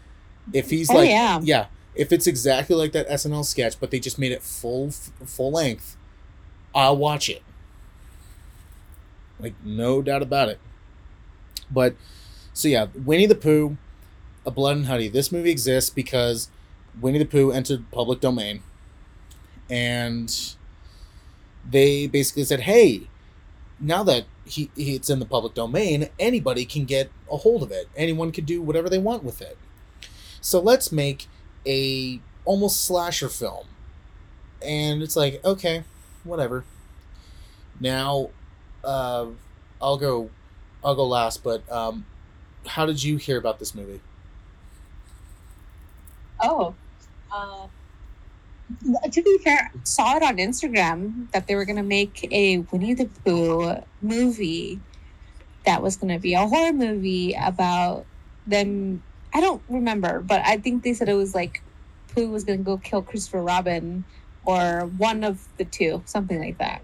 if 0.53 0.71
he's 0.71 0.91
Oh, 0.91 0.95
like, 0.95 1.09
yeah. 1.11 1.67
if 1.95 2.13
it's 2.13 2.27
exactly 2.27 2.77
like 2.77 2.93
that 2.93 3.09
SNL 3.09 3.45
sketch, 3.45 3.79
but 3.81 3.91
they 3.91 3.99
just 4.01 4.19
made 4.19 4.33
it 4.33 4.43
full 4.43 4.91
full 4.91 5.53
length, 5.53 5.97
I'll 6.75 6.97
watch 6.97 7.29
it. 7.29 7.43
Like 9.39 9.55
no 9.65 10.03
doubt 10.03 10.23
about 10.23 10.49
it. 10.49 10.59
But 11.71 11.95
so 12.53 12.69
yeah, 12.69 12.87
Winnie 12.95 13.27
the 13.27 13.35
Pooh, 13.35 13.77
A 14.45 14.51
Blood 14.51 14.77
and 14.77 14.87
Honey. 14.87 15.09
This 15.09 15.33
movie 15.33 15.51
exists 15.51 15.89
because 15.91 16.51
Winnie 17.01 17.19
the 17.19 17.25
Pooh 17.25 17.51
entered 17.51 17.91
public 17.91 18.21
domain 18.21 18.63
and 19.71 20.55
they 21.69 22.07
basically 22.07 22.45
said, 22.45 22.61
"Hey, 22.61 23.09
now 23.79 24.03
that 24.03 24.25
he, 24.45 24.71
he 24.77 24.97
it's 24.97 25.09
in 25.09 25.21
the 25.21 25.27
public 25.27 25.55
domain, 25.55 26.09
anybody 26.19 26.65
can 26.65 26.85
get 26.85 27.11
a 27.31 27.39
hold 27.39 27.63
of 27.63 27.71
it. 27.71 27.89
Anyone 27.97 28.33
can 28.33 28.45
do 28.45 28.61
whatever 28.61 28.89
they 28.89 28.99
want 28.99 29.25
with 29.25 29.41
it. 29.41 29.57
So 30.41 30.61
let's 30.61 30.91
make 30.91 31.29
a 31.67 32.21
almost 32.45 32.85
slasher 32.85 33.29
film." 33.29 33.67
And 34.63 35.03
it's 35.03 35.17
like, 35.17 35.43
okay, 35.45 35.85
whatever. 36.25 36.65
Now, 37.79 38.31
uh, 38.85 39.27
I'll 39.81 39.97
go, 39.97 40.31
I'll 40.85 40.95
go 40.95 41.07
last. 41.07 41.43
But 41.43 41.71
um, 41.73 42.05
how 42.67 42.87
did 42.87 43.03
you 43.03 43.17
hear 43.17 43.39
about 43.39 43.59
this 43.59 43.75
movie? 43.75 44.01
Oh, 46.43 46.75
uh, 47.33 47.67
to 49.13 49.23
be 49.23 49.39
fair, 49.39 49.71
saw 49.85 50.17
it 50.17 50.23
on 50.23 50.37
Instagram 50.37 51.31
that 51.33 51.47
they 51.47 51.55
were 51.55 51.65
gonna 51.65 51.83
make 51.83 52.27
a 52.33 52.59
Winnie 52.59 52.95
the 52.95 53.07
Pooh 53.25 53.83
movie 54.03 54.81
that 55.67 55.83
was 55.83 55.97
gonna 55.97 56.19
be 56.19 56.35
a 56.35 56.47
horror 56.47 56.73
movie 56.73 57.35
about 57.35 58.07
them. 58.47 59.03
I 59.33 59.41
don't 59.41 59.63
remember, 59.69 60.21
but 60.21 60.43
I 60.45 60.57
think 60.57 60.83
they 60.83 60.95
said 60.95 61.09
it 61.09 61.15
was 61.15 61.35
like 61.35 61.63
Pooh 62.15 62.31
was 62.31 62.45
gonna 62.45 62.59
go 62.59 62.79
kill 62.79 63.03
Christopher 63.03 63.43
Robin 63.43 64.05
or 64.45 64.91
one 64.99 65.25
of 65.25 65.47
the 65.59 65.65
two, 65.65 66.03
something 66.07 66.39
like 66.41 66.59
that. 66.59 66.83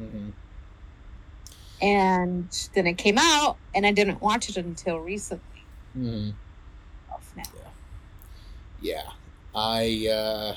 Mm-hmm. 0.00 0.30
And 1.82 2.68
then 2.74 2.86
it 2.86 2.98
came 2.98 3.16
out, 3.18 3.56
and 3.74 3.86
I 3.86 3.92
didn't 3.92 4.20
watch 4.20 4.50
it 4.50 4.58
until 4.58 4.98
recently. 4.98 5.44
Off 7.10 7.32
now. 7.36 7.42
Yeah, 8.82 9.08
I. 9.54 10.08
Uh, 10.08 10.56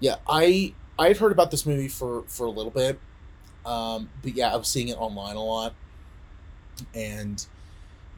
yeah, 0.00 0.16
I 0.26 0.74
I'd 0.98 1.18
heard 1.18 1.32
about 1.32 1.50
this 1.50 1.64
movie 1.64 1.88
for 1.88 2.24
for 2.26 2.46
a 2.46 2.50
little 2.50 2.70
bit, 2.70 2.98
um, 3.64 4.10
but 4.22 4.34
yeah, 4.34 4.52
I 4.52 4.56
was 4.56 4.68
seeing 4.68 4.88
it 4.88 4.98
online 4.98 5.36
a 5.36 5.44
lot, 5.44 5.74
and 6.94 7.46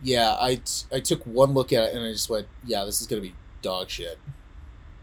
yeah, 0.03 0.37
I 0.41 0.57
t- 0.57 0.87
I 0.93 1.01
took 1.01 1.25
one 1.25 1.53
look 1.53 1.73
at 1.73 1.85
it 1.85 1.95
and 1.95 2.05
I 2.05 2.13
just 2.13 2.31
went, 2.31 2.47
yeah, 2.65 2.85
this 2.85 3.01
is 3.01 3.07
gonna 3.07 3.23
be 3.23 3.35
dog 3.61 3.91
shit, 3.91 4.19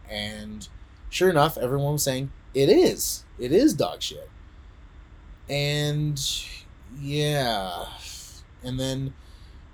and 0.10 0.68
sure 1.10 1.30
enough, 1.30 1.58
everyone 1.58 1.94
was 1.94 2.04
saying 2.04 2.32
it 2.54 2.70
is, 2.70 3.24
it 3.38 3.52
is 3.52 3.74
dog 3.74 4.02
shit, 4.02 4.30
and 5.50 6.20
yeah, 7.00 7.86
and 8.64 8.80
then 8.80 9.14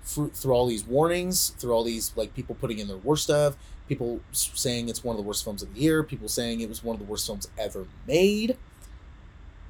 through, 0.02 0.30
through 0.30 0.52
all 0.52 0.66
these 0.66 0.84
warnings, 0.84 1.50
through 1.50 1.72
all 1.72 1.84
these 1.84 2.12
like 2.16 2.34
people 2.34 2.54
putting 2.54 2.78
in 2.78 2.88
their 2.88 2.96
worst 2.96 3.24
stuff, 3.24 3.56
people 3.88 4.20
saying 4.32 4.88
it's 4.88 5.04
one 5.04 5.14
of 5.14 5.22
the 5.22 5.26
worst 5.26 5.44
films 5.44 5.62
of 5.62 5.74
the 5.74 5.80
year, 5.80 6.02
people 6.02 6.28
saying 6.28 6.60
it 6.60 6.68
was 6.68 6.82
one 6.82 6.94
of 6.94 7.00
the 7.00 7.06
worst 7.06 7.26
films 7.26 7.48
ever 7.58 7.86
made. 8.06 8.56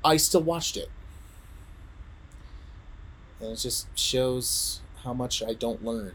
I 0.05 0.17
still 0.17 0.43
watched 0.43 0.77
it. 0.77 0.89
And 3.41 3.53
it 3.53 3.57
just 3.57 3.87
shows 3.99 4.81
how 5.05 5.13
much 5.13 5.43
I 5.43 5.53
don't 5.53 5.85
learn. 5.85 6.15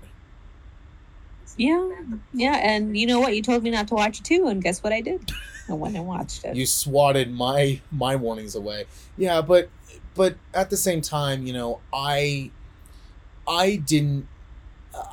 Yeah, 1.58 1.92
yeah, 2.34 2.56
and 2.56 2.98
you 2.98 3.06
know 3.06 3.20
what? 3.20 3.36
You 3.36 3.42
told 3.42 3.64
me 3.64 3.70
not 3.70 3.88
to 3.90 3.96
watch 3.96 4.20
it 4.20 4.24
too, 4.24 4.48
and 4.48 4.64
guess 4.64 4.82
what 4.82 4.94
I 4.94 5.02
did? 5.02 5.32
I 5.70 5.74
went 5.74 5.96
and 5.96 6.08
watched 6.08 6.44
it. 6.46 6.56
You 6.56 6.66
swatted 6.66 7.32
my 7.32 7.82
my 7.92 8.16
warnings 8.16 8.56
away. 8.56 8.86
Yeah, 9.18 9.42
but 9.42 9.70
but 10.16 10.36
at 10.54 10.70
the 10.70 10.78
same 10.78 11.02
time, 11.02 11.46
you 11.46 11.54
know, 11.54 11.80
I 11.94 12.52
I 13.48 13.76
didn't 13.76 14.28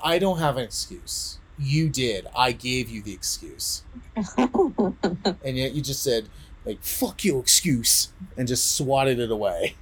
I 0.03 0.19
don't 0.19 0.39
have 0.39 0.57
an 0.57 0.65
excuse. 0.65 1.38
You 1.59 1.89
did. 1.89 2.27
I 2.37 2.53
gave 2.53 2.89
you 2.89 3.03
the 3.03 3.13
excuse. 3.13 3.83
and 4.37 5.57
yet 5.57 5.73
you 5.73 5.83
just 5.83 6.03
said 6.03 6.29
like 6.65 6.83
fuck 6.83 7.25
your 7.25 7.41
excuse 7.41 8.13
and 8.37 8.47
just 8.47 8.77
swatted 8.77 9.19
it 9.19 9.31
away 9.31 9.75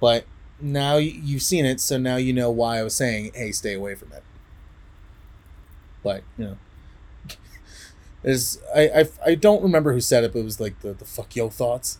but 0.00 0.24
now 0.60 0.96
you've 0.96 1.42
seen 1.42 1.64
it 1.64 1.80
so 1.80 1.96
now 1.96 2.16
you 2.16 2.32
know 2.32 2.50
why 2.50 2.78
i 2.78 2.82
was 2.82 2.94
saying 2.94 3.30
hey 3.34 3.50
stay 3.50 3.72
away 3.72 3.94
from 3.94 4.12
it 4.12 4.22
but 6.02 6.22
you 6.36 6.44
know 6.44 6.58
is 8.24 8.60
I, 8.74 8.88
I 8.88 9.04
i 9.26 9.34
don't 9.34 9.62
remember 9.62 9.92
who 9.92 10.00
said 10.00 10.24
it 10.24 10.32
but 10.32 10.40
it 10.40 10.44
was 10.44 10.60
like 10.60 10.80
the, 10.80 10.92
the 10.92 11.04
fuck 11.04 11.34
yo 11.34 11.48
thoughts 11.48 11.98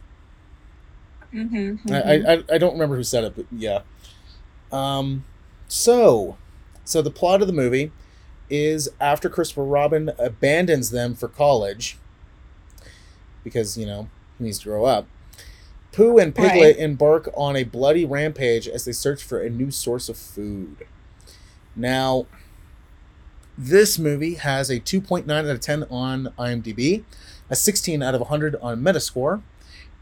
mm-hmm, 1.33 1.93
I, 1.93 2.35
I 2.35 2.55
i 2.55 2.59
don't 2.59 2.73
remember 2.73 2.97
who 2.97 3.05
said 3.05 3.25
it 3.25 3.35
but 3.35 3.47
yeah 3.51 3.81
um 4.73 5.25
so 5.69 6.37
so 6.85 7.01
the 7.01 7.11
plot 7.11 7.41
of 7.41 7.47
the 7.47 7.55
movie 7.55 7.93
is 8.51 8.89
after 9.01 9.29
christopher 9.29 9.65
robin 9.65 10.11
abandons 10.19 10.91
them 10.91 11.15
for 11.15 11.29
college 11.29 11.99
because 13.45 13.77
you 13.79 13.87
know 13.87 14.09
he 14.39 14.45
needs 14.45 14.59
to 14.61 14.67
grow 14.67 14.85
up. 14.85 15.07
Pooh 15.91 16.19
and 16.19 16.35
Piglet 16.35 16.77
Right. 16.77 16.79
embark 16.79 17.29
on 17.35 17.57
a 17.57 17.65
bloody 17.65 18.05
rampage 18.05 18.69
as 18.69 18.85
they 18.85 18.93
search 18.93 19.23
for 19.23 19.41
a 19.41 19.51
new 19.51 19.71
source 19.71 20.09
of 20.09 20.17
food. 20.17 20.87
Now, 21.75 22.27
this 23.57 23.99
movie 23.99 24.35
has 24.35 24.71
a 24.71 24.79
2.9 24.79 25.29
out 25.29 25.47
of 25.47 25.61
10 25.61 25.85
on 25.85 26.29
IMDb, 26.39 27.03
a 27.51 27.57
16 27.57 28.03
out 28.03 28.15
of 28.15 28.21
100 28.21 28.55
on 28.63 28.81
Metascore, 28.81 29.43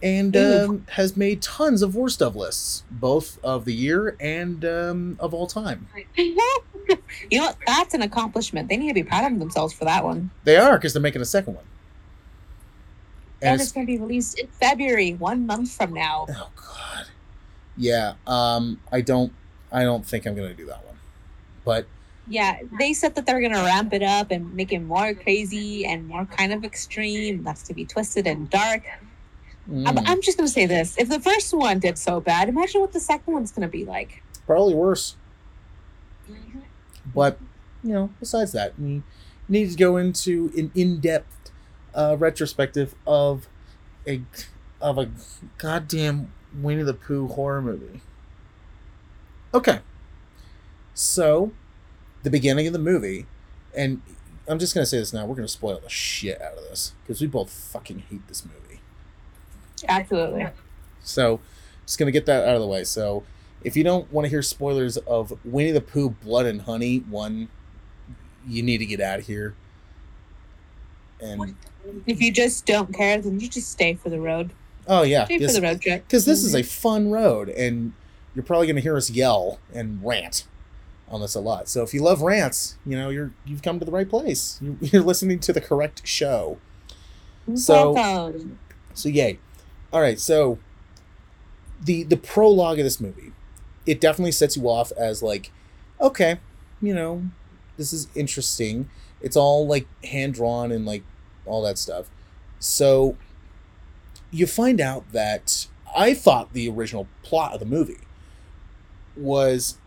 and 0.02 0.36
um, 0.36 0.86
has 0.90 1.16
made 1.16 1.40
tons 1.40 1.82
of 1.82 1.94
worst 1.94 2.20
of 2.20 2.36
lists, 2.36 2.84
both 2.90 3.42
of 3.42 3.64
the 3.64 3.74
year 3.74 4.16
and 4.20 4.64
um, 4.64 5.16
of 5.18 5.32
all 5.32 5.46
time. 5.46 5.88
you 6.16 6.36
know 6.36 7.44
what? 7.44 7.56
That's 7.66 7.94
an 7.94 8.02
accomplishment. 8.02 8.68
They 8.68 8.76
need 8.76 8.88
to 8.88 8.94
be 8.94 9.02
proud 9.02 9.30
of 9.30 9.38
themselves 9.38 9.72
for 9.72 9.84
that 9.84 10.04
one. 10.04 10.30
They 10.44 10.56
are 10.56 10.76
because 10.76 10.92
they're 10.92 11.02
making 11.02 11.22
a 11.22 11.26
second 11.26 11.54
one. 11.54 11.64
And 13.42 13.52
And 13.52 13.60
it's 13.60 13.72
going 13.72 13.86
to 13.86 13.92
be 13.92 13.98
released 13.98 14.38
in 14.38 14.46
February, 14.48 15.14
one 15.14 15.46
month 15.46 15.72
from 15.72 15.92
now. 15.92 16.26
Oh 16.30 16.50
god. 16.56 17.06
Yeah, 17.76 18.14
um 18.26 18.80
I 18.90 19.00
don't 19.00 19.32
I 19.72 19.82
don't 19.82 20.06
think 20.06 20.26
I'm 20.26 20.34
going 20.34 20.48
to 20.48 20.54
do 20.54 20.66
that 20.66 20.84
one. 20.86 20.96
But 21.64 21.86
Yeah, 22.28 22.58
they 22.78 22.92
said 22.94 23.14
that 23.14 23.26
they're 23.26 23.40
going 23.40 23.52
to 23.52 23.58
ramp 23.58 23.92
it 23.92 24.02
up 24.02 24.30
and 24.30 24.54
make 24.54 24.72
it 24.72 24.80
more 24.80 25.14
crazy 25.14 25.84
and 25.84 26.06
more 26.06 26.24
kind 26.24 26.52
of 26.52 26.64
extreme. 26.64 27.42
That's 27.42 27.62
to 27.64 27.74
be 27.74 27.84
twisted 27.84 28.26
and 28.26 28.48
dark. 28.48 28.82
I'm, 29.68 29.96
mm, 29.96 30.02
I'm 30.06 30.22
just 30.22 30.38
going 30.38 30.46
to 30.46 30.52
say 30.52 30.66
this: 30.66 30.96
if 30.98 31.08
the 31.08 31.20
first 31.20 31.52
one 31.52 31.78
did 31.78 31.98
so 31.98 32.20
bad, 32.20 32.48
imagine 32.48 32.80
what 32.80 32.92
the 32.92 33.00
second 33.00 33.32
one's 33.34 33.50
going 33.50 33.66
to 33.66 33.72
be 33.72 33.84
like. 33.84 34.22
probably 34.46 34.74
worse. 34.74 35.16
But 37.14 37.38
you 37.82 37.92
know, 37.92 38.10
besides 38.20 38.52
that, 38.52 38.78
we 38.78 39.02
need 39.48 39.70
to 39.70 39.76
go 39.76 39.96
into 39.96 40.52
an 40.56 40.72
in-depth 40.74 41.50
uh, 41.94 42.16
retrospective 42.18 42.94
of 43.06 43.48
a 44.06 44.22
of 44.80 44.98
a 44.98 45.10
goddamn 45.58 46.32
Winnie 46.54 46.82
the 46.82 46.94
Pooh 46.94 47.28
horror 47.28 47.62
movie. 47.62 48.00
Okay. 49.54 49.80
So, 50.94 51.52
the 52.22 52.30
beginning 52.30 52.66
of 52.66 52.72
the 52.72 52.78
movie, 52.78 53.26
and 53.74 54.02
I'm 54.48 54.58
just 54.58 54.74
gonna 54.74 54.86
say 54.86 54.98
this 54.98 55.12
now, 55.12 55.26
we're 55.26 55.36
gonna 55.36 55.48
spoil 55.48 55.78
the 55.80 55.88
shit 55.88 56.40
out 56.40 56.58
of 56.58 56.64
this 56.64 56.92
because 57.02 57.20
we 57.20 57.26
both 57.26 57.50
fucking 57.50 58.04
hate 58.10 58.26
this 58.28 58.44
movie. 58.44 58.65
Absolutely. 59.88 60.46
So, 61.02 61.40
just 61.84 61.98
gonna 61.98 62.10
get 62.10 62.26
that 62.26 62.48
out 62.48 62.54
of 62.54 62.60
the 62.60 62.66
way. 62.66 62.84
So, 62.84 63.24
if 63.62 63.76
you 63.76 63.84
don't 63.84 64.10
want 64.12 64.24
to 64.24 64.28
hear 64.28 64.42
spoilers 64.42 64.96
of 64.98 65.38
Winnie 65.44 65.72
the 65.72 65.80
Pooh, 65.80 66.10
Blood 66.10 66.46
and 66.46 66.62
Honey, 66.62 66.98
one, 66.98 67.48
you 68.46 68.62
need 68.62 68.78
to 68.78 68.86
get 68.86 69.00
out 69.00 69.20
of 69.20 69.26
here. 69.26 69.54
And 71.20 71.54
If 72.06 72.20
you 72.20 72.32
just 72.32 72.66
don't 72.66 72.92
care, 72.94 73.20
then 73.20 73.40
you 73.40 73.48
just 73.48 73.70
stay 73.70 73.94
for 73.94 74.10
the 74.10 74.20
road. 74.20 74.50
oh 74.86 75.02
yeah, 75.02 75.24
Stay 75.24 75.38
for 75.38 75.52
the 75.52 75.62
road 75.62 75.80
trip. 75.80 76.04
because 76.06 76.24
this 76.24 76.44
is 76.44 76.52
mm-hmm. 76.52 76.60
a 76.60 76.64
fun 76.64 77.10
road, 77.10 77.48
and 77.48 77.92
you're 78.34 78.44
probably 78.44 78.66
gonna 78.66 78.80
hear 78.80 78.96
us 78.96 79.10
yell 79.10 79.58
and 79.72 80.04
rant 80.04 80.46
on 81.08 81.20
this 81.20 81.34
a 81.34 81.40
lot. 81.40 81.68
So 81.68 81.82
if 81.82 81.94
you 81.94 82.02
love 82.02 82.20
rants, 82.20 82.76
you 82.84 82.96
know 82.96 83.08
you're 83.08 83.32
you've 83.44 83.62
come 83.62 83.78
to 83.78 83.84
the 83.84 83.92
right 83.92 84.08
place. 84.08 84.58
You- 84.60 84.78
You're 84.80 85.02
listening 85.02 85.38
to 85.40 85.52
the 85.52 85.60
correct 85.60 86.06
show. 86.06 86.58
So- 87.54 87.92
Welcome. 87.92 88.58
So 88.94 89.08
yay. 89.08 89.38
All 89.92 90.00
right, 90.00 90.18
so 90.18 90.58
the 91.82 92.02
the 92.02 92.16
prologue 92.16 92.78
of 92.78 92.84
this 92.84 93.00
movie, 93.00 93.32
it 93.86 94.00
definitely 94.00 94.32
sets 94.32 94.56
you 94.56 94.68
off 94.68 94.92
as 94.92 95.22
like, 95.22 95.52
okay, 96.00 96.38
you 96.80 96.94
know, 96.94 97.22
this 97.76 97.92
is 97.92 98.08
interesting. 98.14 98.88
It's 99.20 99.36
all 99.36 99.66
like 99.66 99.86
hand 100.04 100.34
drawn 100.34 100.72
and 100.72 100.84
like 100.84 101.02
all 101.44 101.62
that 101.62 101.78
stuff. 101.78 102.10
So 102.58 103.16
you 104.30 104.46
find 104.46 104.80
out 104.80 105.12
that 105.12 105.66
I 105.96 106.14
thought 106.14 106.52
the 106.52 106.68
original 106.68 107.06
plot 107.22 107.54
of 107.54 107.60
the 107.60 107.66
movie 107.66 108.00
was 109.16 109.78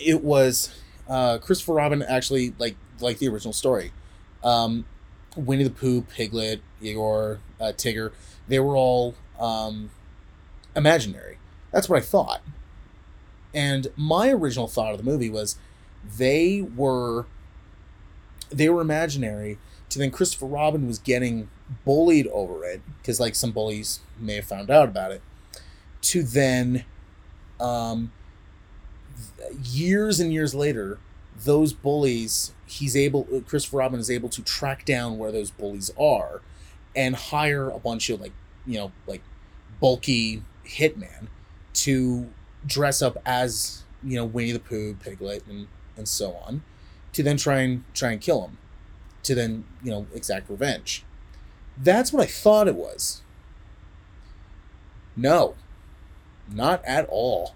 it 0.00 0.22
was 0.24 0.74
uh, 1.08 1.38
Christopher 1.38 1.74
Robin 1.74 2.02
actually 2.02 2.54
like 2.58 2.76
like 3.00 3.18
the 3.18 3.28
original 3.28 3.52
story. 3.52 3.92
Um, 4.42 4.86
Winnie 5.36 5.64
the 5.64 5.70
Pooh, 5.70 6.02
Piglet, 6.02 6.60
Igor, 6.80 7.40
uh, 7.60 7.72
Tigger, 7.76 8.12
they 8.48 8.58
were 8.60 8.76
all 8.76 9.14
um, 9.38 9.90
imaginary. 10.74 11.38
That's 11.72 11.88
what 11.88 11.98
I 11.98 12.04
thought. 12.04 12.42
And 13.54 13.88
my 13.96 14.30
original 14.30 14.68
thought 14.68 14.92
of 14.92 14.98
the 14.98 15.04
movie 15.04 15.30
was 15.30 15.56
they 16.16 16.62
were 16.62 17.26
they 18.50 18.68
were 18.68 18.80
imaginary 18.80 19.58
to 19.88 19.98
then 19.98 20.10
Christopher 20.10 20.46
Robin 20.46 20.86
was 20.86 20.98
getting 20.98 21.48
bullied 21.84 22.28
over 22.28 22.64
it 22.64 22.80
because 23.00 23.18
like 23.18 23.34
some 23.34 23.50
bullies 23.50 24.00
may 24.20 24.36
have 24.36 24.44
found 24.44 24.70
out 24.70 24.88
about 24.88 25.10
it 25.10 25.22
to 26.00 26.22
then 26.22 26.84
um 27.58 28.12
years 29.64 30.20
and 30.20 30.32
years 30.32 30.54
later 30.54 30.98
those 31.44 31.72
bullies 31.72 32.52
he's 32.66 32.94
able 32.96 33.24
christopher 33.46 33.78
robin 33.78 33.98
is 33.98 34.10
able 34.10 34.28
to 34.28 34.42
track 34.42 34.84
down 34.84 35.18
where 35.18 35.32
those 35.32 35.50
bullies 35.50 35.90
are 35.98 36.40
and 36.96 37.14
hire 37.14 37.68
a 37.70 37.78
bunch 37.78 38.10
of 38.10 38.20
like 38.20 38.32
you 38.66 38.78
know 38.78 38.90
like 39.06 39.22
bulky 39.80 40.42
hitman 40.66 41.28
to 41.74 42.26
dress 42.66 43.02
up 43.02 43.18
as 43.26 43.84
you 44.02 44.16
know 44.16 44.24
winnie 44.24 44.50
the 44.52 44.58
pooh 44.58 44.94
piglet 44.94 45.46
and 45.46 45.68
and 45.96 46.08
so 46.08 46.32
on 46.46 46.62
to 47.12 47.22
then 47.22 47.36
try 47.36 47.60
and 47.60 47.84
try 47.94 48.10
and 48.12 48.20
kill 48.20 48.42
him 48.46 48.58
to 49.22 49.34
then 49.34 49.64
you 49.82 49.90
know 49.90 50.06
exact 50.14 50.48
revenge. 50.50 51.04
That's 51.78 52.12
what 52.12 52.22
i 52.22 52.26
thought 52.26 52.68
it 52.68 52.74
was. 52.74 53.22
No. 55.16 55.54
Not 56.50 56.82
at 56.84 57.06
all. 57.08 57.54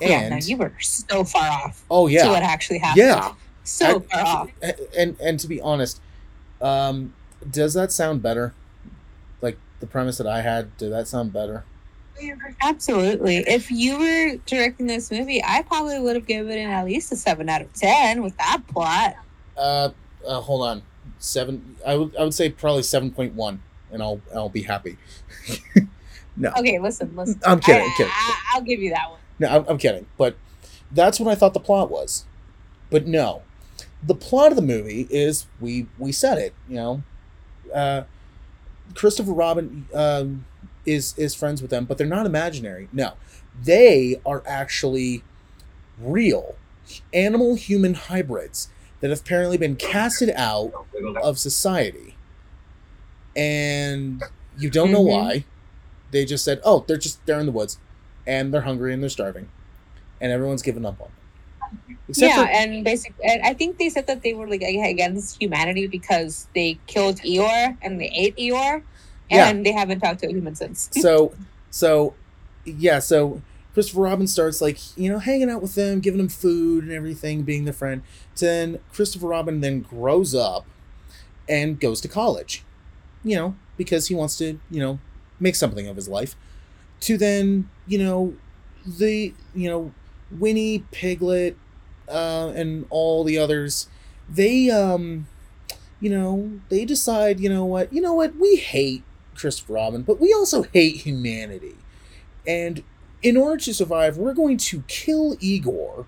Yeah, 0.00 0.28
no, 0.28 0.36
and 0.36 0.46
you 0.46 0.56
were 0.56 0.72
so 0.80 1.24
far 1.24 1.48
off 1.50 1.84
oh 1.90 2.06
to 2.06 2.14
yeah 2.14 2.28
what 2.28 2.42
actually 2.42 2.78
happened. 2.78 3.06
yeah. 3.06 3.32
So 3.64 4.04
I- 4.12 4.22
far 4.22 4.26
off. 4.42 4.50
and 4.96 5.16
and 5.20 5.40
to 5.40 5.48
be 5.48 5.60
honest 5.60 6.00
um 6.60 7.12
does 7.50 7.74
that 7.74 7.92
sound 7.92 8.20
better 8.22 8.52
like 9.42 9.56
the 9.80 9.86
premise 9.86 10.18
that 10.18 10.26
i 10.26 10.40
had 10.42 10.76
did 10.76 10.90
that 10.92 11.06
sound 11.08 11.32
better 11.32 11.64
Absolutely. 12.62 13.36
If 13.46 13.70
you 13.70 13.96
were 13.96 14.36
directing 14.44 14.88
this 14.88 15.08
movie, 15.12 15.40
I 15.44 15.62
probably 15.62 16.00
would 16.00 16.16
have 16.16 16.26
given 16.26 16.58
it 16.58 16.64
at 16.64 16.84
least 16.84 17.12
a 17.12 17.16
seven 17.16 17.48
out 17.48 17.62
of 17.62 17.72
ten 17.74 18.24
with 18.24 18.36
that 18.38 18.60
plot. 18.66 19.14
uh, 19.56 19.90
uh 20.26 20.40
hold 20.40 20.66
on 20.66 20.82
seven 21.18 21.76
i 21.86 21.94
would 21.96 22.16
i 22.16 22.24
would 22.24 22.34
say 22.34 22.50
probably 22.50 22.82
7.1 22.82 23.58
and 23.92 24.02
i'll 24.02 24.20
i'll 24.34 24.48
be 24.48 24.62
happy 24.62 24.96
no 26.36 26.52
Okay, 26.58 26.78
listen, 26.80 27.14
listen. 27.16 27.40
i'm 27.46 27.60
kidding 27.60 27.82
I'm 27.82 27.88
I, 27.88 27.94
kidding 27.96 28.12
I, 28.12 28.42
I'll 28.54 28.62
give 28.62 28.80
you 28.80 28.90
that 28.90 29.10
one. 29.10 29.20
no 29.38 29.48
I'm, 29.48 29.64
I'm 29.68 29.78
kidding 29.78 30.06
but 30.16 30.36
that's 30.90 31.20
what 31.20 31.30
i 31.30 31.34
thought 31.36 31.54
the 31.54 31.60
plot 31.60 31.88
was 31.90 32.24
but 32.90 33.06
no 33.06 33.42
the 34.02 34.14
plot 34.14 34.50
of 34.52 34.56
the 34.56 34.62
movie 34.62 35.06
is 35.10 35.46
we 35.60 35.86
we 35.98 36.12
said 36.12 36.38
it 36.38 36.54
you 36.68 36.76
know. 36.76 37.02
Uh 37.74 38.02
christopher 38.94 39.32
robin 39.32 39.86
um 39.94 40.46
is 40.86 41.14
is 41.18 41.34
friends 41.34 41.60
with 41.60 41.70
them 41.70 41.84
but 41.84 41.98
they're 41.98 42.06
not 42.06 42.24
imaginary. 42.26 42.88
No. 42.92 43.14
They 43.62 44.20
are 44.24 44.42
actually 44.46 45.22
real 46.00 46.54
animal 47.12 47.54
human 47.56 47.94
hybrids 47.94 48.68
that 49.00 49.10
have 49.10 49.20
apparently 49.20 49.58
been 49.58 49.76
casted 49.76 50.30
out 50.34 50.72
of 51.22 51.38
society. 51.38 52.16
And 53.36 54.22
you 54.58 54.70
don't 54.70 54.90
know 54.90 55.04
Mhm. 55.04 55.08
why. 55.08 55.44
They 56.10 56.24
just 56.24 56.44
said 56.44 56.60
oh 56.64 56.84
they're 56.86 56.96
just 56.96 57.24
they're 57.26 57.38
in 57.40 57.46
the 57.46 57.52
woods 57.52 57.78
and 58.26 58.52
they're 58.52 58.62
hungry 58.62 58.92
and 58.94 59.02
they're 59.02 59.10
starving 59.10 59.48
and 60.20 60.32
everyone's 60.32 60.62
given 60.62 60.84
up 60.86 61.00
on 61.00 61.08
them 61.08 61.16
except 62.08 62.30
yeah, 62.34 62.44
for 62.44 62.50
and 62.50 62.84
basically, 62.84 63.24
and 63.24 63.42
I 63.42 63.54
think 63.54 63.78
they 63.78 63.88
said 63.90 64.06
that 64.06 64.22
they 64.22 64.34
were 64.34 64.48
like 64.48 64.62
against 64.62 65.40
humanity 65.40 65.86
because 65.86 66.48
they 66.54 66.78
killed 66.86 67.16
Eeyore 67.18 67.76
and 67.82 68.00
they 68.00 68.10
ate 68.14 68.36
Eeyore, 68.36 68.82
Yeah. 69.30 69.48
and 69.48 69.64
they 69.64 69.72
haven't 69.72 70.00
talked 70.00 70.20
to 70.20 70.26
a 70.26 70.30
human 70.30 70.54
since. 70.54 70.88
so 71.00 71.34
so 71.70 72.14
yeah 72.64 72.98
so 72.98 73.40
christopher 73.74 74.00
robin 74.00 74.26
starts 74.26 74.60
like 74.60 74.78
you 74.96 75.10
know 75.10 75.18
hanging 75.18 75.48
out 75.50 75.60
with 75.62 75.74
them 75.74 76.00
giving 76.00 76.18
them 76.18 76.28
food 76.28 76.82
and 76.84 76.92
everything 76.92 77.42
being 77.42 77.64
their 77.64 77.72
friend 77.74 78.02
then 78.38 78.78
christopher 78.92 79.26
robin 79.28 79.60
then 79.60 79.80
grows 79.80 80.34
up 80.34 80.66
and 81.48 81.78
goes 81.78 82.00
to 82.00 82.08
college 82.08 82.64
you 83.22 83.36
know 83.36 83.54
because 83.76 84.08
he 84.08 84.14
wants 84.14 84.36
to 84.38 84.58
you 84.70 84.80
know 84.80 84.98
make 85.40 85.54
something 85.54 85.86
of 85.86 85.96
his 85.96 86.08
life 86.08 86.34
to 87.00 87.16
then 87.18 87.68
you 87.86 87.98
know 87.98 88.34
the 88.86 89.32
you 89.54 89.68
know 89.68 89.92
winnie 90.30 90.80
piglet 90.90 91.56
uh, 92.10 92.52
and 92.54 92.86
all 92.90 93.24
the 93.24 93.38
others 93.38 93.88
they 94.28 94.70
um 94.70 95.26
you 96.00 96.10
know 96.10 96.60
they 96.68 96.84
decide 96.84 97.40
you 97.40 97.48
know 97.48 97.64
what 97.64 97.92
you 97.92 98.00
know 98.00 98.14
what 98.14 98.36
we 98.36 98.56
hate 98.56 99.02
Christopher 99.34 99.74
Robin, 99.74 100.02
but 100.02 100.20
we 100.20 100.32
also 100.32 100.64
hate 100.64 100.96
humanity. 100.98 101.76
And 102.46 102.82
in 103.22 103.36
order 103.36 103.56
to 103.64 103.74
survive, 103.74 104.16
we're 104.16 104.34
going 104.34 104.56
to 104.58 104.82
kill 104.88 105.36
Igor 105.40 106.06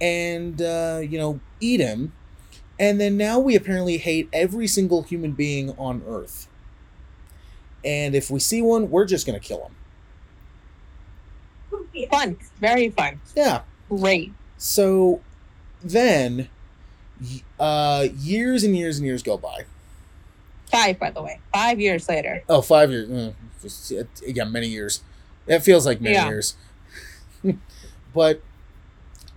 and, 0.00 0.60
uh, 0.62 1.00
you 1.02 1.18
know, 1.18 1.40
eat 1.60 1.80
him. 1.80 2.12
And 2.78 3.00
then 3.00 3.16
now 3.16 3.38
we 3.38 3.56
apparently 3.56 3.98
hate 3.98 4.28
every 4.32 4.66
single 4.66 5.02
human 5.02 5.32
being 5.32 5.70
on 5.78 6.02
Earth. 6.06 6.48
And 7.84 8.14
if 8.14 8.30
we 8.30 8.40
see 8.40 8.62
one, 8.62 8.90
we're 8.90 9.04
just 9.04 9.26
going 9.26 9.38
to 9.38 9.46
kill 9.46 9.62
him. 9.66 9.74
Fun, 12.10 12.36
very 12.60 12.90
fun, 12.90 13.20
Yeah. 13.34 13.62
great. 13.88 14.32
So 14.58 15.20
then, 15.82 16.48
uh, 17.60 18.06
years 18.18 18.64
and 18.64 18.76
years 18.76 18.98
and 18.98 19.06
years 19.06 19.22
go 19.22 19.36
by. 19.36 19.64
Five, 20.70 20.98
by 20.98 21.10
the 21.10 21.22
way, 21.22 21.40
five 21.54 21.80
years 21.80 22.08
later. 22.08 22.42
Oh, 22.48 22.60
five 22.60 22.90
years. 22.90 23.08
Mm, 23.08 23.34
just- 23.62 23.92
yeah, 24.26 24.44
many 24.44 24.66
years. 24.66 25.02
It 25.46 25.60
feels 25.60 25.86
like 25.86 26.00
many 26.00 26.14
Yeah. 26.16 26.28
years. 26.28 26.56
but 28.14 28.42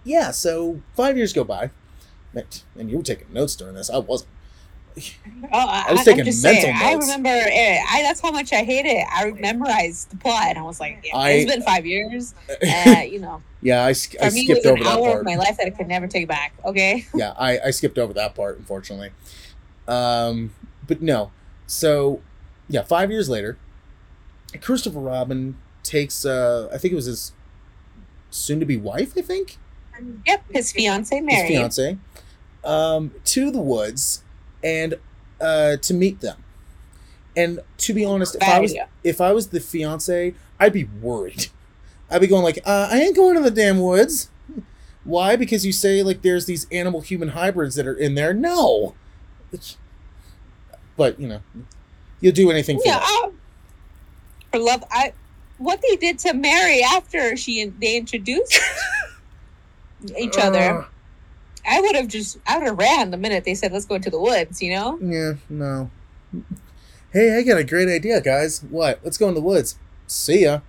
yeah, 0.04 0.32
so 0.32 0.82
five 0.96 1.18
years 1.18 1.34
go 1.34 1.44
by. 1.44 1.70
And 2.34 2.90
you 2.90 2.98
were 2.98 3.04
taking 3.04 3.32
notes 3.34 3.56
during 3.56 3.76
this. 3.76 3.90
I 3.90 3.98
wasn't. 3.98 4.30
Oh, 5.52 5.58
I, 5.58 5.86
I 5.88 5.94
was 5.94 6.04
taking 6.04 6.26
mental 6.26 6.42
saying, 6.42 6.76
I 6.76 6.94
remember 6.94 7.30
it. 7.34 7.82
I 7.90 8.04
that's 8.04 8.20
how 8.20 8.30
much 8.32 8.54
I 8.54 8.64
hate 8.64 8.86
it. 8.86 9.04
I 9.10 9.32
memorized 9.32 10.12
the 10.12 10.18
plot, 10.18 10.44
and 10.50 10.58
I 10.60 10.62
was 10.62 10.80
like, 10.80 11.00
yeah, 11.04 11.16
I- 11.18 11.30
"It's 11.32 11.52
been 11.52 11.64
five 11.64 11.86
years." 11.86 12.34
Uh, 12.62 13.02
you 13.02 13.20
know, 13.20 13.42
yeah, 13.62 13.84
I, 13.86 13.94
sk- 13.94 14.16
I 14.22 14.30
me, 14.30 14.44
skipped 14.44 14.66
over 14.66 14.84
that 14.84 14.98
hour 14.98 15.06
part. 15.08 15.20
of 15.22 15.26
my 15.26 15.36
life 15.38 15.58
that 15.58 15.66
I 15.68 15.70
could 15.72 15.88
never 15.88 16.08
take 16.08 16.28
back. 16.28 16.54
Okay. 16.66 17.06
yeah, 17.16 17.34
I, 17.38 17.60
I 17.60 17.72
skipped 17.72 17.98
over 17.98 18.14
that 18.14 18.36
part, 18.36 18.58
unfortunately. 18.60 19.12
Um, 19.88 20.54
but 20.88 21.02
no. 21.02 21.32
So, 21.68 22.22
yeah, 22.68 22.84
five 22.84 23.10
years 23.12 23.30
later, 23.30 23.58
Christopher 24.62 25.00
Robin 25.00 25.58
takes, 25.84 26.26
uh, 26.26 26.70
I 26.72 26.78
think 26.78 26.92
it 26.92 26.96
was 26.96 27.06
his 27.06 27.32
soon 28.30 28.60
to 28.60 28.66
be 28.66 28.78
wife, 28.78 29.14
I 29.18 29.22
think? 29.22 29.58
Yep, 30.28 30.44
his 30.52 30.72
fiance 30.72 31.16
his 31.16 31.26
married. 31.26 31.48
fiance, 31.48 31.98
um, 32.64 33.12
to 33.26 33.52
the 33.52 33.60
woods 33.62 34.24
and 34.64 34.96
uh, 35.42 35.78
to 35.78 35.94
meet 35.94 36.22
them. 36.22 36.44
And 37.38 37.60
to 37.78 37.94
be 37.94 38.04
honest, 38.04 38.36
if 38.36 38.44
I 38.44 38.60
was 38.60 38.72
idea. 38.72 38.88
if 39.04 39.22
I 39.22 39.32
was 39.32 39.48
the 39.50 39.60
fiance, 39.60 40.34
I'd 40.60 40.74
be 40.74 40.86
worried. 40.86 41.48
I'd 42.12 42.22
be 42.22 42.28
going 42.28 42.44
like, 42.44 42.58
uh, 42.66 42.90
I 42.92 43.00
ain't 43.00 43.16
going 43.16 43.36
to 43.36 43.42
the 43.42 43.52
damn 43.52 43.80
woods. 43.82 44.30
Why? 45.04 45.36
Because 45.36 45.66
you 45.66 45.72
say 45.72 46.02
like 46.04 46.22
there's 46.24 46.46
these 46.46 46.68
animal 46.72 47.02
human 47.02 47.30
hybrids 47.30 47.76
that 47.76 47.88
are 47.88 47.94
in 47.94 48.16
there. 48.16 48.34
No. 48.34 48.96
It's- 49.52 49.78
but 50.98 51.18
you 51.20 51.28
know, 51.30 51.40
you'll 52.20 52.34
do 52.34 52.52
anything 52.52 52.78
for 52.78 52.84
Yeah, 52.86 52.98
love. 52.98 53.24
um, 53.26 53.40
for 54.52 54.60
love, 54.60 54.84
I 54.92 55.14
what 55.58 55.82
they 55.88 55.96
did 55.96 56.20
to 56.20 56.34
Mary 56.34 56.82
after 56.84 57.38
she 57.38 57.66
they 57.80 57.96
introduced 57.96 58.60
each 60.18 60.38
other. 60.38 60.86
I 61.70 61.80
would 61.82 61.96
have 61.96 62.08
just 62.08 62.38
I 62.48 62.58
would 62.58 62.68
have 62.68 62.78
ran 62.78 63.12
the 63.12 63.18
minute 63.18 63.44
they 63.46 63.54
said 63.56 63.72
let's 63.72 63.86
go 63.86 63.96
into 63.96 64.10
the 64.10 64.20
woods. 64.20 64.62
You 64.62 64.74
know. 64.76 64.98
yeah, 65.02 65.34
no. 65.50 65.90
Hey, 67.12 67.38
I 67.38 67.44
got 67.44 67.58
a 67.58 67.64
great 67.64 67.88
idea, 67.90 68.22
guys. 68.22 68.64
What? 68.70 69.00
Let's 69.04 69.18
go 69.18 69.28
in 69.30 69.34
the 69.36 69.42
woods. 69.42 69.78
See 70.08 70.44
ya. 70.44 70.60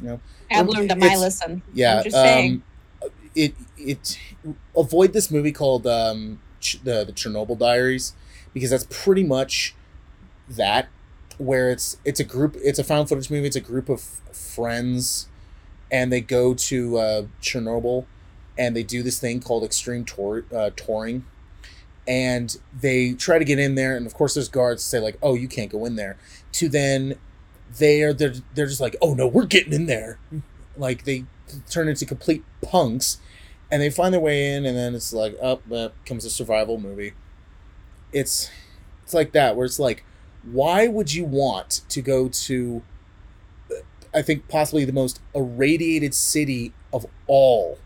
You 0.00 0.08
know, 0.08 0.20
I've 0.50 0.60
Um, 0.60 0.66
learned 0.68 0.96
my 0.98 1.16
lesson. 1.16 1.62
yeah. 1.74 1.98
I'm 1.98 2.04
just 2.04 2.16
saying. 2.16 2.62
Um, 3.02 3.10
it 3.34 3.54
it 3.76 4.18
avoid 4.76 5.12
this 5.12 5.30
movie 5.30 5.52
called 5.52 5.86
um 5.86 6.40
Ch- 6.60 6.80
the 6.82 7.04
the 7.04 7.12
Chernobyl 7.12 7.58
Diaries 7.58 8.14
because 8.52 8.70
that's 8.70 8.86
pretty 8.90 9.22
much 9.22 9.74
that 10.48 10.88
where 11.36 11.70
it's 11.70 11.98
it's 12.04 12.18
a 12.18 12.24
group 12.24 12.56
it's 12.62 12.78
a 12.78 12.84
found 12.84 13.08
footage 13.08 13.30
movie 13.30 13.46
it's 13.46 13.54
a 13.54 13.60
group 13.60 13.88
of 13.88 14.00
friends 14.32 15.28
and 15.90 16.10
they 16.12 16.20
go 16.20 16.52
to 16.54 16.98
uh, 16.98 17.22
Chernobyl 17.40 18.06
and 18.58 18.76
they 18.76 18.82
do 18.82 19.02
this 19.02 19.18
thing 19.18 19.40
called 19.40 19.64
extreme 19.64 20.04
tour 20.04 20.44
uh, 20.54 20.70
touring. 20.76 21.24
And 22.06 22.56
they 22.72 23.12
try 23.12 23.38
to 23.38 23.44
get 23.44 23.58
in 23.58 23.74
there 23.74 23.96
and 23.96 24.06
of 24.06 24.14
course 24.14 24.34
there's 24.34 24.48
guards 24.48 24.82
say 24.82 24.98
like 24.98 25.18
oh 25.22 25.34
you 25.34 25.46
can't 25.46 25.70
go 25.70 25.84
in 25.84 25.96
there 25.96 26.16
to 26.52 26.68
then 26.68 27.18
they're 27.78 28.14
they're, 28.14 28.34
they're 28.54 28.66
just 28.66 28.80
like 28.80 28.96
oh 29.02 29.12
no 29.14 29.26
we're 29.26 29.46
getting 29.46 29.72
in 29.72 29.86
there. 29.86 30.18
Like 30.76 31.04
they 31.04 31.24
turn 31.70 31.88
into 31.88 32.06
complete 32.06 32.44
punks 32.62 33.18
and 33.70 33.82
they 33.82 33.90
find 33.90 34.14
their 34.14 34.20
way 34.20 34.54
in 34.54 34.64
and 34.64 34.76
then 34.76 34.94
it's 34.94 35.12
like 35.12 35.36
up 35.42 35.62
oh, 35.70 35.92
comes 36.06 36.24
a 36.24 36.30
survival 36.30 36.78
movie. 36.78 37.12
It's 38.12 38.50
it's 39.04 39.14
like 39.14 39.32
that 39.32 39.56
where 39.56 39.66
it's 39.66 39.78
like 39.78 40.04
why 40.42 40.86
would 40.86 41.12
you 41.12 41.24
want 41.24 41.82
to 41.88 42.00
go 42.00 42.28
to 42.28 42.82
i 44.14 44.22
think 44.22 44.48
possibly 44.48 44.84
the 44.84 44.92
most 44.92 45.20
irradiated 45.34 46.14
city 46.14 46.72
of 46.92 47.06
all 47.26 47.78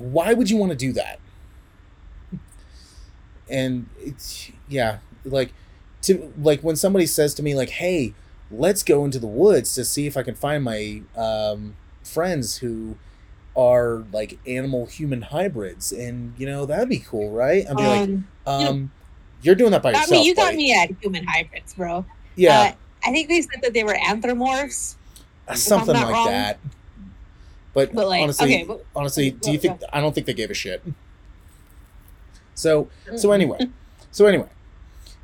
why 0.00 0.32
would 0.34 0.48
you 0.50 0.56
want 0.56 0.70
to 0.72 0.76
do 0.78 0.92
that 0.92 1.18
and 3.48 3.86
it's 4.00 4.50
yeah, 4.68 4.98
like 5.24 5.52
to 6.02 6.32
like 6.40 6.60
when 6.62 6.76
somebody 6.76 7.06
says 7.06 7.34
to 7.34 7.42
me 7.42 7.54
like, 7.54 7.70
"Hey, 7.70 8.14
let's 8.50 8.82
go 8.82 9.04
into 9.04 9.18
the 9.18 9.26
woods 9.26 9.74
to 9.74 9.84
see 9.84 10.06
if 10.06 10.16
I 10.16 10.22
can 10.22 10.34
find 10.34 10.64
my 10.64 11.02
um, 11.16 11.76
friends 12.02 12.58
who 12.58 12.96
are 13.56 14.04
like 14.12 14.38
animal 14.46 14.86
human 14.86 15.22
hybrids," 15.22 15.92
and 15.92 16.34
you 16.38 16.46
know 16.46 16.66
that'd 16.66 16.88
be 16.88 16.98
cool, 17.00 17.30
right? 17.30 17.64
I'd 17.68 17.76
be 17.76 17.82
like, 17.82 18.08
Um, 18.08 18.26
um, 18.46 18.92
"You're 19.42 19.54
doing 19.54 19.72
that 19.72 19.82
by 19.82 19.92
got 19.92 20.02
yourself." 20.02 20.20
me, 20.22 20.26
you 20.26 20.34
got 20.34 20.44
buddy." 20.46 20.56
me 20.56 20.74
at 20.74 20.90
human 21.02 21.24
hybrids, 21.26 21.74
bro. 21.74 22.04
Yeah, 22.36 22.60
Uh, 22.60 22.72
I 23.08 23.12
think 23.12 23.28
they 23.28 23.42
said 23.42 23.60
that 23.62 23.74
they 23.74 23.84
were 23.84 23.94
anthropomorphs. 23.94 24.96
something 25.54 25.94
like 25.94 26.08
wrong. 26.12 26.28
that. 26.28 26.58
But, 27.74 27.92
But 27.92 28.08
like, 28.08 28.22
honestly, 28.22 28.54
okay, 28.54 28.64
but, 28.64 28.84
honestly, 28.94 29.30
do 29.32 29.50
you 29.50 29.58
think? 29.58 29.80
I 29.92 30.00
don't 30.00 30.14
think 30.14 30.26
they 30.26 30.34
gave 30.34 30.50
a 30.50 30.54
shit. 30.54 30.82
So 32.54 32.88
so 33.16 33.32
anyway, 33.32 33.58
so 34.12 34.26
anyway, 34.26 34.48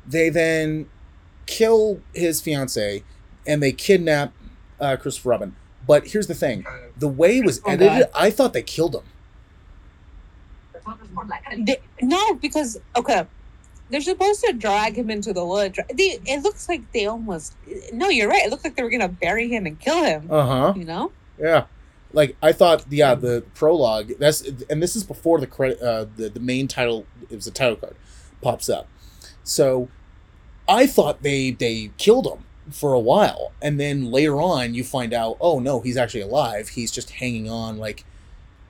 they 0.05 0.29
then 0.29 0.89
kill 1.45 2.01
his 2.13 2.41
fiance 2.41 3.03
and 3.47 3.63
they 3.63 3.71
kidnap 3.71 4.33
uh, 4.79 4.97
Christopher 4.97 5.29
Robin. 5.29 5.55
But 5.87 6.07
here's 6.07 6.27
the 6.27 6.35
thing: 6.35 6.65
the 6.97 7.07
way 7.07 7.37
it 7.37 7.45
was 7.45 7.61
Oh, 7.65 7.71
edited, 7.71 8.03
God. 8.03 8.09
I 8.13 8.29
thought 8.29 8.51
they 8.53 8.63
killed 8.63 8.95
him. 8.95 9.03
They, 11.65 11.77
no, 12.01 12.33
because 12.35 12.79
okay, 12.97 13.25
they're 13.89 14.01
supposed 14.01 14.43
to 14.43 14.53
drag 14.53 14.95
him 14.95 15.09
into 15.09 15.31
the 15.31 15.45
woods. 15.45 15.79
They, 15.93 16.19
it 16.25 16.43
looks 16.43 16.67
like 16.67 16.91
they 16.91 17.05
almost. 17.05 17.55
No, 17.93 18.09
you're 18.09 18.29
right. 18.29 18.43
It 18.43 18.51
looked 18.51 18.63
like 18.65 18.75
they 18.75 18.83
were 18.83 18.89
gonna 18.89 19.07
bury 19.07 19.47
him 19.47 19.65
and 19.65 19.79
kill 19.79 20.03
him. 20.03 20.27
Uh 20.29 20.45
huh. 20.45 20.73
You 20.75 20.85
know? 20.85 21.11
Yeah. 21.39 21.65
Like 22.13 22.35
I 22.41 22.51
thought, 22.51 22.85
yeah, 22.89 23.15
the 23.15 23.43
prologue. 23.55 24.13
That's 24.19 24.41
and 24.69 24.81
this 24.81 24.95
is 24.95 25.03
before 25.03 25.39
the 25.39 25.47
credit. 25.47 25.81
Uh, 25.81 26.05
the 26.15 26.29
the 26.29 26.39
main 26.39 26.67
title. 26.67 27.05
It 27.29 27.35
was 27.35 27.47
a 27.47 27.51
title 27.51 27.75
card, 27.77 27.95
pops 28.41 28.69
up. 28.69 28.87
So, 29.43 29.89
I 30.67 30.85
thought 30.87 31.23
they 31.23 31.51
they 31.51 31.91
killed 31.97 32.27
him 32.27 32.43
for 32.71 32.93
a 32.93 32.99
while, 32.99 33.51
and 33.61 33.79
then 33.79 34.11
later 34.11 34.41
on 34.41 34.73
you 34.73 34.83
find 34.83 35.13
out, 35.13 35.37
oh 35.41 35.59
no, 35.59 35.79
he's 35.81 35.97
actually 35.97 36.21
alive. 36.21 36.69
He's 36.69 36.91
just 36.91 37.11
hanging 37.11 37.49
on 37.49 37.77
like 37.77 38.05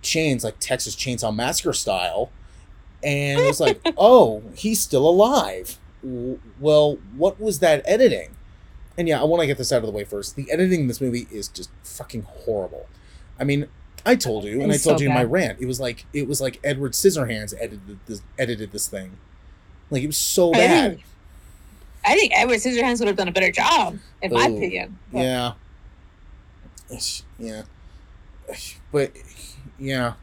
chains, 0.02 0.44
like 0.44 0.56
Texas 0.60 0.96
Chainsaw 0.96 1.36
Massacre 1.36 1.74
style, 1.74 2.32
and 3.04 3.40
it's 3.42 3.60
like, 3.60 3.82
oh, 3.98 4.44
he's 4.56 4.82
still 4.82 5.08
alive. 5.08 5.78
W- 6.04 6.40
Well, 6.60 6.98
what 7.16 7.40
was 7.40 7.60
that 7.60 7.82
editing? 7.86 8.36
And 8.98 9.08
yeah, 9.08 9.22
I 9.22 9.24
want 9.24 9.42
to 9.42 9.48
get 9.48 9.58
this 9.58 9.72
out 9.72 9.78
of 9.78 9.86
the 9.86 9.92
way 9.92 10.04
first. 10.04 10.36
The 10.36 10.50
editing 10.52 10.82
in 10.82 10.88
this 10.88 11.02
movie 11.02 11.28
is 11.32 11.48
just 11.48 11.70
fucking 11.84 12.24
horrible. 12.24 12.88
I 13.42 13.44
mean, 13.44 13.68
I 14.06 14.16
told 14.16 14.44
you, 14.46 14.62
and 14.62 14.72
I 14.72 14.78
told 14.78 15.00
so 15.00 15.04
you 15.04 15.10
in 15.10 15.16
my 15.16 15.24
rant. 15.24 15.60
It 15.60 15.66
was 15.66 15.80
like 15.80 16.06
it 16.14 16.28
was 16.28 16.40
like 16.40 16.60
Edward 16.64 16.94
Scissorhands 16.94 17.54
edited 17.60 18.00
this 18.06 18.22
edited 18.38 18.72
this 18.72 18.88
thing. 18.88 19.18
Like 19.90 20.04
it 20.04 20.08
was 20.08 20.18
so 20.18 20.54
I 20.54 20.58
bad. 20.58 20.92
think, 20.92 21.06
I 22.06 22.16
think 22.16 22.32
Edward 22.36 22.58
Scissorhands 22.60 23.00
would 23.00 23.08
have 23.08 23.18
done 23.18 23.28
a 23.28 23.32
better 23.32 23.52
job, 23.52 23.98
in 24.22 24.32
my 24.32 24.46
opinion. 24.46 24.98
But- 25.12 25.20
Yeah. 25.24 25.54
Yeah. 27.40 27.64
But 28.92 29.14
yeah, 29.80 30.14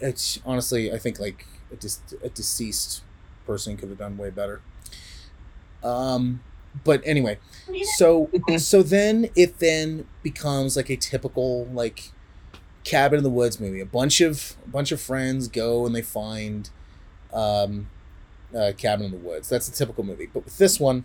it's 0.00 0.40
honestly 0.44 0.92
I 0.92 0.98
think 0.98 1.18
like 1.18 1.46
a, 1.72 1.76
dis- 1.76 2.00
a 2.22 2.28
deceased 2.28 3.02
person 3.46 3.76
could 3.76 3.88
have 3.88 3.98
done 3.98 4.16
way 4.18 4.30
better. 4.30 4.60
Um, 5.82 6.40
but 6.84 7.00
anyway, 7.04 7.38
so 7.96 8.28
so 8.58 8.82
then 8.82 9.28
it 9.36 9.58
then 9.60 10.06
becomes 10.22 10.76
like 10.76 10.90
a 10.90 10.96
typical 10.96 11.66
like 11.66 12.10
cabin 12.84 13.18
in 13.18 13.24
the 13.24 13.30
woods 13.30 13.60
movie. 13.60 13.80
A 13.80 13.86
bunch 13.86 14.20
of 14.20 14.54
a 14.64 14.68
bunch 14.68 14.92
of 14.92 15.00
friends 15.00 15.48
go 15.48 15.86
and 15.86 15.94
they 15.94 16.02
find 16.02 16.70
um 17.32 17.88
uh, 18.56 18.72
cabin 18.76 19.06
in 19.06 19.12
the 19.12 19.18
woods. 19.18 19.48
That's 19.48 19.68
a 19.68 19.72
typical 19.72 20.02
movie. 20.04 20.28
But 20.32 20.44
with 20.44 20.58
this 20.58 20.80
one, 20.80 21.04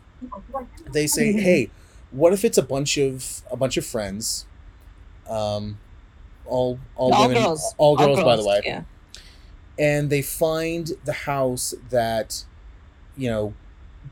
they 0.91 1.06
say, 1.07 1.31
"Hey, 1.47 1.69
what 2.11 2.34
if 2.34 2.43
it's 2.43 2.57
a 2.57 2.64
bunch 2.64 2.97
of 2.97 3.41
a 3.52 3.56
bunch 3.57 3.77
of 3.77 3.85
friends, 3.85 4.45
um, 5.30 5.77
all 6.45 6.80
all, 6.95 7.14
all 7.14 7.27
women, 7.27 7.43
girls. 7.43 7.76
all 7.77 7.95
girls, 7.97 8.23
by 8.23 8.35
the 8.35 8.45
way, 8.45 8.61
Yeah. 8.65 8.81
and 9.77 10.10
they 10.10 10.22
find 10.23 10.91
the 11.06 11.14
house 11.14 11.76
that, 11.91 12.45
you 13.15 13.30
know, 13.30 13.53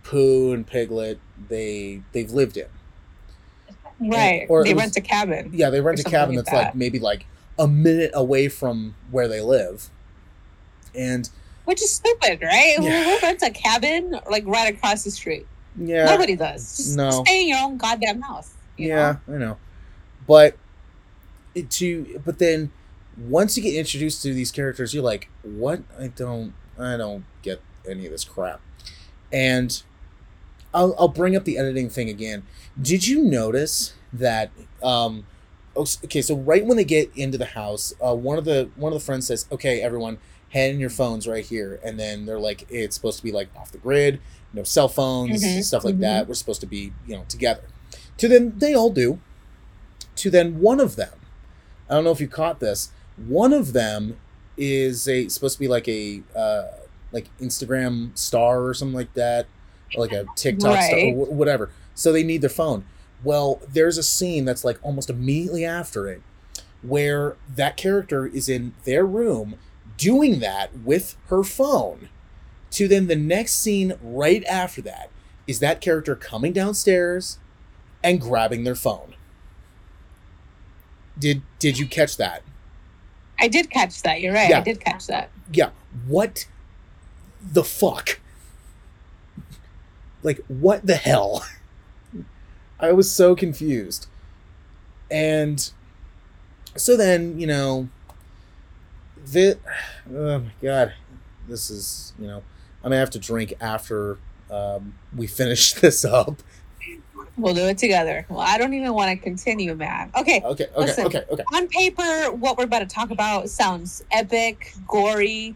Pooh 0.04 0.52
and 0.54 0.68
Piglet 0.68 1.18
they 1.50 2.02
they've 2.12 2.30
lived 2.32 2.58
in. 2.58 2.68
Right. 4.00 4.46
or 4.50 4.64
they 4.64 4.72
it 4.72 4.76
was- 4.76 4.84
rent 4.84 4.98
a 4.98 5.02
cabin. 5.02 5.52
Yeah, 5.54 5.70
they 5.70 5.82
rent 5.82 6.00
a 6.00 6.04
cabin 6.04 6.36
like 6.36 6.46
that's 6.46 6.54
like 6.56 6.76
maybe 6.76 7.00
like 7.00 7.26
a 7.58 7.68
minute 7.68 8.12
away 8.14 8.50
from 8.50 8.96
where 9.12 9.28
they 9.28 9.42
live, 9.42 9.90
and 10.96 11.30
Which 11.66 11.82
is 11.82 11.94
stupid, 11.94 12.42
right? 12.42 12.76
Yeah. 12.80 13.04
Who 13.04 13.20
rents 13.22 13.44
a 13.44 13.52
cabin 13.52 14.20
like 14.30 14.46
right 14.46 14.74
across 14.74 15.04
the 15.04 15.12
street? 15.12 15.46
yeah, 15.80 16.06
Nobody 16.06 16.36
does. 16.36 16.78
Just 16.78 16.98
No. 16.98 17.24
stay 17.24 17.42
in 17.44 17.48
your 17.50 17.60
own 17.60 17.78
goddamn 17.78 18.22
house. 18.22 18.54
you 18.78 18.90
yeah, 18.90 19.18
know? 19.28 19.36
I 19.36 19.38
know, 19.38 19.58
but 20.28 20.58
it 21.56 21.70
to 21.72 22.20
but 22.26 22.40
then 22.40 22.72
once 23.18 23.56
you 23.56 23.62
get 23.64 23.76
introduced 23.76 24.24
to 24.24 24.34
these 24.34 24.52
characters, 24.52 24.94
you're 24.94 25.04
like, 25.04 25.30
what? 25.44 25.82
I 26.00 26.08
don't, 26.08 26.54
I 26.80 26.98
don't 26.98 27.26
get 27.44 27.62
any 27.88 28.06
of 28.08 28.12
this 28.12 28.24
crap, 28.24 28.60
and 29.32 29.82
I'll 30.74 30.96
I'll 30.98 31.08
bring 31.08 31.36
up 31.36 31.44
the 31.46 31.58
editing 31.60 31.90
thing 31.90 32.10
again. 32.10 32.44
Did 32.82 33.06
you 33.08 33.22
notice 33.24 33.94
that? 34.12 34.50
Um, 34.82 35.26
okay, 35.76 36.22
so 36.22 36.36
right 36.36 36.66
when 36.66 36.78
they 36.78 36.84
get 36.84 37.12
into 37.16 37.38
the 37.38 37.46
house, 37.46 37.94
uh, 38.06 38.14
one 38.16 38.38
of 38.38 38.46
the 38.46 38.70
one 38.76 38.94
of 38.94 39.00
the 39.00 39.06
friends 39.06 39.28
says, 39.28 39.46
"Okay, 39.52 39.82
everyone, 39.82 40.18
hand 40.50 40.74
in 40.74 40.80
your 40.80 40.90
phones 40.90 41.28
right 41.28 41.46
here," 41.46 41.80
and 41.84 42.00
then 42.00 42.26
they're 42.26 42.40
like, 42.40 42.66
"It's 42.70 42.96
supposed 42.96 43.18
to 43.18 43.24
be 43.24 43.32
like 43.32 43.50
off 43.58 43.72
the 43.72 43.78
grid, 43.78 44.20
no 44.54 44.64
cell 44.64 44.88
phones, 44.88 45.44
Mhm, 45.44 45.64
stuff 45.64 45.84
like 45.84 45.96
mhm. 45.96 46.02
that. 46.02 46.28
We're 46.28 46.36
supposed 46.36 46.62
to 46.62 46.68
be, 46.68 46.94
you 47.08 47.16
know, 47.16 47.26
together." 47.28 47.64
To 48.18 48.28
then 48.28 48.54
they 48.58 48.74
all 48.74 48.90
do. 48.92 49.20
To 50.18 50.30
then 50.30 50.60
one 50.60 50.80
of 50.80 50.96
them, 50.96 51.14
I 51.90 51.96
don't 51.96 52.04
know 52.04 52.12
if 52.12 52.22
you 52.22 52.28
caught 52.28 52.60
this. 52.60 52.92
One 53.18 53.52
of 53.54 53.74
them 53.74 54.18
is 54.58 55.08
a 55.08 55.28
supposed 55.30 55.56
to 55.56 55.60
be 55.60 55.68
like 55.68 55.88
a 55.88 56.22
uh, 56.36 56.66
like 57.12 57.28
Instagram 57.40 58.16
star 58.18 58.64
or 58.64 58.74
something 58.74 58.96
like 58.96 59.14
that, 59.16 59.48
or 59.96 60.02
like 60.02 60.12
a 60.12 60.26
TikTok 60.36 60.82
star 60.84 61.00
or 61.00 61.26
whatever. 61.26 61.72
So 61.96 62.12
they 62.12 62.24
need 62.24 62.42
their 62.42 62.50
phone. 62.50 62.86
Well, 63.24 63.62
there's 63.72 63.98
a 63.98 64.04
scene 64.04 64.46
that's 64.46 64.64
like 64.64 64.80
almost 64.84 65.10
immediately 65.10 65.66
after 65.66 66.08
it 66.08 66.22
where 66.82 67.38
that 67.56 67.78
character 67.78 68.26
is 68.26 68.50
in 68.50 68.74
their 68.84 69.06
room 69.06 69.56
doing 69.98 70.40
that 70.40 70.78
with 70.80 71.16
her 71.28 71.44
phone. 71.44 72.10
To 72.72 72.88
then 72.88 73.08
the 73.08 73.16
next 73.16 73.54
scene 73.54 73.94
right 74.02 74.44
after 74.46 74.82
that 74.82 75.10
is 75.48 75.60
that 75.60 75.80
character 75.80 76.16
coming 76.16 76.54
downstairs 76.54 77.38
and 78.04 78.20
grabbing 78.20 78.64
their 78.64 78.76
phone. 78.76 79.16
Did 81.18 81.44
did 81.60 81.78
you 81.78 81.86
catch 81.88 82.18
that? 82.18 82.42
I 83.40 83.48
did 83.48 83.70
catch 83.70 84.02
that. 84.04 84.22
You're 84.22 84.34
right. 84.34 84.50
Yeah. 84.50 84.60
I 84.60 84.62
did 84.62 84.80
catch 84.80 85.08
that. 85.08 85.30
Yeah. 85.52 85.70
What 86.08 86.48
the 87.42 87.64
fuck? 87.64 88.20
Like 90.24 90.42
what 90.48 90.86
the 90.86 90.96
hell? 90.96 91.46
I 92.80 92.92
was 92.92 93.12
so 93.12 93.36
confused. 93.36 94.08
And 95.10 95.70
so 96.76 96.98
then, 96.98 97.40
you 97.40 97.48
know, 97.48 97.90
the 99.26 99.58
oh 100.14 100.40
my 100.40 100.52
god, 100.62 100.94
this 101.48 101.70
is, 101.70 102.14
you 102.20 102.28
know, 102.28 102.38
I'm 102.84 102.90
gonna 102.90 102.98
have 102.98 103.10
to 103.12 103.20
drink 103.20 103.54
after 103.62 104.18
um, 104.52 104.96
we 105.16 105.28
finish 105.28 105.74
this 105.82 106.04
up. 106.04 106.42
We'll 107.36 107.56
do 107.56 107.62
it 107.62 107.80
together. 107.80 108.28
Well, 108.30 108.42
I 108.42 108.60
don't 108.60 108.74
even 108.76 108.94
want 108.94 109.10
to 109.10 109.16
continue, 109.18 109.74
man. 109.74 110.12
Okay. 110.16 110.42
Okay, 110.44 110.66
okay, 110.66 110.72
Listen. 110.78 111.06
okay, 111.08 111.24
okay. 111.32 111.44
On 111.56 111.68
paper, 111.68 112.32
what 112.32 112.58
we're 112.60 112.66
about 112.66 112.80
to 112.80 112.86
talk 112.86 113.10
about 113.10 113.50
sounds 113.50 114.04
epic, 114.12 114.72
gory. 114.88 115.56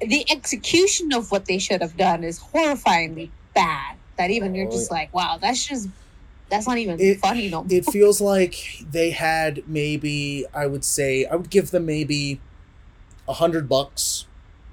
The 0.00 0.24
execution 0.30 1.12
of 1.12 1.32
what 1.32 1.46
they 1.46 1.58
should 1.58 1.80
have 1.80 1.96
done 1.96 2.22
is 2.22 2.38
horrifyingly 2.38 3.30
bad. 3.54 3.96
That 4.18 4.30
even 4.30 4.54
you're 4.54 4.68
Oh, 4.68 4.70
just 4.70 4.92
like, 4.92 5.12
wow, 5.12 5.38
that's 5.40 5.66
just 5.66 5.88
that's 6.54 6.66
not 6.66 6.78
even 6.78 7.00
It- 7.00 7.20
funny 7.20 7.48
no 7.48 7.66
it 7.68 7.84
feels 7.92 8.20
like 8.20 8.84
they 8.90 9.10
had 9.10 9.62
maybe 9.66 10.44
I 10.54 10.66
would 10.66 10.84
say 10.84 11.24
I 11.26 11.34
would 11.36 11.50
give 11.50 11.70
them 11.70 11.86
maybe 11.86 12.40
a 13.28 13.34
hundred 13.34 13.68
bucks 13.68 14.26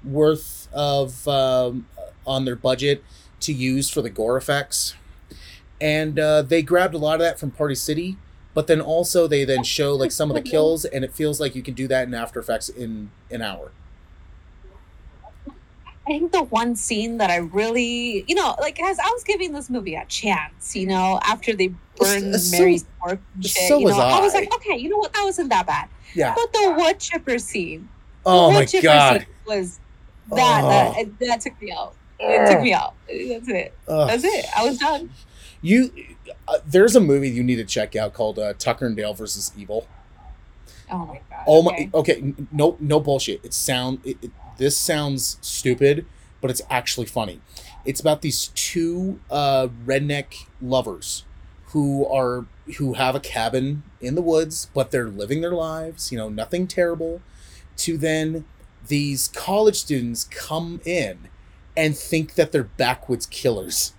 worth 0.04 0.68
of 0.72 1.26
um, 1.28 1.86
on 2.26 2.44
their 2.44 2.56
budget 2.56 3.02
to 3.40 3.52
use 3.52 3.88
for 3.90 4.02
the 4.02 4.10
gore 4.10 4.36
effects, 4.36 4.94
and 5.80 6.18
uh, 6.18 6.42
they 6.42 6.62
grabbed 6.62 6.94
a 6.94 6.98
lot 6.98 7.14
of 7.14 7.20
that 7.20 7.38
from 7.40 7.50
Party 7.50 7.74
City. 7.74 8.16
But 8.54 8.66
then 8.66 8.80
also 8.82 9.26
they 9.26 9.44
then 9.46 9.64
show 9.64 9.94
like 9.94 10.12
some 10.12 10.30
of 10.30 10.34
the 10.34 10.42
kills, 10.52 10.84
and 10.84 11.02
it 11.04 11.12
feels 11.14 11.40
like 11.40 11.54
you 11.54 11.62
can 11.62 11.74
do 11.74 11.88
that 11.88 12.06
in 12.06 12.14
After 12.14 12.38
Effects 12.40 12.68
in 12.68 13.10
an 13.30 13.40
hour. 13.42 13.72
I 16.12 16.18
think 16.18 16.32
the 16.32 16.42
one 16.42 16.76
scene 16.76 17.16
that 17.18 17.30
I 17.30 17.36
really, 17.36 18.24
you 18.28 18.34
know, 18.34 18.54
like 18.60 18.80
as 18.82 18.98
I 18.98 19.08
was 19.10 19.24
giving 19.24 19.52
this 19.52 19.70
movie 19.70 19.94
a 19.94 20.04
chance, 20.06 20.76
you 20.76 20.86
know, 20.86 21.18
after 21.24 21.54
they 21.54 21.68
burned 21.96 22.34
So- 22.38 22.58
Mary's 22.58 22.84
and 23.06 23.18
shit, 23.40 23.68
so 23.68 23.78
you 23.78 23.86
know, 23.86 23.96
was 23.96 23.98
I. 23.98 24.20
was 24.20 24.34
like, 24.34 24.54
okay, 24.56 24.76
you 24.76 24.90
know 24.90 24.98
what, 24.98 25.12
that 25.14 25.22
wasn't 25.24 25.48
that 25.50 25.66
bad. 25.66 25.88
Yeah. 26.14 26.34
But 26.34 26.52
the 26.52 26.74
wood 26.76 27.00
chipper 27.00 27.38
scene, 27.38 27.88
Oh 28.26 28.48
the 28.48 28.54
my 28.60 28.64
chipper 28.66 28.82
god. 28.84 29.20
scene 29.20 29.26
was 29.46 29.80
that, 30.30 30.62
Oh. 30.64 30.68
that 31.02 31.18
that 31.20 31.40
took 31.40 31.60
me 31.62 31.72
out. 31.72 31.94
It 32.20 32.52
took 32.52 32.60
me 32.62 32.72
out. 32.74 32.94
That's 33.08 33.48
it. 33.48 33.74
Ugh. 33.88 34.08
That's 34.08 34.24
it. 34.24 34.44
I 34.56 34.64
was 34.64 34.78
done. 34.78 35.10
You, 35.62 35.90
uh, 36.46 36.58
there's 36.66 36.94
a 36.94 37.00
movie 37.00 37.30
you 37.30 37.42
need 37.42 37.56
to 37.56 37.64
check 37.64 37.96
out 37.96 38.12
called 38.14 38.38
uh, 38.38 38.52
Tucker 38.58 38.86
and 38.86 38.96
Dale 38.96 39.14
versus 39.14 39.50
Evil. 39.56 39.88
Oh 40.90 40.98
my 41.06 41.20
god. 41.30 41.44
Oh 41.46 41.62
my, 41.62 41.72
okay. 41.72 41.90
okay, 42.22 42.34
no, 42.52 42.76
no 42.78 43.00
bullshit. 43.00 43.44
It 43.44 43.54
sound, 43.54 44.00
it, 44.04 44.18
it, 44.22 44.30
this 44.62 44.76
sounds 44.76 45.38
stupid, 45.40 46.06
but 46.40 46.50
it's 46.50 46.62
actually 46.70 47.06
funny. 47.06 47.40
It's 47.84 48.00
about 48.00 48.22
these 48.22 48.48
two 48.54 49.20
uh, 49.30 49.68
redneck 49.84 50.46
lovers 50.60 51.24
who 51.66 52.06
are 52.06 52.46
who 52.78 52.94
have 52.94 53.14
a 53.14 53.20
cabin 53.20 53.82
in 54.00 54.14
the 54.14 54.22
woods, 54.22 54.70
but 54.72 54.90
they're 54.90 55.08
living 55.08 55.40
their 55.40 55.52
lives. 55.52 56.12
You 56.12 56.18
know, 56.18 56.28
nothing 56.28 56.66
terrible. 56.66 57.22
To 57.78 57.96
then 57.98 58.44
these 58.86 59.28
college 59.28 59.76
students 59.76 60.24
come 60.24 60.80
in 60.84 61.28
and 61.76 61.96
think 61.96 62.34
that 62.34 62.52
they're 62.52 62.64
backwoods 62.64 63.26
killers 63.26 63.94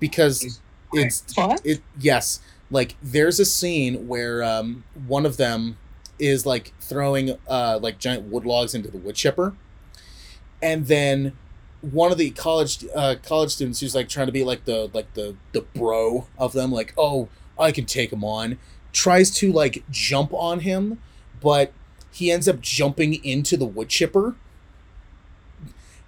because 0.00 0.60
it's 0.92 1.24
What? 1.36 1.60
it 1.64 1.80
yes 1.98 2.40
like 2.70 2.96
there's 3.02 3.40
a 3.40 3.44
scene 3.44 4.06
where 4.08 4.42
um 4.42 4.84
one 5.06 5.26
of 5.26 5.36
them 5.36 5.76
is 6.18 6.46
like 6.46 6.72
throwing 6.80 7.38
uh 7.48 7.78
like 7.82 7.98
giant 7.98 8.24
wood 8.24 8.44
logs 8.44 8.74
into 8.74 8.90
the 8.90 8.98
wood 8.98 9.14
chipper. 9.14 9.54
And 10.62 10.86
then 10.86 11.36
one 11.80 12.10
of 12.10 12.18
the 12.18 12.30
college 12.30 12.84
uh 12.94 13.16
college 13.22 13.50
students 13.50 13.80
who's 13.80 13.94
like 13.94 14.08
trying 14.08 14.26
to 14.26 14.32
be 14.32 14.44
like 14.44 14.64
the 14.64 14.90
like 14.94 15.12
the 15.14 15.36
the 15.52 15.60
bro 15.60 16.26
of 16.38 16.54
them 16.54 16.72
like 16.72 16.94
oh 16.96 17.28
i 17.58 17.70
can 17.70 17.84
take 17.84 18.10
him 18.10 18.24
on 18.24 18.56
tries 18.90 19.30
to 19.30 19.52
like 19.52 19.84
jump 19.90 20.32
on 20.32 20.60
him 20.60 20.98
but 21.42 21.74
he 22.14 22.30
ends 22.30 22.48
up 22.48 22.60
jumping 22.60 23.22
into 23.24 23.56
the 23.56 23.66
wood 23.66 23.88
chipper. 23.88 24.36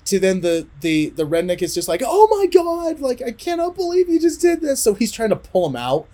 To 0.05 0.21
then 0.21 0.41
the 0.41 0.69
the 0.81 1.11
the 1.11 1.25
redneck 1.25 1.63
is 1.63 1.75
just 1.75 1.89
like 1.89 2.01
oh 2.05 2.29
my 2.31 2.47
god 2.47 3.01
like 3.01 3.21
i 3.21 3.33
cannot 3.33 3.75
believe 3.75 4.09
you 4.09 4.21
just 4.21 4.41
did 4.41 4.61
this. 4.61 4.81
So 4.81 4.95
he's 4.95 5.11
trying 5.11 5.31
to 5.31 5.37
pull 5.37 5.69
him 5.69 5.75
out 5.75 6.07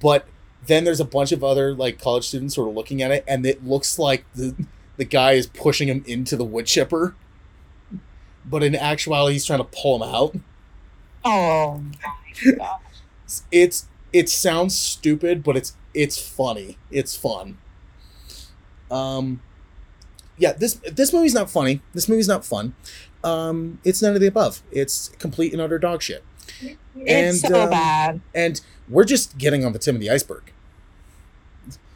but 0.00 0.26
then 0.66 0.84
there's 0.84 1.00
a 1.00 1.04
bunch 1.04 1.32
of 1.32 1.42
other 1.44 1.74
like 1.74 1.98
college 2.00 2.26
students 2.28 2.54
sort 2.54 2.68
of 2.68 2.74
looking 2.74 3.02
at 3.02 3.10
it 3.10 3.24
and 3.26 3.44
it 3.46 3.64
looks 3.64 3.98
like 3.98 4.24
the 4.34 4.54
the 4.96 5.04
guy 5.04 5.32
is 5.32 5.46
pushing 5.48 5.88
him 5.88 6.04
into 6.06 6.36
the 6.36 6.44
wood 6.44 6.66
chipper. 6.66 7.14
But 8.44 8.62
in 8.62 8.74
actuality 8.76 9.34
he's 9.34 9.44
trying 9.46 9.58
to 9.60 9.64
pull 9.64 9.96
him 10.02 10.14
out. 10.14 10.36
Oh 11.24 11.82
my 12.02 12.52
god. 12.58 12.78
it's 13.50 13.88
it 14.12 14.28
sounds 14.28 14.76
stupid 14.76 15.42
but 15.42 15.56
it's 15.56 15.76
it's 15.94 16.18
funny. 16.18 16.78
It's 16.90 17.16
fun. 17.16 17.58
Um 18.90 19.40
yeah 20.36 20.52
this 20.52 20.74
this 20.92 21.12
movie's 21.12 21.34
not 21.34 21.50
funny. 21.50 21.80
This 21.92 22.08
movie's 22.08 22.28
not 22.28 22.44
fun. 22.44 22.74
Um 23.22 23.80
it's 23.84 24.02
none 24.02 24.14
of 24.14 24.20
the 24.20 24.26
above. 24.26 24.62
It's 24.70 25.08
complete 25.18 25.52
and 25.52 25.60
utter 25.62 25.78
dog 25.78 26.02
shit. 26.02 26.22
It's 26.60 26.76
And, 27.44 27.52
so 27.52 27.62
um, 27.64 27.70
bad. 27.70 28.20
and 28.34 28.60
we're 28.88 29.04
just 29.04 29.38
getting 29.38 29.64
on 29.64 29.72
the 29.72 29.78
tip 29.78 29.94
of 29.94 30.00
the 30.00 30.10
iceberg 30.10 30.52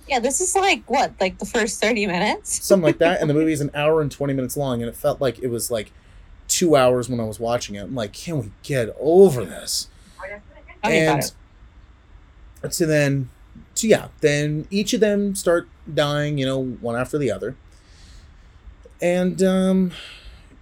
Yeah, 0.09 0.21
this 0.21 0.41
is 0.41 0.55
like 0.55 0.89
what, 0.91 1.13
like 1.21 1.39
the 1.39 1.47
first 1.47 1.81
thirty 1.81 2.07
minutes? 2.07 2.65
something 2.65 2.85
like 2.85 2.99
that 2.99 3.21
and 3.21 3.29
the 3.29 3.35
movie 3.41 3.53
is 3.53 3.61
an 3.61 3.71
hour 3.75 4.01
and 4.01 4.11
20 4.11 4.33
minutes 4.33 4.57
long 4.57 4.81
and 4.81 4.89
it 4.89 4.97
felt 4.97 5.21
like 5.21 5.39
it 5.41 5.49
was 5.49 5.71
like 5.71 5.93
two 6.47 6.77
hours 6.77 7.09
when 7.09 7.21
i 7.21 7.25
was 7.25 7.39
watching 7.39 7.75
it. 7.75 7.83
I'm 7.83 7.95
like 7.95 8.13
can 8.13 8.39
we 8.41 8.51
get 8.63 8.95
over 8.99 9.45
this? 9.45 9.89
About 10.19 10.41
and 10.83 11.33
so 12.71 12.87
then 12.87 13.29
so 13.75 13.87
yeah 13.87 14.09
then 14.21 14.67
each 14.71 14.93
of 14.93 15.01
them 15.01 15.35
start 15.35 15.69
dying 15.93 16.39
you 16.39 16.47
know 16.47 16.63
one 16.63 16.97
after 16.97 17.19
the 17.19 17.31
other. 17.31 17.57
And 19.01 19.43
um 19.43 19.93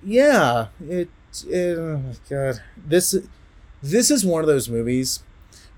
yeah 0.03 0.69
it, 0.89 1.09
it 1.47 1.79
oh 1.79 1.99
my 1.99 2.15
god. 2.29 2.63
This 2.77 3.17
this 3.83 4.11
is 4.11 4.25
one 4.25 4.41
of 4.41 4.47
those 4.47 4.69
movies 4.69 5.23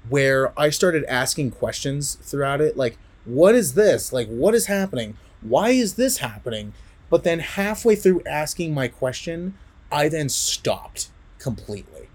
where 0.08 0.58
i 0.58 0.70
started 0.70 1.04
asking 1.04 1.50
questions 1.50 2.14
throughout 2.22 2.60
it 2.60 2.76
like 2.76 2.96
what 3.28 3.54
is 3.54 3.74
this? 3.74 4.12
Like 4.12 4.28
what 4.28 4.54
is 4.54 4.66
happening? 4.66 5.16
Why 5.40 5.70
is 5.70 5.94
this 5.94 6.18
happening? 6.18 6.72
But 7.10 7.24
then 7.24 7.38
halfway 7.38 7.94
through 7.94 8.22
asking 8.26 8.74
my 8.74 8.88
question 8.88 9.54
i 9.90 10.08
then 10.08 10.28
stopped 10.28 11.10
completely. 11.38 12.08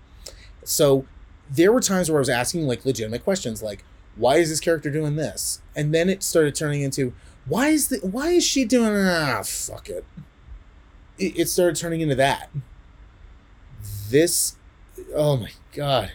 So 0.64 1.06
there 1.50 1.72
were 1.72 1.82
times 1.82 2.10
where 2.10 2.20
I 2.20 2.22
was 2.22 2.30
asking 2.30 2.68
like 2.68 2.86
legitimate 2.86 3.24
questions, 3.24 3.64
like 3.64 3.84
why 4.16 4.36
is 4.38 4.50
this 4.50 4.60
character 4.60 4.92
doing 4.92 5.16
this, 5.16 5.62
and 5.76 5.94
then 5.94 6.10
it 6.10 6.24
started 6.24 6.56
turning 6.56 6.82
into 6.82 7.14
why 7.46 7.70
is 7.70 7.90
the 7.90 7.98
why 8.00 8.30
is 8.30 8.44
she 8.44 8.66
doing 8.66 8.94
ah 8.96 9.42
fuck 9.44 9.90
it. 9.90 10.06
It, 11.18 11.40
it 11.40 11.50
started 11.50 11.76
turning 11.76 12.02
into 12.02 12.16
that. 12.16 12.50
This, 14.10 14.56
oh 15.16 15.38
my 15.38 15.52
god, 15.74 16.12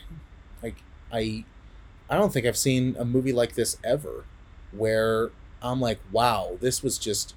like 0.63 0.77
I, 1.13 1.45
I 2.09 2.17
don't 2.17 2.33
think 2.33 2.47
I've 2.47 2.57
seen 2.57 2.97
a 2.99 3.05
movie 3.05 3.33
like 3.33 3.55
this 3.55 3.77
ever, 3.85 4.25
where 4.73 5.31
I'm 5.63 5.81
like, 5.81 5.99
wow, 6.13 6.57
this 6.61 6.83
was 6.83 6.99
just 6.99 7.35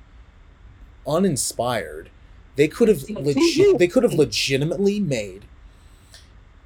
uninspired. 1.08 2.10
They 2.56 2.68
could 2.68 2.88
have 2.88 3.04
legit, 3.10 3.78
they 3.80 3.88
could 3.88 4.04
have 4.04 4.14
legitimately 4.14 5.00
made 5.00 5.46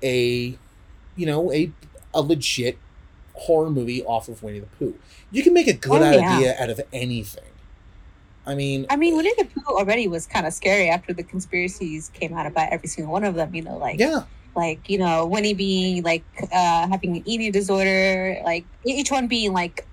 a 0.04 0.58
you 1.16 1.26
know 1.26 1.52
a 1.54 1.72
a 2.14 2.22
legit 2.22 2.78
horror 3.34 3.70
movie 3.70 4.04
off 4.04 4.28
of 4.28 4.42
Winnie 4.44 4.60
the 4.60 4.66
Pooh. 4.68 4.96
You 5.32 5.44
can 5.44 5.54
make 5.54 5.68
a 5.68 5.74
good 5.74 6.02
Oh, 6.02 6.12
yeah. 6.12 6.36
idea 6.38 6.56
out 6.60 6.70
of 6.70 6.82
anything. 6.94 7.44
I 8.48 8.54
mean, 8.56 8.86
I 8.90 8.96
mean, 8.96 9.18
Winnie 9.18 9.34
the 9.38 9.46
Pooh 9.46 9.76
already 9.76 10.08
was 10.08 10.28
kind 10.28 10.46
of 10.46 10.54
scary 10.54 10.88
after 10.90 11.14
the 11.14 11.24
conspiracies 11.24 12.10
came 12.14 12.34
out 12.38 12.46
about 12.46 12.72
every 12.72 12.88
single 12.88 13.12
one 13.12 13.24
of 13.24 13.36
them. 13.36 13.54
You 13.56 13.64
know, 13.64 13.78
like 13.78 14.00
yeah, 14.00 14.24
like 14.56 14.88
you 14.90 14.98
know 14.98 15.26
Winnie 15.26 15.54
being 15.54 16.04
like 16.04 16.24
uh 16.52 16.88
having 16.88 17.18
an 17.18 17.24
eating 17.26 17.52
disorder, 17.52 18.38
like 18.46 18.66
each 18.86 19.12
one 19.12 19.28
being 19.28 19.52
like 19.54 19.86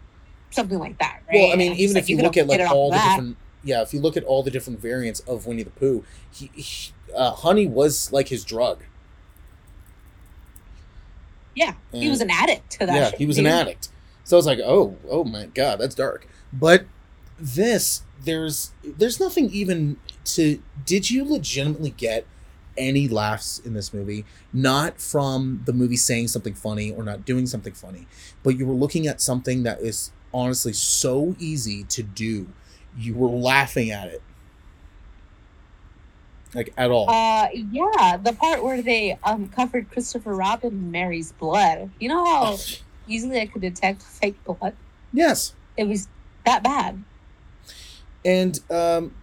something 0.52 0.78
like 0.78 0.98
that. 0.98 1.22
Right? 1.28 1.40
well, 1.40 1.52
I 1.52 1.56
mean, 1.56 1.72
even 1.72 1.96
if 1.96 2.08
you 2.08 2.16
couldn't 2.16 2.26
look 2.26 2.36
at 2.36 2.46
like 2.46 2.70
all 2.70 2.90
the 2.90 2.96
that. 2.96 3.16
different, 3.16 3.36
yeah, 3.64 3.82
if 3.82 3.92
you 3.92 4.00
look 4.00 4.16
at 4.16 4.24
all 4.24 4.42
the 4.42 4.50
different 4.50 4.80
variants 4.80 5.20
of 5.20 5.46
Winnie 5.46 5.62
the 5.62 5.70
Pooh, 5.70 6.04
he, 6.30 6.50
he 6.54 6.92
uh, 7.14 7.32
Honey 7.32 7.66
was 7.66 8.12
like 8.12 8.28
his 8.28 8.44
drug. 8.44 8.82
yeah, 11.54 11.74
he 11.92 12.08
was 12.08 12.20
an 12.20 12.30
addict 12.30 12.70
to 12.72 12.86
that. 12.86 12.94
yeah, 12.94 13.10
shit, 13.10 13.18
he 13.18 13.26
was 13.26 13.38
an 13.38 13.46
addict. 13.46 13.88
So 14.24 14.36
I 14.36 14.38
was 14.38 14.46
like, 14.46 14.60
oh, 14.60 14.96
oh 15.08 15.24
my 15.24 15.46
god, 15.46 15.80
that's 15.80 15.94
dark. 15.94 16.26
But 16.52 16.84
this, 17.38 18.02
there's, 18.24 18.72
there's 18.84 19.18
nothing 19.18 19.50
even 19.50 19.96
to. 20.26 20.62
Did 20.84 21.10
you 21.10 21.24
legitimately 21.24 21.90
get 21.90 22.26
any 22.76 23.08
laughs 23.08 23.58
in 23.58 23.74
this 23.74 23.92
movie? 23.92 24.24
Not 24.52 25.00
from 25.00 25.62
the 25.64 25.72
movie 25.72 25.96
saying 25.96 26.28
something 26.28 26.54
funny 26.54 26.92
or 26.92 27.02
not 27.02 27.24
doing 27.24 27.46
something 27.46 27.72
funny, 27.72 28.06
but 28.42 28.58
you 28.58 28.66
were 28.66 28.74
looking 28.74 29.06
at 29.06 29.20
something 29.20 29.62
that 29.64 29.80
is 29.80 30.12
honestly 30.32 30.72
so 30.72 31.36
easy 31.38 31.84
to 31.84 32.02
do. 32.02 32.48
You 32.96 33.14
were 33.14 33.28
laughing 33.28 33.90
at 33.90 34.08
it, 34.08 34.22
like 36.54 36.72
at 36.76 36.90
all. 36.90 37.08
Uh, 37.08 37.48
yeah, 37.52 38.18
the 38.22 38.34
part 38.34 38.62
where 38.62 38.82
they 38.82 39.18
uncovered 39.24 39.90
Christopher 39.90 40.34
Robin 40.34 40.72
and 40.72 40.92
Mary's 40.92 41.32
blood. 41.32 41.90
You 41.98 42.08
know 42.10 42.24
how 42.24 42.58
easily 43.06 43.40
I 43.40 43.46
could 43.46 43.62
detect 43.62 44.02
fake 44.02 44.36
blood? 44.44 44.74
yes. 45.12 45.54
It 45.74 45.84
was 45.84 46.06
that 46.44 46.62
bad. 46.62 47.02
And 48.24 48.60
um, 48.70 49.14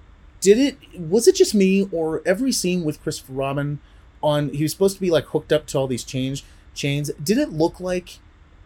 did 0.42 0.58
it? 0.58 1.00
Was 1.00 1.28
it 1.28 1.36
just 1.36 1.54
me, 1.54 1.88
or 1.92 2.22
every 2.26 2.52
scene 2.52 2.84
with 2.84 3.02
Christopher 3.02 3.34
Robin 3.34 3.80
on? 4.24 4.50
He 4.50 4.64
was 4.64 4.72
supposed 4.72 4.96
to 4.96 5.02
be 5.02 5.12
like 5.12 5.26
hooked 5.26 5.54
up 5.54 5.68
to 5.68 5.78
all 5.78 5.88
these 5.88 6.04
chains. 6.04 6.44
Chains. 6.74 7.12
Did 7.24 7.38
it 7.38 7.52
look 7.52 7.80
like 7.80 8.20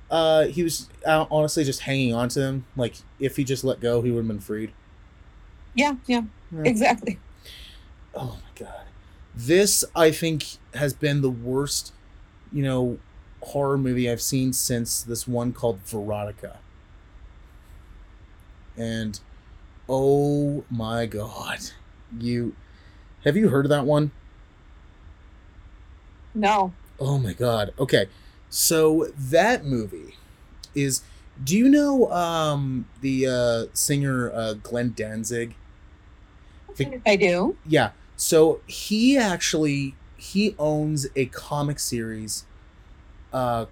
uh, 0.09 0.45
he 0.47 0.63
was 0.63 0.89
uh, 1.05 1.25
honestly 1.31 1.63
just 1.63 1.81
hanging 1.81 2.13
on 2.13 2.29
to 2.29 2.39
them? 2.39 2.65
Like 2.75 2.95
if 3.19 3.35
he 3.37 3.43
just 3.43 3.63
let 3.63 3.79
go, 3.79 4.01
he 4.01 4.11
would 4.11 4.19
have 4.19 4.27
been 4.27 4.39
freed. 4.39 4.73
Yeah, 5.75 5.95
yeah, 6.07 6.23
Yeah. 6.51 6.61
exactly. 6.65 7.19
Oh 8.15 8.39
my 8.43 8.65
god, 8.65 8.85
this 9.33 9.83
I 9.95 10.11
think 10.11 10.57
has 10.73 10.93
been 10.93 11.21
the 11.21 11.29
worst, 11.31 11.93
you 12.51 12.63
know, 12.63 12.99
horror 13.41 13.77
movie 13.77 14.09
I've 14.09 14.21
seen 14.21 14.53
since 14.53 15.01
this 15.03 15.27
one 15.27 15.53
called 15.53 15.83
Verotica. 15.85 16.57
And 18.77 19.19
oh 19.89 20.65
my 20.69 21.05
god, 21.05 21.59
you 22.19 22.55
have 23.23 23.37
you 23.37 23.49
heard 23.49 23.65
of 23.65 23.69
that 23.69 23.85
one? 23.85 24.11
No. 26.35 26.73
Oh 26.99 27.17
my 27.17 27.33
god. 27.33 27.73
Okay. 27.79 28.07
So 28.55 29.07
that 29.17 29.65
movie 29.65 30.15
is 30.75 31.01
do 31.43 31.57
you 31.57 31.67
know 31.67 32.11
um 32.11 32.87
the 33.01 33.25
uh 33.27 33.65
singer 33.73 34.31
uh 34.31 34.53
Glenn 34.53 34.93
Danzig? 34.95 35.55
Think- 36.75 37.01
I 37.03 37.15
do. 37.15 37.57
Yeah. 37.65 37.91
So 38.15 38.61
he 38.67 39.17
actually 39.17 39.95
he 40.17 40.55
owns 40.59 41.07
a 41.15 41.25
comic 41.25 41.79
series 41.79 42.45
uh 43.33 43.65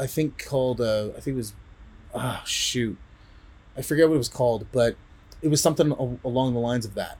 I 0.00 0.06
think 0.06 0.42
called 0.42 0.80
uh 0.80 1.08
I 1.14 1.20
think 1.20 1.34
it 1.34 1.36
was 1.36 1.52
oh 2.14 2.40
shoot. 2.46 2.96
I 3.76 3.82
forget 3.82 4.08
what 4.08 4.14
it 4.14 4.18
was 4.18 4.30
called, 4.30 4.66
but 4.72 4.96
it 5.42 5.48
was 5.48 5.60
something 5.62 5.92
a- 5.92 6.26
along 6.26 6.54
the 6.54 6.60
lines 6.60 6.86
of 6.86 6.94
that. 6.94 7.18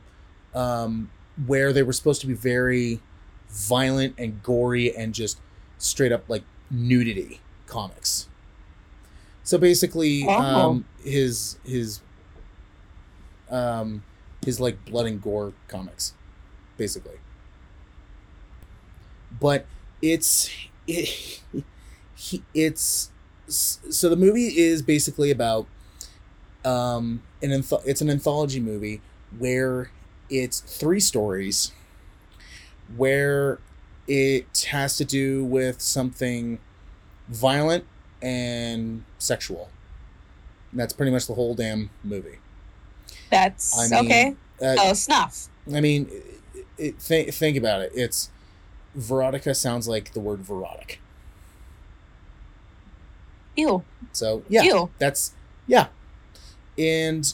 Um 0.54 1.10
where 1.46 1.74
they 1.74 1.82
were 1.82 1.92
supposed 1.92 2.22
to 2.22 2.26
be 2.26 2.32
very 2.34 3.00
violent 3.50 4.14
and 4.16 4.42
gory 4.42 4.96
and 4.96 5.12
just 5.12 5.38
straight 5.76 6.12
up 6.12 6.24
like 6.30 6.42
nudity 6.72 7.40
comics. 7.66 8.26
So 9.44 9.58
basically, 9.58 10.24
Oh. 10.26 10.30
um, 10.32 10.84
his 11.04 11.56
his 11.64 12.00
um, 13.50 14.02
his 14.44 14.58
like 14.60 14.82
blood 14.84 15.06
and 15.06 15.20
gore 15.22 15.52
comics, 15.68 16.14
basically. 16.76 17.18
But 19.40 19.66
it's 20.00 20.50
it, 20.86 21.40
he, 22.14 22.42
it's 22.54 23.10
so 23.48 24.08
the 24.08 24.16
movie 24.16 24.58
is 24.58 24.82
basically 24.82 25.30
about 25.30 25.66
um 26.64 27.22
an 27.42 27.50
anth- 27.50 27.82
it's 27.84 28.00
an 28.00 28.08
anthology 28.08 28.60
movie 28.60 29.00
where 29.36 29.90
it's 30.30 30.60
three 30.60 31.00
stories 31.00 31.72
where 32.96 33.58
it 34.14 34.66
has 34.70 34.98
to 34.98 35.06
do 35.06 35.42
with 35.42 35.80
something 35.80 36.58
violent 37.28 37.86
and 38.20 39.04
sexual. 39.18 39.70
And 40.70 40.78
that's 40.78 40.92
pretty 40.92 41.10
much 41.10 41.26
the 41.26 41.32
whole 41.32 41.54
damn 41.54 41.88
movie. 42.04 42.38
That's 43.30 43.78
I 43.78 44.02
mean, 44.02 44.04
okay. 44.04 44.36
Uh, 44.60 44.76
Oh, 44.78 44.92
snuff. 44.92 45.48
I 45.74 45.80
mean, 45.80 46.10
it, 46.54 46.66
it, 46.76 46.98
think 47.00 47.32
think 47.32 47.56
about 47.56 47.80
it. 47.80 47.92
It's 47.94 48.28
Verotica 48.96 49.56
sounds 49.56 49.88
like 49.88 50.12
the 50.12 50.20
word 50.20 50.40
verotic. 50.40 50.98
Ew. 53.56 53.82
So 54.12 54.42
yeah, 54.50 54.62
Ew. 54.62 54.90
that's 54.98 55.32
yeah, 55.66 55.86
and 56.76 57.32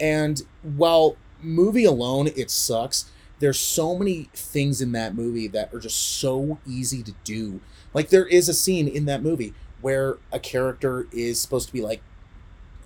and 0.00 0.42
while 0.62 1.16
movie 1.40 1.84
alone 1.84 2.30
it 2.34 2.50
sucks. 2.50 3.08
There's 3.40 3.58
so 3.58 3.98
many 3.98 4.28
things 4.34 4.80
in 4.80 4.92
that 4.92 5.14
movie 5.14 5.48
that 5.48 5.74
are 5.74 5.80
just 5.80 5.96
so 6.20 6.58
easy 6.66 7.02
to 7.02 7.12
do. 7.24 7.60
Like 7.92 8.10
there 8.10 8.26
is 8.26 8.48
a 8.48 8.54
scene 8.54 8.86
in 8.86 9.06
that 9.06 9.22
movie 9.22 9.54
where 9.80 10.18
a 10.30 10.38
character 10.38 11.08
is 11.10 11.40
supposed 11.40 11.66
to 11.66 11.72
be 11.72 11.80
like 11.80 12.02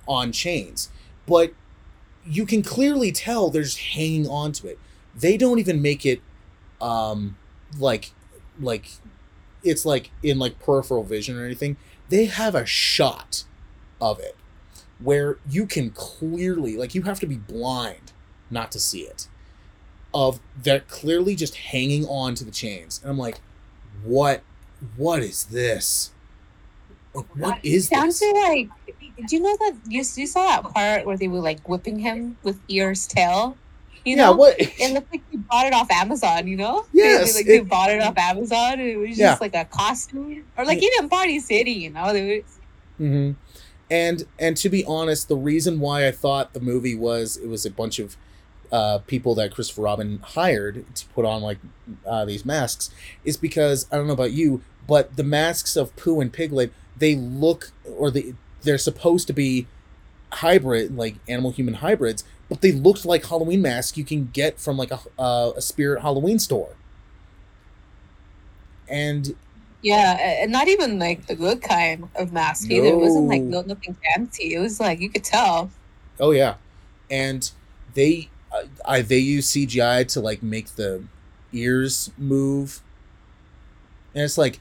on 0.09 0.33
chains, 0.33 0.91
but 1.27 1.53
you 2.25 2.47
can 2.47 2.63
clearly 2.63 3.13
tell 3.13 3.51
they're 3.51 3.63
just 3.63 3.79
hanging 3.79 4.29
on 4.29 4.53
to 4.53 4.69
it. 4.69 4.79
They 5.15 5.37
don't 5.37 5.59
even 5.59 5.83
make 5.83 6.07
it 6.07 6.23
um 6.81 7.37
like 7.79 8.13
like 8.61 8.93
it's 9.63 9.85
like 9.85 10.11
in 10.23 10.39
like 10.39 10.59
peripheral 10.61 11.03
vision 11.05 11.39
or 11.39 11.45
anything. 11.45 11.77
They 12.09 12.27
have 12.27 12.55
a 12.55 12.65
shot 12.65 13.45
of 14.01 14.21
it 14.21 14.37
where 15.01 15.39
you 15.49 15.67
can 15.67 15.91
clearly 15.91 16.77
like 16.77 16.95
you 16.95 17.03
have 17.03 17.21
to 17.21 17.27
be 17.27 17.37
blind 17.37 18.13
not 18.51 18.71
to 18.73 18.79
see 18.79 19.01
it 19.01 19.29
of 20.15 20.41
they're 20.63 20.81
clearly 20.81 21.35
just 21.35 21.55
hanging 21.57 22.07
on 22.07 22.35
to 22.37 22.45
the 22.45 22.51
chains 22.51 23.01
and 23.03 23.11
i'm 23.11 23.19
like 23.19 23.41
what 24.05 24.43
what 24.97 25.23
is 25.23 25.45
this 25.47 26.13
like 27.15 27.27
what 27.37 27.59
is 27.65 27.89
Sounds 27.89 28.19
this 28.21 28.33
like. 28.35 28.69
Do 29.29 29.37
you 29.37 29.43
know 29.43 29.57
that 29.61 29.75
you, 29.89 29.99
you 30.17 30.27
saw 30.27 30.47
that 30.61 30.75
part 30.75 31.07
where 31.07 31.17
they 31.17 31.29
were 31.29 31.39
like 31.39 31.69
whipping 31.69 32.01
him 32.01 32.37
with 32.43 32.59
Eeyore's 32.67 33.07
tail? 33.07 33.57
You 34.05 34.17
yeah 34.17 34.25
know, 34.25 34.33
what 34.33 34.57
it 34.59 34.93
looked 34.93 35.13
like 35.13 35.23
they 35.31 35.37
bought 35.37 35.67
it 35.67 35.73
off 35.73 35.89
Amazon. 35.93 36.49
You 36.49 36.57
know? 36.57 36.85
Yes, 36.93 37.33
they, 37.33 37.39
like 37.39 37.47
they 37.47 37.57
it- 37.59 37.69
bought 37.69 37.91
it 37.91 38.03
off 38.03 38.19
Amazon. 38.19 38.73
And 38.81 38.83
it 38.83 38.97
was 38.97 39.11
just 39.11 39.21
Yeah. 39.21 39.39
like 39.41 39.55
a 39.55 39.65
costume, 39.65 40.45
or 40.59 40.65
like 40.65 40.83
Yeah. 40.83 40.89
even 40.97 41.09
Party 41.09 41.39
City. 41.39 41.71
You 41.71 41.91
know, 41.91 42.13
they 42.13 42.43
were, 42.99 43.05
hmm 43.07 43.31
And 43.89 44.27
and 44.41 44.57
to 44.57 44.69
be 44.69 44.85
honest, 44.85 45.29
the 45.29 45.37
reason 45.37 45.79
why 45.79 46.09
I 46.09 46.11
thought 46.11 46.53
the 46.53 46.61
movie 46.61 46.97
was 46.97 47.37
it 47.37 47.47
was 47.49 47.65
a 47.65 47.71
bunch 47.71 48.01
of 48.01 48.17
uh, 48.75 48.99
people 49.07 49.35
that 49.37 49.55
Christopher 49.55 49.83
Robin 49.83 50.19
hired 50.23 50.75
to 50.97 51.07
put 51.15 51.25
on 51.25 51.43
like 51.43 51.59
uh, 52.05 52.25
these 52.25 52.45
masks 52.45 52.91
is 53.25 53.37
because 53.37 53.87
I 53.93 53.97
don't 53.97 54.09
know 54.09 54.13
about 54.21 54.33
you, 54.33 54.63
but 54.89 55.17
the 55.17 55.23
masks 55.23 55.77
of 55.77 55.95
Pooh 55.97 56.21
and 56.21 56.33
Piglet 56.33 56.73
they 56.97 57.15
look 57.15 57.71
or 57.99 58.11
they 58.11 58.35
they're 58.63 58.79
supposed 58.79 59.27
to 59.29 59.33
be 59.33 59.67
hybrid 60.33 60.97
like 60.97 61.15
animal 61.29 61.53
human 61.53 61.75
hybrids, 61.75 62.25
but 62.49 62.61
they 62.61 62.73
looked 62.73 63.05
like 63.05 63.27
Halloween 63.27 63.63
masks 63.63 63.97
you 63.97 64.05
can 64.05 64.31
get 64.33 64.59
from 64.59 64.77
like 64.77 64.91
a 64.91 65.01
uh, 65.19 65.53
a 65.57 65.63
Spirit 65.63 66.03
Halloween 66.03 66.39
store. 66.39 66.75
And 68.89 69.35
yeah, 69.83 70.17
and 70.43 70.51
not 70.51 70.69
even 70.69 70.99
like 70.99 71.27
the 71.27 71.37
good 71.37 71.63
kind 71.63 72.09
of 72.17 72.33
mask 72.33 72.71
either. 72.71 72.89
It 72.89 72.97
wasn't 72.97 73.29
like 73.29 73.43
No. 73.43 73.61
no 73.61 73.69
nothing 73.75 73.97
fancy. 74.05 74.55
It 74.55 74.59
was 74.59 74.81
like 74.81 75.01
you 75.01 75.11
could 75.11 75.25
tell. 75.25 75.71
Oh 76.19 76.33
yeah, 76.33 76.55
and 77.11 77.51
they 77.95 78.29
I 78.85 79.03
they 79.03 79.19
use 79.19 79.51
CGI 79.53 80.07
to 80.09 80.21
like 80.21 80.43
make 80.43 80.77
the 80.77 81.05
ears 81.53 82.11
move, 82.19 82.83
and 84.15 84.25
it's 84.25 84.39
like 84.39 84.61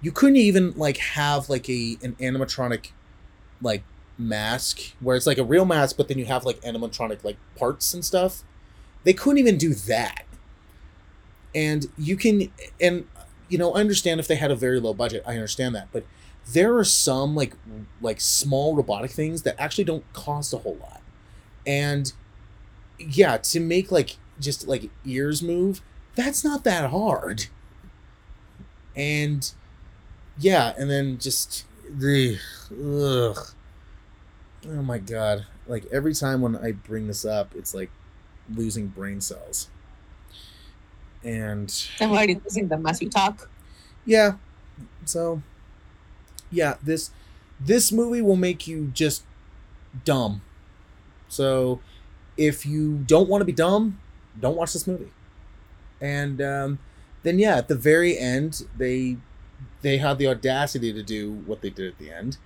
you 0.00 0.12
couldn't 0.12 0.36
even 0.36 0.72
like 0.76 0.98
have 0.98 1.48
like 1.48 1.68
a 1.68 1.96
an 2.02 2.14
animatronic 2.20 2.90
like 3.62 3.82
mask 4.18 4.80
where 5.00 5.16
it's 5.16 5.26
like 5.26 5.38
a 5.38 5.44
real 5.44 5.64
mask, 5.64 5.96
but 5.96 6.08
then 6.08 6.18
you 6.18 6.26
have 6.26 6.44
like 6.44 6.60
animatronic 6.62 7.24
like 7.24 7.36
parts 7.56 7.94
and 7.94 8.04
stuff. 8.04 8.42
They 9.04 9.12
couldn't 9.12 9.38
even 9.38 9.58
do 9.58 9.74
that, 9.74 10.24
and 11.54 11.86
you 11.98 12.16
can 12.16 12.50
and 12.80 13.06
you 13.48 13.58
know 13.58 13.72
I 13.74 13.80
understand 13.80 14.20
if 14.20 14.28
they 14.28 14.36
had 14.36 14.50
a 14.50 14.56
very 14.56 14.80
low 14.80 14.94
budget, 14.94 15.22
I 15.26 15.34
understand 15.34 15.74
that, 15.74 15.88
but 15.92 16.04
there 16.52 16.76
are 16.76 16.84
some 16.84 17.34
like 17.34 17.54
like 18.00 18.20
small 18.20 18.74
robotic 18.76 19.10
things 19.10 19.42
that 19.42 19.56
actually 19.58 19.84
don't 19.84 20.10
cost 20.12 20.52
a 20.52 20.58
whole 20.58 20.76
lot. 20.76 21.00
And 21.66 22.12
yeah 22.98 23.36
to 23.36 23.60
make 23.60 23.90
like 23.90 24.16
just 24.40 24.66
like 24.66 24.90
ears 25.04 25.42
move 25.42 25.80
that's 26.14 26.44
not 26.44 26.64
that 26.64 26.90
hard 26.90 27.46
and 28.96 29.52
yeah 30.38 30.72
and 30.78 30.90
then 30.90 31.18
just 31.18 31.64
the 31.88 32.38
ugh. 32.70 33.38
oh 34.68 34.82
my 34.82 34.98
god 34.98 35.46
like 35.66 35.84
every 35.92 36.14
time 36.14 36.40
when 36.40 36.56
i 36.56 36.72
bring 36.72 37.06
this 37.06 37.24
up 37.24 37.54
it's 37.54 37.74
like 37.74 37.90
losing 38.54 38.88
brain 38.88 39.20
cells 39.20 39.68
and 41.24 41.88
I'm 42.00 42.10
already 42.10 42.38
losing 42.44 42.68
them 42.68 42.84
as 42.86 43.00
we 43.00 43.08
talk. 43.08 43.48
yeah 44.04 44.34
so 45.04 45.42
yeah 46.50 46.76
this 46.82 47.10
this 47.58 47.90
movie 47.90 48.20
will 48.20 48.36
make 48.36 48.66
you 48.66 48.90
just 48.92 49.24
dumb 50.04 50.42
so 51.28 51.80
if 52.36 52.66
you 52.66 52.98
don't 53.06 53.28
want 53.28 53.40
to 53.40 53.44
be 53.44 53.52
dumb 53.52 53.98
don't 54.40 54.56
watch 54.56 54.72
this 54.72 54.86
movie. 54.86 55.12
And 56.00 56.42
um, 56.42 56.78
then 57.22 57.38
yeah 57.38 57.56
at 57.56 57.68
the 57.68 57.74
very 57.74 58.18
end 58.18 58.66
they 58.76 59.16
they 59.82 59.98
had 59.98 60.18
the 60.18 60.26
audacity 60.26 60.92
to 60.92 61.02
do 61.02 61.32
what 61.46 61.60
they 61.60 61.70
did 61.70 61.92
at 61.92 61.98
the 61.98 62.10
end. 62.10 62.36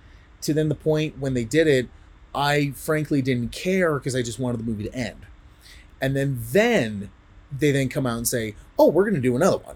To 0.41 0.53
then 0.53 0.69
the 0.69 0.75
point 0.75 1.19
when 1.19 1.33
they 1.33 1.43
did 1.43 1.67
it 1.67 1.89
i 2.33 2.71
frankly 2.75 3.23
didn't 3.23 3.51
care 3.51 3.97
because 3.97 4.15
i 4.15 4.21
just 4.21 4.37
wanted 4.37 4.59
the 4.59 4.63
movie 4.63 4.83
to 4.83 4.93
end. 4.93 5.25
And 6.01 6.15
then 6.15 6.39
then 6.51 7.09
they 7.51 7.71
then 7.71 7.89
come 7.89 8.05
out 8.05 8.17
and 8.17 8.27
say 8.27 8.55
oh 8.77 8.89
we're 8.89 9.03
going 9.03 9.15
to 9.15 9.21
do 9.21 9.35
another 9.35 9.57
one. 9.57 9.75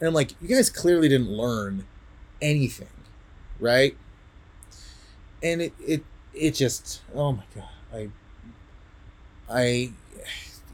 And 0.00 0.08
i'm 0.08 0.14
like 0.14 0.32
you 0.40 0.48
guys 0.48 0.68
clearly 0.68 1.08
didn't 1.08 1.30
learn 1.30 1.86
anything 2.40 2.88
right? 3.62 3.96
And 5.42 5.62
it 5.62 5.72
it 5.80 6.04
it 6.34 6.50
just 6.52 7.00
oh 7.14 7.32
my 7.32 7.44
god 7.54 7.68
i 7.94 8.08
i 9.50 9.92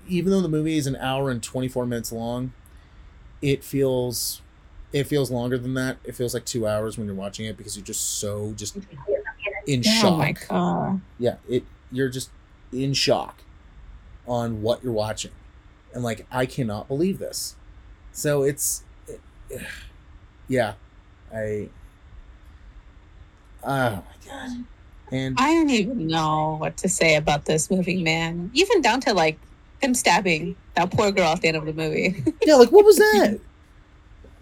even 0.09 0.31
though 0.33 0.41
the 0.41 0.49
movie 0.49 0.77
is 0.77 0.87
an 0.87 0.97
hour 0.97 1.31
and 1.31 1.43
24 1.43 1.85
minutes 1.87 2.11
long 2.13 2.53
it 3.43 3.63
feels 3.63 4.41
it 4.91 5.05
feels 5.05 5.31
longer 5.31 5.59
than 5.59 5.75
that. 5.75 5.99
It 6.03 6.15
feels 6.17 6.33
like 6.33 6.47
two 6.47 6.67
hours 6.67 6.97
when 6.97 7.07
you're 7.07 7.15
watching 7.15 7.45
it 7.45 7.59
because 7.59 7.77
you're 7.77 7.85
just 7.85 8.19
so 8.19 8.55
just 8.57 8.75
in 9.67 9.83
Oh 10.03 10.17
my 10.17 10.33
shock. 10.33 10.49
God. 10.49 11.01
yeah 11.19 11.37
it 11.47 11.63
you're 11.93 12.09
just 12.09 12.31
in 12.73 12.95
shock 12.95 13.43
on 14.27 14.63
what 14.63 14.83
you're 14.83 14.93
watching. 14.95 15.31
And 15.95 16.03
like 16.03 16.27
i 16.31 16.47
cannot 16.47 16.89
believe 16.89 17.19
this. 17.19 17.55
So 18.13 18.43
it's 18.45 18.83
yeah 20.49 20.75
i 21.33 21.69
oh 23.63 23.91
my 23.91 24.03
god 24.27 24.65
and 25.13 25.37
I 25.39 25.55
don't 25.55 25.71
even 25.71 26.07
know 26.07 26.57
what 26.61 26.77
to 26.79 26.89
say 26.89 27.17
about 27.17 27.45
this 27.47 27.71
movie, 27.71 28.03
man. 28.03 28.51
Even 28.55 28.81
down 28.83 29.01
to 29.03 29.15
like 29.15 29.39
him 29.81 29.95
stabbing 29.95 30.57
that 30.75 30.91
poor 30.91 31.11
girl 31.13 31.33
at 31.33 31.41
the 31.41 31.49
end 31.49 31.57
of 31.57 31.65
the 31.67 31.73
movie. 31.73 32.23
yeah 32.43 32.57
like 32.57 32.71
what 32.73 32.85
was 32.85 32.97
that 32.97 33.39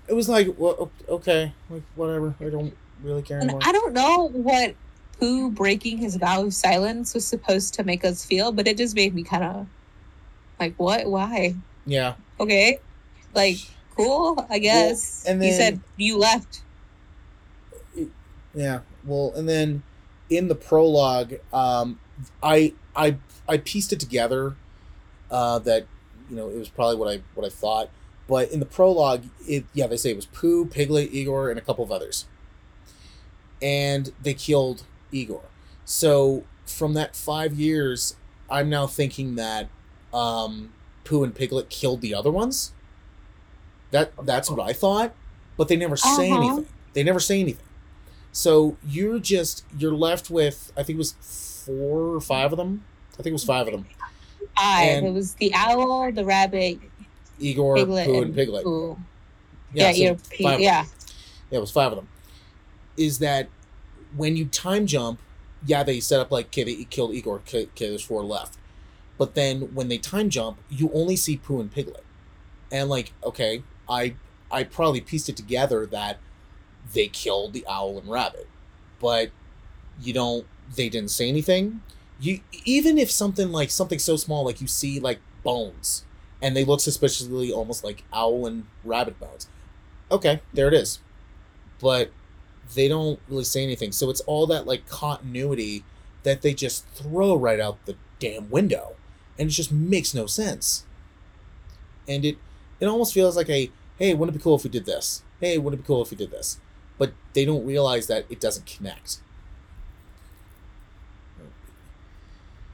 it 0.09 0.15
was 0.15 0.29
like 0.29 0.49
well 0.57 0.91
okay 1.09 1.53
like 1.69 1.83
whatever 1.97 2.35
i 2.41 2.49
don't 2.49 2.73
really 3.03 3.21
care 3.23 3.41
And 3.41 3.51
I 3.63 3.73
don't 3.73 3.93
know 3.93 4.29
what 4.29 4.75
Pooh 5.19 5.51
breaking 5.51 5.99
his 5.99 6.17
vow 6.17 6.45
of 6.45 6.55
silence 6.55 7.13
was 7.13 7.27
supposed 7.27 7.75
to 7.75 7.85
make 7.85 8.05
us 8.05 8.25
feel, 8.25 8.53
but 8.53 8.67
it 8.69 8.77
just 8.77 8.95
made 8.95 9.15
me 9.15 9.23
kind 9.23 9.45
of 9.45 9.67
like, 10.61 10.75
what? 10.77 11.07
Why? 11.07 11.55
yeah 11.87 12.15
Okay, 12.41 12.79
like 13.35 13.57
cool, 13.97 14.47
I 14.51 14.59
guess. 14.59 15.25
and 15.27 15.43
you 15.43 15.51
then- 15.51 15.59
said 15.59 15.81
you 15.97 16.19
left. 16.19 16.63
Yeah. 18.55 18.81
Well, 19.05 19.33
and 19.37 19.49
then 19.49 19.83
in 20.31 20.49
the 20.49 20.55
prologue, 20.55 21.35
um, 21.53 21.99
I 22.43 22.75
I 22.95 23.17
I 23.49 23.59
pieced 23.59 23.93
it 23.93 24.01
together 24.01 24.57
uh, 25.31 25.59
that 25.61 25.87
you 26.31 26.37
know 26.37 26.49
it 26.49 26.57
was 26.59 26.69
probably 26.69 26.97
what 26.97 27.09
I 27.13 27.21
what 27.35 27.47
I 27.47 27.51
thought. 27.51 27.91
But 28.29 28.51
in 28.51 28.59
the 28.61 28.67
prologue, 28.67 29.25
it 29.47 29.65
yeah, 29.73 29.87
they 29.87 29.97
say 29.97 30.11
it 30.11 30.17
was 30.17 30.27
Pooh, 30.27 30.67
Piglet, 30.67 31.13
Igor, 31.13 31.49
and 31.51 31.59
a 31.59 31.63
couple 31.63 31.85
of 31.85 31.93
others. 31.93 32.27
And 33.63 34.13
they 34.23 34.35
killed 34.35 34.83
Igor. 35.13 35.43
So 35.85 36.45
from 36.67 36.95
that 36.95 37.15
five 37.17 37.55
years, 37.55 38.17
I'm 38.51 38.69
now 38.69 38.87
thinking 38.87 39.37
that 39.37 39.69
um, 40.13 40.73
Pooh 41.05 41.25
and 41.25 41.35
Piglet 41.35 41.71
killed 41.71 42.01
the 42.01 42.15
other 42.15 42.31
ones. 42.31 42.73
That 43.93 44.13
that's 44.27 44.51
what 44.51 44.61
I 44.61 44.73
thought, 44.73 45.15
but 45.57 45.69
they 45.69 45.77
never 45.77 45.97
say 45.97 46.31
Uh-huh. 46.31 46.37
anything. 46.37 46.67
They 46.93 47.03
never 47.05 47.21
say 47.21 47.41
anything. 47.41 47.66
So 48.37 48.77
you're 48.87 49.19
just 49.19 49.65
you're 49.79 49.95
left 49.95 50.29
with 50.29 50.71
I 50.77 50.83
think 50.83 50.97
it 50.97 50.99
was 50.99 51.13
four 51.65 52.15
or 52.15 52.21
five 52.21 52.53
of 52.53 52.59
them. 52.59 52.85
I 53.15 53.23
think 53.23 53.29
it 53.29 53.33
was 53.33 53.45
five 53.45 53.67
of 53.67 53.73
them. 53.73 53.87
Five. 54.55 54.89
And- 54.89 55.07
it 55.07 55.13
was 55.15 55.33
the 55.37 55.55
owl, 55.55 56.13
the 56.13 56.23
rabbit, 56.23 56.79
Igor, 57.39 57.77
piglet, 57.77 58.05
Pooh, 58.05 58.17
and 58.17 58.25
and 58.27 58.35
Piglet. 58.35 58.65
Pooh. 58.65 58.99
Yeah, 59.73 59.91
yeah, 59.91 60.15
five 60.15 60.61
yeah. 60.61 60.83
yeah. 60.83 60.85
Yeah, 61.51 61.59
it 61.59 61.61
was 61.63 61.71
five 61.71 61.93
of 61.93 61.97
them. 61.97 62.09
Is 62.99 63.21
that 63.21 63.49
when 64.15 64.37
you 64.37 64.45
time 64.45 64.87
jump, 64.87 65.19
yeah, 65.65 65.83
they 65.83 65.99
set 65.99 66.21
up 66.21 66.31
like, 66.31 66.47
okay, 66.49 66.65
they 66.65 66.85
killed 66.85 67.15
Igor, 67.15 67.37
okay, 67.37 67.63
okay, 67.65 67.89
there's 67.89 68.05
four 68.05 68.23
left. 68.23 68.59
But 69.17 69.35
then 69.35 69.75
when 69.75 69.89
they 69.89 69.97
time 69.97 70.29
jump, 70.29 70.59
you 70.69 70.91
only 70.93 71.17
see 71.17 71.39
Pooh 71.39 71.59
and 71.59 71.73
Piglet. 71.73 72.05
And 72.71 72.91
like, 72.91 73.15
okay, 73.25 73.63
I 73.89 74.17
I 74.51 74.65
probably 74.65 75.01
pieced 75.01 75.31
it 75.31 75.39
together 75.39 75.87
that 75.87 76.19
they 76.93 77.09
killed 77.09 77.53
the 77.53 77.67
owl 77.69 77.99
and 77.99 78.09
rabbit. 78.09 78.49
But 79.01 79.31
you 80.01 80.13
don't 80.13 80.47
they 80.75 80.89
didn't 80.89 81.11
say 81.11 81.29
anything. 81.29 81.83
You 82.21 82.41
even 82.65 82.99
if 82.99 83.11
something 83.11 83.53
like 83.53 83.71
something 83.71 83.99
so 83.99 84.17
small 84.17 84.45
like 84.45 84.61
you 84.61 84.67
see 84.67 84.99
like 85.01 85.21
bones 85.43 86.05
and 86.43 86.57
they 86.57 86.65
look 86.65 86.81
suspiciously 86.81 87.53
almost 87.53 87.85
like 87.85 88.05
owl 88.13 88.47
and 88.47 88.67
rabbit 88.85 89.19
bones. 89.19 89.49
Okay, 90.11 90.41
there 90.53 90.69
it 90.69 90.75
is 90.75 91.01
but 91.81 92.11
they 92.75 92.89
don't 92.89 93.21
really 93.29 93.45
say 93.45 93.63
anything. 93.63 93.93
So 93.93 94.11
it's 94.11 94.21
all 94.23 94.47
that 94.49 94.67
like 94.67 94.89
continuity 94.89 95.85
that 96.23 96.43
they 96.43 96.55
just 96.55 96.87
throw 96.89 97.37
right 97.37 97.61
out 97.61 97.85
the 97.87 97.97
damn 98.19 98.51
window, 98.51 98.97
and 99.39 99.49
it 99.49 99.53
just 99.53 99.73
makes 99.73 100.15
no 100.15 100.27
sense. 100.27 100.85
And 102.09 102.25
it 102.25 102.39
it 102.81 102.87
almost 102.87 103.15
feels 103.15 103.37
like 103.37 103.51
a 103.51 103.71
hey, 103.99 104.15
wouldn't 104.15 104.35
it 104.35 104.39
be 104.39 104.43
cool 104.43 104.57
if 104.57 104.65
we 104.65 104.71
did 104.71 104.87
this? 104.87 105.23
Hey, 105.41 105.59
wouldn't 105.59 105.81
it 105.81 105.85
be 105.85 105.87
cool 105.87 106.03
if 106.03 106.11
we 106.11 106.17
did 106.17 106.31
this? 106.31 106.59
But 106.99 107.13
they 107.35 107.45
don't 107.45 107.65
realize 107.67 108.07
that 108.07 108.25
it 108.31 108.41
doesn't 108.41 108.67
connect. 108.67 109.19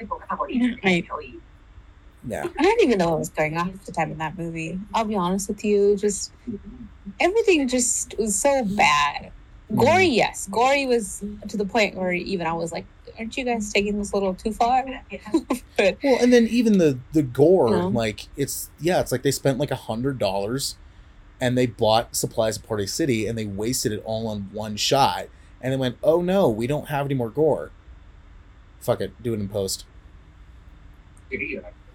I, 0.01 1.05
Yeah. 2.27 2.47
I 2.59 2.63
don't 2.63 2.81
even 2.83 2.99
know 2.99 3.11
what 3.11 3.19
was 3.21 3.29
going 3.29 3.57
on 3.57 3.71
at 3.71 3.83
the 3.85 3.93
time 3.93 4.11
in 4.13 4.19
that 4.19 4.39
movie. 4.39 4.79
I'll 4.95 5.05
be 5.05 5.17
honest 5.17 5.49
with 5.49 5.65
you. 5.65 5.97
Just 5.97 6.33
everything 7.21 7.69
just 7.69 8.17
was 8.19 8.35
so 8.37 8.65
bad. 8.65 9.33
Mm-hmm. 9.71 9.81
Gory, 9.81 10.07
yes. 10.07 10.49
Gory 10.51 10.87
was 10.87 11.25
to 11.49 11.57
the 11.57 11.65
point 11.65 11.97
where 11.97 12.13
even 12.13 12.47
I 12.47 12.53
was 12.53 12.73
like, 12.73 12.85
aren't 13.19 13.37
you 13.37 13.45
guys 13.45 13.73
taking 13.73 13.99
this 13.99 14.13
a 14.13 14.17
little 14.17 14.35
too 14.35 14.53
far? 14.53 14.85
but 15.77 15.99
Well, 16.03 16.19
and 16.21 16.33
then 16.33 16.47
even 16.49 16.79
the 16.79 16.99
the 17.13 17.23
gore, 17.23 17.71
Yeah. 17.71 17.85
like 17.85 18.29
it's 18.37 18.71
yeah, 18.81 19.01
it's 19.01 19.13
like 19.13 19.23
they 19.23 19.31
spent 19.31 19.59
like 19.59 19.71
a 19.71 19.77
hundred 19.77 20.19
dollars, 20.19 20.77
and 21.43 21.59
they 21.59 21.67
bought 21.67 22.15
supplies 22.15 22.57
at 22.57 22.63
Party 22.65 22.87
City, 22.87 23.27
and 23.27 23.37
they 23.37 23.45
wasted 23.45 23.91
it 23.91 24.01
all 24.05 24.29
on 24.29 24.49
one 24.53 24.77
shot, 24.77 25.27
and 25.61 25.73
they 25.73 25.77
went, 25.77 25.99
oh 26.01 26.23
no, 26.23 26.49
we 26.49 26.69
don't 26.69 26.87
have 26.87 27.07
any 27.07 27.17
more 27.17 27.31
gore. 27.31 27.73
Fuck 28.79 29.01
it, 29.01 29.21
do 29.21 29.35
it 29.35 29.41
in 29.41 29.49
post. 29.49 29.85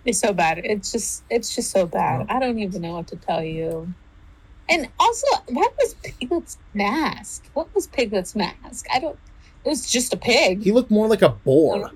it's 0.03 0.19
so 0.19 0.34
bad. 0.34 0.60
It's 0.65 0.91
just 0.91 1.24
it's 1.30 1.56
just 1.56 1.72
so 1.72 1.86
bad. 1.86 2.26
I 2.28 2.40
don't 2.40 2.60
even 2.60 2.82
know 2.82 2.94
what 2.94 3.07
to 3.07 3.15
tell 3.15 3.41
you. 3.41 3.94
And 4.68 4.90
also, 4.99 5.28
what 5.48 5.74
was 5.78 5.95
Piglet's 6.03 6.57
mask? 6.74 7.45
What 7.53 7.74
was 7.74 7.88
Piglet's 7.88 8.36
mask? 8.36 8.86
I 8.94 8.99
don't. 8.99 9.18
It 9.64 9.69
was 9.69 9.90
just 9.90 10.14
a 10.14 10.18
pig. 10.18 10.61
He 10.61 10.74
looked 10.74 10.91
more 10.91 11.07
like 11.07 11.22
a 11.22 11.30
boar. 11.30 11.91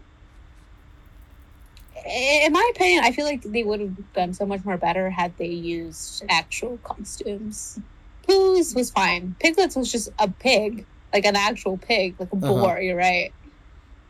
In 2.06 2.52
my 2.53 2.72
opinion, 2.76 3.03
I 3.03 3.11
feel 3.11 3.26
like 3.26 3.41
they 3.44 3.64
would 3.64 3.80
have 3.80 4.14
done 4.14 4.34
so 4.34 4.45
much 4.45 4.64
more 4.65 4.78
better 4.78 5.10
had 5.10 5.36
they 5.38 5.48
used 5.48 6.23
actual 6.30 6.78
costumes. 6.80 7.80
Pooh's 8.28 8.73
was 8.76 8.91
fine. 8.91 9.36
Piglet's 9.40 9.76
was 9.76 9.91
just 9.91 10.10
a 10.19 10.28
pig, 10.28 10.86
like 11.14 11.26
an 11.26 11.36
actual 11.36 11.78
pig, 11.78 12.15
like 12.19 12.32
a 12.32 12.36
Uh-huh. 12.36 12.48
boar. 12.48 12.80
You're 12.80 12.95
right. 12.98 13.34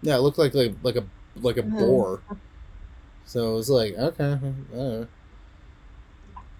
Yeah, 0.01 0.15
it 0.15 0.19
looked 0.21 0.37
like 0.37 0.53
like 0.53 0.73
like 0.83 0.95
a 0.95 1.03
like 1.35 1.57
a 1.57 1.63
Mhm. 1.63 1.77
boar. 1.77 2.21
So 3.25 3.53
it 3.53 3.55
was 3.55 3.69
like 3.69 3.93
okay, 3.97 4.37
uh. 4.75 5.05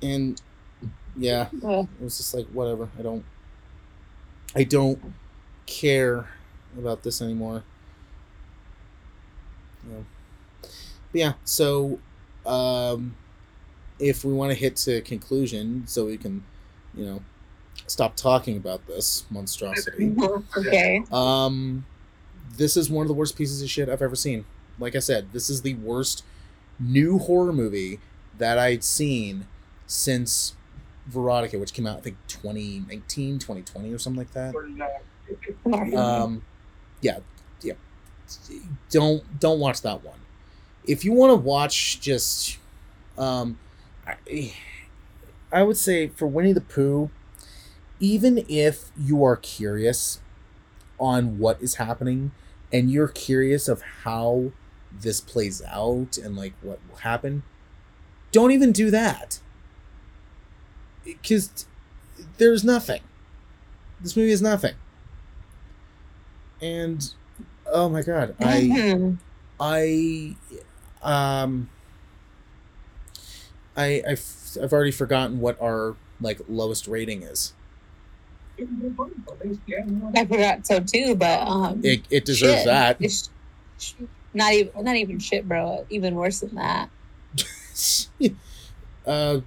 and 0.02 0.42
yeah, 1.18 1.48
Ugh. 1.64 1.88
it 2.00 2.04
was 2.04 2.18
just 2.18 2.34
like 2.34 2.48
whatever. 2.48 2.88
I 2.98 3.02
don't, 3.02 3.26
I 4.56 4.64
don't 4.64 5.00
care 5.66 6.30
about 6.78 7.04
this 7.04 7.22
anymore. 7.22 7.64
Yeah. 9.90 9.98
But 11.12 11.20
yeah. 11.20 11.34
So, 11.44 12.00
um, 12.46 13.16
if 14.00 14.26
we 14.26 14.34
want 14.34 14.52
to 14.52 14.58
hit 14.58 14.76
to 14.78 15.02
conclusion, 15.02 15.84
so 15.86 16.06
we 16.06 16.18
can, 16.18 16.44
you 16.94 17.06
know, 17.06 17.22
stop 17.88 18.16
talking 18.16 18.58
about 18.58 18.88
this 18.88 19.26
monstrosity. 19.30 20.16
okay. 20.58 21.04
Um, 21.12 21.86
this 22.58 22.76
is 22.76 22.90
one 22.90 23.04
of 23.04 23.08
the 23.08 23.14
worst 23.14 23.38
pieces 23.38 23.62
of 23.62 23.70
shit 23.70 23.90
I've 23.90 24.02
ever 24.02 24.16
seen. 24.16 24.46
Like 24.80 24.96
I 24.96 25.00
said, 25.00 25.32
this 25.34 25.50
is 25.50 25.62
the 25.62 25.76
worst 25.76 26.24
new 26.80 27.20
horror 27.20 27.54
movie 27.54 28.00
that 28.38 28.58
I'd 28.58 28.84
seen 28.84 29.48
since 29.86 30.56
Verotica, 31.10 31.60
which 31.60 31.74
came 31.74 31.86
out 31.86 31.98
I 31.98 32.02
think 32.02 32.18
2019, 32.28 33.40
2020 33.40 33.94
or 33.94 34.00
something 34.00 34.18
like 34.18 34.32
that. 34.32 34.56
Um, 35.96 36.44
yeah, 37.02 37.20
yeah. 37.62 37.74
Don't 38.90 39.40
don't 39.40 39.60
watch 39.60 39.82
that 39.82 40.04
one. 40.04 40.20
If 40.86 41.06
you 41.06 41.12
want 41.14 41.32
to 41.32 41.36
watch 41.36 42.00
just, 42.02 42.58
um, 43.18 43.58
I, 44.08 44.54
I 45.52 45.64
would 45.64 45.78
say 45.78 46.08
for 46.08 46.28
Winnie 46.28 46.54
the 46.54 46.62
Pooh, 46.62 47.10
even 48.00 48.46
if 48.50 48.92
you 49.00 49.24
are 49.24 49.36
curious 49.36 50.20
on 51.00 51.38
what 51.38 51.62
is 51.62 51.76
happening 51.76 52.32
and 52.74 52.90
you're 52.92 53.08
curious 53.08 53.68
of 53.68 53.82
how 54.04 54.52
this 54.92 55.22
plays 55.22 55.62
out 55.68 56.18
and 56.18 56.36
like 56.36 56.54
what 56.62 56.80
will 56.90 56.98
happen, 56.98 57.44
don't 58.32 58.52
even 58.52 58.72
do 58.72 58.90
that. 58.92 59.40
Because 61.04 61.66
there's 62.38 62.64
nothing. 62.64 63.02
This 64.00 64.16
movie 64.16 64.32
is 64.32 64.42
nothing. 64.42 64.76
And 66.62 67.14
oh 67.72 67.90
my 67.90 68.02
god, 68.02 68.36
I 68.40 68.62
Mhm. 68.62 69.18
I 69.60 70.36
um 71.04 71.70
I 73.76 74.04
I've, 74.08 74.26
I've 74.62 74.74
already 74.74 74.92
forgotten 74.92 75.40
what 75.40 75.62
our 75.62 75.96
like 76.20 76.40
lowest 76.48 76.88
rating 76.88 77.24
is. 77.24 77.54
I 78.60 80.26
forgot 80.26 80.68
so 80.68 80.80
too, 80.80 81.16
but 81.16 81.42
um, 81.48 81.82
It 81.84 82.02
it 82.10 82.26
deserves 82.26 82.60
shit. 82.60 82.66
that. 82.66 82.98
It's 83.00 83.30
not 84.34 84.54
even 84.54 84.84
not 84.84 84.96
even 84.96 85.20
shit, 85.20 85.48
bro. 85.48 85.86
Even 85.90 86.16
worse 86.16 86.42
than 86.42 86.56
that. 86.56 86.90
uh 89.06 89.40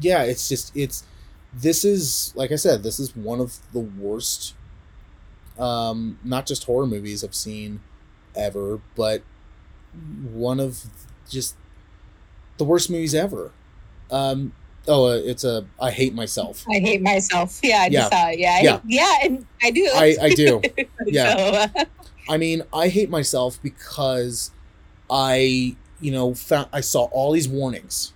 yeah, 0.00 0.22
it's 0.22 0.48
just 0.48 0.74
it's 0.76 1.04
this 1.52 1.84
is 1.84 2.32
like 2.36 2.52
I 2.52 2.56
said, 2.56 2.82
this 2.82 2.98
is 2.98 3.14
one 3.14 3.40
of 3.40 3.58
the 3.72 3.80
worst 3.80 4.54
um 5.58 6.18
not 6.24 6.46
just 6.46 6.64
horror 6.64 6.86
movies 6.86 7.22
I've 7.22 7.34
seen 7.34 7.80
ever, 8.34 8.80
but 8.96 9.22
one 10.32 10.60
of 10.60 10.84
just 11.28 11.56
the 12.58 12.64
worst 12.64 12.90
movies 12.90 13.14
ever. 13.14 13.52
Um 14.10 14.52
oh, 14.88 15.06
uh, 15.06 15.14
it's 15.24 15.44
a 15.44 15.66
I 15.80 15.90
hate 15.90 16.14
myself. 16.14 16.64
I 16.70 16.78
hate 16.78 17.02
myself. 17.02 17.58
Yeah, 17.62 17.82
I 17.82 17.86
Yeah. 17.86 18.00
just 18.00 18.12
saw 18.12 18.28
it. 18.28 18.38
Yeah, 18.38 18.52
I, 18.52 18.60
Yeah. 18.60 18.80
yeah, 18.86 19.14
and 19.24 19.46
I 19.62 19.70
do. 19.70 19.90
I 19.94 20.16
I 20.20 20.34
do. 20.34 20.62
Yeah. 21.06 21.66
So, 21.66 21.84
I 22.28 22.36
mean, 22.36 22.62
I 22.72 22.88
hate 22.88 23.10
myself 23.10 23.60
because 23.62 24.52
I, 25.10 25.76
you 26.00 26.12
know, 26.12 26.34
found 26.34 26.68
I 26.72 26.80
saw 26.80 27.04
all 27.06 27.32
these 27.32 27.48
warnings 27.48 28.14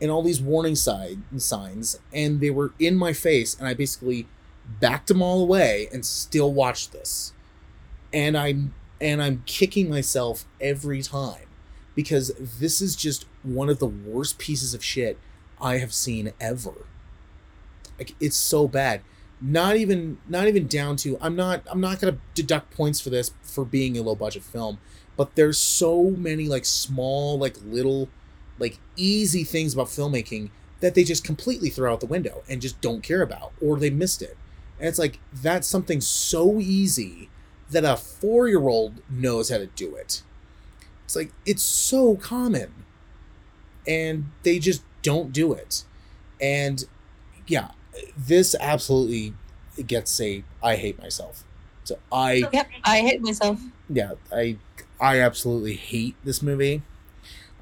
and 0.00 0.10
all 0.10 0.22
these 0.22 0.40
warning 0.42 0.74
side 0.76 1.18
signs, 1.38 1.98
and 2.12 2.40
they 2.40 2.50
were 2.50 2.74
in 2.78 2.96
my 2.96 3.12
face, 3.14 3.54
and 3.58 3.66
I 3.66 3.74
basically 3.74 4.28
backed 4.66 5.08
them 5.08 5.22
all 5.22 5.42
away 5.42 5.88
and 5.92 6.04
still 6.04 6.52
watched 6.52 6.92
this, 6.92 7.32
and 8.12 8.36
I'm 8.36 8.74
and 9.00 9.22
I'm 9.22 9.42
kicking 9.46 9.88
myself 9.88 10.44
every 10.60 11.02
time 11.02 11.46
because 11.94 12.32
this 12.38 12.80
is 12.80 12.96
just 12.96 13.26
one 13.42 13.68
of 13.68 13.78
the 13.78 13.86
worst 13.86 14.38
pieces 14.38 14.74
of 14.74 14.84
shit 14.84 15.18
I 15.60 15.78
have 15.78 15.92
seen 15.92 16.32
ever. 16.40 16.86
Like 17.98 18.14
it's 18.20 18.36
so 18.36 18.68
bad 18.68 19.02
not 19.38 19.76
even 19.76 20.16
not 20.26 20.48
even 20.48 20.66
down 20.66 20.96
to 20.96 21.18
i'm 21.20 21.36
not 21.36 21.62
i'm 21.70 21.78
not 21.78 22.00
gonna 22.00 22.16
deduct 22.34 22.70
points 22.74 23.02
for 23.02 23.10
this 23.10 23.32
for 23.42 23.66
being 23.66 23.98
a 23.98 24.00
low 24.00 24.14
budget 24.14 24.42
film 24.42 24.78
but 25.14 25.34
there's 25.36 25.58
so 25.58 26.04
many 26.04 26.48
like 26.48 26.64
small 26.64 27.38
like 27.38 27.54
little 27.62 28.08
like 28.58 28.78
easy 28.96 29.44
things 29.44 29.74
about 29.74 29.86
filmmaking 29.86 30.50
that 30.80 30.94
they 30.94 31.04
just 31.04 31.24
completely 31.24 31.70
throw 31.70 31.92
out 31.92 32.00
the 32.00 32.06
window 32.06 32.42
and 32.48 32.60
just 32.60 32.80
don't 32.80 33.02
care 33.02 33.22
about, 33.22 33.52
or 33.60 33.78
they 33.78 33.90
missed 33.90 34.22
it. 34.22 34.36
And 34.78 34.88
it's 34.88 34.98
like 34.98 35.18
that's 35.32 35.66
something 35.66 36.00
so 36.00 36.60
easy 36.60 37.30
that 37.70 37.84
a 37.84 37.96
four 37.96 38.48
year 38.48 38.68
old 38.68 39.02
knows 39.10 39.50
how 39.50 39.58
to 39.58 39.66
do 39.66 39.94
it. 39.94 40.22
It's 41.04 41.16
like 41.16 41.32
it's 41.44 41.62
so 41.62 42.16
common. 42.16 42.72
And 43.86 44.30
they 44.42 44.58
just 44.58 44.82
don't 45.02 45.32
do 45.32 45.52
it. 45.52 45.84
And 46.40 46.84
yeah, 47.46 47.70
this 48.16 48.54
absolutely 48.58 49.34
gets 49.86 50.20
a 50.20 50.42
I 50.62 50.76
hate 50.76 50.98
myself. 51.00 51.44
So 51.84 51.98
I 52.10 52.48
Yep, 52.52 52.68
I 52.84 52.98
hate 53.00 53.22
myself. 53.22 53.60
yeah, 53.88 54.12
I 54.32 54.56
I 55.00 55.20
absolutely 55.20 55.74
hate 55.74 56.16
this 56.24 56.42
movie. 56.42 56.82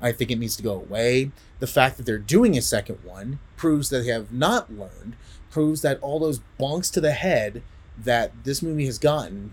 I 0.00 0.12
think 0.12 0.30
it 0.30 0.38
needs 0.38 0.56
to 0.56 0.62
go 0.62 0.74
away. 0.74 1.30
The 1.60 1.66
fact 1.66 1.96
that 1.96 2.06
they're 2.06 2.18
doing 2.18 2.56
a 2.56 2.62
second 2.62 2.98
one 3.04 3.38
proves 3.56 3.90
that 3.90 4.00
they 4.00 4.10
have 4.10 4.32
not 4.32 4.72
learned, 4.72 5.16
proves 5.50 5.82
that 5.82 5.98
all 6.00 6.18
those 6.18 6.40
bonks 6.58 6.92
to 6.92 7.00
the 7.00 7.12
head 7.12 7.62
that 7.96 8.32
this 8.44 8.62
movie 8.62 8.86
has 8.86 8.98
gotten 8.98 9.52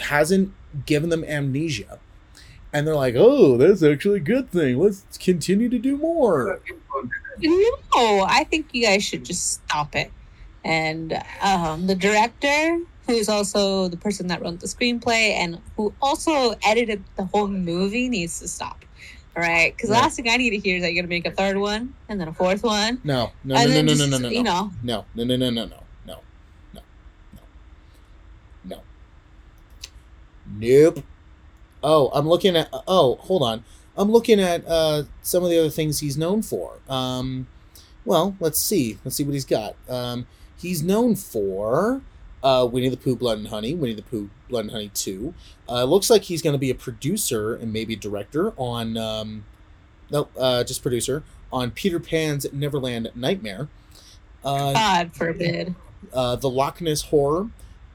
hasn't 0.00 0.52
given 0.86 1.10
them 1.10 1.24
amnesia. 1.24 1.98
And 2.72 2.86
they're 2.86 2.96
like, 2.96 3.14
oh, 3.16 3.58
that's 3.58 3.82
actually 3.82 4.16
a 4.16 4.20
good 4.20 4.50
thing. 4.50 4.78
Let's 4.78 5.04
continue 5.18 5.68
to 5.68 5.78
do 5.78 5.98
more. 5.98 6.60
No, 7.38 8.26
I 8.28 8.46
think 8.50 8.68
you 8.72 8.82
guys 8.82 9.04
should 9.04 9.24
just 9.24 9.52
stop 9.52 9.94
it. 9.94 10.10
And 10.64 11.20
um, 11.42 11.86
the 11.86 11.94
director, 11.94 12.80
who's 13.06 13.28
also 13.28 13.88
the 13.88 13.96
person 13.96 14.28
that 14.28 14.40
wrote 14.40 14.60
the 14.60 14.66
screenplay 14.66 15.32
and 15.32 15.60
who 15.76 15.92
also 16.00 16.54
edited 16.64 17.02
the 17.16 17.24
whole 17.26 17.48
movie, 17.48 18.08
needs 18.08 18.38
to 18.40 18.48
stop. 18.48 18.84
All 19.34 19.42
right, 19.42 19.74
because 19.74 19.88
the 19.88 19.94
last 19.94 20.16
thing 20.16 20.28
I 20.28 20.36
need 20.36 20.50
to 20.50 20.58
hear 20.58 20.76
is 20.76 20.82
that 20.82 20.92
you're 20.92 21.02
gonna 21.02 21.08
make 21.08 21.26
a 21.26 21.30
third 21.30 21.56
one 21.56 21.94
and 22.10 22.20
then 22.20 22.28
a 22.28 22.34
fourth 22.34 22.62
one. 22.62 23.00
No, 23.02 23.32
no, 23.44 23.54
no, 23.54 23.64
no, 23.64 23.80
no, 23.80 23.94
no, 23.94 24.06
no, 24.06 24.18
no, 24.18 24.28
you 24.28 24.42
know, 24.42 24.70
no, 24.82 25.06
no, 25.14 25.24
no, 25.24 25.36
no, 25.36 25.48
no, 25.48 25.64
no. 25.64 25.81
Nope. 30.52 31.04
Oh, 31.82 32.10
I'm 32.14 32.28
looking 32.28 32.56
at. 32.56 32.68
Oh, 32.86 33.16
hold 33.16 33.42
on. 33.42 33.64
I'm 33.96 34.10
looking 34.10 34.40
at 34.40 34.66
uh, 34.66 35.04
some 35.22 35.44
of 35.44 35.50
the 35.50 35.58
other 35.58 35.70
things 35.70 36.00
he's 36.00 36.16
known 36.16 36.42
for. 36.42 36.78
Um, 36.88 37.46
well, 38.04 38.36
let's 38.40 38.58
see. 38.58 38.98
Let's 39.04 39.16
see 39.16 39.24
what 39.24 39.34
he's 39.34 39.44
got. 39.44 39.74
Um, 39.88 40.26
he's 40.58 40.82
known 40.82 41.14
for 41.16 42.00
uh, 42.42 42.66
Winnie 42.70 42.88
the 42.88 42.96
Pooh, 42.96 43.16
Blood 43.16 43.38
and 43.38 43.48
Honey, 43.48 43.74
Winnie 43.74 43.94
the 43.94 44.02
Pooh, 44.02 44.30
Blood 44.48 44.64
and 44.64 44.70
Honey 44.72 44.90
Two. 44.94 45.34
Uh, 45.68 45.84
looks 45.84 46.08
like 46.08 46.22
he's 46.22 46.40
going 46.42 46.54
to 46.54 46.58
be 46.58 46.70
a 46.70 46.74
producer 46.74 47.54
and 47.54 47.72
maybe 47.72 47.94
a 47.94 47.96
director 47.96 48.52
on. 48.56 48.96
Um, 48.96 49.44
no, 50.10 50.28
uh, 50.38 50.62
just 50.64 50.82
producer 50.82 51.22
on 51.52 51.70
Peter 51.70 52.00
Pan's 52.00 52.46
Neverland 52.52 53.10
Nightmare. 53.14 53.68
Uh, 54.44 54.72
God 54.72 55.14
forbid. 55.14 55.74
uh, 56.12 56.36
the 56.36 56.50
Loch 56.50 56.80
Ness 56.80 57.02
Horror, 57.02 57.50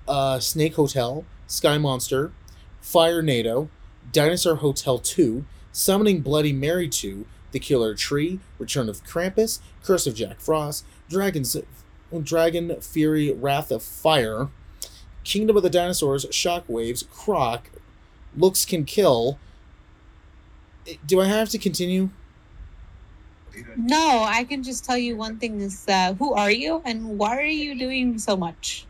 uh, 0.08 0.40
Snake 0.40 0.76
Hotel, 0.76 1.26
Sky 1.48 1.78
Monster, 1.78 2.32
Firenado, 2.88 3.68
Dinosaur 4.14 4.56
Hotel 4.56 4.98
2, 4.98 5.46
Summoning 5.74 6.22
Bloody 6.22 6.54
Mary 6.54 6.88
2, 6.88 7.26
The 7.52 7.60
Killer 7.60 7.94
Tree, 7.94 8.40
Return 8.58 8.88
of 8.88 9.04
Krampus, 9.04 9.60
Curse 9.84 10.08
of 10.08 10.16
Jack 10.16 10.40
Frost, 10.40 10.86
Dragons, 11.10 11.58
Dragon 12.24 12.80
Fury, 12.80 13.34
Wrath 13.34 13.72
of 13.72 13.84
Fire, 13.84 14.48
Kingdom 15.26 15.58
of 15.58 15.64
the 15.64 15.70
Dinosaurs, 15.70 16.26
Shockwaves, 16.28 17.04
Croc, 17.10 17.70
Looks 18.38 18.64
Can 18.64 18.86
Kill. 18.86 19.38
Do 21.06 21.20
I 21.20 21.26
have 21.26 21.50
to 21.50 21.58
continue? 21.58 22.10
No, 23.76 24.24
I 24.24 24.46
can 24.46 24.64
just 24.64 24.86
tell 24.86 24.98
you 24.98 25.18
one 25.18 25.38
thing: 25.38 25.60
is 25.60 25.84
that 25.86 26.16
who 26.16 26.34
are 26.34 26.52
you 26.52 26.82
and 26.86 27.18
why 27.20 27.36
are 27.36 27.42
you 27.42 27.78
doing 27.78 28.18
so 28.18 28.38
much? 28.38 28.86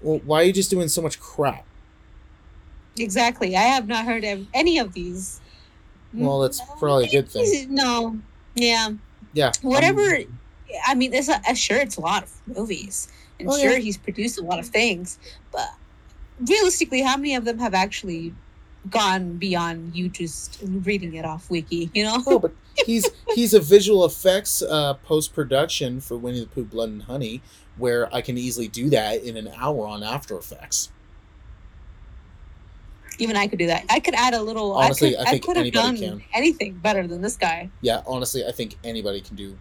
Well, 0.00 0.20
why 0.24 0.42
are 0.42 0.44
you 0.44 0.52
just 0.52 0.70
doing 0.70 0.86
so 0.86 1.02
much 1.02 1.18
crap? 1.18 1.65
Exactly. 2.98 3.56
I 3.56 3.62
have 3.62 3.86
not 3.88 4.04
heard 4.04 4.24
of 4.24 4.46
any 4.54 4.78
of 4.78 4.92
these. 4.92 5.40
Well, 6.14 6.40
that's 6.40 6.60
probably 6.78 7.06
a 7.06 7.10
good 7.10 7.28
thing. 7.28 7.66
No. 7.70 8.18
Yeah. 8.54 8.90
Yeah. 9.34 9.52
Whatever. 9.62 10.00
um, 10.16 10.38
I 10.86 10.94
mean, 10.94 11.12
it's 11.12 11.28
a, 11.28 11.54
sure 11.54 11.78
it's 11.78 11.96
a 11.96 12.00
lot 12.00 12.22
of 12.22 12.32
movies, 12.56 13.08
and 13.38 13.48
Oh, 13.48 13.58
sure 13.58 13.72
yeah. 13.72 13.78
he's 13.78 13.96
produced 13.98 14.38
a 14.38 14.42
lot 14.42 14.58
of 14.58 14.66
things, 14.66 15.18
but 15.52 15.68
realistically, 16.48 17.02
how 17.02 17.16
many 17.16 17.34
of 17.34 17.44
them 17.44 17.58
have 17.58 17.74
actually 17.74 18.34
gone 18.90 19.36
beyond 19.36 19.94
you 19.94 20.08
just 20.08 20.58
reading 20.62 21.14
it 21.14 21.24
off 21.24 21.50
wiki? 21.50 21.90
You 21.94 22.04
know. 22.04 22.22
Oh, 22.26 22.38
but 22.38 22.52
he's 22.86 23.08
he's 23.34 23.52
a 23.54 23.60
visual 23.60 24.04
effects 24.06 24.62
uh, 24.62 24.94
post 25.04 25.34
production 25.34 26.00
for 26.00 26.16
Winnie 26.16 26.40
the 26.40 26.46
Pooh 26.46 26.64
Blood 26.64 26.88
and 26.88 27.02
Honey, 27.02 27.42
where 27.76 28.12
I 28.14 28.22
can 28.22 28.38
easily 28.38 28.68
do 28.68 28.88
that 28.90 29.22
in 29.22 29.36
an 29.36 29.48
hour 29.56 29.86
on 29.86 30.02
After 30.02 30.36
Effects. 30.38 30.90
Even 33.18 33.36
I 33.36 33.46
could 33.46 33.58
do 33.58 33.66
that. 33.66 33.84
I 33.88 34.00
could 34.00 34.14
add 34.14 34.34
a 34.34 34.42
little. 34.42 34.72
Honestly, 34.72 35.16
I 35.16 35.20
I 35.20 35.24
could, 35.24 35.28
I 35.28 35.30
think 35.30 35.44
could 35.44 35.56
have 35.56 35.62
anybody 35.64 35.98
done 36.00 36.20
can. 36.20 36.28
anything 36.32 36.74
better 36.74 37.06
than 37.06 37.22
this 37.22 37.36
guy. 37.36 37.70
Yeah, 37.80 38.02
honestly, 38.06 38.44
I 38.46 38.52
think 38.52 38.76
anybody 38.84 39.20
can 39.20 39.36
do 39.36 39.56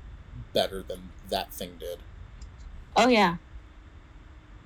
better 0.54 0.84
than 0.84 1.10
that 1.30 1.52
thing 1.54 1.72
did. 1.80 2.00
Oh 2.96 3.08
yeah. 3.08 3.38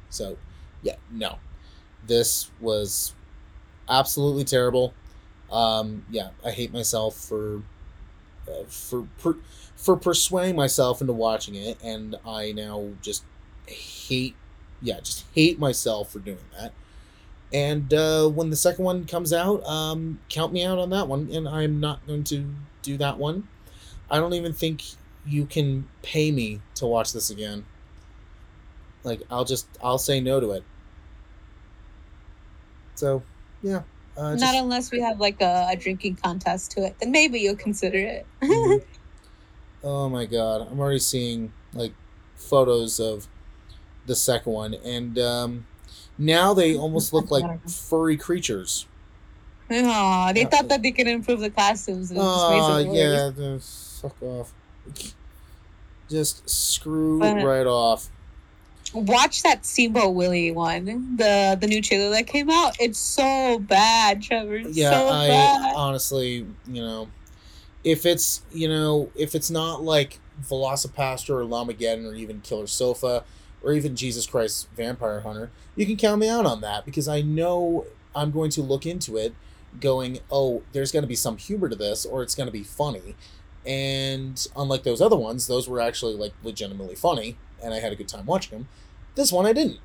So, 0.09 0.37
yeah, 0.81 0.95
no, 1.11 1.37
this 2.07 2.49
was 2.59 3.13
absolutely 3.87 4.43
terrible. 4.43 4.93
Um, 5.51 6.05
yeah, 6.09 6.29
I 6.45 6.51
hate 6.51 6.73
myself 6.73 7.15
for 7.15 7.61
uh, 8.47 8.63
for 8.67 9.07
per, 9.19 9.35
for 9.75 9.95
persuading 9.95 10.55
myself 10.55 11.01
into 11.01 11.13
watching 11.13 11.55
it, 11.55 11.77
and 11.83 12.15
I 12.25 12.51
now 12.51 12.89
just 13.01 13.23
hate, 13.65 14.35
yeah, 14.81 14.99
just 14.99 15.25
hate 15.33 15.59
myself 15.59 16.11
for 16.11 16.19
doing 16.19 16.37
that. 16.59 16.73
And 17.51 17.91
uh, 17.93 18.27
when 18.29 18.49
the 18.49 18.55
second 18.55 18.85
one 18.85 19.05
comes 19.05 19.33
out, 19.33 19.63
um, 19.65 20.19
count 20.29 20.53
me 20.53 20.63
out 20.63 20.77
on 20.77 20.91
that 20.91 21.07
one, 21.07 21.29
and 21.31 21.47
I'm 21.47 21.79
not 21.79 22.05
going 22.05 22.23
to 22.25 22.45
do 22.83 22.97
that 22.97 23.17
one. 23.17 23.47
I 24.11 24.19
don't 24.19 24.33
even 24.33 24.53
think 24.53 24.83
you 25.25 25.45
can 25.45 25.87
pay 26.01 26.31
me 26.31 26.61
to 26.75 26.85
watch 26.85 27.11
this 27.13 27.29
again. 27.29 27.65
Like 29.03 29.21
I'll 29.29 29.45
just 29.45 29.67
I'll 29.81 29.97
say 29.97 30.19
no 30.19 30.39
to 30.39 30.51
it. 30.51 30.63
So, 32.95 33.23
yeah. 33.61 33.83
Uh, 34.17 34.33
just, 34.33 34.43
Not 34.43 34.55
unless 34.55 34.91
we 34.91 34.99
have 34.99 35.21
like 35.21 35.41
a, 35.41 35.69
a 35.71 35.75
drinking 35.77 36.17
contest 36.17 36.71
to 36.71 36.85
it, 36.85 36.97
then 36.99 37.11
maybe 37.11 37.39
you'll 37.39 37.55
consider 37.55 37.97
it. 37.97 38.25
Mhm. 38.41 38.83
oh 39.83 40.09
my 40.09 40.25
god, 40.25 40.67
I'm 40.69 40.79
already 40.79 40.99
seeing 40.99 41.53
like 41.73 41.93
photos 42.35 42.99
of 42.99 43.27
the 44.05 44.15
second 44.15 44.51
one, 44.51 44.73
and 44.73 45.17
um, 45.17 45.65
now 46.19 46.53
they 46.53 46.75
almost 46.77 47.13
look 47.13 47.31
like 47.31 47.67
furry 47.67 48.17
creatures. 48.17 48.85
Aw, 49.71 50.33
they 50.33 50.45
thought 50.45 50.67
that 50.67 50.81
they 50.83 50.91
could 50.91 51.07
improve 51.07 51.39
the 51.39 51.49
costumes. 51.49 52.11
And 52.11 52.19
it 52.19 52.23
just 52.23 52.49
makes 52.51 52.89
Oh 52.89 52.93
yeah, 52.93 53.57
fuck 54.01 54.21
off. 54.23 54.53
Just 56.09 56.47
screw 56.49 57.19
But- 57.19 57.43
right 57.43 57.65
off. 57.67 58.09
Watch 58.91 59.43
that 59.43 59.67
Steamboat 59.67 60.15
Willie 60.15 60.49
one, 60.51 61.15
the 61.17 61.55
the 61.61 61.67
new 61.67 61.79
trailer 61.79 62.09
that 62.09 62.25
came 62.25 62.49
out. 62.49 62.75
It's 62.79 62.97
so 62.97 63.59
bad, 63.59 64.23
Trevor. 64.23 64.55
It's 64.55 64.75
yeah 64.75 64.89
so 64.89 65.07
i 65.09 65.27
bad. 65.27 65.75
honestly 65.75 66.47
you 66.67 66.81
know 66.81 67.07
if 67.83 68.07
it's 68.07 68.41
you 68.51 68.67
know 68.67 69.11
if 69.15 69.35
it's 69.35 69.51
not 69.51 69.83
like 69.83 70.19
VelociPastor 70.43 71.29
or 71.29 71.43
Llamageddon 71.43 72.09
or 72.11 72.15
even 72.15 72.41
killer 72.41 72.65
sofa 72.65 73.23
or 73.63 73.73
even 73.73 73.95
jesus 73.95 74.25
christ 74.25 74.67
vampire 74.75 75.21
hunter 75.21 75.49
you 75.75 75.85
can 75.85 75.95
count 75.95 76.19
me 76.19 76.29
out 76.29 76.45
on 76.45 76.61
that 76.61 76.85
because 76.85 77.07
i 77.07 77.21
know 77.21 77.85
i'm 78.15 78.31
going 78.31 78.49
to 78.49 78.61
look 78.61 78.85
into 78.85 79.17
it 79.17 79.33
going 79.79 80.19
oh 80.31 80.61
there's 80.71 80.91
going 80.91 81.03
to 81.03 81.07
be 81.07 81.15
some 81.15 81.37
humor 81.37 81.69
to 81.69 81.75
this 81.75 82.05
or 82.05 82.23
it's 82.23 82.35
going 82.35 82.47
to 82.47 82.53
be 82.53 82.63
funny. 82.63 83.15
And 83.65 84.47
unlike 84.55 84.83
those 84.83 85.01
other 85.01 85.17
ones 85.17 85.47
those 85.47 85.67
were 85.67 85.79
actually 85.79 86.15
like 86.15 86.33
legitimately 86.43 86.95
funny 86.95 87.35
and 87.63 87.73
i 87.73 87.79
had 87.79 87.91
a 87.91 87.95
good 87.95 88.07
time 88.07 88.25
watching 88.25 88.57
them 88.57 88.67
this 89.15 89.31
one 89.31 89.45
i 89.45 89.53
didn't. 89.53 89.79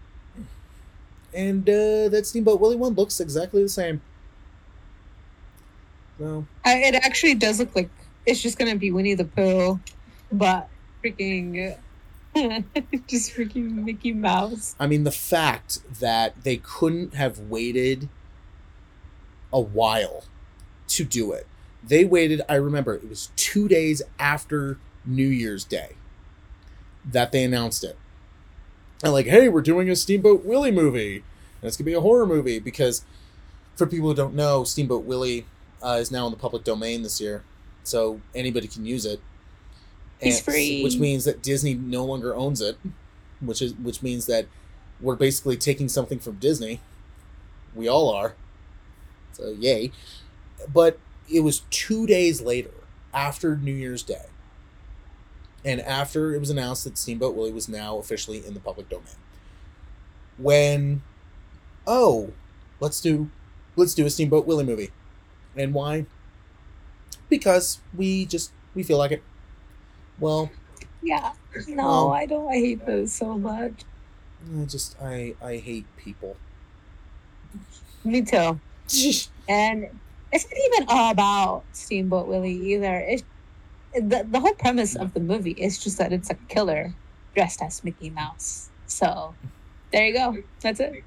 And 1.34 1.68
uh, 1.68 2.08
that 2.08 2.24
steamboat 2.26 2.60
willie 2.60 2.76
one 2.76 2.94
looks 2.94 3.20
exactly 3.20 3.62
the 3.62 3.68
same. 3.68 4.00
So. 6.18 6.46
I, 6.64 6.76
it 6.76 6.94
actually 6.94 7.34
does 7.34 7.58
look 7.58 7.74
like 7.74 7.90
it's 8.24 8.40
just 8.40 8.56
gonna 8.56 8.76
be 8.76 8.92
Winnie 8.92 9.14
the 9.14 9.24
Pooh, 9.24 9.80
but 10.30 10.68
freaking, 11.02 11.76
just 13.06 13.32
freaking 13.32 13.84
Mickey 13.84 14.12
Mouse. 14.12 14.74
I 14.80 14.86
mean, 14.86 15.04
the 15.04 15.12
fact 15.12 15.78
that 16.00 16.42
they 16.42 16.56
couldn't 16.56 17.14
have 17.14 17.38
waited 17.38 18.08
a 19.52 19.60
while 19.60 20.24
to 20.88 21.04
do 21.04 21.32
it. 21.32 21.46
They 21.82 22.04
waited, 22.04 22.42
I 22.48 22.56
remember, 22.56 22.94
it 22.94 23.08
was 23.08 23.30
two 23.36 23.68
days 23.68 24.02
after 24.18 24.78
New 25.04 25.28
Year's 25.28 25.64
Day 25.64 25.92
that 27.04 27.30
they 27.30 27.44
announced 27.44 27.84
it. 27.84 27.96
And, 29.02 29.12
like, 29.12 29.26
hey, 29.26 29.48
we're 29.48 29.62
doing 29.62 29.88
a 29.90 29.96
Steamboat 29.96 30.44
Willie 30.44 30.72
movie. 30.72 31.16
And 31.16 31.68
it's 31.68 31.76
going 31.76 31.84
to 31.84 31.90
be 31.90 31.94
a 31.94 32.00
horror 32.00 32.26
movie 32.26 32.58
because, 32.58 33.04
for 33.76 33.86
people 33.86 34.08
who 34.08 34.14
don't 34.14 34.34
know, 34.34 34.64
Steamboat 34.64 35.04
Willie 35.04 35.46
uh, 35.82 35.98
is 36.00 36.10
now 36.10 36.26
in 36.26 36.32
the 36.32 36.38
public 36.38 36.64
domain 36.64 37.02
this 37.02 37.20
year. 37.20 37.44
So 37.84 38.20
anybody 38.34 38.66
can 38.66 38.86
use 38.86 39.04
it. 39.04 39.20
He's 40.24 40.36
And- 40.36 40.44
free. 40.44 40.82
which 40.82 40.96
means 40.96 41.24
that 41.24 41.42
Disney 41.42 41.74
no 41.74 42.04
longer 42.04 42.34
owns 42.34 42.60
it, 42.60 42.76
which 43.40 43.60
is 43.62 43.74
which 43.74 44.02
means 44.02 44.26
that 44.26 44.46
we're 45.00 45.16
basically 45.16 45.56
taking 45.56 45.88
something 45.88 46.18
from 46.18 46.36
Disney. 46.36 46.80
We 47.74 47.88
all 47.88 48.08
are. 48.10 48.34
So 49.32 49.50
yay. 49.50 49.90
But 50.72 50.98
it 51.28 51.40
was 51.40 51.62
2 51.70 52.06
days 52.06 52.40
later 52.40 52.70
after 53.12 53.56
New 53.56 53.72
Year's 53.74 54.02
Day. 54.02 54.26
And 55.64 55.80
after 55.80 56.34
it 56.34 56.38
was 56.38 56.50
announced 56.50 56.84
that 56.84 56.98
Steamboat 56.98 57.34
Willie 57.34 57.52
was 57.52 57.68
now 57.68 57.96
officially 57.98 58.44
in 58.46 58.54
the 58.54 58.60
public 58.60 58.88
domain. 58.88 59.16
When 60.38 61.02
oh, 61.86 62.32
let's 62.80 63.00
do 63.00 63.30
let's 63.76 63.94
do 63.94 64.06
a 64.06 64.10
Steamboat 64.10 64.46
Willie 64.46 64.64
movie. 64.64 64.90
And 65.56 65.72
why? 65.74 66.06
Because 67.28 67.78
we 67.96 68.26
just 68.26 68.52
we 68.74 68.82
feel 68.82 68.98
like 68.98 69.12
it. 69.12 69.22
Well, 70.18 70.50
yeah. 71.02 71.32
No, 71.68 71.84
Well- 71.84 72.10
I 72.12 72.26
don't. 72.26 72.48
I 72.48 72.54
hate 72.56 72.84
those 72.86 73.12
so 73.12 73.36
much. 73.38 73.84
I 74.60 74.64
just 74.64 74.96
I 75.00 75.34
I 75.42 75.56
hate 75.56 75.86
people. 75.96 76.36
Me 78.04 78.22
too. 78.22 78.60
And 79.46 79.88
it's 80.32 80.46
not 80.46 80.58
even 80.80 80.88
all 80.88 81.10
about 81.10 81.64
Steamboat 81.72 82.26
Willie 82.28 82.72
either. 82.72 82.96
It's 83.06 83.22
the 83.94 84.26
the 84.30 84.40
whole 84.40 84.54
premise 84.54 84.96
of 84.96 85.12
the 85.12 85.20
movie 85.20 85.50
is 85.52 85.78
just 85.78 85.98
that 85.98 86.12
it's 86.14 86.30
a 86.30 86.34
killer 86.48 86.94
dressed 87.34 87.60
as 87.60 87.84
Mickey 87.84 88.08
Mouse. 88.08 88.70
So 88.86 89.34
there 89.92 90.06
you 90.06 90.14
go. 90.14 90.38
That's 90.62 90.80
it. 90.80 91.04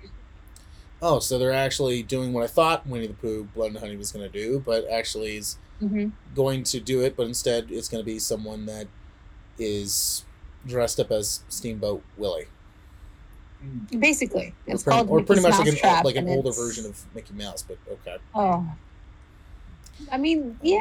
Oh, 1.01 1.17
so 1.19 1.37
they're 1.39 1.51
actually 1.51 2.03
doing 2.03 2.31
what 2.33 2.43
I 2.43 2.47
thought 2.47 2.85
Winnie 2.85 3.07
the 3.07 3.13
Pooh, 3.15 3.45
Blood 3.55 3.71
and 3.71 3.77
Honey 3.79 3.97
was 3.97 4.11
going 4.11 4.29
to 4.29 4.31
do, 4.31 4.59
but 4.65 4.87
actually 4.87 5.37
is 5.37 5.57
hmm 5.79 6.09
going 6.35 6.63
to 6.63 6.79
do 6.79 7.01
it. 7.01 7.15
But 7.17 7.27
instead, 7.27 7.67
it's 7.71 7.87
going 7.89 8.01
to 8.03 8.05
be 8.05 8.19
someone 8.19 8.65
that 8.67 8.87
is 9.59 10.23
dressed 10.65 10.99
up 10.99 11.11
as 11.11 11.41
Steamboat 11.49 12.03
Willie, 12.17 12.47
Basically, 13.97 14.53
or 14.67 14.73
it's 14.73 14.83
pretty, 14.83 14.97
called 14.97 15.09
or 15.09 15.23
pretty 15.23 15.41
much 15.41 15.53
like 15.57 15.67
an 15.67 15.73
Mousetrap, 15.73 16.05
like 16.05 16.15
an 16.15 16.27
older 16.29 16.49
it's- 16.49 16.57
version 16.63 16.85
of 16.85 17.03
Mickey 17.15 17.33
Mouse. 17.33 17.63
But 17.63 17.77
okay, 17.91 18.17
Oh, 18.35 18.67
I 20.11 20.17
mean, 20.17 20.59
yeah, 20.61 20.77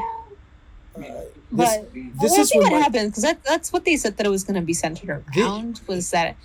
uh, 0.96 1.00
this 1.00 1.30
but 1.50 1.94
this 1.94 2.12
we'll 2.32 2.40
is 2.40 2.48
see 2.50 2.58
what 2.58 2.70
remi- 2.72 2.82
happens 2.82 3.10
because 3.10 3.22
that, 3.22 3.42
that's 3.44 3.72
what 3.72 3.84
they 3.86 3.96
said 3.96 4.18
that 4.18 4.26
it 4.26 4.30
was 4.30 4.44
going 4.44 4.56
to 4.60 4.66
be 4.66 4.74
centered 4.74 5.24
Thi- 5.32 5.40
around 5.42 5.80
was 5.86 6.10
that 6.10 6.36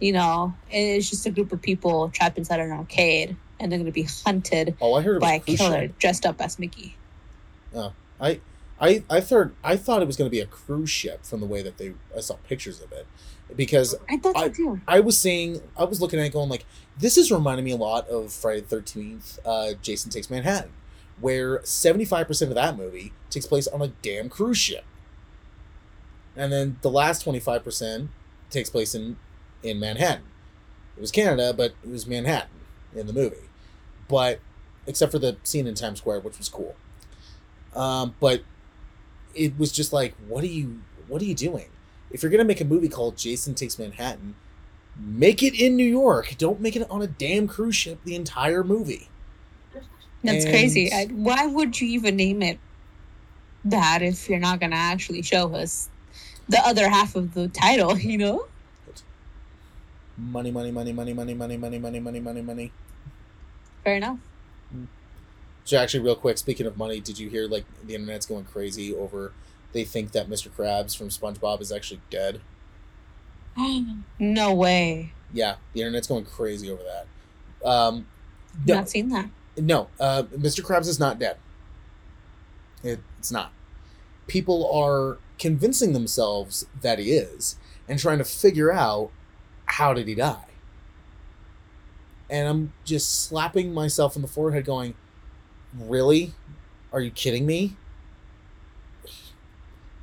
you 0.00 0.12
know 0.12 0.52
it's 0.70 1.08
just 1.08 1.24
a 1.26 1.30
group 1.30 1.52
of 1.52 1.62
people 1.62 2.10
trapped 2.10 2.36
inside 2.36 2.60
an 2.60 2.70
arcade 2.70 3.34
and 3.58 3.72
they're 3.72 3.78
going 3.78 3.86
to 3.86 3.92
be 3.92 4.06
hunted 4.26 4.76
Oh, 4.82 4.94
I 4.94 5.02
heard 5.02 5.20
by 5.22 5.32
a 5.34 5.40
killer 5.40 5.88
dressed 5.98 6.26
up 6.26 6.40
as 6.40 6.58
Mickey. 6.58 6.96
I 8.20 8.40
I 8.80 9.04
I 9.10 9.20
thought 9.20 9.50
I 9.64 9.76
thought 9.76 10.02
it 10.02 10.06
was 10.06 10.16
going 10.16 10.28
to 10.28 10.34
be 10.34 10.40
a 10.40 10.46
cruise 10.46 10.90
ship 10.90 11.24
from 11.24 11.40
the 11.40 11.46
way 11.46 11.62
that 11.62 11.78
they 11.78 11.94
I 12.16 12.20
saw 12.20 12.34
pictures 12.48 12.80
of 12.80 12.92
it, 12.92 13.06
because 13.56 13.94
I 14.08 14.16
thought 14.18 14.36
I- 14.36 14.48
too. 14.48 14.80
I 14.86 15.00
was 15.00 15.18
seeing, 15.18 15.60
I 15.76 15.84
was 15.84 16.00
looking 16.00 16.18
at 16.20 16.26
it 16.26 16.32
going 16.32 16.48
like, 16.48 16.64
this 16.98 17.16
is 17.16 17.30
reminding 17.30 17.64
me 17.64 17.72
a 17.72 17.76
lot 17.76 18.08
of 18.08 18.32
Friday 18.32 18.60
the 18.60 18.66
Thirteenth, 18.68 19.38
uh, 19.44 19.72
Jason 19.82 20.10
Takes 20.10 20.30
Manhattan, 20.30 20.70
where 21.20 21.60
seventy 21.64 22.04
five 22.04 22.26
percent 22.26 22.50
of 22.50 22.54
that 22.56 22.76
movie 22.76 23.12
takes 23.30 23.46
place 23.46 23.66
on 23.68 23.82
a 23.82 23.88
damn 24.02 24.28
cruise 24.28 24.58
ship, 24.58 24.84
and 26.36 26.52
then 26.52 26.78
the 26.82 26.90
last 26.90 27.22
twenty 27.22 27.40
five 27.40 27.64
percent 27.64 28.10
takes 28.50 28.70
place 28.70 28.94
in 28.94 29.16
in 29.62 29.78
Manhattan. 29.80 30.24
It 30.96 31.00
was 31.00 31.10
Canada, 31.12 31.52
but 31.56 31.74
it 31.84 31.90
was 31.90 32.06
Manhattan 32.06 32.50
in 32.94 33.06
the 33.06 33.12
movie, 33.12 33.48
but 34.08 34.40
except 34.86 35.12
for 35.12 35.18
the 35.18 35.36
scene 35.44 35.66
in 35.66 35.74
Times 35.74 35.98
Square, 35.98 36.20
which 36.20 36.38
was 36.38 36.48
cool. 36.48 36.74
Um, 37.74 38.14
but 38.20 38.42
it 39.34 39.58
was 39.58 39.72
just 39.72 39.92
like, 39.92 40.14
what 40.26 40.42
are 40.44 40.48
you, 40.48 40.80
what 41.06 41.22
are 41.22 41.26
you 41.26 41.34
doing? 41.34 41.68
If 42.10 42.22
you're 42.22 42.30
gonna 42.30 42.44
make 42.44 42.60
a 42.60 42.64
movie 42.64 42.88
called 42.88 43.16
Jason 43.16 43.54
Takes 43.54 43.78
Manhattan, 43.78 44.34
make 44.98 45.42
it 45.42 45.54
in 45.54 45.76
New 45.76 45.84
York. 45.84 46.34
Don't 46.38 46.60
make 46.60 46.76
it 46.76 46.90
on 46.90 47.02
a 47.02 47.06
damn 47.06 47.46
cruise 47.46 47.76
ship 47.76 48.00
the 48.04 48.14
entire 48.14 48.64
movie. 48.64 49.08
That's 50.24 50.44
crazy. 50.44 50.92
I, 50.92 51.06
why 51.06 51.46
would 51.46 51.80
you 51.80 51.88
even 51.88 52.16
name 52.16 52.42
it 52.42 52.58
that 53.64 54.02
if 54.02 54.28
you're 54.28 54.40
not 54.40 54.60
going 54.60 54.72
to 54.72 54.76
actually 54.76 55.22
show 55.22 55.54
us 55.54 55.88
the 56.48 56.58
other 56.66 56.88
half 56.88 57.14
of 57.14 57.34
the 57.34 57.48
title? 57.48 57.96
You 57.98 58.18
know. 58.18 58.46
Money, 60.16 60.50
money, 60.50 60.72
money, 60.72 60.92
money, 60.92 61.14
money, 61.14 61.34
money, 61.34 61.56
money, 61.56 61.78
money, 61.78 62.00
money, 62.00 62.20
money, 62.20 62.42
money. 62.42 62.72
Fair 63.84 63.96
enough. 63.96 64.18
So 65.68 65.76
actually, 65.76 66.00
real 66.00 66.16
quick, 66.16 66.38
speaking 66.38 66.64
of 66.64 66.78
money, 66.78 66.98
did 66.98 67.18
you 67.18 67.28
hear 67.28 67.46
like 67.46 67.66
the 67.84 67.94
internet's 67.94 68.24
going 68.24 68.46
crazy 68.46 68.94
over? 68.94 69.32
They 69.74 69.84
think 69.84 70.12
that 70.12 70.26
Mr. 70.26 70.48
Krabs 70.48 70.96
from 70.96 71.10
SpongeBob 71.10 71.60
is 71.60 71.70
actually 71.70 72.00
dead. 72.08 72.40
no 74.18 74.54
way. 74.54 75.12
Yeah, 75.30 75.56
the 75.74 75.82
internet's 75.82 76.06
going 76.06 76.24
crazy 76.24 76.70
over 76.70 76.82
that. 76.82 77.68
Um, 77.68 78.06
no, 78.66 78.76
Not 78.76 78.88
seen 78.88 79.10
that. 79.10 79.28
No, 79.58 79.88
uh, 80.00 80.22
Mr. 80.34 80.64
Krabs 80.64 80.88
is 80.88 80.98
not 80.98 81.18
dead. 81.18 81.36
It, 82.82 83.00
it's 83.18 83.30
not. 83.30 83.52
People 84.26 84.72
are 84.72 85.18
convincing 85.38 85.92
themselves 85.92 86.64
that 86.80 86.98
he 86.98 87.10
is 87.10 87.56
and 87.86 87.98
trying 87.98 88.16
to 88.16 88.24
figure 88.24 88.72
out 88.72 89.10
how 89.66 89.92
did 89.92 90.08
he 90.08 90.14
die. 90.14 90.46
And 92.30 92.48
I'm 92.48 92.72
just 92.86 93.22
slapping 93.24 93.74
myself 93.74 94.16
in 94.16 94.22
the 94.22 94.28
forehead, 94.28 94.64
going, 94.64 94.94
"Really? 95.76 96.32
Are 96.92 97.00
you 97.00 97.10
kidding 97.10 97.46
me?" 97.46 97.76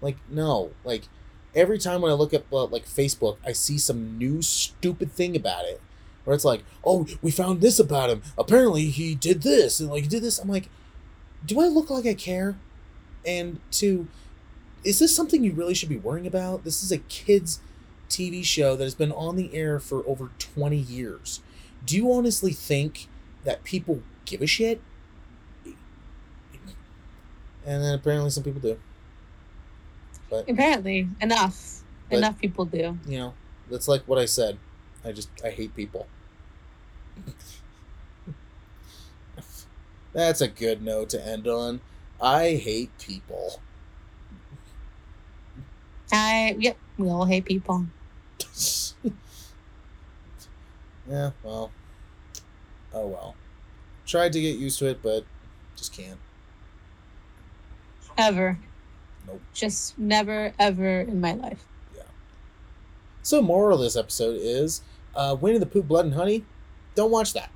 Like, 0.01 0.17
no. 0.29 0.71
Like, 0.83 1.03
every 1.55 1.79
time 1.79 2.01
when 2.01 2.11
I 2.11 2.15
look 2.15 2.33
at 2.33 2.45
uh, 2.51 2.65
like 2.65 2.85
Facebook, 2.85 3.37
I 3.45 3.53
see 3.53 3.77
some 3.77 4.17
new 4.17 4.41
stupid 4.41 5.11
thing 5.11 5.35
about 5.35 5.65
it 5.65 5.81
where 6.25 6.35
it's 6.35 6.45
like, 6.45 6.63
oh, 6.83 7.07
we 7.21 7.31
found 7.31 7.61
this 7.61 7.79
about 7.79 8.09
him. 8.09 8.21
Apparently, 8.37 8.87
he 8.87 9.15
did 9.15 9.43
this 9.43 9.79
and 9.79 9.89
like 9.89 10.03
he 10.03 10.09
did 10.09 10.23
this. 10.23 10.39
I'm 10.39 10.49
like, 10.49 10.69
do 11.45 11.59
I 11.59 11.67
look 11.67 11.89
like 11.89 12.05
I 12.05 12.13
care? 12.13 12.57
And 13.25 13.59
two, 13.71 14.07
is 14.83 14.99
this 14.99 15.15
something 15.15 15.43
you 15.43 15.53
really 15.53 15.73
should 15.73 15.89
be 15.89 15.97
worrying 15.97 16.27
about? 16.27 16.63
This 16.63 16.83
is 16.83 16.91
a 16.91 16.97
kids' 16.97 17.59
TV 18.09 18.43
show 18.43 18.75
that 18.75 18.83
has 18.83 18.95
been 18.95 19.11
on 19.11 19.35
the 19.35 19.53
air 19.53 19.79
for 19.79 20.07
over 20.07 20.29
20 20.37 20.75
years. 20.75 21.41
Do 21.85 21.95
you 21.95 22.11
honestly 22.11 22.51
think 22.51 23.07
that 23.43 23.63
people 23.63 24.01
give 24.25 24.41
a 24.41 24.47
shit? 24.47 24.81
And 27.65 27.83
then 27.83 27.95
apparently 27.95 28.29
some 28.29 28.43
people 28.43 28.61
do. 28.61 28.77
But 30.29 30.49
Apparently, 30.49 31.07
enough. 31.21 31.81
But- 32.09 32.17
enough 32.17 32.37
people 32.39 32.65
do. 32.65 32.97
you 33.07 33.17
know, 33.17 33.33
that's 33.69 33.87
like 33.87 34.03
what 34.07 34.19
I 34.19 34.25
said. 34.25 34.57
I 35.03 35.11
just 35.11 35.29
I 35.43 35.49
hate 35.49 35.75
people. 35.75 36.07
That's 40.13 40.39
a 40.41 40.47
good 40.47 40.81
note 40.81 41.09
to 41.09 41.27
end 41.27 41.45
on. 41.47 41.81
I 42.21 42.51
hate 42.55 42.89
people. 42.97 43.59
I 46.11 46.55
yep. 46.57 46.77
We 46.97 47.09
all 47.09 47.25
hate 47.25 47.43
people. 47.45 47.85
yeah, 51.09 51.31
well. 51.43 51.71
Oh 52.93 53.07
well. 53.07 53.35
Tried 54.05 54.31
to 54.33 54.41
get 54.41 54.57
used 54.57 54.79
to 54.79 54.85
it, 54.87 55.01
but 55.03 55.25
just 55.75 55.91
can't. 55.93 56.19
Ever. 58.17 58.57
Nope. 59.27 59.41
Just 59.53 59.97
never 59.97 60.53
ever 60.59 61.01
in 61.01 61.19
my 61.19 61.33
life. 61.33 61.65
Yeah. 61.95 62.03
So 63.23 63.41
moral 63.41 63.77
of 63.77 63.83
this 63.83 63.95
episode 63.95 64.37
is 64.39 64.81
uh 65.15 65.35
Winnie 65.39 65.57
the 65.57 65.65
Pooh 65.65 65.83
Blood 65.83 66.05
and 66.05 66.13
Honey, 66.13 66.45
don't 66.95 67.11
watch 67.11 67.33
that. 67.33 67.49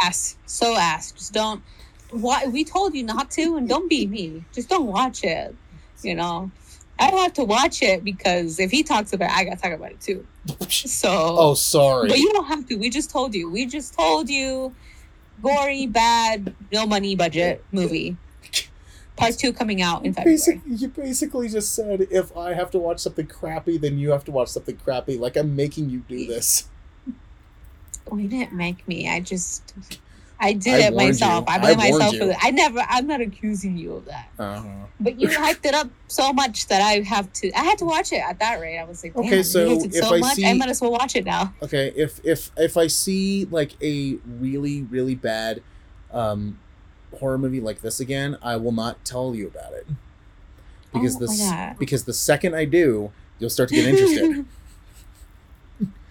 Ass. 0.00 0.36
So 0.46 0.76
ass. 0.76 1.12
Just 1.12 1.32
don't. 1.32 1.62
Why 2.10 2.46
we 2.46 2.64
told 2.64 2.94
you 2.94 3.02
not 3.04 3.30
to, 3.32 3.56
and 3.56 3.68
don't 3.68 3.88
be 3.88 4.06
me. 4.16 4.44
Just 4.52 4.68
don't 4.68 4.86
watch 4.86 5.24
it. 5.24 5.54
You 6.02 6.14
know. 6.14 6.50
I 6.98 7.10
don't 7.10 7.22
have 7.22 7.32
to 7.34 7.44
watch 7.44 7.82
it 7.82 8.04
because 8.04 8.60
if 8.60 8.70
he 8.70 8.82
talks 8.82 9.12
about 9.12 9.30
it, 9.30 9.36
I 9.36 9.44
gotta 9.44 9.60
talk 9.60 9.72
about 9.72 9.92
it 9.92 10.00
too. 10.00 10.26
So 10.68 11.08
oh 11.10 11.54
sorry. 11.54 12.08
But 12.08 12.18
you 12.18 12.32
don't 12.32 12.46
have 12.46 12.66
to. 12.66 12.76
We 12.76 12.90
just 12.90 13.10
told 13.10 13.34
you. 13.34 13.50
We 13.50 13.66
just 13.66 13.94
told 13.94 14.28
you. 14.28 14.74
Gory, 15.42 15.86
bad, 15.86 16.54
no 16.72 16.86
money 16.86 17.16
budget 17.16 17.64
movie. 17.72 18.16
Part 19.16 19.36
two 19.38 19.52
coming 19.52 19.82
out 19.82 20.04
in 20.04 20.14
February. 20.14 20.34
Basically, 20.36 20.74
you 20.74 20.88
basically 20.88 21.48
just 21.48 21.74
said 21.74 22.06
if 22.10 22.34
I 22.36 22.54
have 22.54 22.70
to 22.72 22.78
watch 22.78 23.00
something 23.00 23.26
crappy, 23.26 23.76
then 23.78 23.98
you 23.98 24.10
have 24.10 24.24
to 24.24 24.30
watch 24.30 24.48
something 24.48 24.76
crappy. 24.78 25.18
Like 25.18 25.36
I'm 25.36 25.54
making 25.54 25.90
you 25.90 26.00
do 26.08 26.26
this. 26.26 26.68
Oh, 28.10 28.16
you 28.16 28.28
didn't 28.28 28.52
make 28.52 28.86
me. 28.88 29.08
I 29.08 29.20
just, 29.20 29.74
I 30.40 30.54
did 30.54 30.82
I 30.82 30.86
it 30.88 30.94
myself. 30.94 31.44
you. 31.46 31.52
I 31.52 31.56
I 31.56 31.58
blame 31.58 31.78
warned 31.78 31.92
myself 31.92 32.12
you. 32.14 32.18
for 32.20 32.26
that. 32.26 32.38
I 32.42 32.50
never. 32.50 32.80
I'm 32.88 33.06
not 33.06 33.20
accusing 33.20 33.76
you 33.76 33.92
of 33.94 34.06
that. 34.06 34.28
Uh-huh. 34.38 34.68
But 34.98 35.20
you 35.20 35.28
hyped 35.28 35.64
it 35.66 35.74
up 35.74 35.88
so 36.08 36.32
much 36.32 36.66
that 36.68 36.80
I 36.82 37.00
have 37.00 37.32
to. 37.34 37.52
I 37.52 37.62
had 37.64 37.78
to 37.78 37.84
watch 37.84 38.12
it 38.12 38.22
at 38.26 38.38
that 38.40 38.60
rate. 38.60 38.78
I 38.78 38.84
was 38.84 39.04
like, 39.04 39.14
Okay, 39.16 39.28
Damn, 39.28 39.38
you 39.38 39.44
so 39.44 39.60
it 39.70 39.94
if 39.94 40.04
so 40.04 40.14
I 40.14 40.18
much, 40.18 40.34
see- 40.34 40.46
I 40.46 40.54
might 40.54 40.68
as 40.68 40.80
well 40.80 40.92
watch 40.92 41.16
it 41.16 41.24
now. 41.24 41.52
Okay, 41.62 41.92
if 41.94 42.18
if 42.24 42.50
if 42.56 42.76
I 42.76 42.86
see 42.88 43.46
like 43.50 43.72
a 43.82 44.14
really 44.26 44.82
really 44.82 45.14
bad 45.14 45.62
um 46.12 46.58
horror 47.18 47.38
movie 47.38 47.60
like 47.60 47.80
this 47.80 48.00
again, 48.00 48.36
I 48.42 48.56
will 48.56 48.72
not 48.72 49.04
tell 49.04 49.34
you 49.34 49.46
about 49.46 49.72
it. 49.72 49.86
Because 50.92 51.16
Oh 51.16 51.20
the 51.20 51.26
my 51.26 51.74
because 51.78 52.04
the 52.04 52.12
second 52.12 52.54
I 52.54 52.64
do, 52.66 53.12
you'll 53.38 53.50
start 53.50 53.68
to 53.70 53.74
get 53.74 53.86
interested. 53.86 54.44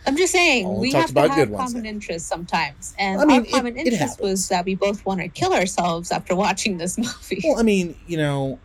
I'm 0.07 0.17
just 0.17 0.31
saying 0.31 0.79
we 0.79 0.91
have 0.93 1.13
to 1.13 1.21
have 1.21 1.35
good 1.35 1.51
ones 1.51 1.73
common 1.73 1.85
interests 1.85 2.27
sometimes, 2.27 2.95
and 2.97 3.21
I 3.21 3.25
mean, 3.25 3.39
our 3.41 3.45
it- 3.45 3.51
common 3.51 3.77
interest 3.77 4.19
was 4.19 4.47
that 4.49 4.65
we 4.65 4.73
both 4.73 5.05
want 5.05 5.21
to 5.21 5.27
kill 5.27 5.53
ourselves 5.53 6.11
after 6.11 6.35
watching 6.35 6.77
this 6.79 6.97
movie. 6.97 7.41
well, 7.43 7.59
I 7.59 7.63
mean, 7.63 7.95
you 8.07 8.17
know, 8.17 8.57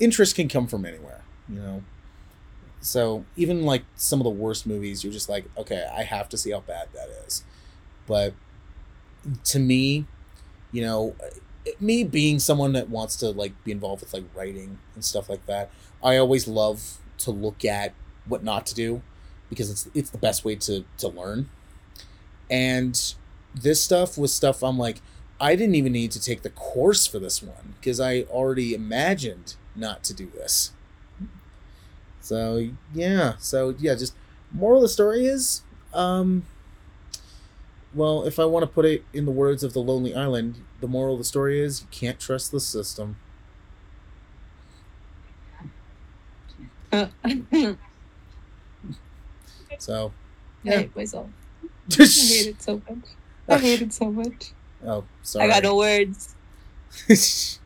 interest 0.00 0.34
can 0.34 0.48
come 0.48 0.66
from 0.66 0.84
anywhere, 0.84 1.20
you 1.48 1.60
know. 1.60 1.82
So 2.80 3.24
even 3.36 3.62
like 3.62 3.84
some 3.94 4.20
of 4.20 4.24
the 4.24 4.30
worst 4.30 4.66
movies, 4.66 5.04
you're 5.04 5.12
just 5.12 5.28
like, 5.28 5.44
okay, 5.56 5.88
I 5.96 6.02
have 6.02 6.28
to 6.30 6.36
see 6.36 6.50
how 6.50 6.60
bad 6.60 6.88
that 6.92 7.08
is. 7.24 7.44
But 8.08 8.34
to 9.44 9.58
me, 9.60 10.06
you 10.72 10.82
know, 10.82 11.14
me 11.80 12.04
being 12.04 12.38
someone 12.38 12.72
that 12.72 12.88
wants 12.88 13.16
to 13.16 13.30
like 13.30 13.52
be 13.64 13.72
involved 13.72 14.02
with 14.02 14.12
like 14.12 14.24
writing 14.34 14.78
and 14.94 15.04
stuff 15.04 15.28
like 15.28 15.46
that, 15.46 15.70
I 16.02 16.16
always 16.16 16.46
love 16.46 16.98
to 17.18 17.30
look 17.30 17.64
at 17.64 17.94
what 18.26 18.42
not 18.42 18.66
to 18.66 18.74
do 18.74 19.02
because 19.48 19.70
it's 19.70 19.88
it's 19.94 20.10
the 20.10 20.18
best 20.18 20.44
way 20.44 20.56
to 20.56 20.84
to 20.98 21.08
learn. 21.08 21.48
And 22.50 23.14
this 23.54 23.82
stuff 23.82 24.18
was 24.18 24.32
stuff 24.32 24.62
I'm 24.62 24.78
like, 24.78 25.00
I 25.40 25.56
didn't 25.56 25.74
even 25.74 25.92
need 25.92 26.10
to 26.12 26.20
take 26.20 26.42
the 26.42 26.50
course 26.50 27.06
for 27.06 27.18
this 27.18 27.42
one 27.42 27.74
because 27.80 28.00
I 28.00 28.22
already 28.22 28.74
imagined 28.74 29.54
not 29.74 30.04
to 30.04 30.14
do 30.14 30.30
this. 30.34 30.72
So 32.20 32.70
yeah, 32.94 33.34
so 33.38 33.74
yeah, 33.78 33.94
just 33.94 34.14
moral 34.52 34.78
of 34.78 34.82
the 34.82 34.88
story 34.88 35.26
is, 35.26 35.62
um, 35.92 36.46
well, 37.92 38.24
if 38.24 38.38
I 38.38 38.44
want 38.44 38.62
to 38.62 38.66
put 38.66 38.84
it 38.84 39.04
in 39.12 39.24
the 39.24 39.30
words 39.30 39.62
of 39.62 39.72
the 39.72 39.80
Lonely 39.80 40.14
Island, 40.14 40.56
the 40.84 40.88
moral 40.88 41.14
of 41.14 41.18
the 41.18 41.24
story 41.24 41.60
is 41.60 41.80
you 41.80 41.88
can't 41.90 42.20
trust 42.20 42.52
the 42.52 42.60
system. 42.60 43.16
I 46.92 47.76
So 49.78 50.12
yeah, 50.62 50.78
hate 50.80 50.96
myself. 50.96 51.30
I 51.92 52.04
hate 52.04 52.46
it 52.46 52.62
so 52.62 52.82
much. 52.88 53.04
I 53.48 53.58
hate 53.58 53.82
it 53.82 53.92
so 53.92 54.10
much. 54.10 54.52
oh, 54.84 55.04
sorry. 55.22 55.46
I 55.46 55.48
got 55.48 55.62
no 55.62 55.76
words. 55.76 56.34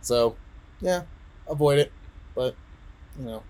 so, 0.00 0.38
yeah, 0.80 1.04
avoid 1.46 1.78
it, 1.78 1.92
but 2.34 2.56
you 3.18 3.24
know, 3.24 3.44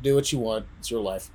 do 0.00 0.14
what 0.14 0.32
you 0.32 0.38
want. 0.38 0.66
It's 0.78 0.90
your 0.90 1.00
life. 1.00 1.30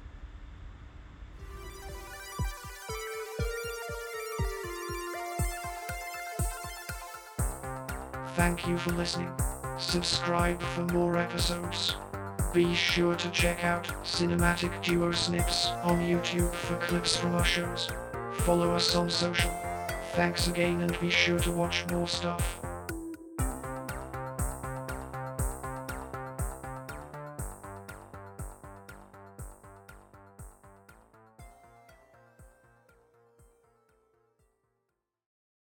Thank 8.40 8.66
you 8.66 8.78
for 8.78 8.92
listening. 8.92 9.34
Subscribe 9.78 10.62
for 10.62 10.86
more 10.94 11.18
episodes. 11.18 11.98
Be 12.54 12.74
sure 12.74 13.14
to 13.16 13.30
check 13.32 13.66
out 13.66 13.84
Cinematic 14.06 14.82
Duo 14.82 15.12
Snips 15.12 15.68
on 15.84 16.00
YouTube 16.00 16.54
for 16.54 16.78
clips 16.78 17.18
from 17.18 17.36
our 17.36 17.44
shows. 17.44 17.90
Follow 18.46 18.74
us 18.74 18.96
on 18.96 19.10
social. 19.10 19.52
Thanks 20.14 20.48
again 20.48 20.80
and 20.80 20.98
be 21.02 21.10
sure 21.10 21.40
to 21.40 21.52
watch 21.52 21.86
more 21.92 22.08
stuff. 22.08 22.59